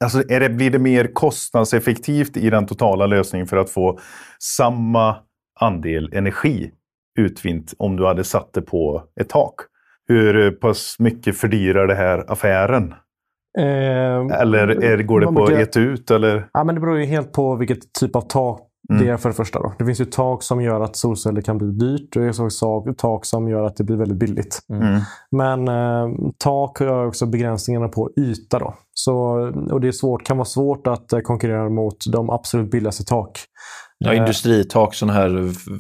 Alltså, 0.05 0.23
är 0.29 0.41
det, 0.41 0.49
blir 0.49 0.71
det 0.71 0.79
mer 0.79 1.11
kostnadseffektivt 1.15 2.37
i 2.37 2.51
den 2.51 2.67
totala 2.67 3.07
lösningen 3.07 3.47
för 3.47 3.57
att 3.57 3.71
få 3.71 3.99
samma 4.39 5.17
andel 5.61 6.11
energi 6.13 6.71
utvint 7.19 7.75
om 7.79 7.97
du 7.97 8.07
hade 8.07 8.25
satt 8.25 8.53
det 8.53 8.63
på 8.63 9.03
ett 9.21 9.29
tak? 9.29 9.55
Hur 10.09 10.51
pass 10.51 10.97
mycket 10.99 11.37
fördyrar 11.37 11.87
det 11.87 11.95
här 11.95 12.33
affären? 12.33 12.95
Eh, 13.59 14.41
Eller 14.41 14.69
är, 14.85 15.03
går 15.03 15.21
det 15.21 15.27
på 15.27 15.51
ett 15.51 15.77
ut? 15.77 16.11
Eller? 16.11 16.49
Ja, 16.53 16.65
men 16.65 16.75
det 16.75 16.81
beror 16.81 16.99
ju 16.99 17.05
helt 17.05 17.33
på 17.33 17.57
vilket 17.57 17.93
typ 18.01 18.17
av 18.17 18.21
tak 18.21 18.61
Mm. 18.91 19.05
det 19.05 19.13
är 19.13 19.17
för 19.17 19.29
det 19.29 19.35
första. 19.35 19.59
Då. 19.59 19.73
Det 19.79 19.85
finns 19.85 20.01
ju 20.01 20.05
tak 20.05 20.43
som 20.43 20.63
gör 20.63 20.81
att 20.81 20.97
solceller 20.97 21.41
kan 21.41 21.59
bli 21.59 21.67
dyrt 21.67 22.17
och 22.17 22.23
det 22.23 22.29
också 22.29 22.95
tak 22.95 23.25
som 23.25 23.49
gör 23.49 23.63
att 23.63 23.77
det 23.77 23.85
blir 23.85 23.97
väldigt 23.97 24.19
billigt. 24.19 24.59
Mm. 24.69 25.01
Men 25.31 25.69
eh, 25.69 26.19
tak 26.39 26.79
har 26.79 27.07
också 27.07 27.27
begränsningarna 27.27 27.89
på 27.89 28.11
yta. 28.17 28.59
Då. 28.59 28.75
Så, 28.95 29.15
och 29.71 29.81
det 29.81 29.89
är 29.89 29.93
svårt, 29.93 30.27
kan 30.27 30.37
vara 30.37 30.45
svårt 30.45 30.87
att 30.87 31.13
eh, 31.13 31.21
konkurrera 31.21 31.69
mot 31.69 31.97
de 32.13 32.31
absolut 32.31 32.71
billigaste 32.71 33.05
tak. 33.05 33.41
Ja, 33.99 34.13
Eh, 34.13 34.19
industritak, 34.19 34.95
sådana 34.95 35.13
här 35.13 35.29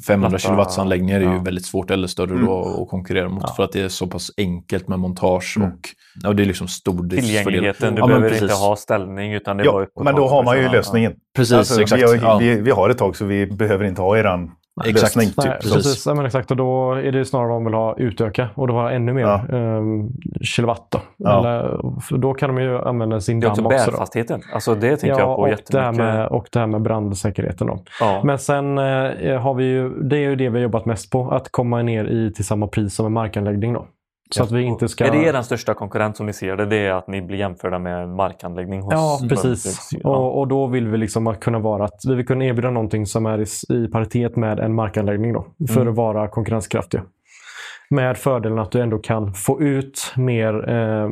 500 0.06 0.28
Platta, 0.28 0.38
kilowattanläggningar 0.48 1.20
är 1.20 1.32
ju 1.36 1.42
väldigt 1.42 1.66
svårt 1.66 1.90
eller 1.90 2.06
större 2.08 2.30
Mm. 2.30 2.46
då 2.46 2.82
att 2.82 2.88
konkurrera 2.90 3.28
mot 3.28 3.42
Ja. 3.46 3.54
för 3.56 3.62
att 3.64 3.72
det 3.72 3.80
är 3.80 3.88
så 3.88 4.06
pass 4.06 4.30
enkelt 4.36 4.88
med 4.88 4.98
montage 4.98 5.54
Mm. 5.56 5.68
och 5.68 5.78
ja, 6.22 6.32
det 6.32 6.42
är 6.42 6.46
liksom 6.46 6.68
stordriftsfördel. 6.68 7.44
Tillgängligheten, 7.44 7.94
du 7.94 8.00
Ja, 8.00 8.06
behöver 8.06 8.28
inte 8.28 8.40
precis. 8.40 8.58
ha 8.58 8.76
ställning 8.76 9.32
utan 9.32 9.56
det 9.56 9.62
är 9.62 9.72
bara 9.72 9.82
Ja, 9.82 9.88
på 9.96 10.04
men 10.04 10.14
då 10.14 10.28
har 10.28 10.44
man 10.44 10.56
ju 10.56 10.62
liksom. 10.62 10.76
lösningen. 10.76 11.12
Precis, 11.36 11.52
Alltså, 11.54 11.80
exakt. 11.82 12.02
Vi, 12.02 12.16
har, 12.18 12.38
vi, 12.40 12.60
vi 12.60 12.70
har 12.70 12.90
ett 12.90 12.98
tak 12.98 13.16
så 13.16 13.24
vi 13.24 13.46
behöver 13.46 13.84
inte 13.84 14.02
ha 14.02 14.18
eran 14.18 14.50
Exakt. 14.84 15.16
lösning. 15.16 15.26
Typ. 15.26 15.36
Nej, 15.44 15.54
precis. 15.60 15.74
precis. 15.74 16.06
Ja, 16.06 16.14
men 16.14 16.26
exakt. 16.26 16.50
Och 16.50 16.56
då 16.56 16.92
är 16.92 17.12
det 17.12 17.24
snarare 17.24 17.52
om 17.52 17.62
man 17.62 17.64
vill 17.64 17.74
ha 17.74 17.94
utöka 17.98 18.48
och 18.54 18.68
då 18.68 18.74
ha 18.74 18.90
ännu 18.90 19.12
mer 19.12 19.22
Ja. 19.22 19.56
ehm, 19.56 20.08
kilowatt. 20.42 20.86
Då. 20.90 20.98
Ja. 21.16 21.38
Eller, 21.38 21.78
för 22.00 22.18
då 22.18 22.34
kan 22.34 22.54
de 22.54 22.62
ju 22.62 22.78
använda 22.78 23.20
sin 23.20 23.40
Det 23.40 23.46
är 23.46 23.50
också 23.50 23.62
damm 23.62 23.72
också. 23.72 23.84
Då. 23.86 23.90
bärfastheten. 23.90 24.40
Alltså 24.54 24.74
det 24.74 24.96
tänker 24.96 25.08
Ja, 25.08 25.18
jag 25.18 25.36
på 25.36 25.40
och 25.42 25.46
det, 25.46 25.50
jättemycket. 25.50 25.80
här 25.80 25.92
med, 25.92 26.26
och 26.28 26.46
det 26.52 26.58
här 26.58 26.66
med 26.66 26.82
brandsäkerheten. 26.82 27.66
Då. 27.66 27.78
ja. 28.00 28.20
Men 28.24 28.38
sen 28.38 28.78
eh, 28.78 29.40
har 29.40 29.54
vi 29.54 29.64
ju, 29.64 29.88
det 30.02 30.16
är 30.16 30.20
ju 30.20 30.36
det 30.36 30.48
vi 30.48 30.58
har 30.58 30.62
jobbat 30.62 30.86
mest 30.86 31.10
på, 31.12 31.30
att 31.30 31.52
komma 31.52 31.82
ner 31.82 32.04
i 32.04 32.32
till 32.32 32.44
samma 32.44 32.66
pris 32.66 32.94
som 32.94 33.06
en 33.06 33.12
markanläggning. 33.12 33.72
Då. 33.72 33.86
Så 34.30 34.42
att 34.42 34.52
vi 34.52 34.62
inte 34.62 34.88
ska... 34.88 35.04
Är 35.04 35.10
det 35.10 35.24
er 35.38 35.42
största 35.42 35.74
konkurrent 35.74 36.16
som 36.16 36.26
ni 36.26 36.32
ser 36.32 36.56
det? 36.56 36.66
Det 36.66 36.76
är 36.76 36.92
att 36.92 37.08
ni 37.08 37.22
blir 37.22 37.38
jämförda 37.38 37.78
med 37.78 38.08
markanläggning 38.08 38.80
hos 38.82 38.92
Ja, 38.92 39.18
precis. 39.28 39.90
Och, 40.04 40.38
och 40.38 40.48
då 40.48 40.66
vill 40.66 40.88
vi 40.88 40.98
liksom 40.98 41.34
kunna 41.40 41.58
vara 41.58 41.84
att 41.84 42.00
vi 42.08 42.14
vill 42.14 42.26
kunna 42.26 42.44
erbjuda 42.44 42.70
någonting 42.70 43.06
som 43.06 43.26
är 43.26 43.40
i, 43.40 43.74
i 43.74 43.88
paritet 43.88 44.36
med 44.36 44.58
en 44.60 44.74
markanläggning 44.74 45.32
då, 45.32 45.46
för 45.68 45.80
Mm. 45.80 45.88
att 45.88 45.96
vara 45.96 46.28
konkurrenskraftiga. 46.28 47.02
Med 47.90 48.16
fördelen 48.16 48.58
att 48.58 48.72
du 48.72 48.80
ändå 48.80 48.98
kan 48.98 49.34
få 49.34 49.62
ut 49.62 50.12
mer 50.16 50.70
eh, 50.70 51.10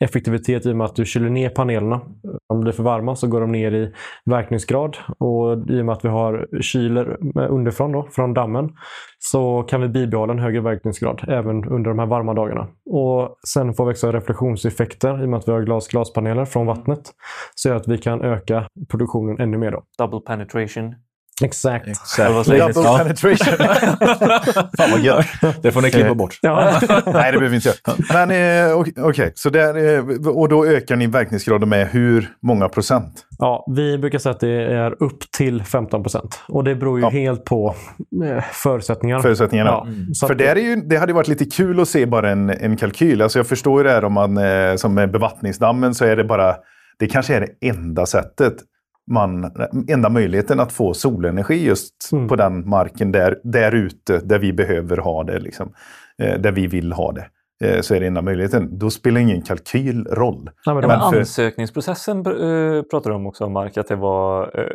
effektivitet 0.00 0.66
i 0.66 0.72
och 0.72 0.76
med 0.76 0.84
att 0.84 0.96
du 0.96 1.04
kyler 1.04 1.28
ner 1.28 1.48
panelerna. 1.48 2.00
Om 2.48 2.56
de 2.56 2.60
blir 2.60 2.72
för 2.72 2.82
varma 2.82 3.16
så 3.16 3.26
går 3.26 3.40
de 3.40 3.52
ner 3.52 3.72
i 3.72 3.92
verkningsgrad 4.24 4.96
och 5.18 5.70
i 5.70 5.80
och 5.80 5.84
med 5.84 5.92
att 5.92 6.04
vi 6.04 6.08
har 6.08 6.48
kyler 6.60 7.18
eh, 7.40 7.52
underifrån 7.52 7.92
då, 7.92 8.08
från 8.10 8.34
dammen 8.34 8.72
så 9.18 9.62
kan 9.62 9.80
vi 9.80 9.88
bibehålla 9.88 10.32
en 10.32 10.38
högre 10.38 10.60
verkningsgrad 10.60 11.24
även 11.28 11.64
under 11.64 11.90
de 11.90 11.98
här 11.98 12.06
varma 12.06 12.34
dagarna. 12.34 12.68
Och 12.90 13.36
Sen 13.48 13.74
får 13.74 13.86
vi 13.86 13.92
också 13.92 14.12
reflektionseffekter 14.12 15.22
i 15.22 15.24
och 15.24 15.28
med 15.28 15.38
att 15.38 15.48
vi 15.48 15.52
har 15.52 15.60
glas-glaspaneler 15.60 16.44
från 16.44 16.66
vattnet. 16.66 17.00
Så 17.54 17.68
gör 17.68 17.76
att 17.76 17.88
vi 17.88 17.98
kan 17.98 18.22
öka 18.22 18.68
produktionen 18.88 19.40
ännu 19.40 19.58
mer. 19.58 19.70
Då. 19.70 19.82
Double 19.98 20.20
penetration. 20.20 20.94
Exakt. 21.44 21.86
Double 22.16 22.54
Ja. 22.74 22.98
penetration. 22.98 23.36
Fan 24.76 24.90
vad 24.90 25.00
gött. 25.00 25.26
Det 25.62 25.72
får 25.72 25.82
ni 25.82 25.90
klippa 25.90 26.14
bort. 26.14 26.38
Ja. 26.42 26.80
Nej, 26.90 27.02
det 27.04 27.12
behöver 27.12 27.48
vi 27.48 27.56
inte 27.56 27.68
göra. 27.68 28.26
Men 28.26 28.70
eh, 28.70 28.76
okej, 29.06 29.32
så 29.34 29.50
där, 29.50 29.94
eh, 29.94 30.28
och 30.28 30.48
då 30.48 30.66
ökar 30.66 30.96
ni 30.96 31.06
verkningsgraden 31.06 31.68
med 31.68 31.88
hur 31.88 32.28
många 32.42 32.68
procent? 32.68 33.26
Ja, 33.38 33.64
vi 33.76 33.98
brukar 33.98 34.18
säga 34.18 34.30
att 34.34 34.40
det 34.40 34.74
är 34.74 35.02
upp 35.02 35.18
till 35.36 35.62
15 35.64 36.02
procent. 36.02 36.40
Och 36.48 36.64
det 36.64 36.74
beror 36.74 36.98
ju 36.98 37.04
Ja. 37.04 37.10
helt 37.10 37.44
på 37.44 37.74
eh, 38.24 38.44
förutsättningarna. 38.52 39.22
Förutsättningarna. 39.22 39.70
Ja, 39.70 39.86
så 40.14 40.26
För 40.26 40.34
där 40.34 40.56
är 40.56 40.60
ju, 40.60 40.76
det 40.76 40.96
hade 40.96 41.10
ju 41.10 41.14
varit 41.16 41.28
lite 41.28 41.44
kul 41.44 41.80
att 41.80 41.88
se 41.88 42.06
bara 42.06 42.30
en, 42.30 42.50
en 42.50 42.76
kalkyl. 42.76 43.22
Alltså 43.22 43.38
jag 43.38 43.46
förstår 43.46 43.80
ju 43.80 43.84
det 43.88 43.90
här 43.90 44.04
om 44.04 44.12
man, 44.12 44.38
som 44.78 44.94
med 44.94 45.10
bevattningsdammen 45.10 45.94
så 45.94 46.04
är 46.04 46.16
det 46.16 46.24
bara, 46.24 46.56
det 46.98 47.06
kanske 47.06 47.34
är 47.34 47.40
det 47.40 47.68
enda 47.68 48.06
sättet, 48.06 48.54
man, 49.10 49.50
enda 49.88 50.08
möjligheten 50.08 50.60
att 50.60 50.72
få 50.72 50.94
solenergi 50.94 51.66
just 51.66 52.12
Mm. 52.12 52.28
på 52.28 52.36
den 52.36 52.68
marken 52.68 53.12
där, 53.12 53.40
där 53.44 53.72
ute, 53.74 54.18
där 54.18 54.38
vi 54.38 54.52
behöver 54.52 54.96
ha 54.96 55.24
det, 55.24 55.38
liksom, 55.38 55.72
eh, 56.22 56.40
där 56.40 56.52
vi 56.52 56.66
vill 56.66 56.92
ha 56.92 57.12
det. 57.12 57.26
Eh, 57.64 57.80
så 57.80 57.94
är 57.94 58.00
det 58.00 58.06
enda 58.06 58.22
möjligheten. 58.22 58.78
Då 58.78 58.90
spelar 58.90 59.20
ingen 59.20 59.42
kalkyl 59.42 60.06
roll. 60.10 60.50
Nej, 60.66 60.74
men 60.74 60.82
de- 60.82 60.88
men 60.88 61.00
för- 61.10 61.18
ansökningsprocessen 61.18 62.18
eh, 62.18 62.82
pratar 62.82 63.10
du 63.10 63.16
om 63.16 63.26
också, 63.26 63.48
Mark, 63.48 63.76
att 63.76 63.88
det 63.88 63.96
var 63.96 64.42
eh, 64.60 64.66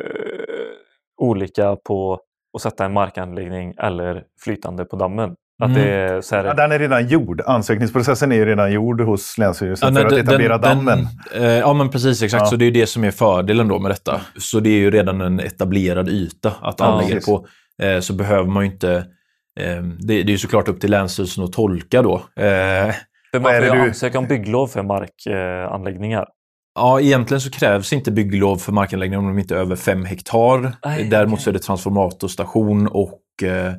olika 1.22 1.76
på 1.76 2.20
att 2.54 2.62
sätta 2.62 2.84
en 2.84 2.92
markanläggning 2.92 3.74
eller 3.78 4.24
flytande 4.44 4.84
på 4.84 4.96
dammen. 4.96 5.34
Att 5.62 5.70
Mm. 5.70 5.82
det 5.82 5.88
är 5.90 6.20
så 6.20 6.36
här, 6.36 6.44
Ja, 6.44 6.54
den 6.54 6.72
är 6.72 6.78
redan 6.78 7.08
gjord. 7.08 7.42
Ansökningsprocessen 7.46 8.32
är 8.32 8.36
ju 8.36 8.44
redan 8.46 8.72
gjord 8.72 9.00
hos 9.00 9.38
Länsstyrelsen 9.38 9.94
Ja, 9.94 10.00
för 10.02 10.10
nej, 10.10 10.20
att 10.20 10.26
etablera 10.28 10.58
den- 10.58 10.76
dammen. 10.78 11.08
Den, 11.34 11.42
eh, 11.42 11.50
ja, 11.58 11.72
men 11.72 11.88
precis. 11.88 12.22
Exakt. 12.22 12.40
Ja. 12.42 12.46
Så 12.46 12.56
det 12.56 12.64
är 12.64 12.66
ju 12.66 12.72
det 12.72 12.86
som 12.86 13.04
är 13.04 13.10
fördelen 13.10 13.68
då 13.68 13.78
med 13.78 13.90
detta. 13.90 14.20
Så 14.38 14.60
det 14.60 14.70
är 14.70 14.78
ju 14.78 14.90
redan 14.90 15.20
en 15.20 15.40
etablerad 15.40 16.08
yta 16.08 16.52
att 16.60 16.80
anlägga 16.80 17.14
det 17.14 17.26
på. 17.26 17.46
Eh, 17.82 18.00
så 18.00 18.12
behöver 18.12 18.48
man 18.50 18.64
ju 18.66 18.70
inte 18.72 18.92
eh, 19.60 19.82
det, 19.82 20.22
det 20.22 20.30
är 20.30 20.32
ju 20.32 20.38
såklart 20.38 20.68
upp 20.68 20.80
till 20.80 20.90
Länsstyrelsen 20.90 21.44
att 21.44 21.52
tolka 21.52 22.02
då. 22.02 22.14
Eh, 22.14 22.94
För 23.32 23.40
man 23.40 23.54
är 23.54 23.60
får 23.66 23.76
ju 23.76 23.82
du- 23.82 23.88
ansöka 23.88 24.18
om 24.18 24.26
bygglov 24.26 24.66
för 24.66 24.82
markanläggningar. 24.82 26.26
Ja, 26.74 27.00
egentligen 27.00 27.40
så 27.40 27.50
krävs 27.50 27.92
inte 27.92 28.10
bygglov 28.10 28.56
för 28.56 28.72
markanläggningar 28.72 29.18
om 29.18 29.26
de 29.28 29.38
inte 29.38 29.54
är 29.54 29.58
över 29.58 29.76
5 29.76 30.04
hektar. 30.04 30.72
Nej, 30.84 31.04
Däremot 31.04 31.32
okej. 31.34 31.44
så 31.44 31.50
är 31.50 31.54
det 31.54 31.58
transformatorstation 31.58 32.86
och 32.88 33.20
eh, 33.42 33.72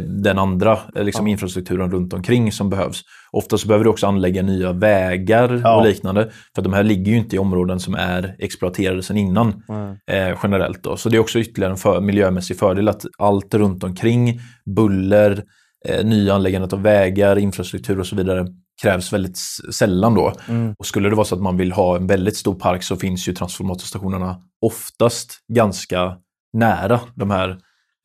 den 0.00 0.38
andra 0.38 0.78
eh, 0.96 1.04
liksom 1.04 1.26
Ja. 1.26 1.30
infrastrukturen 1.32 1.90
runt 1.90 2.12
omkring 2.12 2.52
som 2.52 2.70
behövs. 2.70 3.02
Ofta 3.32 3.58
så 3.58 3.68
behöver 3.68 3.84
du 3.84 3.90
också 3.90 4.06
anlägga 4.06 4.42
nya 4.42 4.72
vägar 4.72 5.60
Ja. 5.64 5.76
och 5.76 5.84
liknande. 5.86 6.30
För 6.54 6.62
de 6.62 6.72
här 6.72 6.82
ligger 6.82 7.12
ju 7.12 7.18
inte 7.18 7.36
i 7.36 7.38
områden 7.38 7.80
som 7.80 7.94
är 7.94 8.36
exploaterade 8.38 9.02
sedan 9.02 9.16
innan 9.16 9.62
Mm. 9.68 9.96
eh, 10.10 10.38
generellt. 10.42 10.82
Då. 10.82 10.96
Så 10.96 11.08
det 11.08 11.16
är 11.16 11.20
också 11.20 11.38
ytterligare 11.38 11.72
en 11.72 11.76
för, 11.78 12.00
miljömässig 12.00 12.58
fördel 12.58 12.88
att 12.88 13.04
allt 13.18 13.54
runt 13.54 13.84
omkring, 13.84 14.40
buller, 14.76 15.42
eh, 15.88 16.04
nya 16.06 16.34
anläggandet 16.34 16.72
av 16.72 16.82
vägar, 16.82 17.38
infrastruktur 17.38 18.00
och 18.00 18.06
så 18.06 18.16
vidare 18.16 18.46
krävs 18.82 19.12
väldigt 19.12 19.38
sällan 19.72 20.14
då. 20.14 20.32
Mm. 20.48 20.74
Och 20.78 20.86
skulle 20.86 21.08
det 21.08 21.14
vara 21.14 21.24
så 21.24 21.34
att 21.34 21.40
man 21.42 21.56
vill 21.56 21.72
ha 21.72 21.96
en 21.96 22.06
väldigt 22.06 22.36
stor 22.36 22.54
park 22.54 22.82
så 22.82 22.96
finns 22.96 23.28
ju 23.28 23.32
transformatorstationerna 23.34 24.36
oftast 24.66 25.38
ganska 25.52 26.16
nära 26.52 27.00
de 27.14 27.30
här 27.30 27.58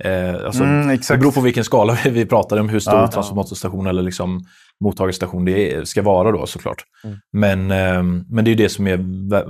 Eh, 0.04 0.46
alltså, 0.46 0.64
Mm, 0.64 0.88
det 0.88 0.94
exakt. 0.94 1.20
beror 1.20 1.32
på 1.32 1.42
vilken 1.42 1.64
skala 1.64 1.98
vi 2.06 2.26
pratar 2.26 2.58
om, 2.60 2.70
hur 2.70 2.80
stor 2.80 2.94
Ja. 2.94 3.08
transformatorstation 3.08 3.88
eller 3.88 4.02
liksom 4.02 4.44
mottagarstation 4.84 5.46
det 5.46 5.74
är, 5.74 5.84
ska 5.86 6.02
vara 6.02 6.32
då 6.32 6.46
såklart. 6.46 6.84
Mm. 7.04 7.18
Men, 7.32 7.72
eh, 7.72 8.04
men 8.30 8.46
det 8.46 8.50
är 8.50 8.52
ju 8.52 8.64
det 8.64 8.70
som 8.70 8.88
är 8.88 9.06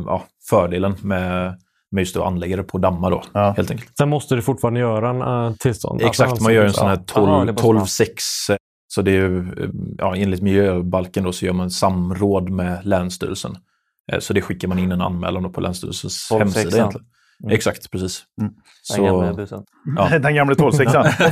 ja, 0.07 0.23
fördelen 0.49 0.95
med, 1.01 1.55
med 1.91 2.01
just 2.01 2.17
att 2.17 2.23
anlägga 2.23 2.57
det 2.57 2.63
på 2.63 2.77
dammar 2.77 3.11
då, 3.11 3.23
Ja. 3.33 3.53
helt 3.57 3.71
enkelt. 3.71 3.97
Sen 3.97 4.09
måste 4.09 4.35
du 4.35 4.41
fortfarande 4.41 4.79
göra 4.79 5.09
en 5.09 5.21
uh, 5.21 5.55
tillstånd. 5.59 6.01
Exakt, 6.01 6.29
Alltså, 6.29 6.43
man 6.43 6.53
gör 6.53 6.61
en 6.61 6.67
alltså, 6.67 6.79
sån 6.79 6.89
här 6.89 6.95
ja. 6.97 7.03
12 7.13 7.29
Aha, 7.29 7.45
det 7.45 7.51
är 7.51 7.53
bara 7.53 7.63
12-6. 7.79 8.05
eh, 8.51 8.55
Så 8.87 9.01
det 9.01 9.11
är 9.11 9.15
ju, 9.15 9.37
eh, 9.39 9.69
ja, 9.97 10.15
enligt 10.15 10.41
miljöbalken 10.41 11.23
då 11.23 11.31
så 11.31 11.45
gör 11.45 11.53
man 11.53 11.71
samråd 11.71 12.49
med 12.49 12.85
Länsstyrelsen. 12.85 13.57
Så 14.19 14.33
det 14.33 14.41
skickar 14.41 14.67
man 14.67 14.79
in 14.79 14.91
en 14.91 15.01
anmälan 15.01 15.43
då 15.43 15.49
på 15.49 15.61
Länsstyrelsens 15.61 16.27
12-6, 16.31 16.39
hemsida 16.39 16.69
ja. 16.71 16.77
egentligen. 16.77 17.07
Mm. 17.43 17.55
Exakt, 17.55 17.91
precis. 17.91 18.23
Mm. 18.41 18.53
Den 18.95 19.05
gamla 19.05 19.29
Så, 19.31 19.35
bussen. 19.35 19.63
Ja. 19.97 20.19
Den 20.19 20.35
gamla 20.35 20.53
12-6an. 20.55 21.25
Om 21.25 21.31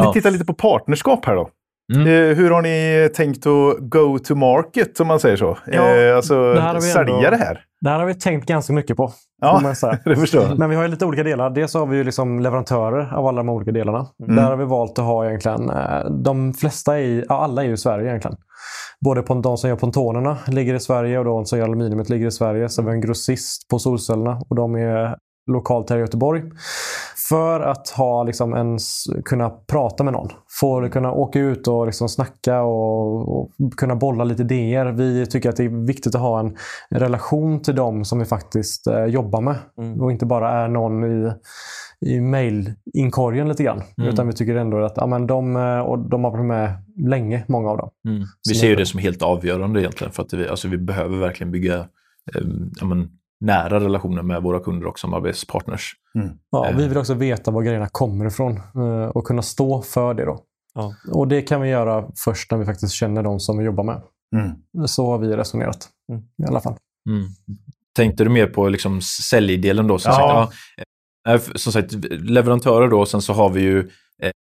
vi, 0.00 0.06
vi 0.06 0.12
tittar 0.12 0.30
lite 0.30 0.44
på 0.44 0.54
partnerskap 0.54 1.24
här 1.24 1.34
då. 1.36 1.48
Mm. 1.94 2.06
Eh, 2.06 2.36
hur 2.36 2.50
har 2.50 2.62
ni 2.62 3.08
tänkt 3.14 3.46
att 3.46 3.78
go 3.80 4.18
to 4.18 4.34
market, 4.34 5.00
om 5.00 5.06
man 5.06 5.20
säger 5.20 5.36
så? 5.36 5.58
Ja, 5.66 5.96
eh, 5.96 6.16
alltså, 6.16 6.52
det 6.54 6.80
sälja 6.80 7.14
ändå- 7.16 7.30
det 7.30 7.36
här? 7.36 7.60
Det 7.80 7.90
här 7.90 7.98
har 7.98 8.06
vi 8.06 8.14
tänkt 8.14 8.46
ganska 8.48 8.72
mycket 8.72 8.96
på. 8.96 9.12
Ja, 9.42 9.60
man 9.62 9.76
säga. 9.76 9.98
det 10.04 10.16
förstår 10.16 10.42
jag. 10.42 10.58
Men 10.58 10.70
vi 10.70 10.76
har 10.76 10.82
ju 10.82 10.88
lite 10.88 11.06
olika 11.06 11.22
delar. 11.22 11.50
Dels 11.50 11.74
har 11.74 11.86
vi 11.86 11.96
ju 11.96 12.04
liksom 12.04 12.40
leverantörer 12.40 13.14
av 13.14 13.26
alla 13.26 13.36
de 13.36 13.48
olika 13.48 13.72
delarna. 13.72 14.06
Mm. 14.22 14.36
Där 14.36 14.42
har 14.42 14.56
vi 14.56 14.64
valt 14.64 14.98
att 14.98 15.04
ha 15.04 15.26
egentligen, 15.26 15.70
eh, 15.70 16.04
de 16.10 16.54
flesta 16.54 17.00
i- 17.00 17.24
ja, 17.28 17.44
alla 17.44 17.62
är 17.62 17.66
ju 17.66 17.72
i 17.72 17.76
Sverige 17.76 18.08
egentligen. 18.08 18.36
Både 19.04 19.22
på 19.22 19.34
de 19.34 19.56
som 19.56 19.70
gör 19.70 19.76
pontonerna 19.76 20.36
ligger 20.46 20.74
i 20.74 20.80
Sverige 20.80 21.18
och 21.18 21.24
de 21.24 21.46
som 21.46 21.58
gör 21.58 21.64
aluminiumet 21.66 22.08
ligger 22.08 22.26
i 22.26 22.30
Sverige. 22.30 22.68
Så 22.68 22.82
vi 22.82 22.88
har 22.88 22.94
en 22.94 23.00
grossist 23.00 23.68
på 23.68 23.78
solcellerna 23.78 24.40
och 24.50 24.56
de 24.56 24.74
är 24.74 25.16
lokalt 25.50 25.90
här 25.90 25.96
i 25.96 26.00
Göteborg. 26.00 26.42
För 27.28 27.60
att 27.60 27.88
ha, 27.88 28.24
liksom 28.24 28.54
en, 28.54 28.78
kunna 29.24 29.50
prata 29.50 30.04
med 30.04 30.12
någon. 30.12 30.28
Få 30.60 30.88
kunna 30.88 31.12
åka 31.12 31.38
ut 31.38 31.68
och 31.68 31.86
liksom 31.86 32.08
snacka 32.08 32.62
och, 32.62 33.40
och 33.40 33.50
kunna 33.76 33.96
bolla 33.96 34.24
lite 34.24 34.42
idéer. 34.42 34.86
Vi 34.86 35.26
tycker 35.26 35.48
att 35.48 35.56
det 35.56 35.64
är 35.64 35.86
viktigt 35.86 36.14
att 36.14 36.20
ha 36.20 36.40
en 36.40 36.56
relation 36.90 37.62
till 37.62 37.74
dem 37.74 38.04
som 38.04 38.18
vi 38.18 38.24
faktiskt 38.24 38.86
eh, 38.86 39.04
jobbar 39.04 39.40
med. 39.40 39.56
Mm. 39.78 40.00
Och 40.00 40.12
inte 40.12 40.26
bara 40.26 40.50
är 40.50 40.68
någon 40.68 41.04
i, 41.04 41.32
i 42.06 42.20
mailinkorgen 42.20 43.48
lite 43.48 43.62
grann. 43.62 43.82
Mm. 43.98 44.10
Utan 44.10 44.26
vi 44.26 44.32
tycker 44.32 44.54
ändå 44.54 44.84
att 44.84 44.96
ja, 44.96 45.06
men 45.06 45.26
de, 45.26 45.56
eh, 45.56 45.80
och 45.80 45.98
de 45.98 46.24
har 46.24 46.30
varit 46.30 46.46
med 46.46 46.72
länge, 47.08 47.44
många 47.48 47.70
av 47.70 47.76
dem. 47.76 47.90
Mm. 48.08 48.22
Vi 48.48 48.54
ser 48.54 48.68
ju 48.68 48.76
det 48.76 48.86
som 48.86 49.00
helt 49.00 49.22
avgörande 49.22 49.80
egentligen 49.80 50.12
för 50.12 50.22
att 50.22 50.32
vi, 50.32 50.48
alltså 50.48 50.68
vi 50.68 50.78
behöver 50.78 51.18
verkligen 51.18 51.50
bygga 51.50 51.76
eh, 52.34 52.42
ja, 52.80 52.86
men, 52.86 53.08
nära 53.40 53.80
relationer 53.80 54.22
med 54.22 54.42
våra 54.42 54.60
kunder 54.60 54.86
och 54.86 54.98
samarbetspartners. 54.98 55.92
Ja, 56.50 56.68
Eh. 56.68 56.76
vi 56.76 56.88
vill 56.88 56.98
också 56.98 57.14
veta 57.14 57.50
var 57.50 57.62
grejerna 57.62 57.88
kommer 57.88 58.26
ifrån 58.26 58.56
eh, 58.76 59.04
och 59.08 59.24
kunna 59.26 59.42
stå 59.42 59.82
för 59.82 60.14
det. 60.14 60.24
Då. 60.24 60.38
Ja. 60.74 60.94
Och 61.12 61.28
det 61.28 61.42
kan 61.42 61.60
vi 61.60 61.68
göra 61.68 62.04
först 62.24 62.50
när 62.50 62.58
vi 62.58 62.64
faktiskt 62.64 62.92
känner 62.92 63.22
de 63.22 63.40
som 63.40 63.58
vi 63.58 63.64
jobbar 63.64 63.84
med. 63.84 64.02
Mm. 64.36 64.86
Så 64.88 65.06
har 65.10 65.18
vi 65.18 65.36
resonerat 65.36 65.88
Mm. 66.12 66.22
i 66.42 66.44
alla 66.48 66.60
fall. 66.60 66.74
Mm. 67.08 67.24
Tänkte 67.96 68.24
du 68.24 68.30
mer 68.30 68.46
på 68.46 68.68
liksom 68.68 69.00
säljdelen 69.30 69.86
då? 69.86 69.98
Som, 69.98 70.12
Ja. 70.12 70.46
sagt, 70.46 70.58
ja, 71.24 71.34
eh, 71.34 71.40
som 71.54 71.72
sagt, 71.72 71.92
leverantörer 72.10 72.88
då, 72.88 73.06
sen 73.06 73.22
så 73.22 73.32
har 73.32 73.50
vi 73.50 73.60
ju 73.60 73.90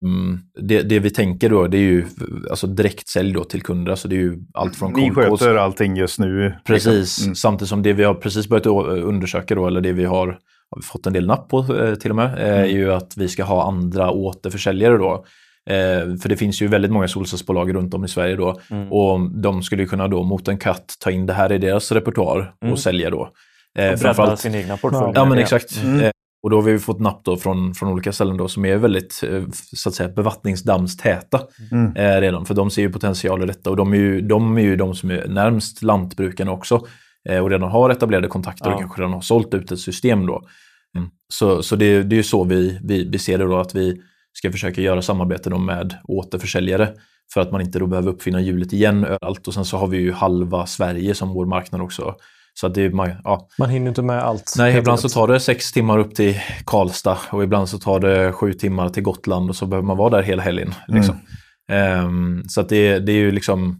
mm, 0.02 0.38
det, 0.60 0.82
det 0.82 0.98
vi 0.98 1.10
tänker 1.10 1.48
då, 1.50 1.66
det 1.66 1.76
är 1.76 1.80
ju 1.82 2.04
alltså 2.50 2.66
direktsälj 2.66 3.32
då 3.32 3.44
till 3.44 3.62
kunder. 3.62 3.90
Alltså 3.90 4.08
det 4.08 4.16
är 4.16 4.20
ju 4.20 4.38
allt 4.54 4.76
från 4.76 4.92
Ni 4.92 5.00
cold 5.10 5.18
calls- 5.26 5.38
sköter 5.40 5.54
allting 5.56 5.96
just 5.96 6.18
nu. 6.18 6.54
Precis. 6.66 7.22
Mm. 7.24 7.34
samtidigt 7.34 7.68
som 7.68 7.82
det 7.82 7.92
vi 7.92 8.04
har 8.04 8.14
precis 8.14 8.48
börjat 8.48 8.66
undersöka 8.66 9.54
då, 9.54 9.66
eller 9.66 9.80
det 9.80 9.92
vi 9.92 10.04
har, 10.04 10.26
har 10.70 10.82
fått 10.82 11.06
en 11.06 11.12
del 11.12 11.26
napp 11.26 11.48
på 11.48 11.58
eh, 11.58 11.94
till 11.94 12.10
och 12.10 12.16
med, 12.16 12.38
eh, 12.38 12.60
är 12.60 12.66
ju 12.66 12.92
att 12.92 13.16
vi 13.16 13.28
ska 13.28 13.44
ha 13.44 13.68
andra 13.68 14.10
återförsäljare 14.10 14.96
då. 14.98 15.24
Eh, 15.70 16.16
för 16.22 16.28
det 16.28 16.36
finns 16.36 16.62
ju 16.62 16.66
väldigt 16.66 16.90
många 16.92 17.08
solcellsbolag 17.08 17.74
runt 17.74 17.94
om 17.94 18.04
i 18.04 18.08
Sverige 18.08 18.36
då. 18.36 18.60
Mm. 18.70 18.92
Och 18.92 19.20
de 19.30 19.62
skulle 19.62 19.86
kunna 19.86 20.08
då 20.08 20.22
mot 20.22 20.48
en 20.48 20.58
katt 20.58 20.94
ta 21.00 21.10
in 21.10 21.26
det 21.26 21.32
här 21.32 21.52
i 21.52 21.58
deras 21.58 21.92
repertoar 21.92 22.54
Mm. 22.62 22.72
och 22.72 22.78
sälja 22.78 23.10
då. 23.10 23.28
Eh, 23.78 23.92
Och 23.92 23.98
bredda 23.98 24.36
sin 24.36 24.54
egna 24.54 24.76
portfölj. 24.76 25.12
Ja 25.14 25.24
men 25.24 25.38
exakt. 25.38 25.82
Mm. 25.82 26.10
Och 26.42 26.50
då 26.50 26.56
har 26.56 26.62
vi 26.62 26.78
fått 26.78 27.00
napp 27.00 27.20
då 27.24 27.36
från, 27.36 27.74
från 27.74 27.88
olika 27.92 28.12
ställen 28.12 28.36
då 28.36 28.48
som 28.48 28.64
är 28.64 28.76
väldigt 28.76 29.20
eh, 29.28 29.42
så 29.52 29.88
att 29.88 29.94
säga 29.94 30.08
bevattningsdammstäta 30.08 31.40
Mm. 31.72 31.96
eh, 31.96 32.20
redan. 32.20 32.46
För 32.46 32.54
de 32.54 32.70
ser 32.70 32.82
ju 32.82 32.92
potential 32.92 33.42
i 33.42 33.46
detta 33.46 33.70
och 33.70 33.76
de 33.76 33.92
är 33.92 33.96
ju 33.96 34.20
de, 34.20 34.56
är 34.58 34.62
ju 34.62 34.76
de 34.76 34.94
som 34.94 35.10
är 35.10 35.28
närmst 35.28 35.82
lantbrukarna 35.82 36.52
också. 36.52 36.86
Eh, 37.28 37.38
och 37.38 37.50
redan 37.50 37.70
har 37.70 37.90
etablerade 37.90 38.28
kontakter 38.28 38.66
Ja. 38.70 38.74
och 38.74 38.80
kanske 38.80 39.00
redan 39.00 39.12
har 39.12 39.20
sålt 39.20 39.54
ut 39.54 39.72
ett 39.72 39.80
system 39.80 40.26
då. 40.26 40.42
Mm. 40.96 41.08
Så, 41.28 41.62
så 41.62 41.76
det, 41.76 42.02
det 42.02 42.14
är 42.14 42.18
ju 42.18 42.22
så 42.22 42.44
vi, 42.44 42.78
vi, 42.82 43.08
vi 43.08 43.18
ser 43.18 43.38
det 43.38 43.44
då 43.44 43.58
att 43.58 43.74
vi 43.74 44.00
ska 44.32 44.52
försöka 44.52 44.80
göra 44.80 45.02
samarbete 45.02 45.50
då 45.50 45.58
med 45.58 45.96
återförsäljare. 46.04 46.88
För 47.34 47.40
att 47.40 47.52
man 47.52 47.60
inte 47.60 47.78
då 47.78 47.86
behöver 47.86 48.10
uppfinna 48.10 48.40
hjulet 48.40 48.72
igen 48.72 49.04
överallt. 49.04 49.48
Och 49.48 49.54
sen 49.54 49.64
så 49.64 49.76
har 49.76 49.86
vi 49.86 49.98
ju 49.98 50.12
halva 50.12 50.66
Sverige 50.66 51.14
som 51.14 51.28
vår 51.28 51.46
marknad 51.46 51.80
också. 51.80 52.14
Så 52.54 52.68
det 52.68 52.94
man- 52.94 53.10
ja, 53.24 53.48
Man 53.58 53.70
hinner 53.70 53.88
inte 53.88 54.02
med 54.02 54.22
allt. 54.22 54.54
Nej, 54.58 54.78
ibland 54.78 55.00
så 55.00 55.08
tar 55.08 55.28
det 55.28 55.40
sex 55.40 55.72
timmar 55.72 55.98
upp 55.98 56.14
till 56.14 56.40
Karlstad 56.66 57.18
och 57.30 57.42
ibland 57.44 57.68
så 57.68 57.78
tar 57.78 58.00
det 58.00 58.32
sju 58.32 58.52
timmar 58.52 58.88
till 58.88 59.02
Gotland 59.02 59.50
och 59.50 59.56
så 59.56 59.66
behöver 59.66 59.86
man 59.86 59.96
vara 59.96 60.10
där 60.10 60.22
hela 60.22 60.42
helgen. 60.42 60.74
Liksom. 60.88 61.16
Ehm, 61.72 62.42
så 62.48 62.60
att 62.60 62.68
det, 62.68 62.98
det 62.98 63.12
är 63.12 63.16
ju 63.16 63.30
liksom, 63.32 63.78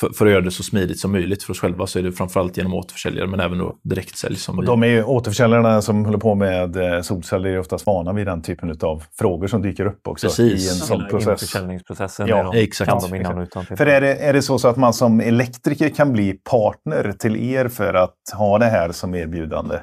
för, 0.00 0.12
för 0.12 0.26
att 0.26 0.32
göra 0.32 0.40
det 0.40 0.50
så 0.50 0.62
smidigt 0.62 0.98
som 0.98 1.12
möjligt 1.12 1.42
för 1.42 1.52
oss 1.52 1.60
själva 1.60 1.86
så 1.86 1.98
är 1.98 2.02
det 2.02 2.12
framförallt 2.12 2.56
genom 2.56 2.74
återförsäljare 2.74 3.26
men 3.26 3.40
även 3.40 3.58
då 3.58 3.78
direktsälj. 3.82 4.36
Som 4.36 4.58
Och 4.58 4.64
de 4.64 4.82
är 4.82 4.86
ju, 4.86 5.04
återförsäljarna 5.04 5.82
som 5.82 6.04
håller 6.04 6.18
på 6.18 6.34
med 6.34 6.76
eh, 6.76 7.00
solceller 7.00 7.50
är 7.50 7.58
oftast 7.58 7.86
vana 7.86 8.12
vid 8.12 8.26
den 8.26 8.42
typen 8.42 8.78
av 8.82 9.02
frågor 9.18 9.46
som 9.46 9.62
dyker 9.62 9.86
upp 9.86 10.08
också 10.08 10.26
Precis. 10.26 10.66
i 10.66 10.68
en 10.68 10.74
sån 10.74 10.96
Hela 10.96 11.08
process. 11.08 11.42
Införsäljningsprocessen. 11.42 12.26
Ja, 12.26 12.38
är 12.38 12.44
de, 12.44 12.58
exakt. 12.58 13.10
De 13.10 13.16
innan 13.16 13.38
utan. 13.38 13.66
För 13.66 13.86
är 13.86 14.00
det, 14.00 14.14
är 14.14 14.32
det 14.32 14.42
så, 14.42 14.58
så 14.58 14.68
att 14.68 14.76
man 14.76 14.94
som 14.94 15.20
elektriker 15.20 15.88
kan 15.88 16.12
bli 16.12 16.32
partner 16.32 17.12
till 17.12 17.36
er 17.36 17.68
för 17.68 17.94
att 17.94 18.16
ha 18.32 18.58
det 18.58 18.66
här 18.66 18.92
som 18.92 19.14
erbjudande? 19.14 19.78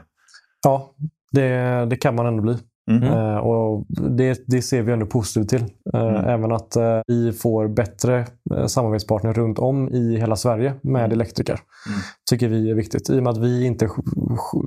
Ja, 0.63 0.91
det, 1.31 1.85
det 1.89 1.95
kan 1.95 2.15
man 2.15 2.25
ändå 2.25 2.43
bli. 2.43 2.57
Mm. 2.91 3.03
Eh, 3.03 3.37
och 3.37 3.85
det, 3.89 4.43
det 4.47 4.61
ser 4.61 4.81
vi 4.81 4.91
ändå 4.93 5.05
positivt 5.05 5.49
till. 5.49 5.61
Eh, 5.93 6.07
Mm. 6.07 6.25
Även 6.25 6.51
att 6.51 6.75
eh, 6.75 6.99
vi 7.07 7.31
får 7.33 7.67
bättre 7.67 8.25
samarbetspartner 8.67 9.33
runt 9.33 9.59
om 9.59 9.89
i 9.89 10.17
hela 10.19 10.35
Sverige 10.35 10.73
med 10.81 11.11
elektriker. 11.13 11.53
Mm. 11.53 11.99
tycker 12.29 12.47
vi 12.47 12.69
är 12.71 12.75
viktigt. 12.75 13.09
I 13.09 13.19
och 13.19 13.23
med 13.23 13.31
att 13.31 13.37
vi 13.37 13.65
inte... 13.65 13.89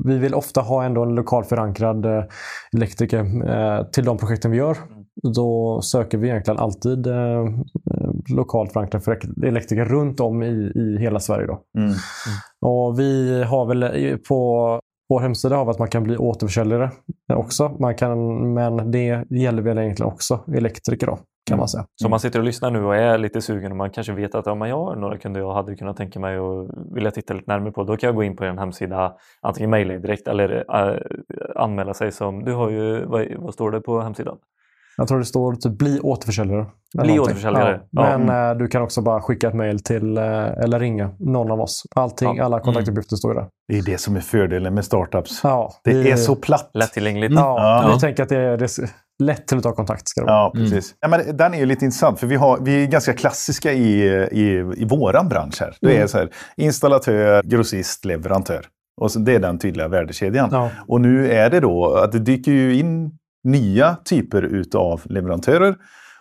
Vi 0.04 0.18
vill 0.18 0.34
ofta 0.34 0.60
ha 0.60 0.84
ändå 0.84 1.02
en 1.02 1.14
lokalt 1.14 1.48
förankrad 1.48 2.06
elektriker 2.76 3.84
till 3.92 4.04
de 4.04 4.18
projekten 4.18 4.50
vi 4.50 4.56
gör. 4.56 4.76
Då 5.34 5.80
söker 5.82 6.18
vi 6.18 6.28
egentligen 6.28 6.60
alltid 6.60 7.06
lokalt 8.34 8.72
förankrade 8.72 9.04
för- 9.04 9.44
elektriker 9.46 9.84
runt 9.84 10.20
om 10.20 10.42
i, 10.42 10.72
i 10.74 10.96
hela 11.00 11.20
Sverige. 11.20 11.46
Då. 11.46 11.60
Mm. 11.78 11.92
Och 12.60 12.98
vi 12.98 13.42
har 13.42 13.66
väl 13.66 14.18
på 14.18 14.80
vår 15.11 15.20
hemsida 15.20 15.56
har 15.56 15.64
vi 15.64 15.70
att 15.70 15.78
man 15.78 15.88
kan 15.88 16.02
bli 16.02 16.16
återförsäljare 16.16 16.90
också. 17.32 17.68
Man 17.68 17.94
kan, 17.94 18.54
men 18.54 18.90
det 18.90 19.24
gäller 19.30 19.62
väl 19.62 19.78
egentligen 19.78 20.12
också 20.12 20.40
elektriker 20.54 21.06
då, 21.06 21.18
kan 21.48 21.58
man 21.58 21.68
säga. 21.68 21.84
Så 21.94 22.06
om 22.06 22.11
man 22.11 22.20
sitter 22.20 22.38
och 22.38 22.44
lyssnar 22.44 22.70
nu 22.70 22.84
och 22.84 22.96
är 22.96 23.18
lite 23.18 23.40
sugen 23.40 23.70
och 23.70 23.76
man 23.76 23.90
kanske 23.90 24.12
vet 24.12 24.34
att 24.34 24.46
ja, 24.46 24.68
jag 24.68 24.84
har 24.84 24.96
några 24.96 25.18
kunder 25.18 25.40
jag 25.40 25.54
hade 25.54 25.76
kunnat 25.76 25.96
tänka 25.96 26.20
mig 26.20 26.38
och 26.38 26.70
vilja 26.94 27.11
titta 27.11 27.34
lite 27.34 27.52
närmare 27.52 27.72
på. 27.72 27.84
Då 27.84 27.96
kan 27.96 28.06
jag 28.06 28.14
gå 28.14 28.22
in 28.22 28.36
på 28.36 28.44
en 28.44 28.58
hemsida, 28.58 29.14
antingen 29.40 29.70
mejla 29.70 29.98
direkt 29.98 30.28
eller 30.28 30.64
äh, 30.74 30.98
anmäla 31.56 31.94
sig 31.94 32.12
som, 32.12 32.44
du 32.44 32.52
har 32.52 32.70
ju, 32.70 33.04
vad, 33.04 33.26
vad 33.38 33.54
står 33.54 33.70
det 33.70 33.80
på 33.80 34.00
hemsidan? 34.00 34.36
Jag 34.97 35.09
tror 35.09 35.18
det 35.18 35.24
står 35.24 35.55
typ 35.55 35.78
bli 35.78 36.01
återförsäljare. 36.01 36.66
Bli 37.03 37.18
återförsäljare. 37.20 37.80
Ja. 37.91 38.11
Ja. 38.11 38.18
Men 38.18 38.51
eh, 38.51 38.57
du 38.59 38.68
kan 38.68 38.82
också 38.82 39.03
bara 39.03 39.20
skicka 39.20 39.49
ett 39.49 39.55
mejl 39.55 39.80
till 39.82 40.16
eh, 40.16 40.24
eller 40.49 40.80
ringa 40.80 41.11
någon 41.18 41.51
av 41.51 41.61
oss. 41.61 41.82
Allting, 41.97 42.36
Ja. 42.36 42.45
alla 42.45 42.61
kontaktuppgifter 42.61 43.16
står 43.16 43.34
ju 43.34 43.41
där. 43.41 43.49
Det 43.68 43.78
är 43.78 43.82
det 43.82 43.99
som 43.99 44.16
är 44.16 44.20
fördelen 44.20 44.74
med 44.74 44.84
startups. 44.84 45.41
Ja, 45.43 45.72
Det 45.84 45.95
vi, 45.95 46.11
är 46.11 46.16
så 46.16 46.36
platt. 46.36 46.70
Lättillgängligt. 46.74 47.32
Ja, 47.34 47.82
Ja. 47.84 47.93
vi 47.95 48.01
tänker 48.01 48.22
att 48.22 48.28
det 48.28 48.36
är, 48.36 48.57
det 48.57 48.64
är 48.64 48.91
lätt 49.22 49.47
till 49.47 49.57
att 49.57 49.62
ta 49.62 49.72
kontakt. 49.74 50.09
Ska 50.09 50.20
det 50.20 50.26
vara. 50.26 50.36
Ja, 50.36 50.53
precis. 50.55 50.95
Ja, 51.01 51.09
men 51.09 51.36
den 51.36 51.55
är 51.55 51.59
ju 51.59 51.66
lite 51.66 51.84
intressant, 51.84 52.20
för 52.20 52.26
vi, 52.26 52.36
har, 52.36 52.59
vi 52.61 52.82
är 52.82 52.86
ganska 52.86 53.12
klassiska 53.12 53.72
i, 53.72 54.05
i, 54.32 54.72
i 54.76 54.84
våran 54.84 55.28
bransch 55.28 55.61
här. 55.61 55.76
Det 55.80 55.97
är 55.99 56.07
så 56.07 56.18
här, 56.18 56.28
installatör, 56.57 57.43
grossist, 57.43 58.05
leverantör. 58.05 58.66
Och 59.01 59.11
så, 59.11 59.18
det 59.18 59.34
är 59.34 59.38
den 59.38 59.59
tydliga 59.59 59.88
värdekedjan. 59.88 60.49
Ja. 60.53 60.70
Och 60.88 61.01
nu 61.01 61.30
är 61.32 61.51
det 61.51 61.61
då 61.61 61.95
att 62.05 62.12
det 62.12 62.18
dyker 62.18 62.53
ju 62.53 62.76
in 62.78 63.11
nya 63.45 63.97
typer 64.05 64.43
utav 64.43 65.01
leverantörer. 65.05 65.74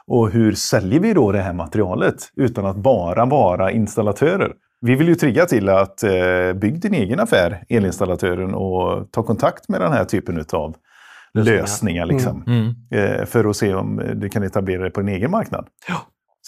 Och 0.07 0.31
hur 0.31 0.51
säljer 0.53 0.99
vi 0.99 1.13
då 1.13 1.31
det 1.31 1.41
här 1.41 1.53
materialet 1.53 2.15
utan 2.35 2.65
att 2.65 2.75
bara 2.77 3.25
vara 3.25 3.71
installatörer? 3.71 4.53
Vi 4.81 4.95
vill 4.95 5.07
ju 5.07 5.15
trigga 5.15 5.45
till 5.45 5.69
att 5.69 6.03
eh, 6.03 6.53
bygg 6.61 6.81
din 6.81 6.93
egen 6.93 7.19
affär, 7.19 7.63
elinstallatören, 7.69 8.53
och 8.53 9.11
ta 9.11 9.23
kontakt 9.23 9.69
med 9.69 9.81
den 9.81 9.91
här 9.93 10.05
typen 10.05 10.37
utav 10.37 10.75
Lösningar. 11.33 11.61
lösningar. 11.61 12.05
liksom 12.05 12.43
Mm. 12.47 12.75
eh, 12.91 13.25
för 13.25 13.49
att 13.49 13.55
se 13.55 13.73
om 13.73 14.01
du 14.15 14.29
kan 14.29 14.43
etablera 14.43 14.81
dig 14.81 14.91
på 14.91 15.01
din 15.01 15.09
egen 15.15 15.31
marknad. 15.31 15.67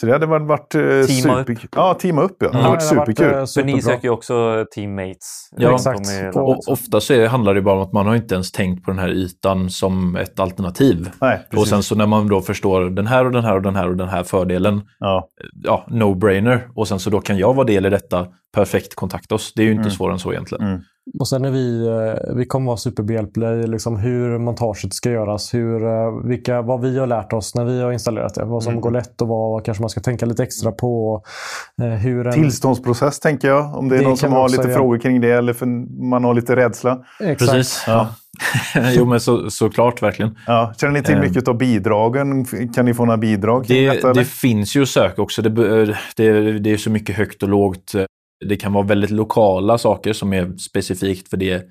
Så 0.01 0.07
det 0.07 0.13
hade 0.13 0.25
varit, 0.25 0.47
varit 0.47 0.75
eh, 0.75 0.81
Teama 0.81 1.05
super... 1.39 1.57
Ja, 1.75 1.93
teama 1.93 2.21
upp. 2.21 2.35
Ja. 2.39 2.49
Det 2.49 2.57
Ja, 2.57 2.61
hade 2.63 2.69
varit 2.69 2.89
det 2.89 2.95
varit, 2.95 3.07
superkul. 3.17 3.25
eh, 3.27 3.31
För 3.31 3.39
ni 3.39 3.45
superbra. 3.47 3.81
söker 3.81 4.03
ju 4.07 4.09
också 4.09 4.65
teammates. 4.75 5.49
Ja, 5.57 5.73
exakt. 5.75 5.99
Och- 6.35 6.49
Och 6.49 6.59
ofta 6.67 7.01
så 7.01 7.13
är, 7.13 7.27
handlar 7.27 7.53
det 7.53 7.61
bara 7.61 7.75
om 7.75 7.81
att 7.81 7.93
man 7.93 8.07
har 8.07 8.15
inte 8.15 8.33
ens 8.35 8.51
tänkt 8.51 8.85
på 8.85 8.91
den 8.91 8.99
här 8.99 9.09
ytan 9.09 9.69
som 9.69 10.15
ett 10.15 10.39
alternativ. 10.39 11.09
Nej, 11.21 11.39
Och 11.55 11.67
sen 11.67 11.83
så 11.83 11.95
när 11.95 12.07
man 12.07 12.27
då 12.27 12.41
förstår 12.41 12.89
den 12.89 13.07
här 13.07 13.25
och 13.25 13.31
den 13.31 13.43
här 13.43 13.55
och 13.55 13.61
den 13.61 13.75
här 13.75 13.89
och 13.89 13.95
den 13.97 14.09
här 14.09 14.23
fördelen, 14.23 14.81
ja. 14.99 15.27
ja, 15.63 15.85
no-brainer. 15.89 16.59
Och 16.75 16.87
sen 16.87 16.99
så 16.99 17.09
då 17.09 17.21
kan 17.21 17.37
jag 17.37 17.53
vara 17.53 17.65
del 17.65 17.85
i 17.85 17.89
detta, 17.89 18.27
perfekt, 18.55 18.95
kontakta 18.95 19.35
oss. 19.35 19.53
Det 19.55 19.61
är 19.61 19.65
ju 19.65 19.71
inte 19.71 19.81
Mm. 19.81 19.91
svårare 19.91 20.13
än 20.13 20.19
så 20.19 20.31
egentligen. 20.31 20.67
Mm. 20.67 20.81
Och 21.19 21.27
sen 21.27 21.45
är 21.45 21.51
vi, 21.51 21.87
eh, 21.87 22.35
vi 22.35 22.45
kommer 22.45 22.65
vara 22.67 22.77
superbehjälpliga 22.77 23.53
i 23.53 23.67
liksom 23.67 23.97
hur 23.97 24.37
montaget 24.37 24.93
ska 24.93 25.09
göras. 25.11 25.53
Hur, 25.53 25.83
eh, 25.87 26.11
vilka, 26.25 26.61
vad 26.61 26.81
vi 26.81 26.99
har 26.99 27.07
lärt 27.07 27.33
oss 27.33 27.55
när 27.55 27.65
vi 27.65 27.81
har 27.81 27.91
installerat 27.91 28.33
det. 28.35 28.45
Vad 28.45 28.63
som 28.63 28.71
Mm. 28.71 28.81
går 28.81 28.91
lätt 28.91 29.21
och 29.21 29.27
vad 29.27 29.65
kanske 29.65 29.81
man 29.83 29.89
ska 29.89 30.01
tänka 30.01 30.25
lite 30.25 30.43
extra 30.43 30.71
på. 30.71 31.23
eh, 31.81 31.87
Hur 31.87 32.27
en, 32.27 32.33
Tillståndsprocess 32.33 33.19
tänker 33.19 33.47
jag. 33.47 33.75
Om 33.77 33.89
det 33.89 33.95
är 33.95 33.99
Det 33.99 34.05
någon 34.07 34.17
som 34.17 34.31
har 34.31 34.49
lite 34.49 34.63
göra. 34.63 34.73
frågor 34.73 34.97
kring 34.97 35.21
det 35.21 35.31
eller 35.31 35.53
för 35.53 35.65
man 36.09 36.23
har 36.23 36.33
lite 36.33 36.55
rädsla. 36.55 36.99
Exakt. 37.19 37.51
Precis. 37.51 37.83
Ja. 37.87 38.07
jo 38.95 39.05
men 39.05 39.19
så, 39.19 39.49
såklart 39.49 40.01
verkligen. 40.03 40.37
Ja. 40.47 40.73
Känner 40.81 40.93
ni 40.93 41.03
till 41.03 41.15
Ehm. 41.15 41.21
mycket 41.21 41.47
av 41.47 41.57
bidragen? 41.57 42.45
Kan 42.75 42.85
ni 42.85 42.93
få 42.93 43.05
några 43.05 43.17
bidrag 43.17 43.65
Det, 43.67 43.89
detta? 43.89 44.13
det 44.13 44.25
finns 44.25 44.75
ju 44.75 44.81
att 44.81 44.87
söka 44.89 45.21
också. 45.21 45.41
Det, 45.41 45.49
det, 46.15 46.59
det 46.59 46.71
är 46.71 46.77
så 46.77 46.89
mycket 46.89 47.15
högt 47.15 47.43
och 47.43 47.49
lågt. 47.49 47.91
Det 48.49 48.55
kan 48.55 48.73
vara 48.73 48.85
väldigt 48.85 49.11
lokala 49.11 49.77
saker 49.77 50.13
som 50.13 50.33
är 50.33 50.57
specifikt 50.57 51.29
för 51.29 51.37
det, 51.37 51.63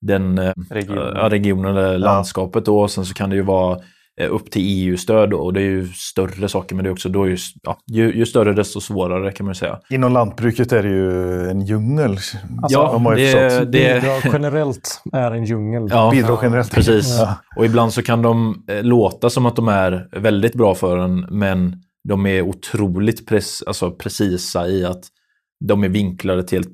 den 0.00 0.38
eh, 0.38 0.52
Regionen. 0.70 1.12
ja, 1.16 1.28
regionen 1.30 1.76
eller 1.76 1.98
landskapet. 1.98 2.64
Då. 2.64 2.88
Sen 2.88 3.04
så 3.04 3.14
kan 3.14 3.30
det 3.30 3.36
ju 3.36 3.42
vara 3.42 3.78
eh, 4.20 4.34
upp 4.34 4.50
till 4.50 4.62
EU-stöd 4.64 5.32
och 5.32 5.52
det 5.52 5.60
är 5.60 5.64
ju 5.70 5.88
större 5.88 6.48
saker. 6.48 6.74
Men 6.74 6.84
det 6.84 6.90
är 6.90 6.92
också 6.92 7.08
då 7.08 7.28
ju, 7.28 7.36
ja, 7.62 7.78
ju, 7.92 8.14
ju 8.14 8.26
större 8.26 8.52
desto 8.52 8.80
svårare 8.80 9.32
kan 9.32 9.46
man 9.46 9.50
ju 9.50 9.54
säga. 9.58 9.78
Inom 9.90 10.12
lantbruket 10.12 10.72
är 10.72 10.82
det 10.82 10.88
ju 10.88 11.50
en 11.50 11.60
djungel. 11.60 12.16
ja, 12.68 12.98
har 12.98 13.16
ju 13.16 13.24
det, 13.24 13.58
det, 13.58 13.66
Bidrag 13.66 14.20
generellt 14.32 15.02
är 15.12 15.30
en 15.30 15.44
djungel. 15.44 15.86
ja, 15.90 16.10
Bidrag 16.10 16.38
generellt. 16.42 16.74
Precis. 16.74 17.18
Ja. 17.18 17.36
Och 17.56 17.64
ibland 17.64 17.92
så 17.92 18.02
kan 18.02 18.22
de 18.22 18.64
eh, 18.68 18.82
låta 18.82 19.30
som 19.30 19.46
att 19.46 19.56
de 19.56 19.68
är 19.68 20.08
väldigt 20.20 20.54
bra 20.54 20.74
för 20.74 20.98
en, 20.98 21.26
men 21.30 21.76
de 22.08 22.26
är 22.26 22.42
otroligt 22.42 23.30
pres- 23.30 23.62
alltså 23.66 23.90
precisa 23.90 24.68
i 24.68 24.84
att 24.84 25.00
de 25.68 25.84
är 25.84 25.88
vinklade 25.88 26.42
till 26.42 26.60
att 26.60 26.66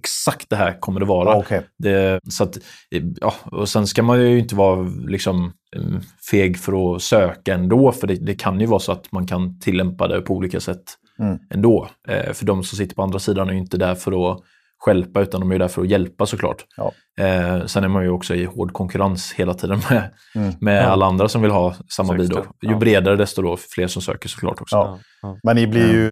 exakt 0.00 0.50
det 0.50 0.56
här 0.56 0.80
kommer 0.80 1.00
det 1.00 1.06
vara. 1.06 1.34
Okej. 1.36 1.62
Det, 1.78 2.20
så 2.30 2.44
att, 2.44 2.56
eh, 2.94 3.02
ja, 3.20 3.34
och 3.44 3.68
sen 3.68 3.86
ska 3.86 4.02
man 4.02 4.20
ju 4.20 4.38
inte 4.38 4.54
vara 4.54 4.88
liksom, 5.06 5.52
mm, 5.76 6.00
feg 6.30 6.58
för 6.58 6.94
att 6.96 7.02
söka 7.02 7.54
ändå, 7.54 7.92
för 7.92 8.06
det, 8.06 8.14
det 8.14 8.34
kan 8.34 8.60
ju 8.60 8.66
vara 8.66 8.80
så 8.80 8.92
att 8.92 9.12
man 9.12 9.26
kan 9.26 9.58
tillämpa 9.60 10.08
det 10.08 10.20
på 10.20 10.34
olika 10.34 10.60
sätt 10.60 10.82
Mm. 11.18 11.38
ändå. 11.54 11.88
Eh, 12.08 12.32
för 12.32 12.44
de 12.46 12.64
som 12.64 12.78
sitter 12.78 12.94
på 12.96 13.02
andra 13.02 13.18
sidan 13.18 13.48
är 13.48 13.52
ju 13.52 13.58
inte 13.58 13.76
där 13.76 13.94
för 13.94 14.32
att 14.32 14.40
stjälpa, 14.84 15.20
utan 15.20 15.40
de 15.40 15.50
är 15.50 15.54
ju 15.54 15.58
där 15.58 15.68
för 15.68 15.82
att 15.82 15.88
hjälpa 15.88 16.26
såklart. 16.26 16.64
Ja. 16.76 16.92
Eh, 17.24 17.66
sen 17.66 17.84
är 17.84 17.88
man 17.88 18.02
ju 18.02 18.08
också 18.10 18.34
i 18.34 18.44
hård 18.44 18.72
konkurrens 18.72 19.32
hela 19.32 19.54
tiden 19.54 19.80
med, 19.90 20.10
Mm. 20.34 20.52
med 20.60 20.82
Ja. 20.82 20.86
alla 20.86 21.06
andra 21.06 21.28
som 21.28 21.42
vill 21.42 21.50
ha 21.50 21.74
samma 21.96 22.14
bidrag. 22.14 22.44
Ju 22.62 22.70
Ja. 22.70 22.78
bredare 22.78 23.16
desto 23.16 23.42
då 23.42 23.56
fler 23.56 23.86
som 23.86 24.02
söker 24.02 24.28
såklart 24.28 24.60
också. 24.60 24.76
Ja. 24.76 24.98
Ja. 25.22 25.38
Men 25.42 25.56
ni, 25.56 25.66
blir 25.66 25.92
ju, 25.92 26.10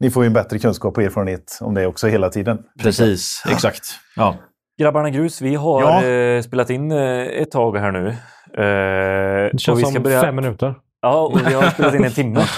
ni 0.00 0.10
får 0.10 0.22
ju 0.22 0.26
en 0.26 0.32
bättre 0.32 0.58
kunskap 0.58 0.96
och 0.96 1.02
erfarenhet 1.02 1.58
om 1.60 1.74
det 1.74 1.86
också 1.86 2.06
hela 2.06 2.28
tiden. 2.30 2.58
Precis, 2.82 3.42
exakt. 3.50 3.82
Ja. 4.16 4.36
Grabbarna 4.80 5.10
Grus, 5.10 5.40
vi 5.40 5.54
har 5.54 5.82
Ja. 5.82 6.04
eh, 6.04 6.42
spelat 6.42 6.70
in 6.70 6.92
eh, 6.92 6.98
ett 7.22 7.50
tag 7.50 7.76
här 7.76 7.92
nu. 7.92 8.08
Eh, 8.08 8.14
Det 9.52 9.58
känns 9.58 9.68
och 9.68 9.78
vi 9.78 9.82
ska 9.84 9.92
som 9.92 10.02
börja... 10.02 10.20
fem 10.20 10.36
minuter. 10.36 10.74
Ja, 11.02 11.20
och 11.20 11.40
vi 11.48 11.54
har 11.54 11.70
spelat 11.70 11.94
in 11.94 12.04
en 12.04 12.12
timme. 12.12 12.40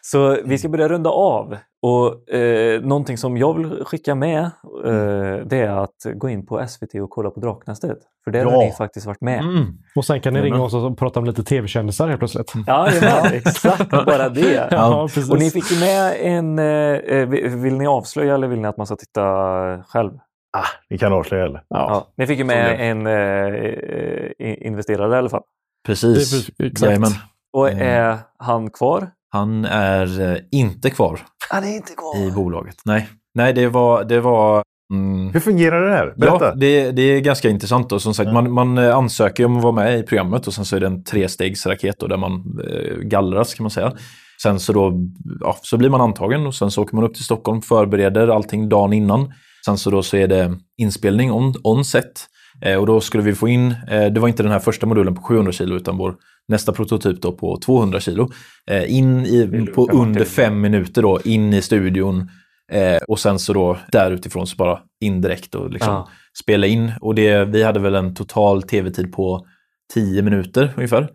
Så 0.00 0.36
vi 0.44 0.58
ska 0.58 0.68
börja 0.68 0.88
runda 0.88 1.10
av. 1.10 1.56
Och 1.82 2.34
eh, 2.34 2.80
någonting 2.82 3.18
som 3.18 3.36
jag 3.36 3.54
vill 3.58 3.84
skicka 3.84 4.14
med 4.14 4.38
eh, 4.84 5.46
det 5.46 5.58
är 5.60 5.82
att 5.82 6.06
gå 6.14 6.28
in 6.28 6.46
på 6.46 6.66
SVT 6.68 6.94
och 6.94 7.10
kolla 7.10 7.30
på 7.30 7.40
Draknästet. 7.40 7.98
För 8.24 8.30
där 8.30 8.44
har 8.44 8.52
Ja. 8.52 8.58
ni 8.60 8.72
faktiskt 8.72 9.06
varit 9.06 9.20
med. 9.20 9.40
Mm. 9.40 9.64
Och 9.96 10.04
sen 10.04 10.20
kan 10.20 10.34
ni 10.34 10.40
ringa 10.42 10.62
oss 10.62 10.74
och 10.74 10.98
prata 10.98 11.20
om 11.20 11.26
lite 11.26 11.44
tv-kändisar 11.44 12.08
helt 12.08 12.18
plötsligt. 12.18 12.52
Ja, 12.66 12.88
ja 13.02 13.30
exakt. 13.32 13.90
Bara 13.90 14.28
det. 14.28 14.68
Ja, 14.70 15.02
precis. 15.14 15.30
Och 15.30 15.38
ni 15.38 15.50
fick 15.50 15.70
ju 15.72 15.80
med 15.80 16.16
en... 16.20 16.58
Eh, 16.58 17.28
vill 17.28 17.48
vill 17.48 17.78
ni 17.78 17.86
avslöja 17.86 18.34
eller 18.34 18.48
vill 18.48 18.60
ni 18.60 18.68
att 18.68 18.76
man 18.76 18.86
ska 18.86 18.96
titta 18.96 19.22
själv? 19.82 20.12
Ah, 20.56 20.64
ni 20.90 20.98
kan 20.98 21.12
avslöja 21.12 21.44
eller? 21.44 21.62
Ja. 21.68 22.06
Ni 22.16 22.26
fick 22.26 22.38
ju 22.38 22.44
med 22.44 22.90
en 22.90 23.06
eh, 23.06 23.12
eh, 23.14 24.66
investerare 24.66 25.14
i 25.14 25.18
alla 25.18 25.28
fall. 25.28 25.42
Precis. 25.86 26.46
Det 26.56 26.64
är- 26.64 26.66
exakt. 26.70 27.00
Och 27.52 27.68
Mm. 27.68 27.82
är 27.88 28.16
han 28.38 28.70
kvar? 28.70 29.10
Han 29.30 29.64
är 29.64 30.20
eh, 30.32 30.36
inte 30.52 30.90
kvar 30.90 31.20
Han 31.50 31.64
är 31.64 31.76
inte 31.76 31.92
kvar. 31.92 32.28
i 32.28 32.30
bolaget. 32.30 32.76
Nej, 32.84 33.08
Nej 33.34 33.52
det 33.52 33.68
var... 33.68 34.04
Det 34.04 34.20
var 34.20 34.62
mm, 34.94 35.30
Hur 35.32 35.40
fungerar 35.40 35.82
det 35.90 35.96
här? 35.96 36.14
Berätta. 36.16 36.44
Ja, 36.44 36.54
det, 36.54 36.90
det 36.90 37.02
är 37.02 37.20
ganska 37.20 37.48
intressant. 37.50 37.92
Och 37.92 38.02
som 38.02 38.14
sagt, 38.14 38.26
Ja. 38.26 38.32
man, 38.32 38.52
man 38.52 38.78
eh, 38.78 38.96
ansöker 38.96 39.44
om 39.44 39.56
att 39.56 39.62
vara 39.62 39.72
med 39.72 39.98
i 39.98 40.02
programmet 40.02 40.46
och 40.46 40.54
sen 40.54 40.64
så 40.64 40.76
är 40.76 40.80
det 40.80 40.86
en 40.86 41.04
trestegsraket 41.04 42.00
där 42.00 42.16
man 42.16 42.60
eh, 42.70 42.96
gallras 42.96 43.54
kan 43.54 43.64
man 43.64 43.70
säga. 43.70 43.92
Sen 44.42 44.60
så, 44.60 44.72
då, 44.72 44.92
ja, 45.40 45.56
så 45.62 45.76
blir 45.76 45.90
man 45.90 46.00
antagen 46.00 46.46
och 46.46 46.54
sen 46.54 46.70
så 46.70 46.82
åker 46.82 46.94
man 46.96 47.04
upp 47.04 47.14
till 47.14 47.24
Stockholm, 47.24 47.62
förbereder 47.62 48.28
allting 48.28 48.68
dagen 48.68 48.92
innan. 48.92 49.32
Sen 49.64 49.78
så, 49.78 49.90
då 49.90 50.02
så 50.02 50.16
är 50.16 50.28
det 50.28 50.54
inspelning 50.78 51.32
on, 51.32 51.54
on 51.64 51.84
set. 51.84 52.26
Eh, 52.64 52.76
och 52.76 52.86
då 52.86 53.00
skulle 53.00 53.22
vi 53.22 53.34
få 53.34 53.48
in, 53.48 53.74
eh, 53.90 54.06
det 54.06 54.20
var 54.20 54.28
inte 54.28 54.42
den 54.42 54.52
här 54.52 54.58
första 54.58 54.86
modulen 54.86 55.14
på 55.14 55.22
700 55.22 55.52
kilo 55.52 55.76
utan 55.76 55.96
vår 55.96 56.14
nästa 56.48 56.72
prototyp 56.72 57.22
då 57.22 57.32
på 57.32 57.58
200 57.60 58.00
kilo. 58.00 58.28
Eh, 58.70 58.96
in 58.96 59.26
i, 59.26 59.66
på 59.74 59.88
under 59.92 60.24
fem 60.24 60.60
minuter 60.60 61.02
då, 61.02 61.20
in 61.24 61.54
i 61.54 61.62
studion. 61.62 62.30
Eh, 62.72 62.96
och 63.08 63.18
sen 63.18 63.38
så 63.38 63.52
då 63.52 63.78
där 63.92 64.10
utifrån 64.10 64.46
så 64.46 64.56
bara 64.56 64.78
indirekt 65.04 65.54
och 65.54 65.70
liksom 65.70 65.92
Ja. 65.92 66.08
spela 66.42 66.66
in. 66.66 66.92
Och 67.00 67.14
det, 67.14 67.44
vi 67.44 67.62
hade 67.62 67.80
väl 67.80 67.94
en 67.94 68.14
total 68.14 68.62
tv-tid 68.62 69.12
på 69.12 69.46
10 69.94 70.22
minuter 70.22 70.72
ungefär. 70.76 71.08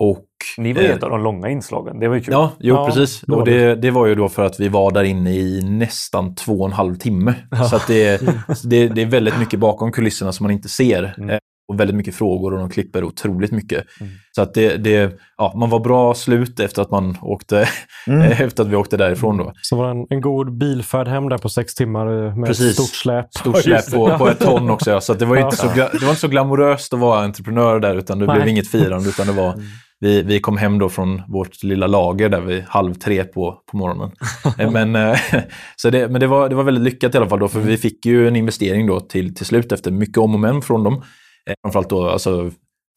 Och, 0.00 0.24
Ni 0.58 0.72
var 0.72 0.82
ju 0.82 0.88
eh, 0.88 0.94
ett 0.96 1.02
av 1.02 1.10
de 1.10 1.22
långa 1.22 1.48
inslagen. 1.48 2.00
Det 2.00 2.08
var 2.08 2.14
ju 2.14 2.20
kul. 2.20 2.32
Ja, 2.32 2.52
jo 2.58 2.74
Ja, 2.74 2.86
precis. 2.86 3.20
det 3.20 3.34
och 3.34 3.44
det, 3.44 3.74
det 3.74 3.90
var 3.90 4.06
ju 4.06 4.14
då 4.14 4.28
för 4.28 4.44
att 4.44 4.60
vi 4.60 4.68
var 4.68 4.90
där 4.90 5.04
inne 5.04 5.34
i 5.36 5.62
nästan 5.62 6.34
två 6.34 6.52
och 6.60 6.66
en 6.66 6.72
halv 6.72 6.96
timme. 6.96 7.34
Så 7.70 7.76
att 7.76 7.86
det, 7.86 8.20
det, 8.64 8.88
det 8.88 9.02
är 9.02 9.06
väldigt 9.06 9.38
mycket 9.38 9.60
bakom 9.60 9.92
kulisserna 9.92 10.32
som 10.32 10.44
man 10.44 10.50
inte 10.50 10.68
ser. 10.68 11.14
Mm. 11.18 11.38
Och 11.68 11.80
väldigt 11.80 11.96
mycket 11.96 12.14
frågor 12.14 12.52
och 12.52 12.58
de 12.58 12.70
klipper 12.70 13.04
otroligt 13.04 13.52
mycket. 13.52 13.84
Mm. 14.00 14.12
Så 14.32 14.42
att 14.42 14.54
det, 14.54 14.76
det, 14.76 15.18
ja, 15.36 15.54
man 15.56 15.70
var 15.70 15.80
bra 15.80 16.14
slut 16.14 16.60
efter 16.60 16.82
att, 16.82 16.90
man 16.90 17.16
åkte, 17.22 17.68
Mm. 18.06 18.22
efter 18.22 18.62
att 18.62 18.68
vi 18.68 18.76
åkte 18.76 18.96
därifrån. 18.96 19.36
Då. 19.36 19.52
Så 19.62 19.76
var 19.76 19.84
det 19.84 19.90
en, 19.90 20.06
en 20.10 20.20
god 20.20 20.58
bilfärd 20.58 21.08
hem 21.08 21.28
där 21.28 21.38
på 21.38 21.48
sex 21.48 21.74
timmar 21.74 22.26
eh, 22.26 22.36
med 22.36 22.46
Precis. 22.46 22.74
stort 22.74 22.94
släp. 22.94 23.34
Stort 23.34 23.58
släp 23.62 23.90
på, 23.90 24.18
på 24.18 24.28
ett 24.28 24.40
ton 24.40 24.70
också. 24.70 24.90
Ja. 24.90 25.00
Så 25.00 25.14
det, 25.14 25.24
var 25.24 25.36
inte 25.36 25.56
så, 25.56 25.66
det 25.66 26.02
var 26.02 26.08
inte 26.08 26.20
så 26.20 26.28
glamoröst 26.28 26.94
att 26.94 27.00
vara 27.00 27.20
entreprenör 27.20 27.80
där, 27.80 27.94
utan 27.96 28.18
det 28.18 28.26
Nej. 28.26 28.36
blev 28.36 28.48
inget 28.48 28.70
firande. 28.70 29.08
Utan 29.08 29.26
det 29.26 29.32
var, 29.32 29.54
vi, 30.00 30.22
vi 30.22 30.40
kom 30.40 30.56
hem 30.56 30.78
då 30.78 30.88
från 30.88 31.22
vårt 31.28 31.62
lilla 31.62 31.86
lager 31.86 32.28
där 32.28 32.40
vid 32.40 32.64
halv 32.68 32.94
tre 32.94 33.24
på, 33.24 33.58
på 33.70 33.76
morgonen. 33.76 34.10
Eh, 34.58 34.70
men 34.70 34.96
eh, 34.96 35.18
så 35.76 35.90
det, 35.90 36.08
men 36.08 36.20
det, 36.20 36.26
var, 36.26 36.48
det 36.48 36.54
var 36.54 36.64
väldigt 36.64 36.84
lyckat 36.84 37.14
i 37.14 37.18
alla 37.18 37.28
fall, 37.28 37.38
då, 37.38 37.48
för 37.48 37.60
vi 37.60 37.76
fick 37.76 38.06
ju 38.06 38.28
en 38.28 38.36
investering 38.36 38.86
då 38.86 39.00
till, 39.00 39.34
till 39.34 39.46
slut 39.46 39.72
efter 39.72 39.90
mycket 39.90 40.18
om 40.18 40.34
och 40.34 40.40
men 40.40 40.62
från 40.62 40.84
dem. 40.84 41.02
Eh, 41.48 41.54
framförallt 41.62 41.90
då 41.90 42.08
alltså, 42.08 42.50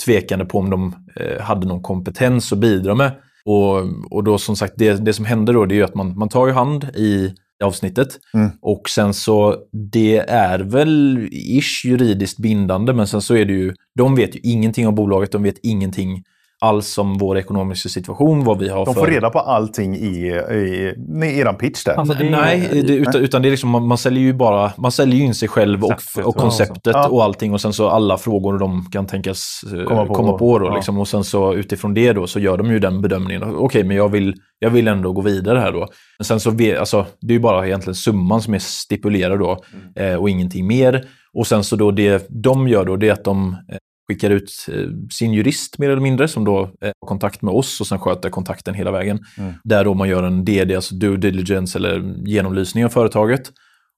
tvekande 0.06 0.46
på 0.46 0.60
om 0.60 0.70
de 0.70 0.96
eh, 1.16 1.42
hade 1.42 1.68
någon 1.68 1.82
kompetens 1.82 2.54
att 2.54 2.60
bidra 2.60 2.96
med. 2.96 3.12
Och, 3.46 3.78
och 4.12 4.24
då 4.24 4.38
som 4.38 4.56
sagt, 4.56 4.74
det, 4.78 5.06
det 5.06 5.14
som 5.14 5.26
händer 5.26 5.54
då 5.54 5.66
det 5.66 5.74
är 5.74 5.78
ju 5.78 5.84
att 5.84 5.96
man, 5.96 6.18
man 6.18 6.30
tar 6.30 6.48
ju 6.48 6.54
hand 6.54 6.84
i 6.84 7.34
avsnittet 7.64 8.08
Mm. 8.34 8.50
och 8.62 8.90
sen 8.90 9.14
så, 9.14 9.56
det 9.92 10.18
är 10.18 10.60
väl 10.60 11.28
ish 11.32 11.86
juridiskt 11.86 12.40
bindande, 12.40 12.94
men 12.94 13.08
sen 13.08 13.22
så 13.22 13.36
är 13.36 13.46
det 13.46 13.54
ju, 13.54 13.74
de 13.96 14.16
vet 14.16 14.36
ju 14.36 14.40
ingenting 14.44 14.88
om 14.88 14.96
bolaget, 14.96 15.32
de 15.32 15.44
vet 15.44 15.58
ingenting 15.64 16.24
alls 16.62 16.98
om 16.98 17.18
vår 17.18 17.38
ekonomiska 17.38 17.90
situation, 17.90 18.44
vad 18.44 18.60
vi 18.60 18.70
har 18.70 18.86
De 18.86 18.94
för... 18.94 19.02
får 19.02 19.08
reda 19.08 19.30
på 19.30 19.40
allting 19.40 19.96
i, 19.96 20.28
i, 20.52 20.94
i 21.26 21.40
eran 21.40 21.56
pitch 21.56 21.84
där. 21.84 21.94
Alltså, 21.94 22.14
det 22.14 22.26
är- 22.28 22.30
Nej, 22.32 22.70
det, 22.72 22.94
utan, 22.94 23.22
utan 23.22 23.42
det 23.42 23.48
är 23.48 23.50
liksom, 23.50 23.70
man, 23.70 23.88
man 23.88 23.98
säljer 23.98 24.24
ju 24.24 24.34
bara 24.34 24.72
man 24.78 24.92
säljer 24.92 25.16
ju 25.16 25.24
in 25.26 25.36
sig 25.36 25.48
själv 25.48 25.84
och, 25.84 25.90
Konceptet, 25.90 26.26
och 26.26 26.36
konceptet 26.36 26.94
Ja. 26.96 27.08
och 27.08 27.24
allting 27.24 27.54
och 27.54 27.62
sen 27.62 27.74
så 27.74 27.90
alla 27.90 28.18
frågor 28.18 28.60
de 28.60 28.86
kan 28.92 29.08
tänkas 29.08 29.62
eh, 29.74 29.84
Komma 29.84 30.08
komma 30.08 30.32
på. 30.32 30.38
på, 30.38 30.60
då, 30.60 30.66
Ja. 30.66 30.76
liksom, 30.76 31.00
och 31.00 31.08
sen 31.08 31.24
så 31.24 31.54
utifrån 31.54 31.94
det 31.94 32.14
då 32.14 32.28
så 32.28 32.40
gör 32.40 32.58
de 32.58 32.72
ju 32.72 32.80
den 32.80 33.02
bedömningen. 33.02 33.44
Okej, 33.56 33.84
men 33.84 33.98
jag 33.98 34.10
vill, 34.10 34.36
jag 34.60 34.70
vill 34.70 34.88
ändå 34.88 35.12
gå 35.14 35.22
vidare 35.22 35.60
här 35.60 35.72
då. 35.72 35.88
Men 36.20 36.26
sen 36.26 36.40
så, 36.40 36.50
alltså, 36.80 37.06
det 37.22 37.34
är 37.34 37.36
ju 37.36 37.40
bara 37.40 37.68
egentligen 37.68 37.96
summan 37.96 38.42
som 38.42 38.54
är 38.54 38.60
stipulerad 38.60 39.40
då 39.40 39.64
eh, 39.96 40.16
och 40.16 40.30
ingenting 40.30 40.68
mer. 40.68 41.06
Och 41.34 41.48
sen 41.48 41.64
så 41.64 41.76
då 41.76 41.92
det 41.92 42.26
de 42.30 42.68
gör 42.68 42.86
då, 42.86 42.96
det 42.96 43.08
är 43.10 43.14
att 43.14 43.24
de 43.24 43.56
eh, 43.72 43.78
skickar 44.14 44.30
ut 44.30 44.52
eh, 44.72 44.88
sin 45.12 45.34
jurist 45.34 45.80
mer 45.80 45.90
eller 45.90 46.02
mindre 46.02 46.28
som 46.28 46.46
då 46.46 46.60
eh, 46.82 46.92
har 47.02 47.08
kontakt 47.08 47.42
med 47.42 47.54
oss 47.54 47.82
och 47.82 47.88
sen 47.88 48.00
sköter 48.00 48.30
kontakten 48.30 48.74
hela 48.74 48.92
vägen. 48.92 49.20
Där 49.64 49.84
då 49.86 49.94
man 49.94 50.10
gör 50.10 50.24
en 50.24 50.46
DD, 50.46 50.76
alltså 50.76 50.96
due 50.96 51.18
diligence 51.18 51.78
eller 51.78 52.14
genomlysning 52.26 52.86
av 52.86 52.90
företaget. 52.90 53.42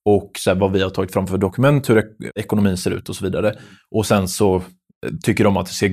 Och 0.05 0.31
så 0.39 0.55
vad 0.55 0.71
vi 0.71 0.81
har 0.81 0.89
tagit 0.89 1.13
fram 1.13 1.27
för 1.27 1.37
dokument, 1.37 1.89
hur 1.89 1.97
ek- 1.97 2.31
ekonomin 2.35 2.77
ser 2.77 2.91
ut 2.91 3.09
och 3.09 3.15
så 3.15 3.25
vidare. 3.25 3.53
Och 3.91 4.05
sen 4.05 4.27
så 4.27 4.55
eh, 4.55 4.61
tycker 5.23 5.43
de 5.43 5.57
att 5.57 5.65
det 5.65 5.71
ser 5.73 5.91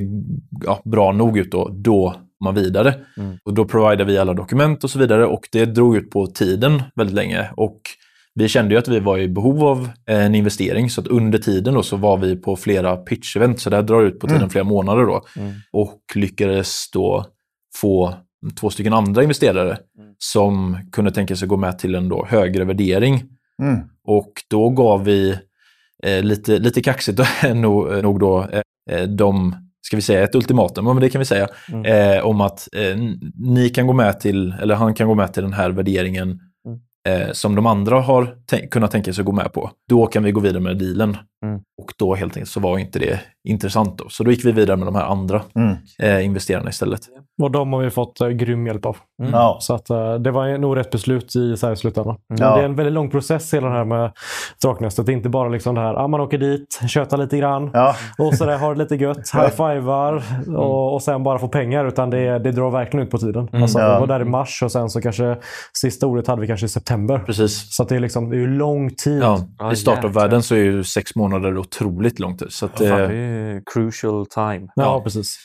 ja, 0.65 0.83
bra 0.85 1.13
nog 1.13 1.39
ut 1.39 1.53
då, 1.53 1.69
då 1.69 2.15
man 2.45 2.55
vidare. 2.55 2.95
Och 3.45 3.55
då 3.55 3.65
providar 3.65 4.05
vi 4.05 4.19
alla 4.19 4.35
dokument 4.35 4.85
och 4.85 4.91
så 4.91 4.99
vidare 4.99 5.27
och 5.27 5.49
det 5.53 5.65
drog 5.65 5.97
ut 5.97 6.11
på 6.11 6.27
tiden 6.27 6.83
väldigt 6.95 7.15
länge. 7.17 7.51
Och 7.57 7.81
vi 8.35 8.49
kände 8.49 8.75
ju 8.75 8.79
att 8.79 8.89
vi 8.89 9.01
var 9.01 9.19
i 9.19 9.29
behov 9.29 9.65
av 9.65 9.91
en 10.07 10.35
investering 10.35 10.91
så 10.91 11.01
att 11.01 11.07
under 11.07 11.39
tiden 11.39 11.75
då 11.75 11.83
så 11.83 11.97
var 11.97 12.17
vi 12.17 12.37
på 12.37 12.57
flera 12.57 12.97
pitch-event 12.97 13.57
så 13.57 13.71
det 13.71 13.77
här 13.77 13.83
drar 13.83 14.03
ut 14.03 14.21
på 14.21 14.27
tiden 14.29 14.51
flera 14.51 14.65
månader 14.65 15.03
då. 15.03 15.25
Och 15.73 16.01
lyckades 16.15 16.91
då 16.91 17.27
få 17.77 18.15
två 18.61 18.71
stycken 18.71 18.93
andra 18.93 19.23
investerare 19.23 19.79
som 20.19 20.79
kunde 20.93 21.11
tänka 21.11 21.37
sig 21.37 21.49
gå 21.49 21.57
med 21.57 21.79
till 21.79 21.95
en 21.95 22.09
då 22.09 22.27
högre 22.27 22.65
värdering. 22.65 23.23
Mm. 23.63 23.79
Och 24.05 24.33
då 24.49 24.71
gav 24.71 25.05
vi 25.05 25.39
eh, 26.03 26.23
lite, 26.23 26.59
lite 26.59 26.83
kaxigt 26.83 27.19
då, 27.19 27.49
nog, 27.55 28.03
nog 28.03 28.21
då 28.21 28.49
eh, 28.53 28.63
eh, 28.91 29.09
de, 29.09 29.55
ska 29.83 29.97
vi 29.97 30.03
säga 30.03 30.25
ett 30.25 30.35
ultimatum, 30.35 30.85
men 30.85 31.01
det 31.01 31.11
kan 31.11 31.19
vi 31.19 31.25
säga, 31.25 31.49
eh, 31.85 32.27
om 32.27 32.41
att 32.41 32.69
eh, 32.73 32.97
ni 33.35 33.69
kan 33.69 33.87
gå 33.87 33.93
med 33.93 34.21
till, 34.21 34.55
eller 34.61 34.75
han 34.75 34.95
kan 34.95 35.09
gå 35.09 35.15
med 35.15 35.33
till 35.33 35.43
den 35.43 35.53
här 35.53 35.71
värderingen 35.71 36.41
eh, 37.09 37.33
som 37.33 37.55
de 37.55 37.67
andra 37.67 38.01
har 38.01 38.37
kunnat 38.71 38.91
tänka 38.91 39.13
sig 39.13 39.25
gå 39.25 39.33
med 39.33 39.53
på. 39.53 39.71
Då 39.89 40.07
kan 40.07 40.23
vi 40.23 40.33
gå 40.33 40.41
vidare 40.41 40.61
med 40.63 40.79
dealen. 40.79 41.17
Mm. 41.45 41.61
Och 41.83 41.93
då 41.99 42.15
helt 42.15 42.37
enkelt 42.37 42.51
så 42.51 42.61
var 42.61 42.79
inte 42.79 42.99
det 42.99 43.21
intressant 43.49 43.99
då. 43.99 44.09
Så 44.09 44.25
då 44.25 44.31
gick 44.31 44.45
vi 44.45 44.53
vidare 44.53 44.77
med 44.77 44.87
de 44.87 44.95
här 44.95 45.05
andra 45.05 45.43
Mm. 45.55 45.77
eh, 45.99 46.25
investerarna 46.25 46.71
istället. 46.71 47.01
Och 47.41 47.51
de 47.51 47.73
har 47.73 47.81
vi 47.81 47.91
fått 47.91 48.21
eh, 48.21 48.29
grym 48.29 48.67
hjälp 48.67 48.87
av. 48.87 48.97
Ja. 49.33 49.57
Så 49.61 49.75
att, 49.75 49.91
eh, 49.91 50.15
det 50.15 50.31
var 50.31 50.59
nog 50.59 50.77
rätt 50.77 50.91
beslut 50.91 51.37
i, 51.37 51.57
så 51.57 51.67
här, 51.67 51.73
i 51.73 51.77
slutändan. 51.77 52.17
Men 52.29 52.39
Ja. 52.39 52.55
Det 52.57 52.61
är 52.61 52.65
en 52.65 52.75
väldigt 52.75 52.93
lång 52.95 53.11
process 53.11 53.55
hela 53.55 53.67
det 53.69 53.73
här 53.75 53.85
med 53.85 54.13
Draknästet. 54.63 55.07
Det 55.07 55.13
är 55.13 55.17
inte 55.17 55.29
bara 55.29 55.49
liksom 55.49 55.75
det 55.75 55.81
här, 55.81 55.95
ah, 55.95 56.09
man 56.09 56.21
åker 56.21 56.39
dit, 56.39 56.81
tjötar 56.89 57.17
lite 57.19 57.37
grann 57.39 57.71
Ja. 57.75 57.95
och 58.19 58.35
så 58.35 58.45
där, 58.47 58.59
har 58.59 58.75
det 58.75 58.79
lite 58.83 58.95
gött, 58.97 59.31
high-fivar 59.35 60.23
och, 60.57 60.95
och 60.95 61.03
sen 61.03 61.23
bara 61.23 61.39
få 61.39 61.49
pengar. 61.49 61.85
Utan 61.85 62.11
det, 62.11 62.39
det 62.39 62.53
drar 62.53 62.71
verkligen 62.71 63.05
ut 63.07 63.11
på 63.11 63.19
tiden. 63.19 63.49
Alltså, 63.53 63.79
Ja. 63.79 63.95
Vi 63.95 64.01
var 64.01 64.07
där 64.07 64.21
i 64.21 64.25
mars 64.25 64.63
och 64.63 64.73
sen 64.73 64.91
så 64.91 65.01
kanske 65.01 65.37
sista 65.81 66.07
ordet 66.07 66.27
hade 66.27 66.41
vi 66.41 66.47
kanske 66.47 66.67
i 66.67 66.69
september. 66.69 67.19
Precis. 67.19 67.77
Så 67.77 67.83
att 67.83 67.89
det 67.89 67.97
är 67.97 68.01
liksom 68.01 68.31
det 68.31 68.37
är 68.37 68.41
ju 68.41 68.47
lång 68.57 68.91
tid. 68.91 69.25
I 69.73 69.77
startup-världen 69.77 70.43
så 70.43 70.55
är 70.55 70.59
ju 70.59 70.85
sex 70.85 71.17
månader 71.17 71.59
otroligt 71.59 72.19
lång 72.19 72.37
tid. 72.37 72.49
Så, 72.53 72.67
att, 72.67 72.79
Fan, 72.79 72.87
det 72.89 72.95
eh, 72.95 73.11
är 73.11 73.63
crucial 73.73 74.27
time. 74.27 74.69
Ja, 74.75 74.83
Ja. 74.83 75.01
precis. 75.05 75.37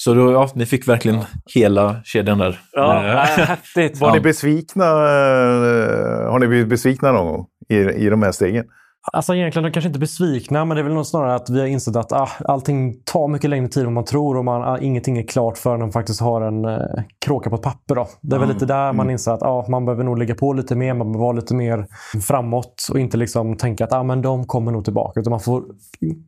Så 0.00 0.14
då, 0.14 0.32
ja, 0.32 0.48
ni 0.54 0.66
fick 0.66 0.88
verkligen 0.88 1.20
hela 1.54 1.96
kedjan 2.04 2.38
där. 2.38 2.60
Ja, 2.72 3.04
Eh, 3.04 3.10
äh, 3.40 3.46
häftigt. 3.46 4.00
Var 4.00 4.08
Ja. 4.08 4.14
ni 4.14 4.20
besvikna? 4.20 4.84
eh, 4.84 6.30
Har 6.30 6.38
ni 6.38 6.46
blivit 6.46 6.68
besvikna 6.68 7.12
någon 7.12 7.26
gång 7.32 7.46
i, 7.68 7.76
i 7.76 8.08
de 8.08 8.22
här 8.22 8.32
stegen? 8.32 8.64
Alltså 9.12 9.34
egentligen 9.34 9.64
de 9.64 9.70
kanske 9.72 9.86
inte 9.86 9.98
besvikna, 9.98 10.64
men 10.64 10.76
det 10.76 10.80
är 10.82 10.94
väl 10.94 11.04
snarare 11.04 11.34
att 11.34 11.50
vi 11.50 11.60
har 11.60 11.66
insett 11.66 11.96
att 11.96 12.12
ah, 12.12 12.28
allting 12.44 12.94
tar 13.04 13.28
mycket 13.28 13.50
längre 13.50 13.68
tid 13.68 13.86
än 13.86 13.92
man 13.92 14.04
tror 14.04 14.36
och 14.36 14.44
man, 14.44 14.62
ah, 14.62 14.78
ingenting 14.78 15.18
är 15.18 15.22
klart 15.26 15.58
förrän 15.58 15.80
man 15.80 15.92
faktiskt 15.92 16.20
har 16.20 16.40
en 16.40 16.64
eh, 16.64 16.78
kråka 17.24 17.50
på 17.50 17.56
ett 17.56 17.62
papper. 17.62 17.94
Då. 17.94 18.08
Det 18.22 18.36
är 18.36 18.40
väl 18.40 18.48
lite 18.48 18.66
där 18.66 18.92
man 18.92 19.10
inser 19.10 19.32
att 19.32 19.42
ah, 19.42 19.66
man 19.68 19.84
behöver 19.84 20.04
nog 20.04 20.18
lägga 20.18 20.34
på 20.34 20.52
lite 20.52 20.76
mer, 20.76 20.94
man 20.94 21.06
behöver 21.12 21.24
vara 21.24 21.32
lite 21.36 21.54
mer 21.54 21.86
framåt 22.28 22.86
och 22.90 22.98
inte 23.00 23.16
liksom 23.16 23.56
tänka 23.56 23.84
att 23.84 23.92
ah, 23.92 24.02
men 24.02 24.22
de 24.22 24.44
kommer 24.46 24.72
nog 24.72 24.84
tillbaka. 24.84 25.20
Utan 25.20 25.30
man 25.30 25.40
får 25.40 25.62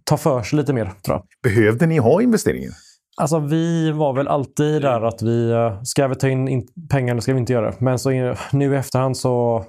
ta 0.04 0.16
för 0.16 0.42
sig 0.42 0.56
lite 0.56 0.72
mer, 0.72 0.84
tror 1.04 1.16
jag. 1.16 1.22
Behövde 1.52 1.86
ni 1.86 1.98
ha 1.98 2.22
investeringen? 2.22 2.72
Alltså 3.20 3.38
vi 3.38 3.90
var 3.92 4.12
väl 4.12 4.28
alltid 4.28 4.82
där 4.82 5.00
att 5.02 5.22
vi, 5.22 5.50
eh, 5.50 5.82
ska 5.82 6.08
vi 6.08 6.14
ta 6.14 6.28
in, 6.28 6.66
pengar 6.90 7.12
eller 7.14 7.20
ska 7.22 7.32
vi 7.32 7.40
inte 7.40 7.52
göra 7.52 7.70
det? 7.70 7.76
Men 7.80 7.98
så 7.98 8.34
nu 8.52 8.74
i 8.74 8.76
efterhand 8.76 9.16
så 9.16 9.64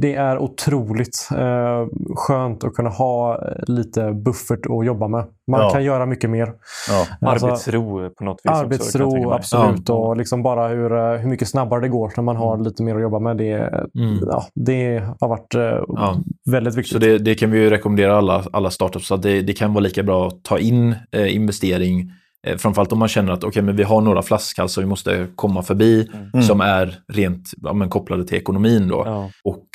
det 0.00 0.14
är 0.14 0.38
otroligt 0.38 1.28
eh, 1.36 1.86
skönt 2.16 2.64
att 2.64 2.74
kunna 2.74 2.90
ha 2.90 3.34
eh, 3.34 3.74
lite 3.74 4.12
buffert 4.12 4.60
att 4.80 4.86
jobba 4.86 5.08
med. 5.08 5.24
Man 5.50 5.60
Ja. 5.60 5.70
kan 5.70 5.84
göra 5.84 6.06
mycket 6.06 6.30
mer. 6.30 6.52
Ja. 6.90 7.28
Alltså, 7.30 7.46
Arbetsro 7.46 8.10
på 8.10 8.24
något 8.24 8.40
vis. 8.44 8.50
också, 8.50 8.64
Arbetsro, 8.64 9.12
mig. 9.12 9.24
absolut. 9.36 9.88
Och 9.90 10.16
liksom 10.16 10.42
bara 10.42 10.68
hur, 10.68 10.92
eh, 10.96 11.12
hur 11.20 11.28
mycket 11.28 11.48
snabbare 11.48 11.80
det 11.80 11.88
går 11.88 12.12
när 12.16 12.24
man 12.24 12.36
har 12.36 12.58
lite 12.58 12.82
mer 12.82 12.94
att 12.96 13.02
jobba 13.02 13.18
med. 13.18 13.36
Det, 13.36 13.52
Mm. 13.94 14.18
ja, 14.26 14.44
det 14.54 15.02
har 15.20 15.28
varit 15.28 15.54
eh, 15.54 15.60
Ja. 15.88 16.16
väldigt 16.50 16.74
viktigt. 16.74 16.92
Så 16.92 16.98
det, 16.98 17.18
det 17.18 17.34
kan 17.34 17.50
vi 17.50 17.58
ju 17.58 17.70
rekommendera 17.70 18.16
alla, 18.16 18.44
alla 18.52 18.70
startups. 18.70 19.12
Att 19.12 19.22
det, 19.22 19.40
det 19.42 19.52
kan 19.52 19.72
vara 19.74 19.82
lika 19.82 20.02
bra 20.02 20.26
att 20.26 20.42
ta 20.42 20.58
in 20.58 20.94
eh, 21.12 21.34
investering. 21.36 22.10
Eh, 22.44 22.56
framförallt 22.56 22.92
om 22.92 22.98
man 22.98 23.08
känner 23.08 23.32
att 23.32 23.44
okay, 23.44 23.62
men 23.62 23.76
vi 23.76 23.82
har 23.82 24.00
några 24.00 24.22
flaskhalsar 24.22 24.82
vi 24.82 24.88
måste 24.88 25.26
komma 25.36 25.62
förbi 25.62 26.10
som 26.46 26.60
är 26.60 26.98
rent 27.12 27.50
ja, 27.62 27.72
men, 27.72 27.90
kopplade 27.90 28.26
till 28.26 28.38
ekonomin. 28.38 28.88
Då. 28.88 29.02
Ja. 29.06 29.30
Och 29.44 29.66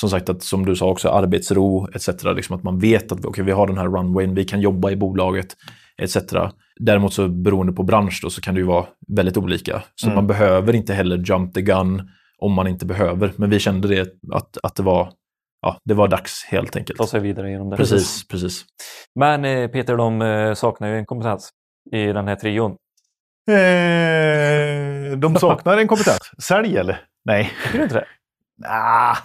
som 0.00 0.10
sagt, 0.10 0.28
att, 0.28 0.42
som 0.42 0.66
du 0.66 0.76
sa 0.76 0.86
också, 0.86 1.08
arbetsro 1.08 1.88
etc. 1.94 2.08
Liksom 2.24 2.56
att 2.56 2.62
man 2.62 2.78
vet 2.78 3.12
att 3.12 3.24
okay, 3.24 3.44
vi 3.44 3.52
har 3.52 3.66
den 3.66 3.78
här 3.78 3.88
runwayn, 3.88 4.34
vi 4.34 4.44
kan 4.44 4.60
jobba 4.60 4.90
i 4.90 4.96
bolaget 4.96 5.56
etc. 6.02 6.16
Däremot 6.80 7.14
så 7.14 7.28
beroende 7.28 7.72
på 7.72 7.82
bransch 7.82 8.20
då, 8.22 8.30
så 8.30 8.40
kan 8.40 8.54
det 8.54 8.60
ju 8.60 8.66
vara 8.66 8.86
väldigt 9.08 9.36
olika. 9.36 9.82
Så 9.94 10.10
man 10.10 10.26
behöver 10.26 10.74
inte 10.74 10.94
heller 10.94 11.16
jump 11.16 11.54
the 11.54 11.62
gun 11.62 12.10
om 12.38 12.52
man 12.52 12.66
inte 12.66 12.86
behöver. 12.86 13.32
Men 13.36 13.50
vi 13.50 13.58
kände 13.58 13.88
det 13.88 14.00
att, 14.32 14.58
att 14.62 14.74
det, 14.74 14.82
var, 14.82 15.12
ja, 15.62 15.80
det 15.84 15.94
var 15.94 16.08
dags 16.08 16.44
helt 16.44 16.76
enkelt. 16.76 16.98
Ta 16.98 17.06
sig 17.06 17.20
vidare 17.20 17.50
genom 17.50 17.70
det. 17.70 17.76
Precis, 17.76 18.28
precis. 18.28 18.64
Men 19.14 19.44
eh, 19.44 19.68
Peter, 19.68 19.96
de 19.96 20.22
eh, 20.22 20.54
saknar 20.54 20.88
ju 20.88 20.98
en 20.98 21.06
kompetens 21.06 21.52
i 21.92 22.06
den 22.06 22.28
här 22.28 22.36
trion. 22.36 22.70
Eh, 23.50 25.16
de 25.18 25.36
saknar 25.36 25.78
en 25.78 25.88
kompetens. 25.88 26.30
Sälj 26.38 26.76
eller? 26.78 27.00
Nej. 27.24 27.50
Tycker 27.64 27.78
du 27.78 27.84
inte 27.84 27.94
det? 27.94 28.04
Ah. 28.68 29.16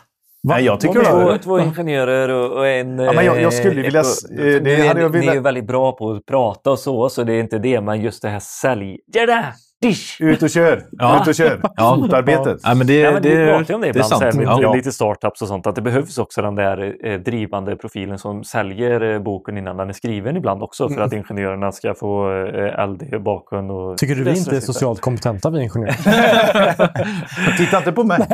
Nej, 0.43 0.65
jag 0.65 0.79
tycker 0.79 1.03
Två, 1.03 1.29
det. 1.31 1.39
två 1.39 1.59
ingenjörer 1.59 2.29
och, 2.29 2.51
och 2.57 2.67
en... 2.67 2.99
Ja, 2.99 3.13
men 3.13 3.25
jag- 3.25 3.41
jag 3.41 3.53
skulle 3.53 3.81
eh, 3.81 3.83
vilja 3.85 3.99
eh, 3.99 4.05
det 4.29 4.59
ni, 4.63 4.71
är, 4.71 4.88
hade 4.88 5.01
jag 5.01 5.15
ni 5.15 5.27
är 5.27 5.39
väldigt 5.39 5.67
bra 5.67 5.91
på 5.91 6.11
att 6.11 6.25
prata 6.25 6.71
och 6.71 6.79
så, 6.79 7.09
så 7.09 7.23
det 7.23 7.33
är 7.33 7.39
inte 7.39 7.59
det. 7.59 7.81
Men 7.81 8.01
just 8.01 8.21
det 8.21 8.29
här 8.29 8.39
sälj... 8.39 8.97
Jada! 9.13 9.53
Dish! 9.82 10.22
Ut 10.22 10.44
och 10.44 10.49
kör! 10.49 10.84
Ja. 10.91 11.22
Ut 11.22 11.28
och 11.28 11.36
kör! 11.36 11.62
Ja. 11.76 11.95
Fotarbetet. 12.02 12.60
Ja, 12.64 12.74
men 12.74 12.88
det, 12.88 12.94
Ja, 12.99 13.12
men 13.12 13.22
det, 13.22 13.30
vi 13.30 13.45
pratar 13.52 13.66
ju 13.70 13.76
om 13.76 13.82
det 13.82 13.88
det 13.88 13.90
är 13.90 13.90
ibland, 13.90 14.10
så 14.10 14.20
här, 14.20 14.62
sant. 14.62 14.76
lite 14.76 14.91
startups 14.91 15.41
och 15.41 15.48
sånt, 15.48 15.68
att 15.68 15.76
det 15.76 15.82
behövs 15.82 16.18
också 16.18 16.41
den 16.41 16.56
där 16.56 16.95
eh, 17.08 17.20
drivande 17.20 17.76
profilen 17.76 18.20
som 18.20 18.44
säljer 18.44 19.02
eh, 19.14 19.20
boken 19.20 19.58
innan 19.58 19.78
den 19.78 19.90
är 19.90 19.94
skriven 19.94 20.38
ibland 20.38 20.64
också 20.64 20.90
för 20.90 21.02
att 21.02 21.14
ingenjörerna 21.14 21.72
ska 21.72 21.94
få 21.94 22.32
eh, 22.32 22.80
eld 22.84 23.03
i 23.03 23.20
bakgrund. 23.20 23.72
Och 23.72 23.98
Tycker 23.98 24.16
du 24.16 24.24
vi 24.24 24.38
inte 24.38 24.56
är 24.56 24.60
socialt 24.60 25.02
kompetenta, 25.02 25.49
vi 25.49 25.64
ingenjörer? 25.64 25.95
Titta 27.58 27.78
inte 27.78 27.91
på 27.91 28.03
mig! 28.03 28.20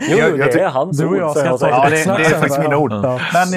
Jo, 0.00 0.18
Jag- 0.18 0.38
jag 0.38 0.38
det 0.38 0.60
är 0.60 0.68
hans 0.68 0.98
Du 0.98 1.06
och 1.06 1.16
jag 1.16 1.36
ska 1.36 1.58
ta. 1.58 1.68
Ja, 1.68 1.84
det, 1.90 1.96
det 1.96 2.24
är 2.24 2.30
faktiskt 2.30 2.58
mina 2.60 2.76
ord. 2.76 2.92
Ja. 2.92 3.20
Men 3.34 3.50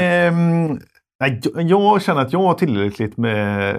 nej, 1.20 1.42
jag, 1.44 1.64
jag 1.64 2.02
känner 2.02 2.22
att 2.22 2.34
jag 2.34 2.40
har 2.40 2.54
tillräckligt 2.54 3.18
med... 3.18 3.76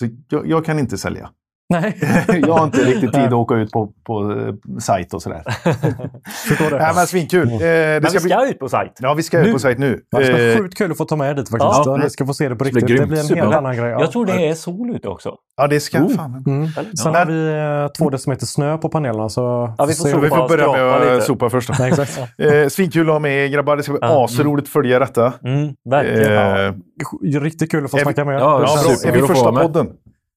Så 0.00 0.06
jag, 0.28 0.46
jag 0.46 0.64
kan 0.64 0.78
inte 0.78 0.98
sälja. 0.98 1.28
Nej. 1.68 1.98
Jag 2.46 2.54
har 2.54 2.64
inte 2.64 2.78
riktigt 2.84 3.12
tid 3.12 3.24
att 3.24 3.32
åka 3.32 3.54
ut 3.54 3.70
på, 3.70 3.92
på 4.06 4.32
eh, 4.32 4.78
sajt 4.80 5.14
och 5.14 5.22
sådär. 5.22 5.42
Förstår 6.48 6.70
det. 6.70 6.78
Nej, 6.78 6.92
men 6.94 7.06
svinkul. 7.06 7.52
Eh, 7.52 7.58
det 7.58 8.00
Men 8.02 8.02
vi 8.02 8.08
ska 8.08 8.20
bli... 8.20 8.30
ska 8.30 8.46
ut 8.46 8.58
på 8.58 8.68
sajt. 8.68 8.92
Ja, 9.00 9.14
vi 9.14 9.22
ska 9.22 9.38
ut 9.38 9.46
Nu. 9.46 9.52
på 9.52 9.58
sajt 9.58 9.78
nu. 9.78 10.00
Det 10.16 10.24
ska 10.24 10.34
bli 10.34 10.52
Eh, 10.52 10.58
sjukt 10.58 10.78
kul 10.78 10.90
att 10.90 10.96
få 10.96 11.04
ta 11.04 11.16
med 11.16 11.36
dit 11.36 11.48
faktiskt. 11.50 11.82
Ja. 11.86 11.96
Ni 12.02 12.10
ska 12.10 12.26
få 12.26 12.34
se 12.34 12.48
det 12.48 12.56
på 12.56 12.64
blir 12.64 12.72
riktigt. 12.72 12.86
Det 12.88 12.94
grymt. 12.94 13.08
blir 13.10 13.32
en 13.32 13.38
helt 13.44 13.54
annan 13.54 13.76
grej. 13.76 13.90
Ja. 13.90 14.00
Jag 14.00 14.12
tror 14.12 14.26
det 14.26 14.48
är 14.48 14.54
sol 14.54 14.90
ute 14.96 15.08
också. 15.08 15.34
Ja, 15.56 15.66
det 15.66 15.80
ska 15.80 15.98
Oh. 15.98 16.16
fan. 16.16 16.44
Mm. 16.46 16.68
Sen 16.68 17.12
Ja. 17.12 17.18
har 17.18 17.26
vi 17.26 17.48
eh, 17.84 17.92
två 17.98 18.10
decimeter 18.10 18.46
snö 18.46 18.78
på 18.78 18.88
panelerna. 18.88 19.28
Så 19.28 19.74
Ja, 19.78 19.84
vi 19.84 19.94
får 19.94 20.08
Så 20.08 20.20
vi 20.20 20.28
får 20.28 20.48
börja 20.48 20.72
med 20.98 21.16
att 21.16 21.22
sopa 21.24 21.50
först. 21.50 21.70
Nej, 21.78 21.88
exakt. 21.88 22.18
Eh, 22.38 22.68
svinkul 22.68 23.06
att 23.08 23.12
ha 23.14 23.18
med 23.18 23.52
grabbar. 23.52 23.76
Det 23.76 23.82
ska 23.82 23.92
bli 23.92 23.98
Ja. 24.02 24.24
asroligt 24.24 24.66
att 24.68 24.72
följa 24.72 24.98
detta. 24.98 25.32
Mm, 25.44 25.72
verkligen. 25.90 26.66
Eh, 26.66 27.40
Riktigt 27.40 27.70
kul 27.70 27.84
att 27.84 27.90
få 27.90 27.96
snacka 27.98 28.24
med 28.24 28.34
er. 28.34 28.38
Ja, 28.38 28.58
Det 28.58 28.64
bra. 28.64 29.10
Är 29.12 29.20
vi 29.20 29.26
första 29.26 29.50
vara 29.50 29.62
podden? 29.62 29.88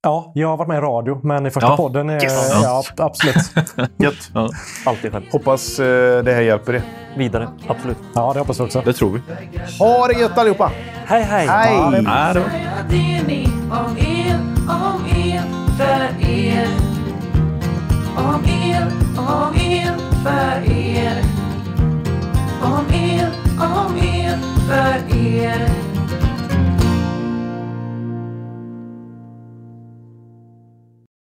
Ja, 0.07 0.31
jag 0.33 0.47
har 0.47 0.57
varit 0.57 0.67
med 0.67 0.77
i 0.77 0.81
radio, 0.81 1.19
men 1.23 1.45
i 1.45 1.49
första 1.49 1.69
ja. 1.69 1.77
podden... 1.77 2.09
Är, 2.09 2.23
yes. 2.23 2.51
ja, 2.63 2.83
absolut. 2.97 3.35
Gött. 3.97 4.29
Ja. 4.33 4.49
Alltid 4.85 5.11
själv. 5.11 5.23
Hoppas 5.31 5.75
det 5.77 6.33
här 6.33 6.41
hjälper 6.41 6.73
er. 6.73 6.81
Vidare. 7.17 7.49
Absolut. 7.67 7.97
Ja, 8.15 8.33
det 8.33 8.39
hoppas 8.39 8.59
vi 8.59 8.63
också. 8.63 8.81
Det 8.85 8.93
tror 8.93 9.11
vi. 9.11 9.21
Ha 9.79 10.07
det 10.07 10.19
gött 10.19 10.37
allihopa! 10.37 10.71
Hej, 11.05 11.23
hej! 11.23 11.47
Hej! 11.47 11.77
Om 11.77 11.93
er, 11.93 12.43
om 23.59 23.97
er, 23.97 24.39
för 24.67 25.17
er. 25.17 25.96